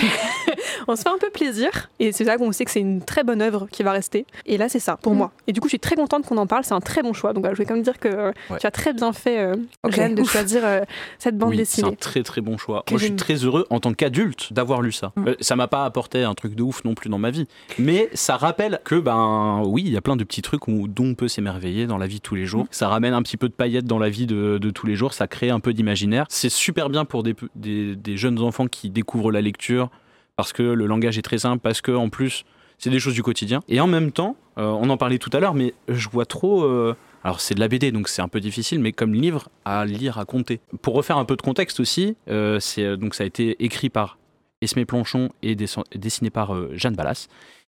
on 0.86 0.94
se 0.96 1.02
fait 1.02 1.08
un 1.08 1.18
peu 1.18 1.30
plaisir. 1.30 1.70
Et 1.98 2.12
c'est 2.12 2.24
ça 2.24 2.36
qu'on 2.36 2.52
sait 2.52 2.64
que 2.64 2.70
c'est 2.70 2.80
une 2.80 3.02
très 3.04 3.24
bonne 3.24 3.42
œuvre 3.42 3.66
qui 3.70 3.82
va 3.82 3.92
rester. 3.92 4.26
Et 4.46 4.58
là, 4.58 4.68
c'est 4.68 4.78
ça 4.78 4.96
pour 4.96 5.14
moi. 5.14 5.32
Et 5.48 5.52
du 5.52 5.60
coup, 5.60 5.66
je 5.66 5.72
suis 5.72 5.80
très 5.80 5.96
contente 5.96 6.24
qu'on 6.26 6.36
en 6.38 6.46
parle. 6.46 6.64
C'est 6.64 6.74
un 6.74 6.80
très 6.80 7.02
bon 7.02 7.12
choix. 7.12 7.32
Donc, 7.32 7.42
voilà, 7.42 7.54
je 7.54 7.58
vais 7.58 7.66
quand 7.66 7.74
même 7.74 7.82
dire 7.82 7.98
que 7.98 8.08
euh, 8.08 8.32
Ouais. 8.50 8.58
tu 8.60 8.66
as 8.66 8.70
très 8.70 8.92
bien 8.98 9.12
fait, 9.12 9.38
euh, 9.40 9.56
de 9.84 10.20
Ouf. 10.20 10.30
choisir 10.32 10.62
euh, 10.64 10.80
cette 11.18 11.36
bande 11.38 11.50
Oui, 11.50 11.56
c'est 11.64 11.82
un 11.82 11.86
dessinée. 11.88 11.96
très 11.96 12.22
très 12.22 12.40
bon 12.40 12.58
choix. 12.58 12.82
Que 12.86 12.92
Moi, 12.94 13.00
je 13.00 13.06
suis 13.06 13.16
très 13.16 13.34
heureux 13.36 13.66
en 13.70 13.80
tant 13.80 13.94
qu'adulte 13.94 14.52
d'avoir 14.52 14.82
lu 14.82 14.92
ça. 14.92 15.12
Mm. 15.16 15.28
Euh, 15.28 15.34
ça 15.40 15.56
m'a 15.56 15.68
pas 15.68 15.84
apporté 15.84 16.22
un 16.24 16.34
truc 16.34 16.54
de 16.54 16.62
ouf 16.62 16.84
non 16.84 16.94
plus 16.94 17.08
dans 17.10 17.18
ma 17.18 17.30
vie, 17.30 17.46
mais 17.78 18.08
ça 18.14 18.36
rappelle 18.36 18.80
que 18.84 18.96
ben 18.96 19.62
oui, 19.64 19.82
il 19.86 19.92
y 19.92 19.96
a 19.96 20.00
plein 20.00 20.16
de 20.16 20.24
petits 20.24 20.42
trucs 20.42 20.68
où, 20.68 20.88
dont 20.88 21.06
on 21.06 21.14
peut 21.14 21.28
s'émerveiller 21.28 21.86
dans 21.86 21.98
la 21.98 22.06
vie 22.06 22.16
de 22.16 22.22
tous 22.22 22.34
les 22.34 22.46
jours. 22.46 22.64
Mm. 22.64 22.68
Ça 22.70 22.88
ramène 22.88 23.14
un 23.14 23.22
petit 23.22 23.36
peu 23.36 23.48
de 23.48 23.54
paillettes 23.54 23.86
dans 23.86 23.98
la 23.98 24.08
vie 24.10 24.26
de, 24.26 24.58
de 24.58 24.70
tous 24.70 24.86
les 24.86 24.94
jours. 24.96 25.12
Ça 25.14 25.26
crée 25.26 25.50
un 25.50 25.60
peu 25.60 25.72
d'imaginaire. 25.72 26.26
C'est 26.28 26.50
super 26.50 26.90
bien 26.90 27.04
pour 27.04 27.22
des, 27.22 27.34
des, 27.54 27.96
des 27.96 28.16
jeunes 28.16 28.38
enfants 28.40 28.66
qui 28.66 28.90
découvrent 28.90 29.32
la 29.32 29.40
lecture 29.40 29.88
parce 30.36 30.52
que 30.52 30.62
le 30.62 30.86
langage 30.86 31.18
est 31.18 31.22
très 31.22 31.38
simple, 31.38 31.60
parce 31.60 31.80
que 31.80 31.90
en 31.92 32.08
plus 32.10 32.44
c'est 32.78 32.90
des 32.90 33.00
choses 33.00 33.14
du 33.14 33.24
quotidien. 33.24 33.60
Et 33.68 33.80
en 33.80 33.88
même 33.88 34.12
temps, 34.12 34.36
euh, 34.56 34.66
on 34.66 34.88
en 34.88 34.96
parlait 34.96 35.18
tout 35.18 35.30
à 35.32 35.40
l'heure, 35.40 35.54
mais 35.54 35.74
je 35.88 36.08
vois 36.08 36.26
trop. 36.26 36.62
euh, 36.62 36.94
alors 37.28 37.40
c'est 37.42 37.54
de 37.54 37.60
la 37.60 37.68
BD, 37.68 37.92
donc 37.92 38.08
c'est 38.08 38.22
un 38.22 38.28
peu 38.28 38.40
difficile, 38.40 38.80
mais 38.80 38.92
comme 38.92 39.12
livre 39.12 39.50
à 39.66 39.84
lire, 39.84 40.18
à 40.18 40.24
compter. 40.24 40.60
Pour 40.80 40.94
refaire 40.94 41.18
un 41.18 41.24
peu 41.26 41.36
de 41.36 41.42
contexte 41.42 41.78
aussi, 41.78 42.16
euh, 42.30 42.58
c'est 42.58 42.84
euh, 42.84 42.96
donc 42.96 43.14
ça 43.14 43.24
a 43.24 43.26
été 43.26 43.62
écrit 43.62 43.90
par 43.90 44.16
Esmé 44.62 44.84
Planchon 44.86 45.28
et 45.42 45.54
dessin- 45.54 45.84
dessiné 45.94 46.30
par 46.30 46.54
euh, 46.54 46.70
Jeanne 46.72 46.94
Ballas. 46.94 47.28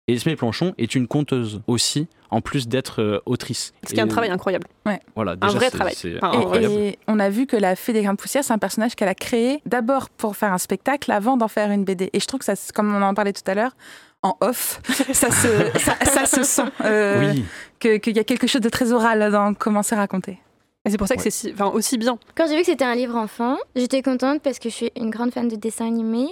Et 0.08 0.12
Esmé 0.12 0.36
Planchon 0.36 0.74
est 0.78 0.94
une 0.94 1.08
conteuse 1.08 1.62
aussi, 1.66 2.06
en 2.30 2.40
plus 2.42 2.68
d'être 2.68 3.00
euh, 3.02 3.18
autrice. 3.26 3.72
Ce 3.86 3.94
qui 3.94 3.98
est 3.98 4.02
un 4.02 4.06
travail 4.06 4.30
incroyable. 4.30 4.66
Voilà, 5.16 5.34
Un 5.40 5.48
vrai 5.48 5.70
travail. 5.70 5.94
Enfin, 5.96 6.32
Et, 6.32 6.36
incroyable. 6.36 6.74
et 6.74 6.98
on 7.08 7.18
a 7.18 7.28
vu 7.30 7.46
que 7.46 7.56
la 7.56 7.74
Fée 7.76 7.92
des 7.94 8.02
Grains 8.02 8.12
de 8.12 8.18
Poussière, 8.18 8.44
c'est 8.44 8.52
un 8.52 8.58
personnage 8.58 8.94
qu'elle 8.94 9.08
a 9.08 9.14
créé 9.16 9.62
d'abord 9.66 10.10
pour 10.10 10.36
faire 10.36 10.52
un 10.52 10.58
spectacle 10.58 11.10
avant 11.10 11.36
d'en 11.36 11.48
faire 11.48 11.70
une 11.72 11.84
BD. 11.84 12.10
Et 12.12 12.20
je 12.20 12.26
trouve 12.26 12.38
que, 12.40 12.44
ça, 12.44 12.54
comme 12.74 12.94
on 12.94 13.02
en 13.02 13.14
parlait 13.14 13.32
tout 13.32 13.42
à 13.50 13.54
l'heure, 13.54 13.72
en 14.22 14.36
off, 14.40 14.80
ça 15.12 15.30
se, 15.30 15.78
ça, 15.78 15.96
ça 16.04 16.26
se 16.26 16.42
sent 16.44 16.62
euh, 16.84 17.32
Oui, 17.32 17.44
que- 17.78 17.96
qu'il 17.98 18.16
y 18.16 18.20
a 18.20 18.24
quelque 18.24 18.46
chose 18.46 18.60
de 18.60 18.68
très 18.68 18.92
oral 18.92 19.30
dans 19.30 19.54
comment 19.54 19.82
c'est 19.82 19.94
raconté. 19.96 20.38
Et 20.84 20.90
c'est 20.90 20.98
pour 20.98 21.08
ça 21.08 21.14
que 21.16 21.20
Ouais. 21.20 21.30
c'est 21.30 21.48
si- 21.48 21.52
enfin, 21.52 21.66
aussi 21.66 21.98
bien. 21.98 22.18
Quand 22.36 22.46
j'ai 22.46 22.54
vu 22.54 22.60
que 22.60 22.66
c'était 22.66 22.84
un 22.84 22.94
livre 22.94 23.16
enfant, 23.16 23.56
j'étais 23.74 24.02
contente 24.02 24.40
parce 24.42 24.58
que 24.58 24.68
je 24.68 24.74
suis 24.74 24.92
une 24.96 25.10
grande 25.10 25.32
fan 25.32 25.48
de 25.48 25.56
dessins 25.56 25.86
animés. 25.86 26.28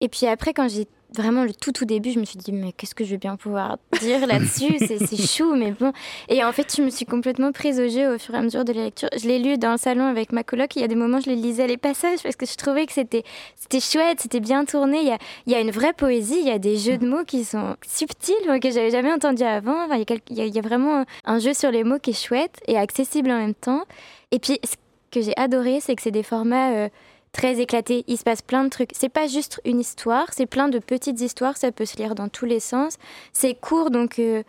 Et 0.00 0.08
puis 0.08 0.26
après, 0.26 0.52
quand 0.52 0.68
j'ai 0.68 0.86
vraiment 1.14 1.44
le 1.44 1.52
tout 1.52 1.72
tout 1.72 1.84
début, 1.84 2.10
je 2.10 2.18
me 2.18 2.24
suis 2.24 2.38
dit 2.38 2.52
mais 2.52 2.72
qu'est-ce 2.72 2.94
que 2.94 3.04
je 3.04 3.10
vais 3.10 3.16
bien 3.18 3.36
pouvoir 3.36 3.78
dire 4.00 4.26
là-dessus? 4.26 4.76
C'est 4.86 5.16
chou, 5.26 5.54
mais 5.54 5.70
bon. 5.72 5.92
Et 6.28 6.44
en 6.44 6.52
fait, 6.52 6.74
je 6.76 6.82
me 6.82 6.90
suis 6.90 7.04
complètement 7.06 7.52
prise 7.52 7.80
au 7.80 7.88
jeu 7.88 8.14
au 8.14 8.18
fur 8.18 8.34
et 8.34 8.38
à 8.38 8.42
mesure 8.42 8.64
de 8.64 8.72
la 8.72 8.84
lecture. 8.84 9.08
Je 9.16 9.26
l'ai 9.28 9.38
lu 9.38 9.56
dans 9.58 9.72
le 9.72 9.78
salon 9.78 10.04
avec 10.04 10.32
ma 10.32 10.42
coloc. 10.44 10.76
Il 10.76 10.82
y 10.82 10.84
a 10.84 10.88
des 10.88 10.94
moments, 10.94 11.20
je 11.20 11.30
les 11.30 11.36
lisais 11.36 11.66
les 11.66 11.76
passages 11.76 12.22
parce 12.22 12.36
que 12.36 12.46
je 12.46 12.54
trouvais 12.56 12.86
que 12.86 12.92
c'était 12.92 13.22
c'était 13.56 13.80
chouette, 13.80 14.20
c'était 14.20 14.40
bien 14.40 14.64
tourné. 14.64 14.98
Il 15.00 15.08
y, 15.08 15.12
a, 15.12 15.18
il 15.46 15.52
y 15.52 15.56
a 15.56 15.60
une 15.60 15.70
vraie 15.70 15.92
poésie, 15.92 16.38
il 16.40 16.46
y 16.46 16.50
a 16.50 16.58
des 16.58 16.76
jeux 16.76 16.98
de 16.98 17.06
mots 17.08 17.24
qui 17.24 17.44
sont 17.44 17.76
subtils 17.86 18.34
que 18.60 18.70
j'avais 18.70 18.90
jamais 18.90 19.12
entendu 19.12 19.42
avant. 19.42 19.84
Enfin, 19.84 19.94
il, 19.94 20.00
y 20.00 20.02
a 20.02 20.04
quel- 20.04 20.20
il 20.30 20.36
y 20.36 20.40
a- 20.40 20.46
il 20.46 20.54
y 20.54 20.58
a 20.58 20.62
vraiment 20.62 21.04
un 21.24 21.38
jeu 21.38 21.54
sur 21.54 21.70
les 21.70 21.84
mots 21.84 21.98
qui 21.98 22.10
est 22.10 22.26
chouette 22.26 22.60
et 22.66 22.76
accessible 22.78 23.30
en 23.30 23.38
même 23.38 23.54
temps. 23.54 23.82
Et 24.30 24.38
puis, 24.38 24.58
ce 24.64 24.74
que 25.10 25.20
j'ai 25.20 25.36
adoré, 25.36 25.78
c'est 25.80 25.94
que 25.94 26.02
c'est 26.02 26.10
des 26.10 26.22
formats 26.24 26.72
euh, 26.72 26.88
très 27.34 27.60
éclatés. 27.60 28.04
Il 28.06 28.16
se 28.16 28.24
passe 28.24 28.40
plein 28.40 28.64
de 28.64 28.70
trucs. 28.70 28.90
C'est 28.94 29.10
pas 29.10 29.26
juste 29.26 29.60
une 29.66 29.80
histoire, 29.80 30.28
c'est 30.32 30.46
plein 30.46 30.68
de 30.68 30.78
petites 30.78 31.20
histoires. 31.20 31.58
Ça 31.58 31.70
peut 31.72 31.84
se 31.84 31.96
lire 31.98 32.14
dans 32.14 32.28
tous 32.28 32.46
les 32.46 32.60
sens. 32.60 32.96
C'est 33.32 33.54
court, 33.54 33.90
donc 33.90 34.18
euh, 34.18 34.42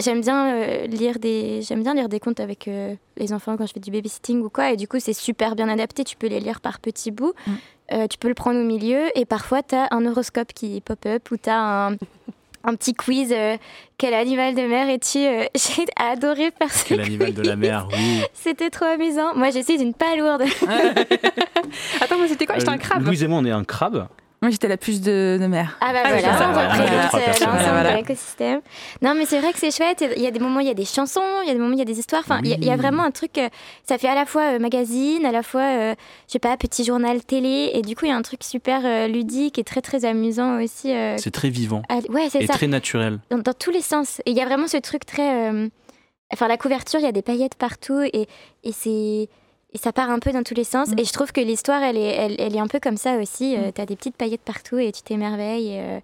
j'aime 0.00 0.22
bien 0.22 0.54
euh, 0.54 0.86
lire 0.86 1.18
des 1.18 1.62
j'aime 1.62 1.82
bien 1.82 1.94
lire 1.94 2.08
des 2.08 2.18
contes 2.18 2.40
avec 2.40 2.66
euh, 2.66 2.94
les 3.18 3.32
enfants 3.32 3.56
quand 3.56 3.66
je 3.66 3.74
fais 3.74 3.80
du 3.80 3.92
babysitting 3.92 4.40
ou 4.40 4.48
quoi. 4.48 4.72
Et 4.72 4.76
du 4.76 4.88
coup, 4.88 4.98
c'est 4.98 5.12
super 5.12 5.54
bien 5.54 5.68
adapté. 5.68 6.02
Tu 6.02 6.16
peux 6.16 6.26
les 6.26 6.40
lire 6.40 6.60
par 6.60 6.80
petits 6.80 7.12
bouts. 7.12 7.34
Mm. 7.46 7.52
Tu 8.08 8.16
peux 8.16 8.28
le 8.28 8.34
prendre 8.34 8.58
au 8.58 8.64
milieu 8.64 9.06
et 9.18 9.26
parfois 9.26 9.62
tu 9.62 9.74
as 9.74 9.88
un 9.90 10.06
horoscope 10.06 10.54
qui 10.54 10.80
pop 10.80 11.04
up 11.04 11.30
ou 11.30 11.36
tu 11.36 11.50
as 11.50 11.88
un 11.88 11.96
un 12.64 12.74
petit 12.74 12.94
quiz, 12.94 13.32
euh, 13.32 13.56
quel 13.98 14.14
animal 14.14 14.54
de 14.54 14.62
mer 14.62 14.88
es-tu 14.88 15.18
Euh, 15.18 15.44
J'ai 15.54 15.84
adoré 15.96 16.50
faire 16.56 16.72
ce 16.72 16.84
quel 16.84 17.00
animal 17.00 17.32
de 17.34 17.42
la 17.42 17.52
quiz. 17.54 17.60
mer, 17.60 17.88
oui. 17.92 18.22
C'était 18.34 18.70
trop 18.70 18.84
amusant. 18.86 19.34
Moi, 19.34 19.50
je 19.50 19.60
suis 19.60 19.80
une 19.82 19.94
palourde. 19.94 20.42
Attends, 22.00 22.18
moi 22.18 22.28
c'était 22.28 22.46
quoi? 22.46 22.56
J'étais 22.58 22.70
Euh, 22.70 22.74
un 22.74 22.78
crabe. 22.78 23.04
Louise 23.06 23.22
et 23.22 23.28
moi, 23.28 23.38
on 23.40 23.44
est 23.44 23.50
un 23.50 23.64
crabe. 23.64 24.08
Moi, 24.42 24.50
j'étais 24.50 24.66
la 24.66 24.76
puce 24.76 25.00
de, 25.00 25.38
de 25.40 25.46
mer. 25.46 25.78
Ah 25.80 25.92
bah 25.92 26.00
Ah 26.04 26.10
oui, 26.12 26.20
voilà, 26.20 26.36
ça, 26.36 26.48
on 26.50 26.52
représente 26.52 27.40
l'ensemble 27.40 27.88
de 27.90 27.96
l'écosystème. 27.96 28.60
Non 29.00 29.14
mais 29.14 29.24
c'est 29.24 29.38
vrai 29.38 29.52
que 29.52 29.58
c'est 29.60 29.70
chouette, 29.70 30.04
il 30.16 30.20
y 30.22 30.26
a 30.26 30.30
des 30.32 30.40
moments 30.40 30.58
il 30.60 30.66
y 30.66 30.70
a 30.70 30.74
des 30.74 30.84
chansons, 30.84 31.20
il 31.42 31.46
y 31.48 31.50
a 31.50 31.54
des 31.54 31.60
moments 31.60 31.74
il 31.74 31.78
y 31.78 31.82
a 31.82 31.84
des 31.84 31.98
histoires, 31.98 32.22
enfin 32.24 32.40
il 32.42 32.50
y 32.50 32.52
a- 32.52 32.56
il 32.56 32.64
y, 32.64 32.70
a 32.70 32.72
Oui. 32.74 32.78
vraiment 32.78 33.04
un 33.04 33.12
truc, 33.12 33.38
euh, 33.38 33.48
ça 33.88 33.98
fait 33.98 34.08
à 34.08 34.14
la 34.16 34.26
fois 34.26 34.54
euh, 34.54 34.58
magazine, 34.58 35.24
à 35.24 35.30
la 35.32 35.42
fois, 35.44 35.62
euh, 35.62 35.94
je 36.26 36.32
sais 36.32 36.38
pas, 36.40 36.56
petit 36.56 36.84
journal 36.84 37.22
télé, 37.24 37.70
et 37.74 37.82
du 37.82 37.94
coup 37.94 38.04
il 38.06 38.08
y 38.08 38.12
a 38.12 38.16
un 38.16 38.22
truc 38.22 38.42
super 38.42 38.80
euh, 38.84 39.06
ludique 39.06 39.58
et 39.60 39.64
très 39.64 39.80
très 39.80 40.04
amusant 40.04 40.60
aussi. 40.60 40.92
euh, 40.92 41.16
C'est 41.18 41.30
très 41.30 41.48
vivant 41.50 41.82
à- 41.88 41.98
ouais 42.12 42.28
c'est 42.30 42.42
et 42.42 42.46
ça, 42.48 42.54
très 42.54 42.66
naturel. 42.66 43.20
dans, 43.30 43.38
dans 43.38 43.54
tous 43.54 43.70
les 43.70 43.80
sens. 43.82 44.20
Et 44.26 44.32
il 44.32 44.36
y 44.36 44.40
a 44.40 44.44
vraiment 44.44 44.66
ce 44.66 44.76
truc 44.78 45.06
très... 45.06 45.50
euh, 45.52 45.68
Enfin 46.32 46.48
la 46.48 46.56
couverture, 46.56 46.98
il 46.98 47.04
y 47.04 47.08
a 47.08 47.12
des 47.12 47.22
paillettes 47.22 47.54
partout 47.56 48.00
et, 48.00 48.26
et 48.64 48.72
c'est... 48.72 49.28
Et 49.74 49.78
ça 49.78 49.92
part 49.92 50.10
un 50.10 50.18
peu 50.18 50.32
dans 50.32 50.42
tous 50.42 50.54
les 50.54 50.64
sens. 50.64 50.88
Mm. 50.88 50.98
Et 50.98 51.04
je 51.04 51.12
trouve 51.12 51.32
que 51.32 51.40
l'histoire, 51.40 51.82
elle 51.82 51.96
est, 51.96 52.14
elle, 52.14 52.36
elle 52.38 52.54
est 52.56 52.60
un 52.60 52.66
peu 52.68 52.80
comme 52.80 52.96
ça 52.96 53.16
aussi. 53.16 53.56
Euh, 53.56 53.70
T'as 53.74 53.86
des 53.86 53.96
petites 53.96 54.16
paillettes 54.16 54.42
partout 54.42 54.78
et 54.78 54.92
tu 54.92 55.02
t'émerveilles. 55.02 55.68
Et, 55.74 55.80
euh, 55.80 56.00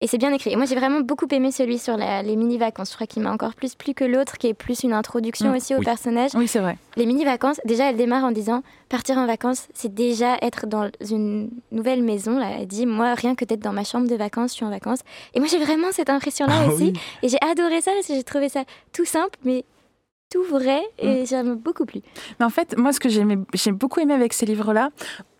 et 0.00 0.06
c'est 0.08 0.18
bien 0.18 0.32
écrit. 0.34 0.50
Et 0.52 0.56
moi, 0.56 0.66
j'ai 0.66 0.74
vraiment 0.74 1.00
beaucoup 1.00 1.26
aimé 1.30 1.50
celui 1.52 1.78
sur 1.78 1.96
la- 1.96 2.22
les 2.22 2.34
mini-vacances. 2.36 2.90
Je 2.90 2.94
crois 2.96 3.06
qu'il 3.06 3.22
m'a 3.22 3.32
encore 3.32 3.54
plus 3.54 3.74
plu 3.76 3.94
que 3.94 4.04
l'autre, 4.04 4.36
qui 4.36 4.48
est 4.48 4.52
plus 4.54 4.82
une 4.82 4.92
introduction 4.92 5.50
Mm. 5.52 5.56
aussi 5.56 5.74
au 5.74 5.78
Oui. 5.78 5.84
personnage. 5.84 6.32
Oui, 6.34 6.48
c'est 6.48 6.58
vrai. 6.58 6.76
Les 6.96 7.06
mini-vacances, 7.06 7.60
déjà, 7.64 7.88
elle 7.88 7.96
démarre 7.96 8.24
en 8.24 8.32
disant 8.32 8.62
partir 8.88 9.16
en 9.16 9.26
vacances, 9.26 9.68
c'est 9.72 9.94
déjà 9.94 10.36
être 10.42 10.66
dans 10.66 10.90
une 11.08 11.48
nouvelle 11.70 12.02
maison. 12.02 12.36
Là. 12.38 12.48
Elle 12.58 12.66
dit 12.66 12.84
moi, 12.84 13.14
rien 13.14 13.34
que 13.36 13.44
d'être 13.44 13.60
dans 13.62 13.72
ma 13.72 13.84
chambre 13.84 14.08
de 14.08 14.16
vacances, 14.16 14.50
je 14.50 14.56
suis 14.56 14.64
en 14.66 14.70
vacances. 14.70 15.00
Et 15.34 15.38
moi, 15.38 15.48
j'ai 15.48 15.58
vraiment 15.58 15.88
cette 15.92 16.10
impression-là 16.10 16.54
Ah 16.64 16.68
aussi. 16.68 16.86
oui. 16.86 16.92
Et 17.22 17.28
j'ai 17.28 17.38
adoré 17.48 17.80
ça 17.80 17.92
parce 17.92 18.08
que 18.08 18.14
j'ai 18.14 18.24
trouvé 18.24 18.48
ça 18.50 18.64
tout 18.92 19.04
simple, 19.06 19.38
mais 19.44 19.64
tout 20.34 20.42
vrai. 20.44 20.82
Et 20.98 21.24
ça 21.26 21.42
m'a 21.42 21.54
beaucoup 21.54 21.86
plu. 21.86 22.00
Mais 22.38 22.44
en 22.46 22.50
fait, 22.50 22.76
moi, 22.76 22.92
ce 22.92 23.00
que 23.00 23.08
j'ai 23.08 23.72
beaucoup 23.72 24.00
aimé 24.00 24.12
avec 24.14 24.32
ces 24.32 24.46
livres-là, 24.46 24.90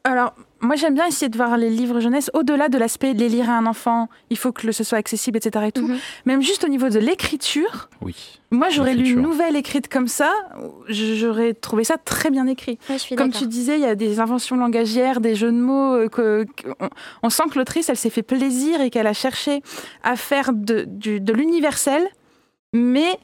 alors, 0.07 0.35
moi, 0.61 0.77
j'aime 0.77 0.93
bien 0.95 1.07
essayer 1.07 1.31
de 1.31 1.37
voir 1.37 1.57
les 1.57 1.71
livres 1.71 1.99
jeunesse 1.99 2.31
au-delà 2.35 2.69
de 2.69 2.77
l'aspect 2.77 3.15
les 3.15 3.31
lire 3.31 3.49
à 3.49 3.55
un 3.55 3.65
enfant, 3.65 4.09
il 4.29 4.37
faut 4.37 4.53
que 4.53 4.71
ce 4.71 4.85
soit 4.85 4.99
accessible, 4.99 5.39
etc. 5.39 5.65
Et 5.69 5.73
tout. 5.73 5.87
Mhm. 5.87 5.99
Même 6.27 6.43
juste 6.43 6.63
au 6.63 6.69
niveau 6.69 6.91
de 6.91 6.99
l'écriture, 6.99 7.89
Oui. 8.03 8.15
moi, 8.51 8.69
j'aurais 8.69 8.95
lu 8.95 9.13
une 9.13 9.23
nouvelle 9.23 9.57
écrite 9.57 9.89
comme 9.89 10.07
ça, 10.09 10.31
j'aurais 10.89 11.55
trouvé 11.55 11.85
ça 11.85 11.97
très 11.97 12.31
bien 12.31 12.47
écrit. 12.47 12.79
Ouais, 12.91 12.97
je 12.97 13.03
suis 13.03 13.17
Comme 13.17 13.31
tu 13.31 13.47
disais, 13.47 13.77
il 13.77 13.83
y 13.83 13.87
a 13.87 13.95
des 13.95 14.21
inventions 14.21 14.57
langagières, 14.57 15.21
des 15.23 15.35
jeux 15.35 15.53
de 15.53 15.57
mots. 15.61 15.95
euh, 15.95 16.09
que, 16.09 16.45
que- 16.57 16.69
on, 16.81 16.89
on 17.23 17.31
sent 17.31 17.45
que 17.51 17.59
l'autrice, 17.59 17.89
elle 17.89 17.97
s'est 17.97 18.11
fait 18.11 18.23
plaisir 18.23 18.83
et 18.83 18.91
qu'elle 18.91 19.07
a 19.07 19.15
cherché 19.15 19.63
à 20.03 20.17
faire 20.17 20.53
de, 20.53 20.85
de 20.87 21.33
l'universel, 21.33 22.07
mais 22.75 23.19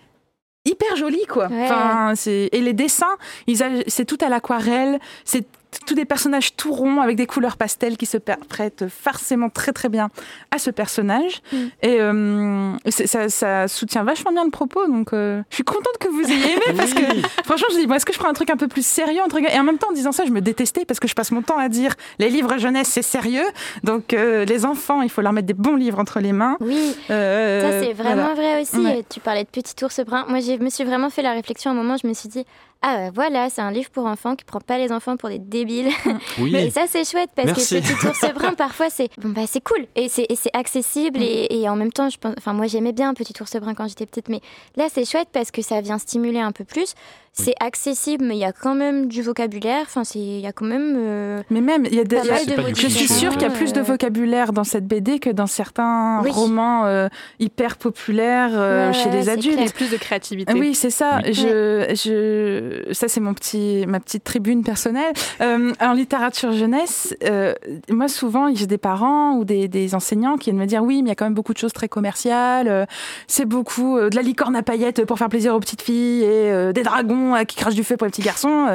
hyper 0.64 0.96
joli, 0.96 1.24
quoi. 1.26 1.46
Ouais. 1.48 1.64
Enfin, 1.64 2.12
c'est- 2.16 2.48
et 2.52 2.61
les 2.61 2.72
dessins, 2.72 3.16
ils 3.46 3.62
a- 3.62 3.82
c'est 3.86 4.04
tout 4.04 4.18
à 4.20 4.28
l'aquarelle, 4.28 4.98
c'est 5.24 5.46
tous 5.87 5.95
des 5.95 6.05
personnages 6.05 6.57
tout 6.57 6.73
ronds 6.73 7.01
avec 7.01 7.16
des 7.16 7.27
couleurs 7.27 7.57
pastel 7.57 7.97
qui 7.97 8.07
se 8.07 8.16
prêtent 8.16 8.87
forcément 8.89 9.49
très 9.51 9.73
très 9.73 9.89
bien 9.89 10.09
à 10.51 10.59
ce 10.59 10.71
personnage. 10.71 11.43
Mm. 11.53 11.57
Et 11.83 12.01
euh, 12.01 12.73
ça, 12.89 13.29
ça 13.29 13.68
soutient 13.68 14.05
vachement 14.05 14.33
bien 14.33 14.45
le 14.45 14.51
propos, 14.51 14.87
donc 14.87 15.12
euh, 15.12 15.43
je 15.51 15.57
suis 15.57 15.64
contente 15.64 15.97
que 15.99 16.09
vous 16.09 16.23
ayez 16.23 16.53
aimé 16.53 16.77
parce 16.77 16.95
que 16.95 17.01
Oui. 17.01 17.23
Franchement, 17.45 17.68
je 17.71 17.77
me 17.77 17.81
dis, 17.81 17.87
bon, 17.87 17.95
est-ce 17.95 18.07
que 18.07 18.12
je 18.12 18.18
prends 18.18 18.29
un 18.29 18.35
truc 18.35 18.51
un 18.51 18.57
peu 18.57 18.68
plus 18.68 18.85
sérieux 18.85 19.21
entre 19.25 19.39
Et 19.39 19.59
en 19.59 19.64
même 19.64 19.79
temps, 19.79 19.89
en 19.91 19.93
disant 19.93 20.12
ça, 20.12 20.25
je 20.25 20.31
me 20.31 20.41
détestais 20.41 20.85
parce 20.85 21.01
que 21.01 21.09
je 21.09 21.14
passe 21.14 21.31
mon 21.31 21.43
temps 21.43 21.59
à 21.59 21.68
dire 21.68 21.95
les 22.18 22.29
livres 22.29 22.59
jeunesse, 22.59 22.89
c'est 22.89 23.03
sérieux. 23.03 23.47
Donc, 23.85 24.12
euh, 24.12 24.45
les 24.45 24.64
enfants, 24.64 25.03
il 25.03 25.11
faut 25.11 25.23
leur 25.23 25.33
mettre 25.33 25.47
des 25.47 25.55
bons 25.55 25.77
livres 25.77 25.99
entre 25.99 26.21
les 26.21 26.33
mains. 26.33 26.57
Oui, 26.61 26.95
ça 27.09 27.81
c'est 27.81 27.93
vraiment 27.93 28.35
voilà. 28.35 28.35
vrai 28.35 28.62
aussi. 28.62 28.79
Ouais. 28.79 29.05
Tu 29.09 29.21
parlais 29.21 29.45
de 29.45 29.49
Petit 29.49 29.85
ours 29.85 30.01
brun. 30.01 30.27
Moi, 30.29 30.41
je 30.41 30.62
me 30.62 30.71
suis 30.71 30.85
vraiment 30.85 31.11
fait 31.11 31.23
la 31.23 31.33
réflexion 31.33 31.71
à 31.71 31.75
un 31.75 31.77
moment. 31.77 31.97
Je 31.97 32.07
me 32.07 32.14
suis 32.14 32.29
dit, 32.29 32.45
ah 32.83 32.97
bah, 32.97 33.11
voilà, 33.14 33.51
c'est 33.51 33.61
un 33.61 33.70
livre 33.70 33.91
pour 33.91 34.07
enfants 34.07 34.37
qui 34.37 34.45
prend 34.45 34.61
pas 34.61 34.78
les 34.78 34.91
enfants 34.93 35.16
pour 35.16 35.28
des 35.28 35.39
débiles. 35.39 35.89
Oui. 36.39 36.51
Mais 36.53 36.70
ça 36.70 36.83
c'est 36.89 37.05
chouette 37.11 37.31
parce 37.35 37.47
Merci. 37.47 37.81
que 37.81 37.87
Petit 37.87 38.07
ours 38.07 38.33
brun 38.35 38.55
parfois 38.55 38.89
c'est 38.89 39.09
bon 39.18 39.31
bah 39.31 39.43
c'est 39.47 39.61
cool 39.62 39.87
et 39.97 40.09
c'est 40.09 40.26
accessible 40.55 41.20
et, 41.22 41.49
et 41.51 41.68
en 41.68 41.76
même 41.76 41.93
temps 41.93 42.09
je 42.09 42.16
pense 42.18 42.35
enfin 42.39 42.53
moi 42.53 42.66
j'aimais 42.66 42.93
bien 42.93 43.12
Petit 43.14 43.35
ours 43.41 43.57
brun 43.57 43.74
quand 43.74 43.89
j'étais 43.89 44.07
petite 44.07 44.28
mais 44.28 44.41
là 44.76 44.87
c'est 44.93 45.05
chouette 45.05 45.28
parce 45.33 45.51
que 45.51 45.61
ça 45.62 45.81
vient 45.81 45.99
stimuler 45.99 46.41
un 46.41 46.53
peu 46.53 46.64
plus. 46.64 46.95
C'est 47.33 47.55
accessible 47.61 48.24
mais 48.24 48.35
il 48.37 48.41
y 48.41 48.45
a 48.45 48.53
quand 48.53 48.74
même 48.74 49.07
du 49.07 49.22
vocabulaire. 49.22 49.83
Enfin 49.83 50.03
c'est 50.05 50.18
il 50.18 50.41
y 50.41 50.47
a 50.47 50.53
quand 50.53 50.64
même 50.66 50.95
euh, 50.97 51.43
Mais 51.51 51.61
même, 51.61 51.85
il 51.87 51.95
y 51.95 52.01
a 52.01 52.05
des. 52.05 52.16
de 52.20 52.74
Je 52.74 52.89
suis 52.89 53.07
sûre 53.09 53.33
qu'il 53.33 53.43
y 53.43 53.45
a 53.45 53.51
plus 53.51 53.72
de 53.72 53.81
Euh, 53.81 53.83
vocabulaire 53.85 54.53
dans 54.53 54.64
cette 54.64 54.87
BD 54.87 55.18
que 55.20 55.31
dans 55.31 55.47
certains 55.47 56.20
Oui. 56.24 56.31
romans 56.33 56.87
euh, 56.87 57.09
hyper 57.39 57.76
populaires 57.76 58.51
euh, 58.53 58.89
Ouais, 58.89 58.95
chez 58.95 59.11
les 59.11 59.28
adultes. 59.28 59.57
clair. 59.57 59.72
Plus 59.72 59.91
de 59.91 59.97
créativité. 59.97 60.53
Oui, 60.55 60.74
c'est 60.74 60.91
ça. 60.91 61.20
Oui. 61.24 61.33
Je, 61.35 61.95
je, 61.95 62.70
euh, 62.71 62.83
ça 62.93 63.09
c'est 63.09 63.21
mon 63.21 63.35
petit, 63.35 63.85
ma 63.89 64.01
petite 64.01 64.25
tribune 64.25 64.62
personnelle. 64.64 65.12
Euh, 65.41 65.73
en 65.81 65.93
littérature 65.93 66.53
jeunesse, 66.53 67.14
euh, 67.25 67.55
moi 67.91 68.09
souvent 68.09 68.53
j'ai 68.55 68.66
des 68.66 68.79
parents 68.79 69.35
ou 69.37 69.45
des, 69.45 69.68
des 69.68 69.95
enseignants 69.95 70.37
qui 70.37 70.51
viennent 70.51 70.61
me 70.61 70.66
dire 70.66 70.83
oui, 70.83 71.03
mais 71.03 71.09
il 71.09 71.11
y 71.11 71.12
a 71.12 71.14
quand 71.14 71.25
même 71.27 71.35
beaucoup 71.35 71.53
de 71.53 71.59
choses 71.59 71.73
très 71.73 71.89
commerciales. 71.89 72.68
euh, 72.68 72.85
c'est 73.27 73.45
beaucoup 73.45 73.97
euh, 73.97 74.11
de 74.11 74.16
la 74.16 74.23
licorne 74.23 74.57
à 74.57 74.62
paillettes 74.62 75.05
pour 75.05 75.18
faire 75.18 75.29
plaisir 75.29 75.55
aux 75.55 75.61
petites 75.61 75.83
filles 75.83 76.23
et 76.25 76.73
des 76.73 76.83
dragons 76.83 77.35
qui 77.47 77.57
crachent 77.57 77.75
du 77.75 77.85
feu 77.85 77.97
pour 77.97 78.07
les 78.07 78.11
petits 78.11 78.23
garçons. 78.23 78.66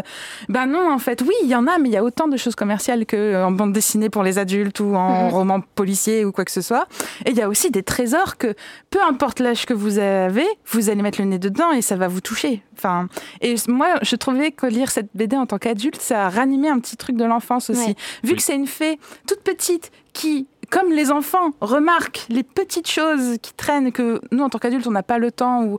Ben 0.49 0.65
non, 0.65 0.91
en 0.91 0.97
fait, 0.99 1.21
oui, 1.21 1.33
il 1.43 1.49
y 1.49 1.55
en 1.55 1.67
a, 1.67 1.77
mais 1.77 1.89
il 1.89 1.91
y 1.93 1.97
a 1.97 2.03
autant 2.03 2.27
de 2.27 2.37
choses 2.37 2.55
commerciales 2.55 3.05
qu'en 3.05 3.51
bande 3.51 3.73
dessinée 3.73 4.09
pour 4.09 4.23
les 4.23 4.37
adultes 4.39 4.79
ou 4.79 4.95
en 4.95 5.25
Mhm. 5.25 5.29
roman 5.33 5.61
policier 5.75 6.25
ou 6.25 6.31
quoi 6.31 6.45
que 6.45 6.51
ce 6.51 6.61
soit. 6.61 6.87
Et 7.25 7.31
il 7.31 7.37
y 7.37 7.41
a 7.41 7.49
aussi 7.49 7.71
des 7.71 7.83
trésors 7.83 8.37
que, 8.37 8.53
peu 8.89 8.99
importe 9.07 9.39
l'âge 9.39 9.65
que 9.65 9.73
vous 9.73 9.97
avez, 9.99 10.45
vous 10.67 10.89
allez 10.89 11.01
mettre 11.01 11.19
le 11.21 11.27
nez 11.27 11.39
dedans 11.39 11.71
et 11.71 11.81
ça 11.81 11.95
va 11.95 12.07
vous 12.07 12.21
toucher. 12.21 12.61
Enfin, 12.77 13.07
et 13.41 13.55
moi, 13.67 13.84
je 14.01 14.15
trouvais 14.15 14.51
que 14.51 14.65
lire 14.65 14.91
cette 14.91 15.09
BD 15.15 15.35
en 15.37 15.45
tant 15.45 15.57
qu'adulte, 15.57 16.01
ça 16.01 16.25
a 16.25 16.29
ranimé 16.29 16.69
un 16.69 16.79
petit 16.79 16.97
truc 16.97 17.15
de 17.15 17.25
l'enfance 17.25 17.69
aussi. 17.69 17.79
Ouais. 17.89 17.95
Vu 18.23 18.31
Oui. 18.31 18.35
que 18.35 18.41
c'est 18.43 18.55
une 18.55 18.67
fée 18.67 18.99
toute 19.27 19.41
petite 19.41 19.91
qui, 20.13 20.47
comme 20.69 20.91
les 20.91 21.11
enfants, 21.11 21.51
remarque 21.61 22.25
les 22.29 22.43
petites 22.43 22.89
choses 22.89 23.37
qui 23.41 23.53
traînent 23.53 23.91
que 23.91 24.21
nous, 24.31 24.43
en 24.43 24.49
tant 24.49 24.57
qu'adultes, 24.59 24.87
on 24.87 24.91
n'a 24.91 25.03
pas 25.03 25.17
le 25.17 25.31
temps 25.31 25.63
ou 25.63 25.77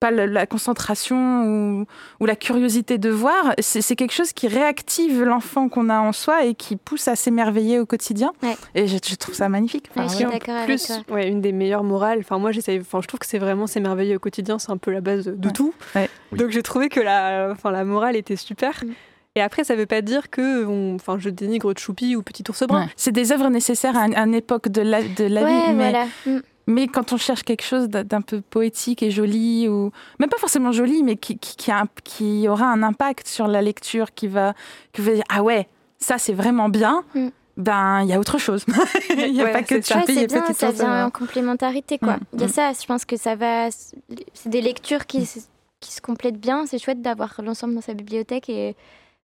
pas 0.00 0.10
la 0.10 0.46
concentration 0.46 1.44
ou, 1.44 1.86
ou 2.20 2.26
la 2.26 2.36
curiosité 2.36 2.98
de 2.98 3.10
voir, 3.10 3.54
c'est 3.58 3.96
quelque 3.96 4.12
chose 4.12 4.32
qui 4.32 4.48
réactive 4.48 5.22
l'enfant 5.24 5.68
qu'on 5.68 5.88
a 5.88 5.98
en 6.00 6.12
soi 6.12 6.44
et 6.44 6.54
qui 6.54 6.76
pousse 6.76 7.08
à 7.08 7.16
s'émerveiller 7.16 7.78
au 7.80 7.86
quotidien. 7.86 8.32
Ouais. 8.42 8.56
Et 8.74 8.86
je, 8.86 8.96
je 9.04 9.14
trouve 9.16 9.34
ça 9.34 9.48
magnifique. 9.48 9.86
Enfin, 9.90 10.02
Ouais, 10.02 10.08
je 10.08 10.14
suis 10.14 10.24
voilà. 10.24 10.38
d'accord 10.38 10.54
avec 10.56 10.66
plus, 10.66 10.86
toi. 10.86 10.96
ouais, 11.14 11.28
une 11.28 11.40
des 11.40 11.52
meilleures 11.52 11.84
morales. 11.84 12.18
Enfin, 12.20 12.38
moi, 12.38 12.52
j'essaye. 12.52 12.80
Enfin, 12.80 13.00
je 13.02 13.08
trouve 13.08 13.20
que 13.20 13.26
c'est 13.26 13.38
vraiment 13.38 13.66
c'est 13.66 13.80
merveilleux 13.80 14.16
au 14.16 14.20
quotidien. 14.20 14.58
C'est 14.58 14.70
un 14.70 14.76
peu 14.76 14.90
la 14.92 15.00
base 15.00 15.24
de 15.26 15.46
Ouais. 15.48 15.52
tout. 15.52 15.74
Ouais. 15.94 16.08
Oui. 16.32 16.38
Donc, 16.38 16.50
j'ai 16.50 16.62
trouvé 16.62 16.88
que 16.88 17.00
la, 17.00 17.48
enfin, 17.52 17.70
la 17.70 17.84
morale 17.84 18.16
était 18.16 18.36
super. 18.36 18.82
Mm. 18.84 18.90
Et 19.36 19.40
après, 19.40 19.62
ça 19.62 19.76
veut 19.76 19.86
pas 19.86 20.00
dire 20.00 20.30
que, 20.30 20.64
on- 20.66 20.94
enfin, 20.96 21.16
je 21.18 21.28
dénigre 21.30 21.72
Choupi 21.76 22.16
ou 22.16 22.22
Petit 22.22 22.42
ours 22.48 22.64
brun. 22.66 22.82
Ouais. 22.84 22.92
C'est 22.96 23.12
des 23.12 23.30
œuvres 23.30 23.48
nécessaires 23.50 23.96
à, 23.96 24.06
une- 24.06 24.14
à 24.16 24.22
une 24.24 24.34
époque 24.34 24.68
de 24.68 24.82
la, 24.82 25.02
de 25.02 25.24
la 25.24 25.42
Ouais, 25.44 25.60
vie, 25.66 25.74
mais, 25.74 25.90
voilà. 25.90 26.06
Mm. 26.26 26.38
Mais 26.68 26.86
quand 26.86 27.12
on 27.12 27.16
cherche 27.16 27.42
quelque 27.42 27.64
chose 27.64 27.88
d'un 27.88 28.20
peu 28.20 28.40
poétique 28.42 29.02
et 29.02 29.10
joli, 29.10 29.66
ou 29.68 29.90
même 30.20 30.28
pas 30.28 30.38
forcément 30.38 30.70
joli, 30.70 31.02
mais 31.02 31.16
qui, 31.16 31.36
qui, 31.38 31.56
qui, 31.56 31.70
a 31.72 31.80
un- 31.80 31.88
qui 32.04 32.46
aura 32.46 32.66
un 32.66 32.82
impact 32.84 33.26
sur 33.26 33.48
la 33.48 33.60
lecture, 33.62 34.14
qui 34.14 34.28
va, 34.28 34.52
qui 34.92 35.00
va 35.00 35.14
dire 35.14 35.24
ah 35.30 35.42
ouais, 35.42 35.66
ça 35.98 36.18
c'est 36.18 36.34
vraiment 36.34 36.68
bien. 36.68 37.02
Mm. 37.14 37.28
Ben, 37.56 38.02
il 38.02 38.08
y 38.08 38.12
a 38.12 38.20
autre 38.20 38.38
chose. 38.38 38.64
Il 39.10 39.32
n'y 39.32 39.40
a 39.40 39.44
Ouais, 39.46 39.52
pas 39.52 39.62
que 39.62 39.82
c'est 39.82 39.82
ça. 39.82 39.98
Ouais, 40.06 40.26
bien, 40.28 40.44
ça 40.54 40.70
vient 40.70 41.06
en 41.06 41.10
complémentarité, 41.10 41.98
quoi. 41.98 42.14
Mm, 42.18 42.20
Il 42.34 42.40
y 42.40 42.44
a 42.44 42.46
mm. 42.46 42.50
ça, 42.50 42.72
je 42.80 42.86
pense 42.86 43.04
que 43.04 43.16
ça 43.16 43.34
va... 43.34 43.68
C'est 43.72 44.48
des 44.48 44.60
lectures 44.60 45.06
qui, 45.06 45.26
se- 45.26 45.40
qui 45.80 45.90
se 45.92 46.00
complètent 46.00 46.38
bien. 46.38 46.66
C'est 46.66 46.78
chouette 46.78 47.02
d'avoir 47.02 47.34
l'ensemble 47.42 47.74
dans 47.74 47.80
sa 47.80 47.94
bibliothèque 47.94 48.48
et... 48.48 48.76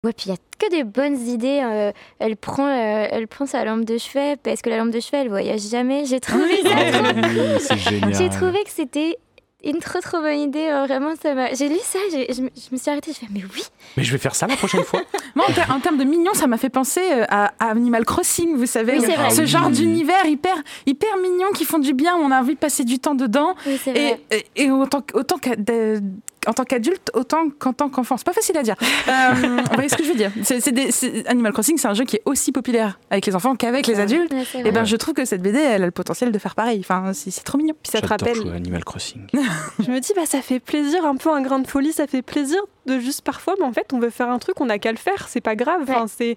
Ouais, 0.04 0.14
puis 0.14 0.28
il 0.28 0.30
y 0.30 0.34
a 0.34 0.38
que 0.60 0.70
des 0.70 0.84
bonnes 0.84 1.18
idées. 1.28 1.60
euh, 1.64 1.92
elle, 2.20 2.38
prend, 2.38 2.68
euh, 2.68 3.08
elle 3.10 3.28
prend 3.28 3.46
sa 3.48 3.66
lampe 3.66 3.84
de 3.84 3.98
chevet 3.98 4.36
parce 4.42 4.62
que 4.62 4.70
la 4.70 4.78
lampe 4.78 4.92
de 4.92 5.00
chevet, 5.00 5.18
elle 5.20 5.30
voyage 5.30 5.62
jamais. 5.62 6.06
J'ai 6.06 6.20
trouvé 6.20 6.62
ça 6.62 6.70
Ah 6.76 6.92
trop 6.92 7.12
oui, 7.30 7.58
c'est 7.60 7.78
génial. 7.78 8.14
J'ai 8.16 8.30
trouvé 8.30 8.64
que 8.64 8.70
c'était 8.70 9.18
une 9.64 9.80
trop 9.80 10.00
trop 10.00 10.22
bonne 10.22 10.38
idée. 10.38 10.68
euh, 10.70 10.86
Vraiment, 10.86 11.14
ça 11.20 11.34
m'a. 11.34 11.52
J'ai 11.56 11.68
lu 11.68 11.78
ça, 11.82 11.98
je, 12.12 12.42
me- 12.44 12.50
je 12.56 12.72
me 12.72 12.78
suis 12.78 12.92
arrêtée. 12.92 13.12
Je 13.12 13.18
fais 13.18 13.26
mais 13.32 13.42
oui. 13.56 13.64
Mais 13.98 14.04
je 14.04 14.12
vais 14.12 14.20
faire 14.20 14.36
ça 14.36 14.46
la 14.46 14.56
prochaine 14.56 14.84
fois. 14.84 15.02
Moi, 15.36 15.46
en, 15.50 15.52
ter- 15.54 15.72
en 15.76 15.80
termes 15.80 15.98
de 15.98 16.04
mignon, 16.04 16.34
ça 16.36 16.46
m'a 16.46 16.58
fait 16.60 16.70
penser 16.70 17.02
à, 17.28 17.52
à 17.60 17.72
Animal 17.72 18.06
Crossing, 18.06 18.56
vous 18.56 18.68
savez. 18.68 19.00
Oui, 19.00 19.04
c'est 19.04 19.16
vrai. 19.16 19.32
Ce 19.32 19.42
Ah 19.42 19.46
genre 19.46 19.68
oui. 19.68 19.74
d'univers 19.74 20.26
hyper, 20.28 20.56
hyper 20.86 21.18
mignon 21.18 21.48
qui 21.56 21.66
font 21.66 21.80
du 21.80 21.94
bien, 21.96 22.16
où 22.18 22.20
on 22.20 22.30
a 22.30 22.40
envie 22.40 22.54
de 22.54 22.60
passer 22.60 22.84
du 22.84 23.00
temps 23.00 23.16
dedans. 23.16 23.56
Et, 23.66 23.76
vrai. 23.92 24.22
et, 24.30 24.46
et 24.64 24.70
autant, 24.72 25.02
autant 25.16 25.38
de- 25.58 26.02
en 26.48 26.54
tant 26.54 26.64
qu'adulte, 26.64 27.12
autant 27.14 27.50
qu'en 27.60 27.74
tant 27.74 27.90
qu'enfant. 27.90 28.18
C'est 28.18 28.26
pas 28.26 28.34
facile 28.34 28.58
à 28.58 28.64
dire. 28.64 28.76
Euh, 29.08 29.32
vous 29.70 29.74
voyez 29.74 29.88
ce 29.90 29.96
que 29.96 30.04
je 30.04 30.10
veux 30.10 30.16
dire 30.18 30.32
c'est, 30.44 30.60
c'est 30.60 30.72
des- 30.74 30.92
c'est- 30.92 31.26
Animal 31.28 31.54
Crossing, 31.54 31.78
c'est 31.78 31.88
un 31.88 31.94
jeu 31.94 32.04
qui 32.04 32.18
est 32.18 32.22
aussi 32.26 32.52
populaire 32.52 33.00
avec 33.10 33.26
les 33.26 33.36
enfants 33.36 33.56
qu'avec 33.56 33.88
les 33.88 34.00
adultes. 34.02 34.32
Ouais, 34.34 34.44
Et 34.56 34.62
vrai. 34.64 34.72
ben, 34.72 34.84
je 34.84 34.96
trouve 34.98 35.14
que 35.14 35.24
cette 35.24 35.42
BD, 35.42 35.60
elle 35.60 35.84
a 35.84 35.86
le 35.86 35.92
potentiel 35.92 36.32
de 36.32 36.38
faire 36.40 36.56
pareil. 36.56 36.80
Enfin, 36.82 37.14
c'est, 37.14 37.32
c'est 37.32 37.44
trop 37.44 37.58
mignon. 37.58 37.74
Puis 37.82 37.92
ça 37.92 38.02
te 38.02 38.08
rappelle. 38.08 38.36
jouer 38.36 38.52
à 38.52 38.56
Animal 38.56 38.84
Crossing. 38.84 39.22
Je 39.80 39.90
me 39.92 40.00
dis, 40.00 40.12
bah, 40.16 40.26
ça 40.26 40.42
fait 40.42 40.60
plaisir, 40.60 41.06
un 41.06 41.16
peu 41.16 41.30
un 41.32 41.42
grain 41.42 41.60
de 41.60 41.68
folie, 41.68 41.94
ça 41.94 42.06
fait 42.08 42.22
plaisir 42.22 42.60
de 42.86 43.00
juste 43.00 43.22
parfois, 43.22 43.56
mais 43.60 43.66
en 43.66 43.72
fait, 43.74 43.94
on 43.94 44.00
veut 44.00 44.10
faire 44.10 44.30
un 44.30 44.40
truc, 44.40 44.60
on 44.60 44.66
n'a 44.66 44.78
qu'à 44.80 44.92
le 44.92 44.98
faire, 44.98 45.28
c'est 45.30 45.42
pas 45.42 45.56
grave. 45.56 45.82
Enfin, 45.84 46.06
c'est, 46.08 46.36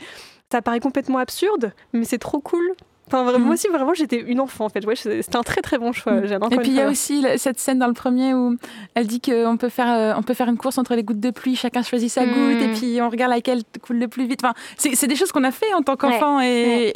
ça 0.52 0.62
paraît 0.62 0.80
complètement 0.80 1.18
absurde, 1.18 1.72
mais 1.92 2.04
c'est 2.04 2.18
trop 2.18 2.40
cool. 2.40 2.72
Enfin, 3.12 3.24
vraiment, 3.24 3.46
moi 3.46 3.54
aussi, 3.54 3.66
vraiment, 3.68 3.92
j'étais 3.94 4.20
une 4.20 4.38
enfant, 4.40 4.66
en 4.66 4.68
fait. 4.68 4.84
Ouais, 4.86 4.94
c'était 4.94 5.36
un 5.36 5.42
très 5.42 5.60
très 5.62 5.78
bon 5.78 5.92
choix. 5.92 6.24
J'aime 6.26 6.40
Et 6.50 6.56
puis 6.58 6.68
il 6.68 6.74
y 6.76 6.80
a 6.80 6.88
aussi 6.88 7.24
cette 7.38 7.58
scène 7.58 7.78
dans 7.80 7.88
le 7.88 7.92
premier 7.92 8.34
où 8.34 8.56
elle 8.94 9.06
dit 9.08 9.20
qu'on 9.20 9.56
peut 9.56 9.68
faire, 9.68 9.88
euh, 9.92 10.14
on 10.16 10.22
peut 10.22 10.34
faire 10.34 10.48
une 10.48 10.56
course 10.56 10.78
entre 10.78 10.94
les 10.94 11.02
gouttes 11.02 11.18
de 11.20 11.30
pluie, 11.30 11.56
chacun 11.56 11.82
choisit 11.82 12.10
sa 12.10 12.24
Mm. 12.24 12.28
goutte 12.32 12.62
et 12.62 12.68
puis 12.78 13.00
on 13.02 13.08
regarde 13.10 13.32
laquelle 13.32 13.62
coule 13.82 13.96
le 13.98 14.08
plus 14.08 14.26
vite. 14.26 14.40
Enfin, 14.44 14.54
c'est 14.76 15.06
des 15.08 15.16
choses 15.16 15.32
qu'on 15.32 15.44
a 15.44 15.50
fait 15.50 15.72
en 15.74 15.82
tant 15.82 15.96
qu'enfant 15.96 16.40
et, 16.40 16.92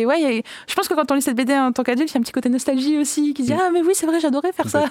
et 0.00 0.06
ouais, 0.06 0.20
il 0.20 0.34
y 0.36 0.38
a- 0.38 0.42
je 0.66 0.74
pense 0.74 0.88
que 0.88 0.94
quand 0.94 1.10
on 1.10 1.14
lit 1.14 1.22
cette 1.22 1.36
BD 1.36 1.54
en 1.54 1.72
tant 1.72 1.82
qu'adulte, 1.82 2.10
il 2.10 2.14
y 2.14 2.18
a 2.18 2.20
un 2.20 2.22
petit 2.22 2.32
côté 2.32 2.48
nostalgie 2.48 2.98
aussi 2.98 3.32
qui 3.34 3.42
dit 3.42 3.52
Mm. 3.54 3.58
ah 3.60 3.70
mais 3.72 3.80
oui 3.82 3.92
c'est 3.94 4.06
vrai 4.06 4.20
j'adorais 4.20 4.52
faire 4.52 4.68
ça. 4.68 4.84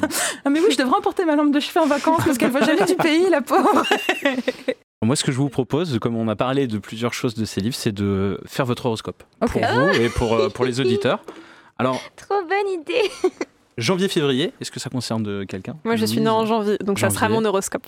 Ah 0.45 0.49
mais 0.49 0.59
oui 0.59 0.67
je 0.71 0.77
devrais 0.77 0.97
emporter 0.97 1.25
ma 1.25 1.35
lampe 1.35 1.51
de 1.51 1.59
chevet 1.59 1.79
en 1.81 1.85
vacances 1.87 2.23
parce 2.25 2.37
qu'elle 2.37 2.51
voit 2.51 2.61
jamais 2.61 2.85
du 2.85 2.95
pays 2.95 3.29
la 3.29 3.41
pauvre. 3.41 3.83
Moi, 5.05 5.15
ce 5.15 5.23
que 5.23 5.31
je 5.31 5.37
vous 5.37 5.49
propose, 5.49 5.97
comme 5.99 6.15
on 6.15 6.27
a 6.27 6.35
parlé 6.35 6.67
de 6.67 6.77
plusieurs 6.77 7.13
choses 7.13 7.35
de 7.35 7.45
ces 7.45 7.61
livres, 7.61 7.75
c'est 7.75 7.91
de 7.91 8.39
faire 8.45 8.65
votre 8.65 8.85
horoscope 8.85 9.23
pour 9.39 9.61
vous 9.61 9.89
et 10.01 10.09
pour, 10.09 10.33
euh, 10.33 10.49
pour 10.49 10.65
les 10.65 10.79
auditeurs. 10.81 11.23
Alors, 11.77 11.99
Trop 12.15 12.41
bonne 12.41 12.81
idée. 12.81 13.09
janvier-février, 13.77 14.53
est-ce 14.61 14.71
que 14.71 14.79
ça 14.79 14.89
concerne 14.89 15.23
de 15.23 15.43
quelqu'un? 15.43 15.75
Moi, 15.83 15.95
je 15.95 16.05
suis 16.05 16.21
née 16.21 16.29
en 16.29 16.45
janvier, 16.45 16.77
donc 16.83 16.99
ça 16.99 17.09
sera 17.09 17.29
mon 17.29 17.43
horoscope. 17.45 17.87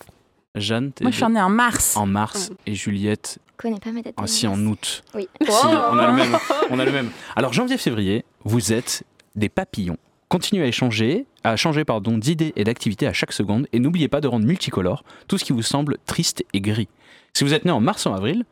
Jeanne, 0.55 0.93
t'es 0.93 1.03
Moi 1.03 1.11
je 1.11 1.17
suis 1.17 1.25
née 1.33 1.41
en 1.41 1.49
mars. 1.49 1.97
en 1.97 2.05
mars 2.05 2.49
et 2.65 2.75
Juliette 2.75 3.39
Je 3.57 3.61
connais 3.61 3.77
pas 3.79 3.91
ma 3.91 4.01
date. 4.01 4.15
de 4.17 4.23
ainsi 4.23 4.47
en 4.47 4.57
août. 4.65 5.03
Oui. 5.13 5.27
Si, 5.41 5.49
on 5.51 5.97
a 5.97 6.07
le 6.07 6.13
même. 6.13 6.37
On 6.69 6.79
a 6.79 6.85
le 6.85 6.93
même. 6.93 7.09
Alors 7.35 7.51
janvier-février, 7.51 8.23
vous 8.45 8.71
êtes 8.71 9.03
des 9.35 9.49
papillons. 9.49 9.97
Continuez 10.29 10.63
à 10.63 10.67
échanger, 10.67 11.25
à 11.43 11.57
changer 11.57 11.83
pardon 11.83 12.17
d'idées 12.17 12.53
et 12.55 12.63
d'activités 12.63 13.05
à 13.05 13.11
chaque 13.11 13.33
seconde 13.33 13.67
et 13.73 13.79
n'oubliez 13.79 14.07
pas 14.07 14.21
de 14.21 14.29
rendre 14.29 14.45
multicolore 14.45 15.03
tout 15.27 15.37
ce 15.37 15.43
qui 15.43 15.51
vous 15.51 15.61
semble 15.61 15.97
triste 16.05 16.45
et 16.53 16.61
gris. 16.61 16.87
Si 17.35 17.43
vous 17.43 17.53
êtes 17.53 17.65
né 17.65 17.71
en 17.71 17.81
mars 17.81 18.05
ou 18.05 18.09
en 18.09 18.13
avril, 18.15 18.45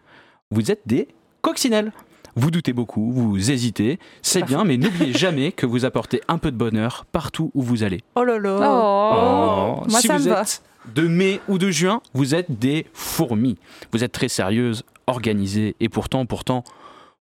vous 0.51 0.69
êtes 0.69 0.81
des 0.85 1.07
coccinelles. 1.41 1.93
Vous 2.35 2.51
doutez 2.51 2.73
beaucoup, 2.73 3.13
vous 3.13 3.49
hésitez, 3.49 3.97
c'est 4.21 4.43
bien, 4.43 4.65
mais 4.65 4.75
n'oubliez 4.75 5.13
jamais 5.13 5.53
que 5.53 5.65
vous 5.65 5.85
apportez 5.85 6.19
un 6.27 6.37
peu 6.37 6.51
de 6.51 6.57
bonheur 6.57 7.05
partout 7.09 7.49
où 7.53 7.61
vous 7.61 7.83
allez. 7.83 8.01
Oh 8.15 8.25
là 8.25 8.37
là. 8.37 8.57
Oh. 8.61 9.83
Moi 9.89 10.01
si 10.01 10.07
ça 10.07 10.17
vous 10.17 10.25
me 10.25 10.29
va. 10.29 10.41
êtes 10.41 10.63
de 10.93 11.07
mai 11.07 11.39
ou 11.47 11.57
de 11.59 11.71
juin, 11.71 12.01
vous 12.13 12.35
êtes 12.35 12.59
des 12.59 12.85
fourmis. 12.91 13.57
Vous 13.93 14.03
êtes 14.03 14.11
très 14.11 14.27
sérieuse, 14.27 14.83
organisée, 15.07 15.77
et 15.79 15.87
pourtant, 15.87 16.25
pourtant, 16.25 16.65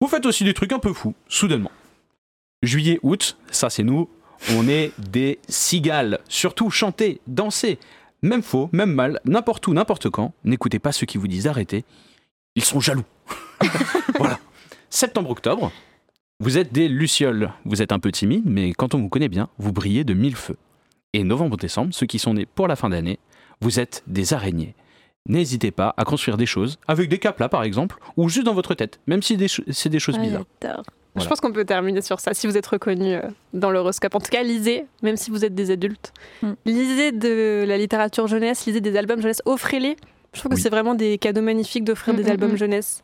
vous 0.01 0.07
faites 0.07 0.27
aussi 0.27 0.45
des 0.45 0.55
trucs 0.55 0.73
un 0.73 0.79
peu 0.79 0.93
fous, 0.93 1.15
soudainement. 1.27 1.73
Juillet, 2.63 3.01
août, 3.03 3.37
ça 3.51 3.69
c'est 3.69 3.83
nous, 3.83 4.09
on 4.55 4.69
est 4.69 4.93
des 4.99 5.41
cigales. 5.49 6.21
Surtout 6.29 6.71
chanter, 6.71 7.21
danser, 7.27 7.81
même 8.23 8.43
faux, 8.43 8.69
même 8.73 8.93
mal, 8.93 9.21
n'importe 9.25 9.66
où, 9.66 9.75
n'importe 9.75 10.11
quand. 10.11 10.33
N'écoutez 10.45 10.79
pas 10.79 10.93
ceux 10.93 11.07
qui 11.07 11.19
vous 11.19 11.29
disent 11.29 11.45
d'arrêter. 11.45 11.85
Ils 12.55 12.64
sont 12.64 12.81
jaloux. 12.81 13.05
voilà. 14.19 14.39
Septembre-octobre, 14.91 15.71
vous 16.41 16.59
êtes 16.59 16.73
des 16.73 16.89
lucioles. 16.89 17.53
Vous 17.64 17.83
êtes 17.83 17.93
un 17.93 17.99
peu 17.99 18.12
timide, 18.12 18.45
mais 18.47 18.73
quand 18.73 18.95
on 18.95 18.99
vous 18.99 19.09
connaît 19.09 19.29
bien, 19.29 19.49
vous 19.59 19.73
brillez 19.73 20.05
de 20.05 20.14
mille 20.14 20.37
feux. 20.37 20.57
Et 21.12 21.25
novembre-décembre, 21.25 21.95
ceux 21.95 22.07
qui 22.07 22.19
sont 22.19 22.35
nés 22.35 22.47
pour 22.47 22.69
la 22.69 22.77
fin 22.77 22.89
d'année, 22.89 23.19
vous 23.61 23.81
êtes 23.81 24.03
des 24.07 24.35
araignées. 24.35 24.75
N'hésitez 25.29 25.71
pas 25.71 25.95
à 25.97 26.05
construire 26.05 26.37
des 26.37 26.47
choses, 26.47 26.79
avec 26.89 27.09
des 27.09 27.19
caplas 27.19 27.49
par 27.49 27.62
exemple, 27.62 27.97
ou 28.16 28.29
juste 28.29 28.47
dans 28.47 28.55
votre 28.55 28.75
tête, 28.75 28.99
même 29.07 29.21
si 29.23 29.37
c'est 29.71 29.89
des 29.91 29.99
choses 29.99 30.16
Ah, 30.19 30.23
bizarres. 30.23 30.45
j'adore. 30.62 30.83
Je 31.16 31.27
pense 31.27 31.41
qu'on 31.41 31.53
peut 31.53 31.64
terminer 31.64 32.01
sur 32.01 32.21
ça. 32.21 32.33
Si 32.33 32.47
vous 32.47 32.57
êtes 32.57 32.66
reconnu 32.66 33.14
euh, 33.14 33.23
dans 33.53 33.71
l'horoscope, 33.73 34.14
en 34.14 34.21
tout 34.21 34.31
cas, 34.31 34.43
lisez, 34.45 34.85
même 35.03 35.16
si 35.16 35.31
vous 35.33 35.45
êtes 35.45 35.55
des 35.55 35.73
adultes. 35.73 36.12
Mm. 36.43 36.53
Lisez 36.64 37.12
de 37.12 37.64
la 37.66 37.77
littérature 37.77 38.29
jeunesse, 38.29 38.64
lisez 38.66 38.81
des 38.81 38.97
albums 38.97 39.21
jeunesse, 39.21 39.43
offrez-les. 39.45 39.97
Je 40.35 40.39
trouve 40.41 40.51
que 40.51 40.57
Oui. 40.57 40.62
c'est 40.62 40.69
vraiment 40.71 40.95
des 40.95 41.19
cadeaux 41.19 41.41
magnifiques 41.43 41.83
d'offrir 41.85 42.14
Mm, 42.14 42.16
des 42.19 42.23
mm, 42.25 42.31
albums 42.31 42.57
jeunesse 42.57 43.03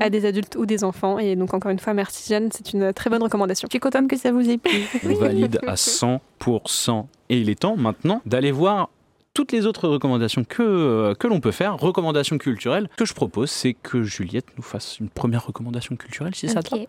à 0.00 0.08
des 0.08 0.24
adultes 0.24 0.56
ou 0.56 0.64
des 0.64 0.82
enfants. 0.82 1.18
Et 1.18 1.36
donc, 1.36 1.52
encore 1.52 1.70
une 1.72 1.78
fois, 1.80 1.92
merci 1.92 2.26
Jeanne, 2.32 2.48
c'est 2.52 2.72
une 2.72 2.92
très 2.94 3.10
bonne 3.10 3.22
recommandation. 3.22 3.66
Je 3.70 3.74
suis 3.74 3.80
contente 3.80 4.08
que 4.08 4.16
ça 4.16 4.32
vous 4.32 4.48
ait 4.48 4.58
plu. 4.58 4.80
On 5.04 5.14
valide 5.14 5.58
à 5.66 5.74
100%. 5.74 7.06
Et 7.28 7.38
il 7.38 7.50
est 7.50 7.60
temps 7.60 7.76
maintenant 7.76 8.22
d'aller 8.24 8.52
voir 8.52 8.88
toutes 9.34 9.52
les 9.52 9.66
autres 9.66 9.88
recommandations 9.88 10.44
que, 10.44 10.62
euh, 10.62 11.14
que 11.14 11.26
l'on 11.26 11.40
peut 11.40 11.52
faire, 11.52 11.76
recommandations 11.76 12.38
culturelles. 12.38 12.88
Ce 12.92 12.96
que 12.96 13.04
je 13.06 13.14
propose, 13.14 13.50
c'est 13.50 13.74
que 13.74 14.02
Juliette 14.02 14.46
nous 14.56 14.62
fasse 14.62 14.98
une 14.98 15.08
première 15.08 15.46
recommandation 15.46 15.96
culturelle, 15.96 16.34
si 16.34 16.48
ça 16.48 16.62
te 16.62 16.70
va. 16.74 16.82
Ok. 16.82 16.88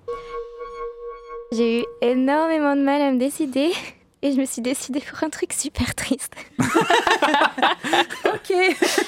J'ai 1.54 1.82
eu 1.82 1.86
énormément 2.02 2.76
de 2.76 2.82
mal 2.82 3.02
à 3.02 3.12
me 3.12 3.20
décider 3.20 3.72
et 4.24 4.32
je 4.32 4.38
me 4.38 4.46
suis 4.46 4.62
décidée 4.62 5.02
pour 5.02 5.24
un 5.24 5.30
truc 5.30 5.54
super 5.54 5.94
triste. 5.94 6.34
ok. 6.60 8.54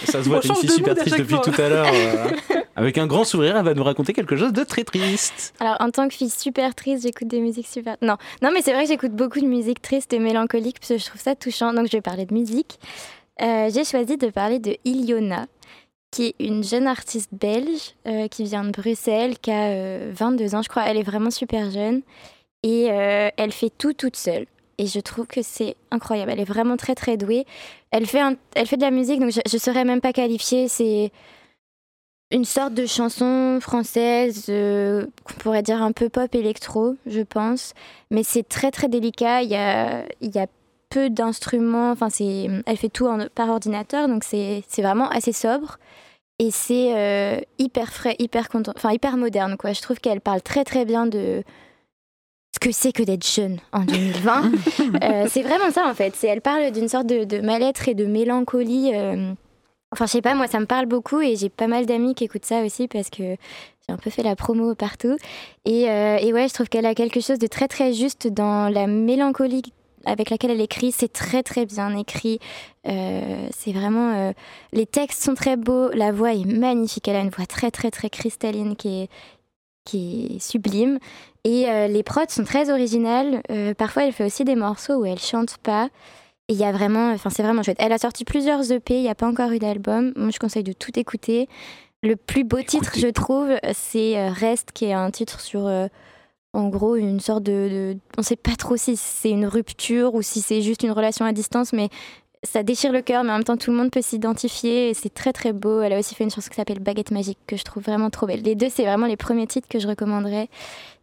Ça 0.06 0.24
se 0.24 0.30
voit, 0.30 0.42
t'es 0.42 0.50
une 0.50 0.56
fille 0.56 0.70
super 0.70 0.96
triste 0.96 1.18
depuis 1.18 1.36
fois. 1.36 1.44
tout 1.44 1.62
à 1.62 1.70
l'heure. 1.70 1.88
euh, 1.92 2.30
avec 2.76 2.98
un 2.98 3.08
grand 3.08 3.24
sourire, 3.24 3.58
elle 3.58 3.66
va 3.66 3.74
nous 3.74 3.84
raconter 3.84 4.14
quelque 4.14 4.36
chose 4.36 4.54
de 4.54 4.64
très 4.64 4.84
triste. 4.84 5.54
Alors, 5.60 5.78
en 5.80 5.90
tant 5.90 6.08
que 6.08 6.14
fille 6.14 6.30
super 6.30 6.76
triste, 6.76 7.04
j'écoute 7.04 7.28
des 7.28 7.40
musiques 7.40 7.68
super. 7.68 7.98
Non, 8.02 8.18
non, 8.42 8.52
mais 8.54 8.62
c'est 8.62 8.74
vrai 8.74 8.84
que 8.84 8.90
j'écoute 8.90 9.14
beaucoup 9.14 9.40
de 9.40 9.48
musique 9.48 9.82
triste 9.82 10.14
et 10.14 10.20
mélancolique 10.20 10.80
parce 10.80 10.90
que 10.90 10.98
je 10.98 11.06
trouve 11.06 11.22
ça 11.22 11.36
touchant. 11.36 11.74
Donc, 11.74 11.88
je 11.88 11.94
vais 11.94 12.02
parler 12.02 12.26
de 12.26 12.34
musique. 12.34 12.78
Euh, 13.42 13.70
J'ai 13.74 13.84
choisi 13.84 14.18
de 14.18 14.30
parler 14.30 14.60
de 14.60 14.78
Iliona, 14.86 15.48
qui 16.12 16.28
est 16.28 16.36
une 16.40 16.64
jeune 16.64 16.88
artiste 16.88 17.30
belge 17.34 17.96
euh, 18.08 18.28
qui 18.28 18.46
vient 18.46 18.64
de 18.64 18.72
Bruxelles, 18.72 19.38
qui 19.40 19.52
a 19.52 19.68
euh, 19.70 20.12
22 20.16 20.56
ans, 20.56 20.62
je 20.62 20.70
crois. 20.70 20.84
Elle 20.88 20.98
est 20.98 21.04
vraiment 21.04 21.32
super 21.32 21.70
jeune 21.72 22.02
et 22.64 22.90
euh, 22.92 23.30
elle 23.38 23.52
fait 23.52 23.72
tout 23.78 23.94
toute 23.94 24.16
seule. 24.16 24.46
Et 24.78 24.88
je 24.88 25.00
trouve 25.00 25.28
que 25.28 25.42
c'est 25.42 25.76
incroyable. 25.92 26.32
Elle 26.32 26.40
est 26.42 26.46
vraiment 26.46 26.78
très 26.78 26.96
très 26.96 27.18
douée. 27.18 27.46
Elle 27.92 28.06
fait, 28.06 28.22
elle 28.56 28.68
fait 28.68 28.78
de 28.78 28.82
la 28.82 28.92
musique, 28.92 29.20
donc 29.20 29.32
je 29.32 29.40
ne 29.54 29.60
saurais 29.60 29.86
même 29.86 30.02
pas 30.02 30.14
qualifier. 30.14 30.68
C'est 30.68 31.12
une 32.32 32.44
sorte 32.46 32.74
de 32.74 32.86
chanson 32.86 33.60
française 33.62 34.46
qu'on 34.48 35.34
pourrait 35.40 35.64
dire 35.64 35.82
un 35.82 35.94
peu 35.94 36.10
pop 36.10 36.34
électro, 36.36 36.96
je 37.06 37.22
pense. 37.22 37.74
Mais 38.12 38.24
c'est 38.24 38.48
très 38.48 38.72
très 38.72 38.90
délicat. 38.90 39.44
Il 39.44 39.50
y 39.50 39.56
a, 39.56 40.04
il 40.22 40.36
y 40.36 40.40
a 40.40 40.48
peu 40.96 41.10
d'instruments. 41.10 41.91
Enfin, 41.91 42.10
c'est, 42.10 42.48
elle 42.66 42.78
fait 42.78 42.89
tout 42.89 43.08
en- 43.08 43.28
par 43.34 43.50
ordinateur, 43.50 44.08
donc 44.08 44.24
c'est 44.24 44.64
c'est 44.68 44.82
vraiment 44.82 45.10
assez 45.10 45.34
sobre. 45.34 45.78
Et 46.39 46.52
c'est 46.52 46.89
euh, 46.96 47.39
hyper 47.60 47.88
frais, 47.93 48.16
hyper 48.20 48.50
content, 48.50 48.74
enfin 48.76 48.91
hyper 48.91 49.16
moderne 49.18 49.56
quoi. 49.58 49.72
Je 49.74 49.82
trouve 49.82 50.00
qu'elle 50.00 50.22
parle 50.22 50.41
très 50.41 50.64
très 50.66 50.84
bien 50.86 51.06
de 51.08 51.43
ce 52.54 52.60
que 52.60 52.72
c'est 52.72 52.91
que 52.93 53.04
d'être 53.04 53.26
jeune 53.28 53.58
en 53.72 53.82
2020. 53.82 54.52
Euh, 55.04 55.26
c'est 55.30 55.41
vraiment 55.43 55.72
ça 55.72 55.88
en 55.89 55.93
fait. 55.93 56.14
C'est 56.16 56.28
elle 56.28 56.41
parle 56.41 56.72
d'une 56.72 56.88
sorte 56.88 57.08
de, 57.08 57.24
de 57.26 57.39
mal-être 57.41 57.88
et 57.89 57.96
de 57.96 58.06
mélancolie. 58.06 58.91
euh, 58.93 59.34
Enfin, 59.91 60.08
je 60.08 60.12
sais 60.12 60.22
pas, 60.22 60.36
moi 60.36 60.48
ça 60.48 60.60
me 60.60 60.66
parle 60.66 60.88
beaucoup 60.88 61.22
et 61.22 61.36
j'ai 61.38 61.50
pas 61.50 61.68
mal 61.68 61.86
d'amis 61.86 62.16
qui 62.16 62.26
écoutent 62.26 62.46
ça 62.46 62.62
aussi 62.66 62.88
parce 62.89 63.10
que 63.10 63.24
j'ai 63.24 63.89
un 63.93 63.98
peu 63.98 64.10
fait 64.10 64.24
la 64.24 64.36
promo 64.36 64.76
partout. 64.76 65.16
Et, 65.64 65.84
et 65.84 66.34
ouais, 66.34 66.48
je 66.50 66.54
trouve 66.54 66.68
qu'elle 66.68 66.86
a 66.86 66.96
quelque 66.96 67.22
chose 67.22 67.39
de 67.39 67.48
très 67.48 67.68
très 67.70 67.93
juste 67.93 68.28
dans 68.28 68.68
la 68.70 68.88
mélancolie 68.88 69.62
avec 70.06 70.30
laquelle 70.30 70.51
elle 70.51 70.62
écrit. 70.62 70.91
C'est 70.91 71.12
très 71.12 71.43
très 71.43 71.66
bien 71.66 71.95
écrit. 71.97 72.39
Euh, 72.88 73.47
c'est 73.56 73.72
vraiment. 73.72 74.14
euh, 74.14 74.34
les 74.74 74.86
textes 74.86 75.24
sont 75.24 75.36
très 75.36 75.58
beaux, 75.58 75.89
la 75.91 76.12
voix 76.12 76.34
est 76.34 76.45
magnifique. 76.45 77.08
Elle 77.08 77.16
a 77.16 77.22
une 77.22 77.30
voix 77.30 77.45
très 77.45 77.72
très 77.72 77.91
très 77.91 78.10
cristalline 78.10 78.76
qui 78.76 79.03
est, 79.03 79.10
qui 79.86 80.36
est 80.36 80.39
sublime. 80.39 80.99
Et 81.43 81.70
euh, 81.70 81.88
les 81.88 82.03
prods 82.03 82.30
sont 82.30 82.43
très 82.43 82.72
originales. 82.72 83.41
Parfois, 83.78 84.06
elle 84.06 84.14
fait 84.14 84.26
aussi 84.26 84.43
des 84.43 84.56
morceaux 84.56 84.95
où 84.95 85.06
elle 85.06 85.20
chante 85.20 85.58
pas. 85.58 85.89
Et 86.47 86.53
il 86.53 86.60
y 86.60 86.64
a 86.64 86.72
vraiment, 86.72 87.12
enfin 87.12 87.30
c'est 87.32 87.41
vraiment 87.41 87.64
chouette. 87.64 87.78
Elle 87.80 87.91
a 87.93 87.97
sorti 87.97 88.24
plusieurs 88.24 88.72
EP, 88.72 88.95
il 88.95 89.01
n'y 89.01 89.10
a 89.10 89.16
pas 89.16 89.28
encore 89.28 89.51
eu 89.51 89.60
d'album. 89.60 90.14
Moi 90.16 90.30
je 90.32 90.38
conseille 90.38 90.64
de 90.64 90.74
tout 90.74 90.97
écouter. 90.99 91.49
Le 92.03 92.16
plus 92.16 92.43
beau 92.43 92.62
titre, 92.62 92.91
je 92.99 93.08
trouve, 93.08 93.49
c'est 93.74 94.30
Reste, 94.30 94.72
qui 94.72 94.86
est 94.86 94.93
un 94.93 95.10
titre 95.10 95.41
sur, 95.41 95.68
en 96.56 96.70
gros, 96.70 96.95
une 96.95 97.20
sorte 97.20 97.43
de, 97.43 97.51
de- 97.93 97.97
On 98.18 98.22
sait 98.24 98.36
pas 98.36 98.56
trop 98.56 98.78
si 98.78 98.95
c'est 98.97 99.30
une 99.30 99.45
rupture 99.45 100.16
ou 100.16 100.22
si 100.22 100.41
c'est 100.41 100.62
juste 100.62 100.84
une 100.84 100.91
relation 100.91 101.26
à 101.26 101.32
distance, 101.34 101.74
mais 101.74 101.89
ça 102.43 102.62
déchire 102.64 102.91
le 102.91 103.01
cœur, 103.01 103.24
mais 103.24 103.32
en 103.32 103.36
même 103.36 103.43
temps 103.43 103.58
tout 103.58 103.72
le 103.72 103.78
monde 103.78 103.89
peut 103.91 104.01
s'identifier 104.03 104.89
et 104.89 104.93
c'est 104.93 105.14
très 105.14 105.34
très 105.34 105.51
beau. 105.53 105.82
Elle 105.82 105.93
a 105.93 105.99
aussi 105.99 106.14
fait 106.16 106.24
une 106.24 106.30
chanson 106.32 106.49
qui 106.49 106.56
s'appelle 106.56 106.80
Baguette 106.80 107.12
Magique, 107.12 107.39
que 107.47 107.58
je 107.58 107.64
trouve 107.64 107.84
vraiment 107.84 108.10
trop 108.10 108.28
belle. 108.28 108.41
Les 108.43 108.56
deux, 108.56 108.70
c'est 108.70 108.84
vraiment 108.84 109.08
les 109.08 109.18
premiers 109.18 109.47
titres 109.47 109.68
que 109.68 109.80
je 109.80 109.88
recommanderais. 109.88 110.47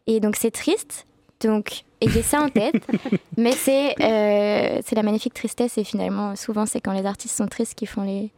Et 0.06 0.20
donc 0.20 0.36
c'est 0.36 0.50
triste, 0.52 1.06
donc 1.40 1.82
ayez 2.00 2.22
ça 2.22 2.40
en 2.40 2.48
tête. 2.48 2.74
Mais 3.36 3.52
c'est 3.52 3.94
euh, 4.00 4.80
c'est 4.84 4.94
la 4.94 5.02
magnifique 5.02 5.34
tristesse 5.34 5.78
et 5.78 5.84
finalement, 5.84 6.36
souvent, 6.36 6.64
c'est 6.66 6.80
quand 6.80 6.92
les 6.92 7.06
artistes 7.06 7.36
sont 7.36 7.46
tristes 7.48 7.74
qu'ils 7.74 7.88
font 7.88 8.02
les, 8.02 8.30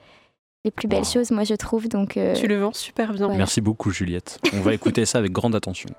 les 0.64 0.70
plus 0.70 0.88
belles 0.88 1.04
choses, 1.04 1.30
moi 1.30 1.44
je 1.44 1.54
trouve. 1.54 1.88
Donc, 1.88 2.16
euh, 2.16 2.34
Tu 2.34 2.46
le 2.46 2.58
vends 2.58 2.72
super 2.72 3.12
bien. 3.12 3.26
Voilà. 3.26 3.36
Merci 3.38 3.60
beaucoup, 3.60 3.90
Juliette. 3.90 4.38
On 4.54 4.60
va 4.60 4.72
écouter 4.72 5.04
ça 5.04 5.18
avec 5.18 5.30
grande 5.32 5.54
attention. 5.54 5.90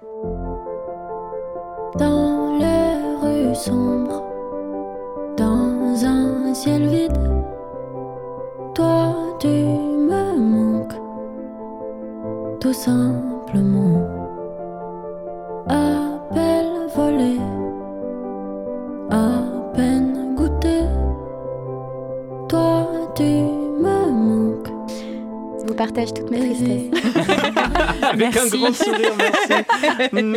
Dans 1.97 2.57
les 2.59 2.93
rues 3.21 3.55
sombres, 3.55 4.23
dans 5.37 6.05
un 6.05 6.53
ciel 6.53 6.87
vide, 6.87 7.17
toi 8.73 9.15
tu 9.39 9.47
me 9.47 10.37
manques, 10.37 10.99
tout 12.59 12.73
simplement. 12.73 14.01
Appel 15.67 16.67
volé, 16.95 17.37
à 19.09 19.27
peine 19.73 20.35
goûté, 20.35 20.79
toi 22.49 22.87
tu 23.15 23.23
me 23.23 24.11
manques. 24.11 24.67
je 25.61 25.67
vous 25.67 25.73
partage 25.75 26.13
toutes 26.13 26.29
mes 26.29 26.39
tristesses. 26.39 26.91
Avec 28.01 28.35
un 28.37 28.41
Merci. 28.41 28.57
grand 28.59 28.73
sourire, 28.73 29.13
merci. 29.17 29.63
Mm, 30.13 30.35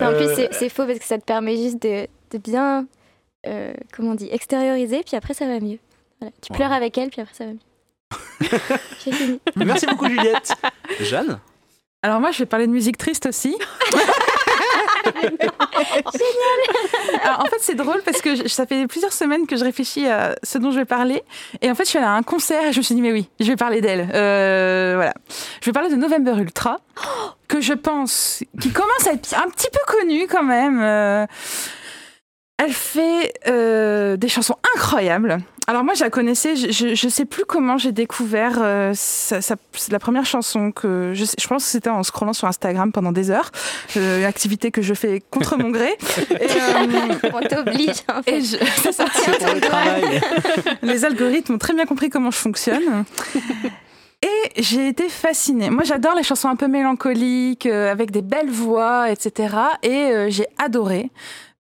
En 0.00 0.12
plus, 0.12 0.26
Euh, 0.26 0.34
c'est- 0.34 0.52
c'est 0.52 0.68
faux 0.68 0.84
parce 0.86 0.98
que 0.98 1.04
ça 1.04 1.18
te 1.18 1.24
permet 1.24 1.56
juste 1.56 1.80
de, 1.82 2.06
de 2.32 2.38
bien, 2.38 2.86
euh, 3.46 3.72
comment 3.94 4.12
on 4.12 4.14
dit, 4.14 4.28
extérioriser, 4.30 5.02
puis 5.04 5.16
après 5.16 5.34
ça 5.34 5.46
va 5.46 5.60
mieux. 5.60 5.78
Voilà. 6.20 6.32
Tu 6.42 6.52
pleures 6.52 6.72
avec 6.72 6.96
elle, 6.98 7.10
puis 7.10 7.20
après 7.22 7.34
ça 7.34 7.44
va 7.46 7.52
mieux. 7.52 7.58
J'ai 9.04 9.12
fini. 9.12 9.40
Merci 9.56 9.86
beaucoup, 9.86 10.06
Juliette. 10.08 10.52
Jeanne? 11.00 11.38
Alors 12.02 12.20
moi, 12.20 12.30
je 12.30 12.38
vais 12.40 12.46
parler 12.46 12.66
de 12.66 12.72
musique 12.72 12.98
triste 12.98 13.26
aussi. 13.26 13.56
En 17.38 17.44
fait, 17.46 17.58
c'est 17.60 17.74
drôle 17.74 18.02
parce 18.04 18.20
que 18.20 18.48
ça 18.48 18.66
fait 18.66 18.86
plusieurs 18.86 19.12
semaines 19.12 19.46
que 19.46 19.56
je 19.56 19.64
réfléchis 19.64 20.06
à 20.06 20.36
ce 20.42 20.58
dont 20.58 20.70
je 20.70 20.78
vais 20.78 20.84
parler. 20.84 21.22
Et 21.60 21.70
en 21.70 21.74
fait, 21.74 21.84
je 21.84 21.90
suis 21.90 21.98
allée 21.98 22.06
à 22.06 22.14
un 22.14 22.22
concert 22.22 22.64
et 22.64 22.72
je 22.72 22.78
me 22.78 22.82
suis 22.82 22.94
dit, 22.94 23.02
mais 23.02 23.12
oui, 23.12 23.28
je 23.40 23.46
vais 23.46 23.56
parler 23.56 23.80
d'elle. 23.80 24.08
Euh, 24.14 24.92
voilà. 24.96 25.14
Je 25.60 25.66
vais 25.66 25.72
parler 25.72 25.90
de 25.90 25.96
November 25.96 26.34
Ultra, 26.38 26.78
que 27.48 27.60
je 27.60 27.72
pense, 27.72 28.42
qui 28.60 28.70
commence 28.70 29.06
à 29.06 29.12
être 29.12 29.34
un 29.34 29.48
petit 29.50 29.68
peu 29.70 29.80
connue 29.86 30.26
quand 30.28 30.44
même. 30.44 30.80
Euh, 30.82 31.26
elle 32.58 32.72
fait 32.72 33.34
euh, 33.48 34.16
des 34.16 34.28
chansons 34.28 34.56
incroyables. 34.74 35.38
Alors 35.68 35.82
moi, 35.82 35.94
je 35.94 36.04
la 36.04 36.10
connaissais, 36.10 36.54
je, 36.54 36.94
je 36.94 37.08
sais 37.08 37.24
plus 37.24 37.44
comment 37.44 37.76
j'ai 37.76 37.90
découvert 37.90 38.58
euh, 38.62 38.92
sa- 38.94 39.40
sa- 39.40 39.56
c'est 39.72 39.90
la 39.90 39.98
première 39.98 40.24
chanson 40.24 40.70
que 40.70 41.10
je, 41.12 41.24
sais- 41.24 41.34
je 41.40 41.46
pense 41.48 41.64
que 41.64 41.70
c'était 41.70 41.90
en 41.90 42.04
scrollant 42.04 42.32
sur 42.32 42.46
Instagram 42.46 42.92
pendant 42.92 43.10
des 43.10 43.32
heures, 43.32 43.50
euh, 43.96 44.20
une 44.20 44.24
activité 44.24 44.70
que 44.70 44.80
je 44.80 44.94
fais 44.94 45.20
contre 45.30 45.56
mon 45.58 45.70
gré. 45.70 45.88
Et, 46.30 46.44
euh, 46.44 47.30
On 47.34 47.40
t'oblige, 47.40 47.96
en 48.08 48.22
fait. 48.22 48.40
je-. 48.42 48.56
C'est 48.92 49.38
pour 49.44 49.54
le 49.54 49.60
travail. 49.60 50.20
Les 50.82 51.04
algorithmes 51.04 51.54
ont 51.54 51.58
très 51.58 51.74
bien 51.74 51.84
compris 51.84 52.10
comment 52.10 52.30
je 52.30 52.38
fonctionne. 52.38 53.04
Et 54.22 54.62
j'ai 54.62 54.88
été 54.88 55.08
fascinée. 55.08 55.68
Moi, 55.68 55.82
j'adore 55.84 56.14
les 56.14 56.22
chansons 56.22 56.48
un 56.48 56.56
peu 56.56 56.68
mélancoliques, 56.68 57.66
euh, 57.66 57.90
avec 57.92 58.10
des 58.12 58.22
belles 58.22 58.50
voix, 58.50 59.10
etc. 59.10 59.54
Et 59.82 59.90
euh, 59.90 60.28
j'ai 60.30 60.46
adoré. 60.58 61.10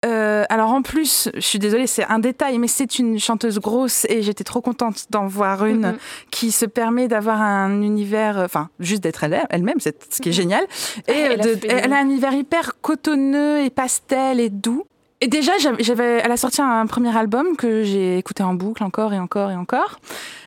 Euh, 0.06 0.44
alors 0.50 0.70
en 0.72 0.82
plus, 0.82 1.30
je 1.34 1.40
suis 1.40 1.58
désolée, 1.60 1.88
c'est 1.88 2.06
un 2.06 2.20
détail, 2.20 2.60
mais 2.60 2.68
c'est 2.68 3.00
une 3.00 3.20
chanteuse 3.20 3.60
grosse 3.60 4.06
et 4.10 4.22
j'étais 4.22 4.44
trop 4.44 4.62
contente 4.62 5.06
d'en 5.10 5.26
voir 5.26 5.66
une 5.66 5.86
qui 6.32 6.52
se 6.52 6.66
permet 6.66 7.08
d'avoir 7.08 7.42
un 7.42 7.82
univers, 7.82 8.38
euh, 8.38 8.46
enfin 8.46 8.70
juste 8.80 9.02
d'être 9.04 9.24
elle- 9.24 9.46
elle-même, 9.50 9.80
c'est 9.80 9.98
ce 10.14 10.22
qui 10.22 10.30
est 10.30 10.34
génial. 10.34 10.66
Et 11.08 11.12
Elle 11.14 11.42
a 11.42 11.44
de- 11.44 11.60
elle 11.70 11.94
a 11.94 11.98
un 11.98 12.04
univers 12.06 12.34
hyper 12.34 12.80
cotonneux 12.82 13.62
et 13.64 13.70
pastel 13.70 14.40
et 14.40 14.50
doux. 14.50 14.86
Et 15.26 15.28
déjà, 15.28 15.54
j'avais, 15.80 16.22
elle 16.24 16.32
a 16.32 16.38
sorti 16.38 16.62
un 16.62 16.86
premier 16.86 17.18
album 17.18 17.58
que 17.58 17.84
j'ai 17.84 18.20
écouté 18.20 18.44
en 18.44 18.54
boucle 18.54 18.84
encore 18.84 19.12
et 19.12 19.18
encore 19.18 19.50
et 19.50 19.56
encore. 19.56 20.00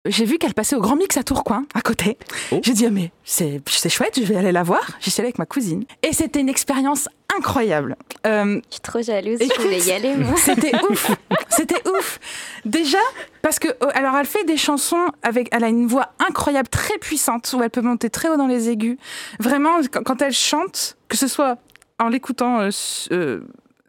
J'ai 0.07 0.25
vu 0.25 0.39
qu'elle 0.39 0.55
passait 0.55 0.77
au 0.77 0.81
Grand 0.81 0.95
Mix 0.95 1.17
à 1.17 1.25
Tourcoing, 1.25 1.65
à 1.75 1.81
côté. 1.81 2.17
Oh. 2.53 2.61
J'ai 2.63 2.75
dit, 2.75 2.87
ah, 2.87 2.91
mais 2.93 3.11
c'est, 3.25 3.61
c'est 3.67 3.89
chouette, 3.89 4.21
je 4.21 4.25
vais 4.25 4.37
aller 4.37 4.53
la 4.53 4.63
voir. 4.63 4.89
J'y 5.01 5.11
suis 5.11 5.21
allée 5.21 5.31
avec 5.31 5.41
ma 5.41 5.47
cousine. 5.47 5.83
Et 6.05 6.13
c'était 6.13 6.39
une 6.39 6.49
expérience 6.49 7.09
incroyable. 7.37 7.97
Euh, 8.25 8.61
Je 8.69 8.75
suis 8.75 8.81
trop 8.81 9.03
jalouse, 9.03 9.41
Écoute. 9.41 9.57
je 9.57 9.63
voulais 9.63 9.81
y 9.81 9.91
aller, 9.91 10.15
moi. 10.15 10.37
c'était 10.37 10.71
ouf. 10.89 11.11
C'était 11.49 11.83
ouf. 11.89 12.21
Déjà, 12.65 12.99
parce 13.43 13.59
que, 13.59 13.67
oh, 13.81 13.89
alors, 13.95 14.17
elle 14.17 14.27
fait 14.27 14.45
des 14.45 14.57
chansons 14.57 15.09
avec, 15.25 15.49
elle 15.51 15.65
a 15.65 15.69
une 15.69 15.89
voix 15.89 16.13
incroyable, 16.21 16.69
très 16.69 16.99
puissante, 16.99 17.53
où 17.53 17.61
elle 17.65 17.71
peut 17.71 17.81
monter 17.81 18.11
très 18.11 18.29
haut 18.29 18.37
dans 18.37 18.47
les 18.47 18.69
aigus. 18.69 18.97
Vraiment, 19.41 19.81
quand, 19.91 20.23
elle 20.23 20.33
chante, 20.33 20.97
que 21.09 21.17
ce 21.17 21.27
soit 21.27 21.59
en 21.99 22.09
l'écoutant 22.11 22.61
euh, 22.61 22.71
euh, 23.11 23.41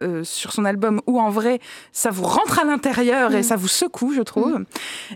euh, 0.02 0.24
sur 0.24 0.52
son 0.52 0.64
album 0.64 1.00
ou 1.06 1.20
en 1.20 1.28
vrai, 1.30 1.60
ça 1.92 2.10
vous 2.10 2.24
rentre 2.24 2.58
à 2.58 2.64
l'intérieur 2.64 3.34
et 3.34 3.42
ça 3.42 3.56
vous 3.56 3.68
secoue, 3.68 4.12
je 4.12 4.22
trouve. 4.22 4.64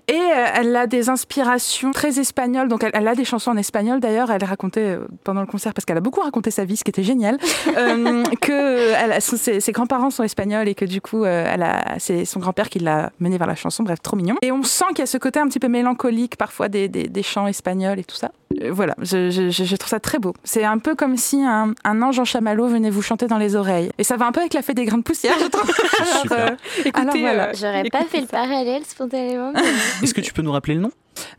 Et 0.09 0.12
euh, 0.12 0.47
elle 0.55 0.76
a 0.76 0.87
des 0.87 1.09
inspirations 1.09 1.91
très 1.93 2.18
espagnoles. 2.18 2.68
Donc, 2.68 2.85
elle, 2.85 2.91
elle 2.95 3.09
a 3.09 3.14
des 3.14 3.24
chansons 3.24 3.53
en 3.53 3.57
espagnol 3.57 4.01
d'ailleurs. 4.01 4.30
Elle 4.30 4.45
racontait 4.45 4.97
euh, 4.97 5.07
pendant 5.24 5.41
le 5.41 5.47
concert, 5.47 5.72
parce 5.72 5.85
qu'elle 5.85 5.97
a 5.97 6.03
beaucoup 6.03 6.20
raconté 6.20 6.51
sa 6.51 6.64
vie, 6.64 6.76
ce 6.76 6.85
qui 6.85 6.91
était 6.91 7.03
génial, 7.03 7.39
que 8.41 8.93
elle 8.93 9.20
ses, 9.22 9.61
ses 9.61 9.72
grands-parents 9.72 10.11
sont 10.11 10.22
espagnols 10.22 10.68
et 10.68 10.74
que 10.74 10.85
du 10.85 11.01
coup, 11.01 11.24
elle 11.24 11.62
a, 11.62 11.99
c'est 11.99 12.24
son 12.24 12.41
grand-père 12.41 12.68
qui 12.68 12.78
l'a 12.78 13.11
menée 13.20 13.39
vers 13.39 13.47
la 13.47 13.55
chanson. 13.55 13.82
Bref, 13.82 14.01
trop 14.03 14.16
mignon. 14.16 14.37
Et 14.43 14.53
on 14.53 14.62
sent 14.62 14.87
qu'il 14.91 14.99
y 14.99 15.03
a 15.03 15.07
ce 15.07 15.18
côté 15.18 15.41
un 15.41 15.49
petit 15.49 15.61
peu 15.61 15.68
mélancolique 15.68 16.37
parfois 16.37 16.68
des, 16.68 16.89
des, 16.89 17.09
des 17.09 17.22
chants 17.22 17.47
espagnols 17.47 17.99
et 17.99 18.05
tout 18.05 18.16
ça. 18.16 18.30
Euh, 18.62 18.70
voilà, 18.72 18.94
je, 19.00 19.30
je, 19.30 19.50
je- 19.50 19.64
je 19.64 19.76
trouve 19.76 19.88
ça 19.90 20.00
très 20.00 20.18
beau. 20.18 20.32
C'est 20.44 20.64
un 20.64 20.78
peu 20.78 20.94
comme 20.94 21.16
si 21.16 21.42
un, 21.42 21.74
un 21.84 22.02
ange 22.02 22.18
en 22.18 22.24
chamallow 22.24 22.66
venait 22.68 22.90
vous 22.90 23.02
chanter 23.02 23.26
dans 23.26 23.38
les 23.38 23.57
oreilles. 23.57 23.90
Et 23.98 24.05
ça 24.05 24.16
va 24.16 24.26
un 24.26 24.32
peu 24.32 24.40
avec 24.40 24.55
la 24.55 24.62
fée 24.62 24.74
des 24.74 24.84
grains 24.84 24.98
de 24.98 25.02
poussière, 25.02 25.34
je 25.40 25.46
trouve. 25.46 25.70
Alors, 26.30 26.50
euh, 26.50 26.57
Écoutez, 26.84 27.00
Alors, 27.00 27.16
voilà. 27.18 27.48
euh, 27.48 27.52
J'aurais 27.55 27.84
pas 27.90 28.05
fait 28.05 28.20
le 28.20 28.26
parallèle 28.26 28.82
spontanément. 28.86 29.52
mais- 29.55 29.61
Est-ce 30.02 30.14
que 30.14 30.20
tu 30.20 30.32
peux 30.32 30.42
nous 30.42 30.52
rappeler 30.52 30.74
le 30.74 30.80
nom? 30.82 30.90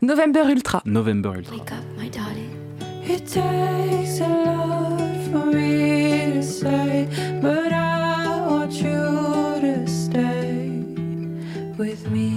November 0.02 0.42
Ultra. 0.50 0.82
November 0.84 1.32
Ultra. 1.36 1.54
Wake 1.56 1.72
up, 1.72 1.84
my 1.98 2.08
darling. 2.10 2.50
It 3.08 3.24
takes 3.24 4.20
a 4.20 4.28
lot 4.28 4.98
for 5.30 5.46
me 5.54 6.32
to 6.34 6.42
say, 6.42 7.06
but 7.40 7.70
I 7.72 8.40
want 8.48 8.72
you 8.72 9.60
to 9.60 9.86
stay. 9.86 10.72
With 11.78 12.10
me. 12.10 12.35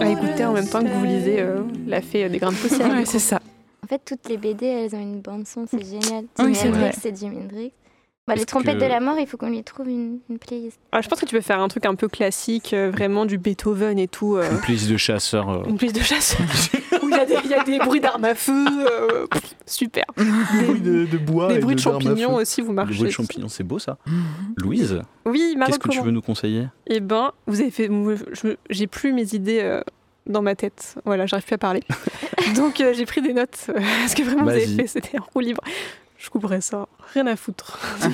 À 0.00 0.10
écouter 0.10 0.44
en 0.44 0.48
to 0.48 0.54
même 0.54 0.68
temps 0.68 0.82
que 0.82 0.88
vous 0.88 1.04
lisez 1.04 1.40
euh, 1.40 1.62
La 1.86 2.00
fée 2.00 2.28
des 2.28 2.38
grains 2.38 2.52
de 2.52 2.56
poussière. 2.56 2.90
Ouais, 2.90 3.04
c'est 3.04 3.18
ça. 3.18 3.40
En 3.82 3.86
fait, 3.86 4.00
toutes 4.04 4.28
les 4.28 4.36
BD, 4.36 4.66
elles 4.66 4.94
ont 4.94 5.00
une 5.00 5.20
bande-son, 5.20 5.66
c'est 5.70 5.84
génial. 5.84 6.24
Oui, 6.38 6.44
Jimi 6.44 6.54
c'est 6.54 6.68
vrai. 6.68 6.78
Hendrix, 6.88 6.98
c'est 7.00 7.16
Jimi 7.16 7.36
Hendrix. 7.38 7.72
Bah, 8.28 8.34
les 8.34 8.44
trompettes 8.44 8.78
que- 8.78 8.82
de 8.84 8.88
la 8.88 8.98
mort, 8.98 9.16
il 9.20 9.26
faut 9.28 9.36
qu'on 9.36 9.48
lui 9.50 9.62
trouve 9.62 9.88
une, 9.88 10.18
une 10.28 10.38
playlist. 10.40 10.80
Ah, 10.90 11.00
je 11.00 11.08
pense 11.08 11.20
que 11.20 11.26
tu 11.26 11.34
peux 11.36 11.40
faire 11.40 11.60
un 11.60 11.68
truc 11.68 11.86
un 11.86 11.94
peu 11.94 12.08
classique, 12.08 12.72
euh, 12.74 12.90
vraiment 12.90 13.24
du 13.24 13.38
Beethoven 13.38 14.00
et 14.00 14.08
tout. 14.08 14.34
euh, 14.36 14.50
Une 14.50 14.58
playlist 14.60 14.90
de 14.90 14.96
chasseurs. 14.96 15.48
euh, 15.48 15.62
une 15.68 15.78
piste 15.78 15.94
de 15.94 16.00
chasse 16.00 16.36
où 17.02 17.08
il 17.08 17.12
y, 17.16 17.20
a 17.20 17.24
des- 17.24 17.36
il 17.44 17.50
y 17.50 17.54
a 17.54 17.62
des 17.62 17.78
bruits 17.78 18.00
d'armes 18.00 18.24
à 18.24 18.34
feu. 18.34 18.52
euh, 18.90 19.26
pff, 19.30 19.54
super. 19.64 20.04
bruits 20.16 20.80
de, 20.80 21.04
de 21.06 21.18
bois. 21.18 21.48
des 21.48 21.54
et 21.54 21.58
bruits 21.60 21.76
de 21.76 21.80
champignons 21.80 22.34
aussi, 22.34 22.62
vous 22.62 22.72
marchez. 22.72 22.94
bruits 22.96 23.06
de 23.08 23.12
champignons, 23.12 23.48
c'est 23.48 23.62
beau 23.62 23.78
ça. 23.78 23.96
Louise, 24.56 25.00
Oui, 25.24 25.54
ma 25.56 25.66
qu'est-ce 25.66 25.78
que 25.78 25.88
tu 25.88 26.00
veux 26.00 26.10
nous 26.10 26.20
conseiller? 26.22 26.66
Eh 26.88 26.98
ben, 26.98 27.30
vous 27.46 27.60
avez 27.60 27.70
fait. 27.70 27.88
J'ai 28.70 28.86
plus 28.88 29.12
mes 29.12 29.34
idées 29.34 29.60
euh, 29.62 29.82
dans 30.26 30.42
ma 30.42 30.56
tête. 30.56 30.96
Voilà, 31.04 31.26
j'arrive 31.26 31.46
plus 31.46 31.54
à 31.54 31.58
parler. 31.58 31.82
Donc 32.56 32.80
euh, 32.80 32.92
j'ai 32.92 33.06
pris 33.06 33.22
des 33.22 33.32
notes. 33.34 33.66
euh, 33.68 33.74
parce 33.74 34.14
que 34.14 34.22
vraiment, 34.24 34.42
vous 34.42 34.50
avez 34.50 34.66
fait. 34.66 34.86
C'était 34.88 35.16
un 35.16 35.22
roue 35.32 35.40
libre. 35.40 35.62
Je 36.26 36.30
couperai 36.30 36.60
ça. 36.60 36.88
Rien 37.14 37.24
à 37.28 37.36
foutre. 37.36 37.78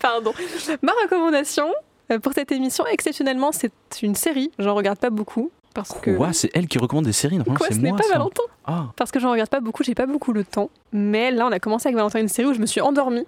Pardon. 0.00 0.32
Ma 0.80 0.92
recommandation 1.02 1.66
euh, 2.12 2.20
pour 2.20 2.32
cette 2.32 2.52
émission, 2.52 2.86
exceptionnellement, 2.86 3.50
c'est 3.50 3.72
une 4.00 4.14
série. 4.14 4.52
J'en 4.60 4.76
regarde 4.76 5.00
pas 5.00 5.10
beaucoup. 5.10 5.50
Parce 5.74 5.92
que. 5.94 6.12
Quoi? 6.12 6.32
C'est 6.32 6.52
elle 6.54 6.68
qui 6.68 6.78
recommande 6.78 7.04
des 7.06 7.12
séries? 7.12 7.38
Normalement, 7.38 7.58
Quoi, 7.58 7.66
c'est 7.66 7.74
ce 7.74 7.80
n'est 7.80 7.88
moi 7.88 7.98
pas 7.98 8.04
ça. 8.04 8.12
Valentin 8.12 8.42
Ah, 8.64 8.92
Parce 8.96 9.10
que 9.10 9.18
j'en 9.18 9.32
regarde 9.32 9.50
pas 9.50 9.58
beaucoup, 9.58 9.82
j'ai 9.82 9.96
pas 9.96 10.06
beaucoup 10.06 10.32
le 10.32 10.44
temps. 10.44 10.70
Mais 10.92 11.32
là, 11.32 11.48
on 11.48 11.50
a 11.52 11.58
commencé 11.58 11.88
avec 11.88 11.96
Valentin 11.96 12.20
une 12.20 12.28
série 12.28 12.46
où 12.46 12.54
je 12.54 12.60
me 12.60 12.66
suis 12.66 12.80
endormie. 12.80 13.26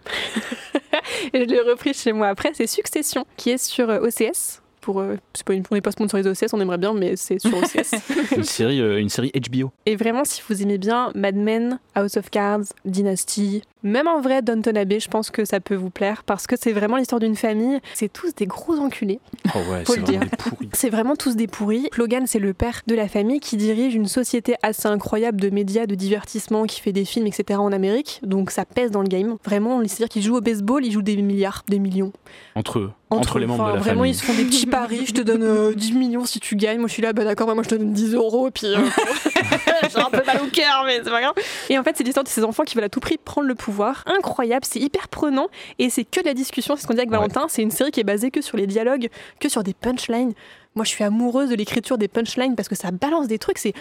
et 1.32 1.40
je 1.40 1.44
l'ai 1.44 1.60
repris 1.60 1.92
chez 1.92 2.12
moi 2.12 2.28
après. 2.28 2.52
C'est 2.54 2.68
Succession, 2.68 3.26
qui 3.36 3.50
est 3.50 3.58
sur 3.58 3.90
euh, 3.90 3.98
OCS. 3.98 4.60
Pour, 4.84 5.00
euh, 5.00 5.16
c'est 5.32 5.46
pas 5.46 5.54
une, 5.54 5.62
on 5.70 5.74
n'est 5.76 5.80
pas 5.80 5.92
sponsorisé 5.92 6.28
OCS, 6.28 6.52
on 6.52 6.60
aimerait 6.60 6.76
bien, 6.76 6.92
mais 6.92 7.16
c'est 7.16 7.38
sur 7.38 7.56
OCS. 7.56 7.94
une 8.36 8.44
série, 8.44 8.82
euh, 8.82 9.00
une 9.00 9.08
série 9.08 9.32
HBO. 9.32 9.72
et 9.86 9.96
vraiment, 9.96 10.26
si 10.26 10.42
vous 10.46 10.60
aimez 10.60 10.76
bien 10.76 11.10
Mad 11.14 11.36
Men, 11.36 11.78
House 11.94 12.18
of 12.18 12.28
Cards, 12.28 12.64
Dynasty, 12.84 13.62
même 13.84 14.08
en 14.08 14.20
vrai, 14.20 14.40
Downton 14.40 14.76
Abbey, 14.76 14.98
je 14.98 15.08
pense 15.08 15.30
que 15.30 15.44
ça 15.44 15.60
peut 15.60 15.74
vous 15.74 15.90
plaire 15.90 16.24
parce 16.24 16.46
que 16.46 16.56
c'est 16.58 16.72
vraiment 16.72 16.96
l'histoire 16.96 17.20
d'une 17.20 17.36
famille. 17.36 17.80
C'est 17.92 18.12
tous 18.12 18.34
des 18.34 18.46
gros 18.46 18.78
enculés. 18.78 19.20
Oh 19.54 19.58
ouais, 19.70 19.84
c'est 19.86 20.00
vraiment 20.00 20.24
des 20.24 20.36
pourris. 20.36 20.68
C'est 20.72 20.90
vraiment 20.90 21.16
tous 21.16 21.36
des 21.36 21.46
pourris. 21.46 21.88
Logan, 21.96 22.26
c'est 22.26 22.38
le 22.38 22.54
père 22.54 22.80
de 22.86 22.94
la 22.94 23.08
famille 23.08 23.40
qui 23.40 23.58
dirige 23.58 23.94
une 23.94 24.08
société 24.08 24.54
assez 24.62 24.88
incroyable 24.88 25.38
de 25.38 25.50
médias, 25.50 25.86
de 25.86 25.94
divertissement, 25.94 26.64
qui 26.64 26.80
fait 26.80 26.92
des 26.92 27.04
films, 27.04 27.26
etc. 27.26 27.60
en 27.60 27.72
Amérique. 27.72 28.20
Donc 28.22 28.50
ça 28.50 28.64
pèse 28.64 28.90
dans 28.90 29.02
le 29.02 29.08
game. 29.08 29.36
Vraiment, 29.44 29.80
c'est-à-dire 29.80 30.08
qu'ils 30.08 30.22
jouent 30.22 30.36
au 30.36 30.40
baseball, 30.40 30.84
ils 30.84 30.90
jouent 30.90 31.02
des 31.02 31.16
milliards, 31.16 31.62
des 31.68 31.78
millions. 31.78 32.12
Entre 32.54 32.78
eux, 32.78 32.90
entre, 33.10 33.38
les 33.38 33.46
membres 33.46 33.64
enfin, 33.64 33.72
de 33.72 33.76
la 33.76 33.82
Vraiment, 33.82 34.00
famille. 34.00 34.12
ils 34.12 34.18
se 34.18 34.24
font 34.24 34.34
des 34.34 34.44
petits 34.44 34.66
paris. 34.66 35.04
Je 35.06 35.12
te 35.12 35.20
donne 35.20 35.42
euh, 35.42 35.74
10 35.74 35.92
millions 35.92 36.24
si 36.24 36.40
tu 36.40 36.56
gagnes. 36.56 36.78
Moi, 36.78 36.88
je 36.88 36.94
suis 36.94 37.02
là, 37.02 37.12
bah 37.12 37.24
d'accord, 37.24 37.46
bah, 37.46 37.54
moi, 37.54 37.62
je 37.62 37.68
te 37.68 37.74
donne 37.74 37.92
10 37.92 38.14
euros. 38.14 38.50
Puis, 38.50 38.66
euh, 38.66 38.78
j'ai 39.82 40.00
un 40.00 40.10
peu 40.10 40.24
mal 40.24 40.40
au 40.42 40.50
cœur, 40.50 40.84
mais 40.86 41.00
c'est 41.04 41.10
pas 41.10 41.20
grave. 41.20 41.34
Et 41.68 41.78
en 41.78 41.84
fait, 41.84 41.96
c'est 41.96 42.04
l'histoire 42.04 42.24
de 42.24 42.28
ces 42.28 42.42
enfants 42.44 42.64
qui 42.64 42.74
veulent 42.74 42.84
à 42.84 42.88
tout 42.88 43.00
prix 43.00 43.18
prendre 43.22 43.46
le 43.46 43.54
pouvoir. 43.54 43.73
Incroyable, 44.06 44.64
c'est 44.68 44.80
hyper 44.80 45.08
prenant. 45.08 45.48
Et 45.78 45.90
c'est 45.90 46.04
que 46.04 46.20
de 46.20 46.26
la 46.26 46.34
discussion. 46.34 46.76
C'est 46.76 46.82
ce 46.82 46.86
qu'on 46.86 46.94
dit 46.94 47.00
avec 47.00 47.10
Ouais. 47.10 47.16
Valentin. 47.18 47.46
C'est 47.48 47.62
une 47.62 47.70
série 47.70 47.90
qui 47.90 48.00
est 48.00 48.04
basée 48.04 48.30
que 48.30 48.40
sur 48.40 48.56
les 48.56 48.66
dialogues, 48.66 49.08
que 49.40 49.48
sur 49.48 49.62
des 49.62 49.74
punchlines. 49.74 50.32
Moi, 50.76 50.84
je 50.84 50.90
suis 50.90 51.04
amoureuse 51.04 51.50
de 51.50 51.54
l'écriture 51.54 51.98
des 51.98 52.08
punchlines 52.08 52.56
parce 52.56 52.68
que 52.68 52.74
ça 52.74 52.90
balance 52.90 53.28
des 53.28 53.38
trucs. 53.38 53.58
C'est 53.58 53.74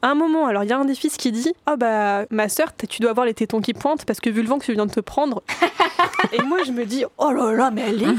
un 0.00 0.14
moment. 0.14 0.46
Alors, 0.46 0.64
il 0.64 0.70
y 0.70 0.72
a 0.72 0.78
un 0.78 0.86
des 0.86 0.94
fils 0.94 1.16
qui 1.18 1.30
dit 1.30 1.52
Ah, 1.66 1.76
bah, 1.76 2.24
ma 2.30 2.48
sœur, 2.48 2.68
tu 2.88 3.02
dois 3.02 3.10
avoir 3.10 3.26
les 3.26 3.34
tétons 3.34 3.60
qui 3.60 3.74
pointent 3.74 4.04
parce 4.06 4.18
que 4.20 4.30
vu 4.30 4.40
le 4.42 4.48
vent 4.48 4.58
que 4.58 4.64
tu 4.64 4.72
viens 4.72 4.86
de 4.86 4.90
te 4.92 5.00
prendre. 5.00 5.42
Et 6.32 6.40
moi, 6.42 6.58
je 6.66 6.72
me 6.72 6.84
dis 6.86 7.04
Oh 7.18 7.30
là 7.32 7.52
là, 7.52 7.70
mais 7.70 7.82
elle 7.88 8.02
est. 8.02 8.14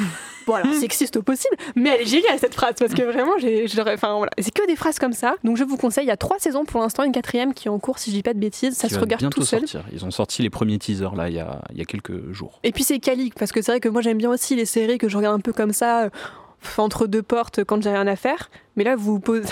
Bon, 0.47 0.53
alors, 0.53 0.73
sexiste 0.73 1.17
au 1.17 1.21
possible, 1.21 1.55
mais 1.75 1.89
elle 1.89 2.01
est 2.01 2.05
géniale 2.05 2.39
cette 2.39 2.53
phrase 2.53 2.75
parce 2.79 2.93
que 2.93 3.03
vraiment, 3.03 3.37
j'ai. 3.39 3.65
Enfin, 3.79 4.15
voilà. 4.17 4.31
C'est 4.39 4.53
que 4.53 4.65
des 4.67 4.75
phrases 4.75 4.99
comme 4.99 5.13
ça. 5.13 5.35
Donc, 5.43 5.57
je 5.57 5.63
vous 5.63 5.77
conseille. 5.77 6.05
Il 6.05 6.09
y 6.09 6.11
a 6.11 6.17
trois 6.17 6.39
saisons 6.39 6.65
pour 6.65 6.81
l'instant, 6.81 7.03
une 7.03 7.11
quatrième 7.11 7.53
qui 7.53 7.67
est 7.67 7.71
en 7.71 7.79
cours, 7.79 7.99
si 7.99 8.11
je 8.11 8.15
dis 8.15 8.23
pas 8.23 8.33
de 8.33 8.39
bêtises. 8.39 8.75
Ça 8.75 8.87
qui 8.87 8.93
se 8.93 8.99
regarde 8.99 9.29
tout 9.29 9.43
seul. 9.43 9.61
sortir. 9.61 9.83
Ils 9.93 10.05
ont 10.05 10.11
sorti 10.11 10.41
les 10.41 10.49
premiers 10.49 10.79
teasers 10.79 11.15
là 11.15 11.29
il 11.29 11.35
y 11.35 11.39
a, 11.39 11.61
il 11.71 11.77
y 11.77 11.81
a 11.81 11.85
quelques 11.85 12.31
jours. 12.31 12.59
Et 12.63 12.71
puis 12.71 12.83
c'est 12.83 12.99
quali, 12.99 13.31
parce 13.37 13.51
que 13.51 13.61
c'est 13.61 13.71
vrai 13.71 13.79
que 13.79 13.89
moi 13.89 14.01
j'aime 14.01 14.17
bien 14.17 14.29
aussi 14.29 14.55
les 14.55 14.65
séries 14.65 14.97
que 14.97 15.09
je 15.09 15.17
regarde 15.17 15.35
un 15.35 15.41
peu 15.41 15.53
comme 15.53 15.73
ça, 15.73 16.03
euh, 16.03 16.09
entre 16.77 17.07
deux 17.07 17.23
portes 17.23 17.63
quand 17.63 17.81
j'ai 17.81 17.89
rien 17.89 18.07
à 18.07 18.15
faire. 18.15 18.49
Mais 18.79 18.85
là, 18.85 18.95
vous 18.95 19.19
posez. 19.19 19.43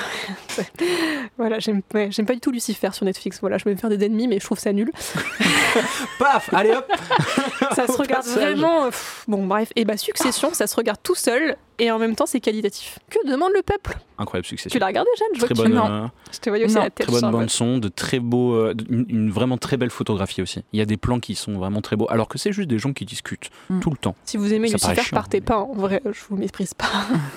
voilà, 1.37 1.59
j'aime 1.59 1.81
ouais, 1.93 2.07
j'aime 2.11 2.25
pas 2.25 2.33
du 2.33 2.39
tout 2.39 2.49
Lucifer 2.49 2.89
sur 2.93 3.03
Netflix. 3.05 3.39
Voilà, 3.41 3.57
je 3.57 3.65
vais 3.65 3.71
me 3.71 3.75
faire 3.75 3.89
des 3.89 4.05
ennemis, 4.05 4.25
mais 4.29 4.39
je 4.39 4.45
trouve 4.45 4.57
ça 4.57 4.71
nul. 4.71 4.89
Paf 6.19 6.49
Allez 6.53 6.71
hop 6.71 6.89
Ça 7.75 7.87
se 7.87 7.91
Au 7.91 7.95
regarde 7.97 8.23
passage. 8.25 8.35
vraiment. 8.55 8.85
euh, 8.85 8.89
pff, 8.89 9.25
bon, 9.27 9.45
bref. 9.45 9.69
Et 9.75 9.83
bah, 9.83 9.97
Succession, 9.97 10.53
ça 10.53 10.65
se 10.65 10.75
regarde 10.77 10.99
tout 11.03 11.13
seul, 11.15 11.57
et 11.77 11.91
en 11.91 11.99
même 11.99 12.15
temps, 12.15 12.25
c'est 12.25 12.39
qualitatif. 12.39 12.99
Que 13.09 13.19
demande 13.27 13.51
le 13.53 13.61
peuple? 13.61 13.97
Incroyable 14.17 14.47
succès. 14.47 14.69
Tu 14.69 14.79
l'as 14.79 14.87
regardé, 14.87 15.09
Jeanne? 15.19 15.27
Je 15.33 15.39
vois 15.39 15.47
Très 15.49 15.55
que 15.55 15.61
tu- 15.61 15.67
bonne, 15.69 15.77
Non. 15.77 16.05
euh, 16.05 16.07
Je 16.31 16.39
te 16.39 16.49
voyais 16.49 16.65
aussi 16.65 16.75
Non. 16.75 16.81
la 16.83 16.89
tête. 16.89 17.05
très 17.05 17.11
bonne 17.11 17.21
Charlotte. 17.21 17.41
bande 17.41 17.49
son, 17.51 17.77
de 17.77 17.87
très 17.89 18.19
beaux, 18.19 18.53
euh, 18.55 18.73
une, 18.89 19.05
une 19.09 19.29
vraiment 19.29 19.57
très 19.57 19.77
belle 19.77 19.91
photographie 19.91 20.41
aussi. 20.41 20.63
Il 20.73 20.79
y 20.79 20.81
a 20.81 20.85
des 20.85 20.97
plans 20.97 21.19
qui 21.19 21.35
sont 21.35 21.53
vraiment 21.53 21.81
très 21.81 21.95
beaux, 21.97 22.07
alors 22.09 22.27
que 22.29 22.37
c'est 22.39 22.51
juste 22.53 22.69
des 22.69 22.79
gens 22.79 22.93
qui 22.93 23.05
discutent 23.05 23.51
Mm. 23.69 23.79
tout 23.81 23.89
le 23.91 23.97
temps. 23.97 24.15
Si 24.23 24.37
vous 24.37 24.51
aimez 24.53 24.69
Ça 24.69 24.73
Lucifer, 24.77 25.01
chiant, 25.09 25.15
partez 25.17 25.37
mais- 25.39 25.45
pas. 25.45 25.57
En 25.59 25.73
vrai, 25.73 26.01
je 26.05 26.19
vous 26.29 26.37
méprise 26.37 26.73
pas. 26.73 26.87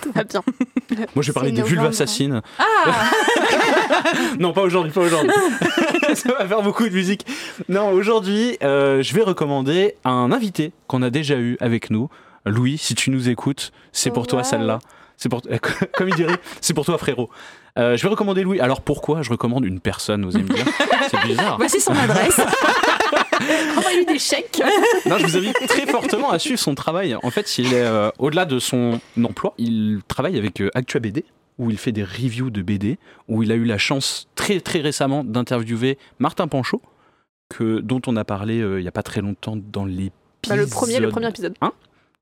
tout 0.01 0.13
va 0.13 0.25
bien. 0.25 0.43
Moi, 1.15 1.23
je 1.23 1.27
vais 1.29 1.33
parler 1.35 1.51
C'est 1.51 1.57
des 1.57 1.63
vulves 1.63 1.80
novembre. 1.81 1.95
assassines. 1.95 2.43
Ah 2.59 2.65
non, 4.39 4.53
pas 4.53 4.63
aujourd'hui, 4.63 4.93
pas 4.93 5.01
aujourd'hui. 5.01 5.31
Ça 6.15 6.33
va 6.33 6.47
faire 6.47 6.63
beaucoup 6.63 6.89
de 6.89 6.95
musique. 6.95 7.27
Non, 7.69 7.91
aujourd'hui, 7.91 8.57
euh, 8.63 9.03
je 9.03 9.15
vais 9.15 9.23
recommander 9.23 9.95
un 10.05 10.33
invité 10.33 10.73
qu'on 10.87 11.03
a 11.03 11.11
déjà 11.11 11.37
eu 11.37 11.57
avec 11.61 11.91
nous. 11.91 12.09
Louis, 12.47 12.79
si 12.79 12.95
tu 12.95 13.11
nous 13.11 13.29
écoutes, 13.29 13.73
c'est 13.93 14.11
pour 14.11 14.27
toi 14.27 14.43
celle-là. 14.45 14.79
C'est 15.17 15.29
pour, 15.29 15.43
comme 15.95 16.09
il 16.09 16.15
dirait, 16.15 16.37
c'est 16.61 16.75
pour 16.75 16.85
toi 16.85 16.97
frérot. 16.99 17.29
Euh, 17.79 17.97
je 17.97 18.03
vais 18.03 18.09
recommander 18.09 18.43
Louis. 18.43 18.61
Alors 18.61 18.81
pourquoi 18.81 19.23
je 19.23 19.31
recommande 19.31 19.65
une 19.65 19.81
personne, 19.81 20.25
vous 20.25 20.37
aimez 20.37 20.53
bien 20.55 20.65
C'est 21.11 21.23
bizarre. 21.23 21.57
Voici 21.59 21.81
son 21.81 21.93
adresse. 21.93 22.41
Envoyez 23.77 24.05
des 24.05 24.19
chèques. 24.19 24.63
Non, 25.07 25.19
je 25.19 25.27
vous 25.27 25.37
invite 25.37 25.67
très 25.69 25.87
fortement 25.87 26.31
à 26.31 26.39
suivre 26.39 26.59
son 26.59 26.75
travail. 26.75 27.17
En 27.23 27.31
fait, 27.31 27.59
il 27.59 27.73
est 27.73 27.81
euh, 27.81 28.11
au-delà 28.19 28.45
de 28.45 28.59
son 28.59 29.01
emploi, 29.23 29.55
il 29.59 30.01
travaille 30.09 30.39
avec 30.39 30.61
euh, 30.61 30.71
Actua 30.75 31.01
BD 31.01 31.25
où 31.61 31.71
il 31.71 31.77
fait 31.77 31.93
des 31.93 32.03
reviews 32.03 32.49
de 32.49 32.63
BD, 32.63 32.99
où 33.29 33.43
il 33.43 33.53
a 33.53 33.55
eu 33.55 33.65
la 33.65 33.77
chance 33.77 34.29
très 34.35 34.61
très 34.61 34.81
récemment 34.81 35.23
d'interviewer 35.23 35.99
Martin 36.19 36.49
Panchaud, 36.49 36.81
que, 37.51 37.81
dont 37.81 38.01
on 38.07 38.17
a 38.17 38.25
parlé 38.25 38.61
euh, 38.61 38.81
il 38.81 38.83
n'y 38.83 38.89
a 38.89 38.93
pas 38.93 39.03
très 39.03 39.21
longtemps 39.21 39.57
dans 39.57 39.85
l'épisode. 39.85 40.13
Bah, 40.49 40.57
le 40.57 40.67
premier, 40.67 40.99
le 40.99 41.11
premier 41.11 41.29
épisode. 41.29 41.55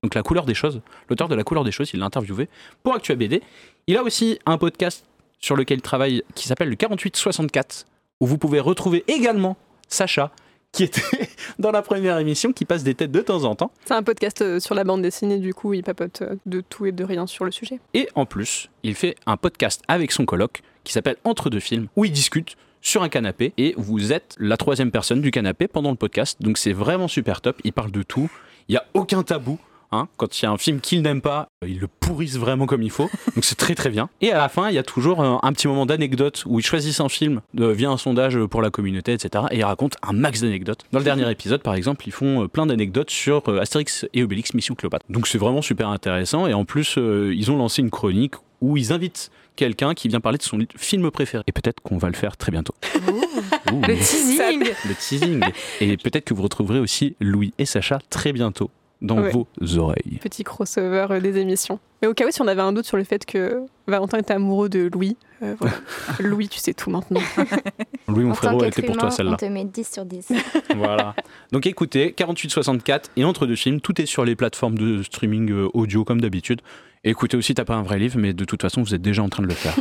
Donc 0.03 0.13
La 0.13 0.23
couleur 0.23 0.45
des 0.45 0.53
choses, 0.53 0.81
l'auteur 1.09 1.29
de 1.29 1.35
La 1.35 1.43
couleur 1.43 1.63
des 1.63 1.71
choses, 1.71 1.91
il 1.93 1.99
l'a 1.99 2.05
interviewé 2.05 2.49
pour 2.83 2.93
Actua 2.93 3.15
BD. 3.15 3.41
Il 3.87 3.95
a 3.95 4.03
aussi 4.03 4.39
un 4.45 4.57
podcast 4.57 5.05
sur 5.39 5.55
lequel 5.55 5.77
il 5.77 5.81
travaille 5.81 6.23
qui 6.35 6.47
s'appelle 6.47 6.69
le 6.69 6.75
4864, 6.75 7.85
où 8.19 8.27
vous 8.27 8.37
pouvez 8.37 8.59
retrouver 8.59 9.05
également 9.07 9.55
Sacha, 9.87 10.31
qui 10.71 10.83
était 10.83 11.01
dans 11.59 11.71
la 11.71 11.81
première 11.81 12.17
émission, 12.17 12.53
qui 12.53 12.65
passe 12.65 12.83
des 12.83 12.95
têtes 12.95 13.11
de 13.11 13.21
temps 13.21 13.43
en 13.43 13.55
temps. 13.55 13.71
C'est 13.85 13.93
un 13.93 14.03
podcast 14.03 14.41
euh, 14.41 14.59
sur 14.59 14.75
la 14.75 14.83
bande 14.83 15.01
dessinée, 15.01 15.39
du 15.39 15.53
coup, 15.53 15.73
il 15.73 15.83
papote 15.83 16.21
euh, 16.21 16.35
de 16.45 16.61
tout 16.61 16.85
et 16.85 16.91
de 16.91 17.03
rien 17.03 17.27
sur 17.27 17.45
le 17.45 17.51
sujet. 17.51 17.79
Et 17.93 18.07
en 18.15 18.25
plus, 18.25 18.69
il 18.83 18.95
fait 18.95 19.15
un 19.25 19.37
podcast 19.37 19.81
avec 19.87 20.11
son 20.11 20.25
coloc 20.25 20.61
qui 20.83 20.93
s'appelle 20.93 21.17
Entre 21.23 21.49
deux 21.49 21.59
films, 21.59 21.87
où 21.95 22.05
il 22.05 22.11
discute 22.11 22.55
sur 22.81 23.03
un 23.03 23.09
canapé 23.09 23.53
et 23.57 23.73
vous 23.77 24.13
êtes 24.13 24.35
la 24.39 24.57
troisième 24.57 24.91
personne 24.91 25.21
du 25.21 25.31
canapé 25.31 25.67
pendant 25.67 25.89
le 25.91 25.97
podcast. 25.97 26.41
Donc 26.41 26.57
c'est 26.57 26.73
vraiment 26.73 27.07
super 27.07 27.41
top. 27.41 27.59
Il 27.63 27.73
parle 27.73 27.91
de 27.91 28.03
tout. 28.03 28.29
Il 28.67 28.73
n'y 28.73 28.77
a 28.77 28.85
aucun 28.93 29.23
tabou. 29.23 29.59
Hein. 29.91 30.07
Quand 30.17 30.39
il 30.39 30.43
y 30.43 30.47
a 30.47 30.51
un 30.51 30.57
film 30.57 30.79
qu'il 30.81 31.01
n'aime 31.01 31.21
pas, 31.21 31.47
ils 31.65 31.79
le 31.79 31.87
pourrissent 31.87 32.37
vraiment 32.37 32.65
comme 32.65 32.83
il 32.83 32.91
faut. 32.91 33.09
Donc 33.35 33.43
c'est 33.43 33.55
très 33.57 33.75
très 33.75 33.89
bien. 33.89 34.09
Et 34.21 34.31
à 34.31 34.37
la 34.37 34.49
fin, 34.49 34.69
il 34.69 34.75
y 34.75 34.77
a 34.77 34.83
toujours 34.83 35.21
un, 35.21 35.39
un 35.43 35.53
petit 35.53 35.67
moment 35.67 35.85
d'anecdote 35.85 36.43
où 36.45 36.59
ils 36.59 36.65
choisissent 36.65 36.99
un 36.99 37.09
film 37.09 37.41
euh, 37.59 37.73
via 37.73 37.89
un 37.89 37.97
sondage 37.97 38.37
pour 38.45 38.61
la 38.61 38.69
communauté, 38.69 39.13
etc. 39.13 39.45
Et 39.51 39.57
ils 39.59 39.63
racontent 39.63 39.97
un 40.07 40.13
max 40.13 40.41
d'anecdotes. 40.41 40.81
Dans 40.91 40.99
le 40.99 41.05
dernier 41.05 41.29
épisode, 41.29 41.61
par 41.61 41.75
exemple, 41.75 42.07
ils 42.07 42.11
font 42.11 42.43
euh, 42.43 42.47
plein 42.47 42.65
d'anecdotes 42.65 43.09
sur 43.09 43.47
euh, 43.49 43.59
Astérix 43.59 44.05
et 44.13 44.23
Obélix 44.23 44.53
Mission 44.53 44.75
Cléopâtre. 44.75 45.05
Donc 45.09 45.27
c'est 45.27 45.37
vraiment 45.37 45.61
super 45.61 45.89
intéressant. 45.89 46.47
Et 46.47 46.53
en 46.53 46.65
plus, 46.65 46.95
euh, 46.97 47.33
ils 47.35 47.51
ont 47.51 47.57
lancé 47.57 47.81
une 47.81 47.89
chronique 47.89 48.35
où 48.61 48.75
ils 48.77 48.91
invitent 48.91 49.31
quelqu'un 49.55 49.93
qui 49.93 50.07
vient 50.07 50.19
parler 50.19 50.37
de 50.37 50.43
son 50.43 50.59
film 50.77 51.11
préféré. 51.11 51.43
Et 51.47 51.51
peut-être 51.51 51.81
qu'on 51.81 51.97
va 51.97 52.07
le 52.07 52.13
faire 52.15 52.37
très 52.37 52.51
bientôt. 52.51 52.73
Ouh, 53.07 53.81
Le 53.87 53.95
teasing. 53.95 54.63
le 54.87 54.95
teasing. 54.95 55.41
Et 55.81 55.97
peut-être 55.97 56.25
que 56.25 56.33
vous 56.33 56.43
retrouverez 56.43 56.79
aussi 56.79 57.15
Louis 57.19 57.53
et 57.57 57.65
Sacha 57.65 57.99
très 58.09 58.31
bientôt 58.33 58.69
dans 59.01 59.19
Ouais. 59.21 59.31
vos 59.31 59.47
oreilles. 59.77 60.19
Petit 60.21 60.43
crossover 60.43 61.07
euh, 61.11 61.19
des 61.21 61.37
émissions. 61.37 61.79
Mais 62.01 62.07
au 62.07 62.13
cas 62.13 62.25
où, 62.27 62.31
si 62.31 62.41
on 62.41 62.47
avait 62.47 62.61
un 62.61 62.71
doute 62.73 62.85
sur 62.85 62.97
le 62.97 63.03
fait 63.03 63.25
que 63.25 63.61
Valentin 63.87 64.17
était 64.19 64.33
amoureux 64.33 64.69
de 64.69 64.89
Louis, 64.93 65.15
euh, 65.43 65.55
voilà. 65.59 65.75
Louis, 66.19 66.47
tu 66.49 66.59
sais 66.59 66.73
tout 66.73 66.89
maintenant. 66.89 67.21
Louis, 68.07 68.23
mon 68.23 68.33
frérot, 68.33 68.61
elle 68.61 68.69
était 68.69 68.81
pour 68.81 68.95
toi 68.95 69.03
humain, 69.03 69.11
on 69.13 69.15
celle-là. 69.15 69.35
te 69.37 69.45
met 69.45 69.65
10 69.65 69.89
sur 69.91 70.05
10. 70.05 70.31
voilà. 70.75 71.15
Donc 71.51 71.65
écoutez, 71.65 72.11
4864 72.13 73.11
et 73.17 73.23
entre 73.23 73.45
deux 73.47 73.55
films, 73.55 73.79
tout 73.81 74.01
est 74.01 74.05
sur 74.05 74.25
les 74.25 74.35
plateformes 74.35 74.77
de 74.77 75.03
streaming 75.03 75.51
euh, 75.51 75.67
audio 75.73 76.03
comme 76.03 76.19
d'habitude. 76.21 76.61
Écoutez 77.03 77.37
aussi, 77.37 77.53
t'as 77.53 77.63
pas 77.65 77.75
un 77.75 77.83
vrai 77.83 77.99
livre, 77.99 78.17
mais 78.19 78.33
de 78.33 78.43
toute 78.45 78.61
façon, 78.61 78.81
vous 78.81 78.93
êtes 78.93 79.01
déjà 79.01 79.23
en 79.23 79.29
train 79.29 79.43
de 79.43 79.47
le 79.47 79.53
faire. 79.53 79.75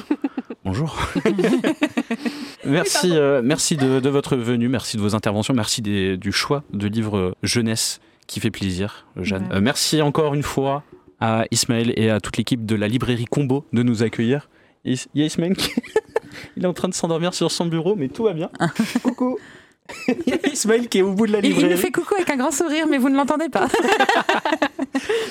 Bonjour. 0.64 0.96
merci, 2.64 3.10
euh, 3.12 3.40
merci 3.44 3.76
de, 3.76 4.00
de 4.00 4.08
votre 4.08 4.36
venue, 4.36 4.68
merci 4.68 4.96
de 4.96 5.02
vos 5.02 5.14
interventions, 5.14 5.54
merci 5.54 5.82
des- 5.82 6.16
du 6.16 6.32
choix 6.32 6.62
de 6.72 6.86
livres 6.86 7.34
jeunesse 7.42 8.00
qui 8.28 8.38
fait 8.38 8.50
plaisir, 8.52 9.06
Jeanne. 9.16 9.48
Ouais. 9.50 9.56
Euh, 9.56 9.60
merci 9.60 10.00
encore 10.02 10.34
une 10.34 10.44
fois 10.44 10.84
à 11.20 11.44
Ismaël 11.50 11.92
et 11.96 12.10
à 12.10 12.20
toute 12.20 12.36
l'équipe 12.36 12.64
de 12.64 12.76
la 12.76 12.86
librairie 12.86 13.24
Combo 13.24 13.64
de 13.72 13.82
nous 13.82 14.04
accueillir. 14.04 14.48
Is- 14.84 15.06
Il 15.14 15.20
y 15.20 15.24
a 15.24 15.26
Ismaël 15.26 15.56
qui 15.56 15.72
il 16.56 16.62
est 16.62 16.68
en 16.68 16.72
train 16.72 16.88
de 16.88 16.94
s'endormir 16.94 17.34
sur 17.34 17.50
son 17.50 17.66
bureau, 17.66 17.96
mais 17.96 18.06
tout 18.08 18.22
va 18.24 18.34
bien. 18.34 18.50
Coucou. 19.02 19.36
Il 20.08 20.16
y 20.26 20.32
a 20.34 20.48
Ismaël 20.52 20.86
qui 20.88 20.98
est 20.98 21.02
au 21.02 21.14
bout 21.14 21.26
de 21.26 21.32
la 21.32 21.38
Il, 21.38 21.46
il 21.46 21.48
librairie. 21.48 21.70
me 21.72 21.76
fait 21.78 21.90
coucou 21.90 22.12
avec 22.14 22.28
un 22.28 22.36
grand 22.36 22.50
sourire, 22.50 22.86
mais 22.90 22.98
vous 22.98 23.08
ne 23.08 23.16
l'entendez 23.16 23.48
pas. 23.48 23.68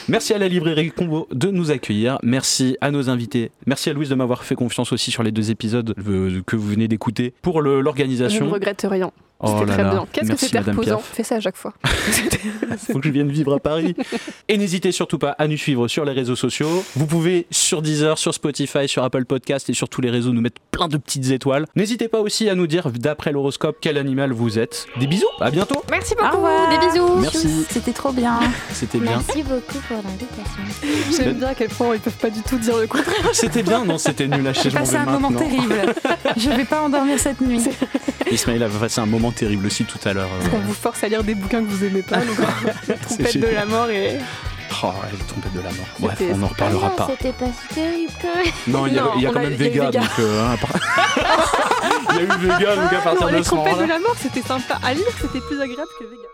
Merci 0.07 0.33
à 0.33 0.39
la 0.39 0.47
librairie 0.47 0.89
Combo 0.91 1.27
de 1.31 1.49
nous 1.51 1.69
accueillir. 1.69 2.17
Merci 2.23 2.75
à 2.81 2.89
nos 2.89 3.09
invités. 3.09 3.51
Merci 3.67 3.91
à 3.91 3.93
Louise 3.93 4.09
de 4.09 4.15
m'avoir 4.15 4.43
fait 4.43 4.55
confiance 4.55 4.91
aussi 4.93 5.11
sur 5.11 5.21
les 5.21 5.31
deux 5.31 5.51
épisodes 5.51 5.93
euh, 6.07 6.41
que 6.47 6.55
vous 6.55 6.67
venez 6.69 6.87
d'écouter 6.87 7.33
pour 7.43 7.61
le- 7.61 7.73
Je 7.73 7.77
ne 7.77 7.81
l'organisation. 7.83 8.49
regrette 8.49 8.85
rien. 8.89 9.11
Oh 9.39 9.57
C'était 9.59 9.71
très 9.73 9.83
là. 9.83 9.89
bien. 9.91 10.07
Qu'est-ce 10.11 10.31
que 10.31 10.37
c'était 10.37 10.59
reposant 10.59 10.97
Piaf. 10.97 11.11
Fais 11.13 11.23
ça 11.23 11.35
à 11.35 11.39
chaque 11.39 11.57
fois. 11.57 11.73
Faut 12.91 12.99
que 12.99 13.07
je 13.07 13.13
vienne 13.13 13.29
vivre 13.29 13.53
à 13.53 13.59
Paris. 13.59 13.95
Et 14.47 14.57
n'hésitez 14.57 14.91
surtout 14.91 15.19
pas 15.19 15.31
à 15.37 15.47
nous 15.47 15.57
suivre 15.57 15.87
sur 15.87 16.05
les 16.05 16.11
réseaux 16.11 16.35
sociaux. 16.35 16.83
Vous 16.95 17.05
pouvez 17.05 17.45
sur 17.51 17.83
Deezer, 17.83 18.17
sur 18.17 18.33
Spotify, 18.33 18.87
sur 18.87 19.03
Apple 19.03 19.25
Podcast 19.25 19.69
et 19.69 19.73
sur 19.73 19.89
tous 19.89 20.01
les 20.01 20.09
réseaux 20.09 20.31
nous 20.31 20.41
mettre 20.41 20.59
plein 20.71 20.87
de 20.87 20.97
petites 20.97 21.29
étoiles. 21.29 21.67
N'hésitez 21.75 22.07
pas 22.07 22.19
aussi 22.19 22.49
à 22.49 22.55
nous 22.55 22.65
dire 22.65 22.89
d'après 22.91 23.31
l'horoscope 23.31 23.77
quel 23.79 23.97
animal 23.97 24.31
vous 24.31 24.57
êtes. 24.57 24.87
Des 24.99 25.05
bisous. 25.05 25.27
À 25.39 25.51
bientôt. 25.51 25.83
Merci 25.91 26.15
Au 26.19 26.23
beaucoup. 26.23 26.47
Des 26.71 26.87
bisous. 26.87 27.15
Merci. 27.17 27.65
C'était 27.69 27.93
trop 27.93 28.11
bien. 28.11 28.39
C'était 28.71 28.97
bien. 28.99 29.21
Merci 29.27 29.43
beaucoup 29.43 29.79
pour 29.87 29.97
l'invitation. 29.97 31.15
J'aime 31.15 31.33
bien 31.37 31.49
à 31.49 31.55
quel 31.55 31.69
point 31.69 31.93
ils 31.93 32.01
peuvent 32.01 32.13
pas 32.13 32.31
du 32.31 32.41
tout 32.41 32.57
dire 32.57 32.77
le 32.77 32.87
contraire. 32.87 33.29
C'était 33.33 33.61
bien. 33.63 33.85
Non, 33.85 33.99
c'était 33.99 34.27
nul 34.27 34.47
à 34.47 34.53
chier. 34.53 34.71
J'ai 34.71 34.77
passé 34.77 34.95
un 34.95 35.05
moment 35.05 35.31
terrible. 35.31 35.93
Je 36.35 36.49
vais 36.49 36.65
pas 36.65 36.81
endormir 36.81 37.19
cette 37.19 37.39
nuit. 37.41 37.61
Ismaël 38.31 38.63
a 38.63 38.69
passé 38.69 38.99
un 38.99 39.05
moment 39.05 39.26
terrible 39.31 39.65
aussi 39.67 39.85
tout 39.85 39.99
à 40.05 40.13
l'heure. 40.13 40.29
euh. 40.41 40.47
On 40.53 40.59
vous 40.59 40.73
force 40.73 41.03
à 41.03 41.07
lire 41.07 41.23
des 41.23 41.35
bouquins 41.35 41.61
que 41.63 41.69
vous 41.69 41.83
aimez 41.83 42.01
pas. 42.01 42.17
Donc, 42.17 42.37
la 42.87 42.95
trompette 42.95 43.37
de 43.39 43.47
la 43.47 43.65
mort 43.65 43.89
et. 43.89 44.17
Oh, 44.83 44.87
elle 45.07 45.15
est 45.15 45.23
tombée 45.23 45.47
de 45.55 45.61
la 45.61 45.71
mort. 45.71 45.85
Bref, 45.99 46.21
on 46.33 46.37
n'en 46.37 46.47
reparlera 46.47 46.91
Ah 46.93 46.97
pas. 46.97 47.07
non, 47.07 47.15
C'était 47.17 47.31
pas 47.33 47.45
si 47.45 47.73
terrible 47.73 48.11
quand 48.21 48.35
même. 48.35 48.53
Non, 48.67 48.85
il 48.87 48.93
y 48.93 48.99
a, 48.99 49.01
Non, 49.01 49.11
il 49.15 49.21
y 49.21 49.25
a 49.25 49.29
on 49.29 49.33
quand 49.33 49.39
a- 49.39 49.43
même 49.43 49.53
Vega, 49.53 49.91
donc. 49.91 50.03
euh, 50.19 50.45
hein, 50.45 50.57
part- 50.57 50.69
il 52.11 52.15
y 52.15 52.19
a 52.19 52.23
eu 52.23 52.27
Vega, 52.37 52.75
donc 52.75 52.93
à 52.93 52.97
partir 53.01 53.21
non, 53.21 53.31
de 53.31 53.35
les 53.37 53.41
trompettes 53.43 53.77
de 53.79 53.85
la 53.85 53.99
mort, 53.99 54.15
c'était 54.21 54.41
sympa 54.41 54.77
à 54.83 54.93
lire, 54.93 55.05
c'était 55.21 55.39
plus 55.39 55.61
agréable 55.61 55.89
que 55.99 56.03
Vega. 56.05 56.27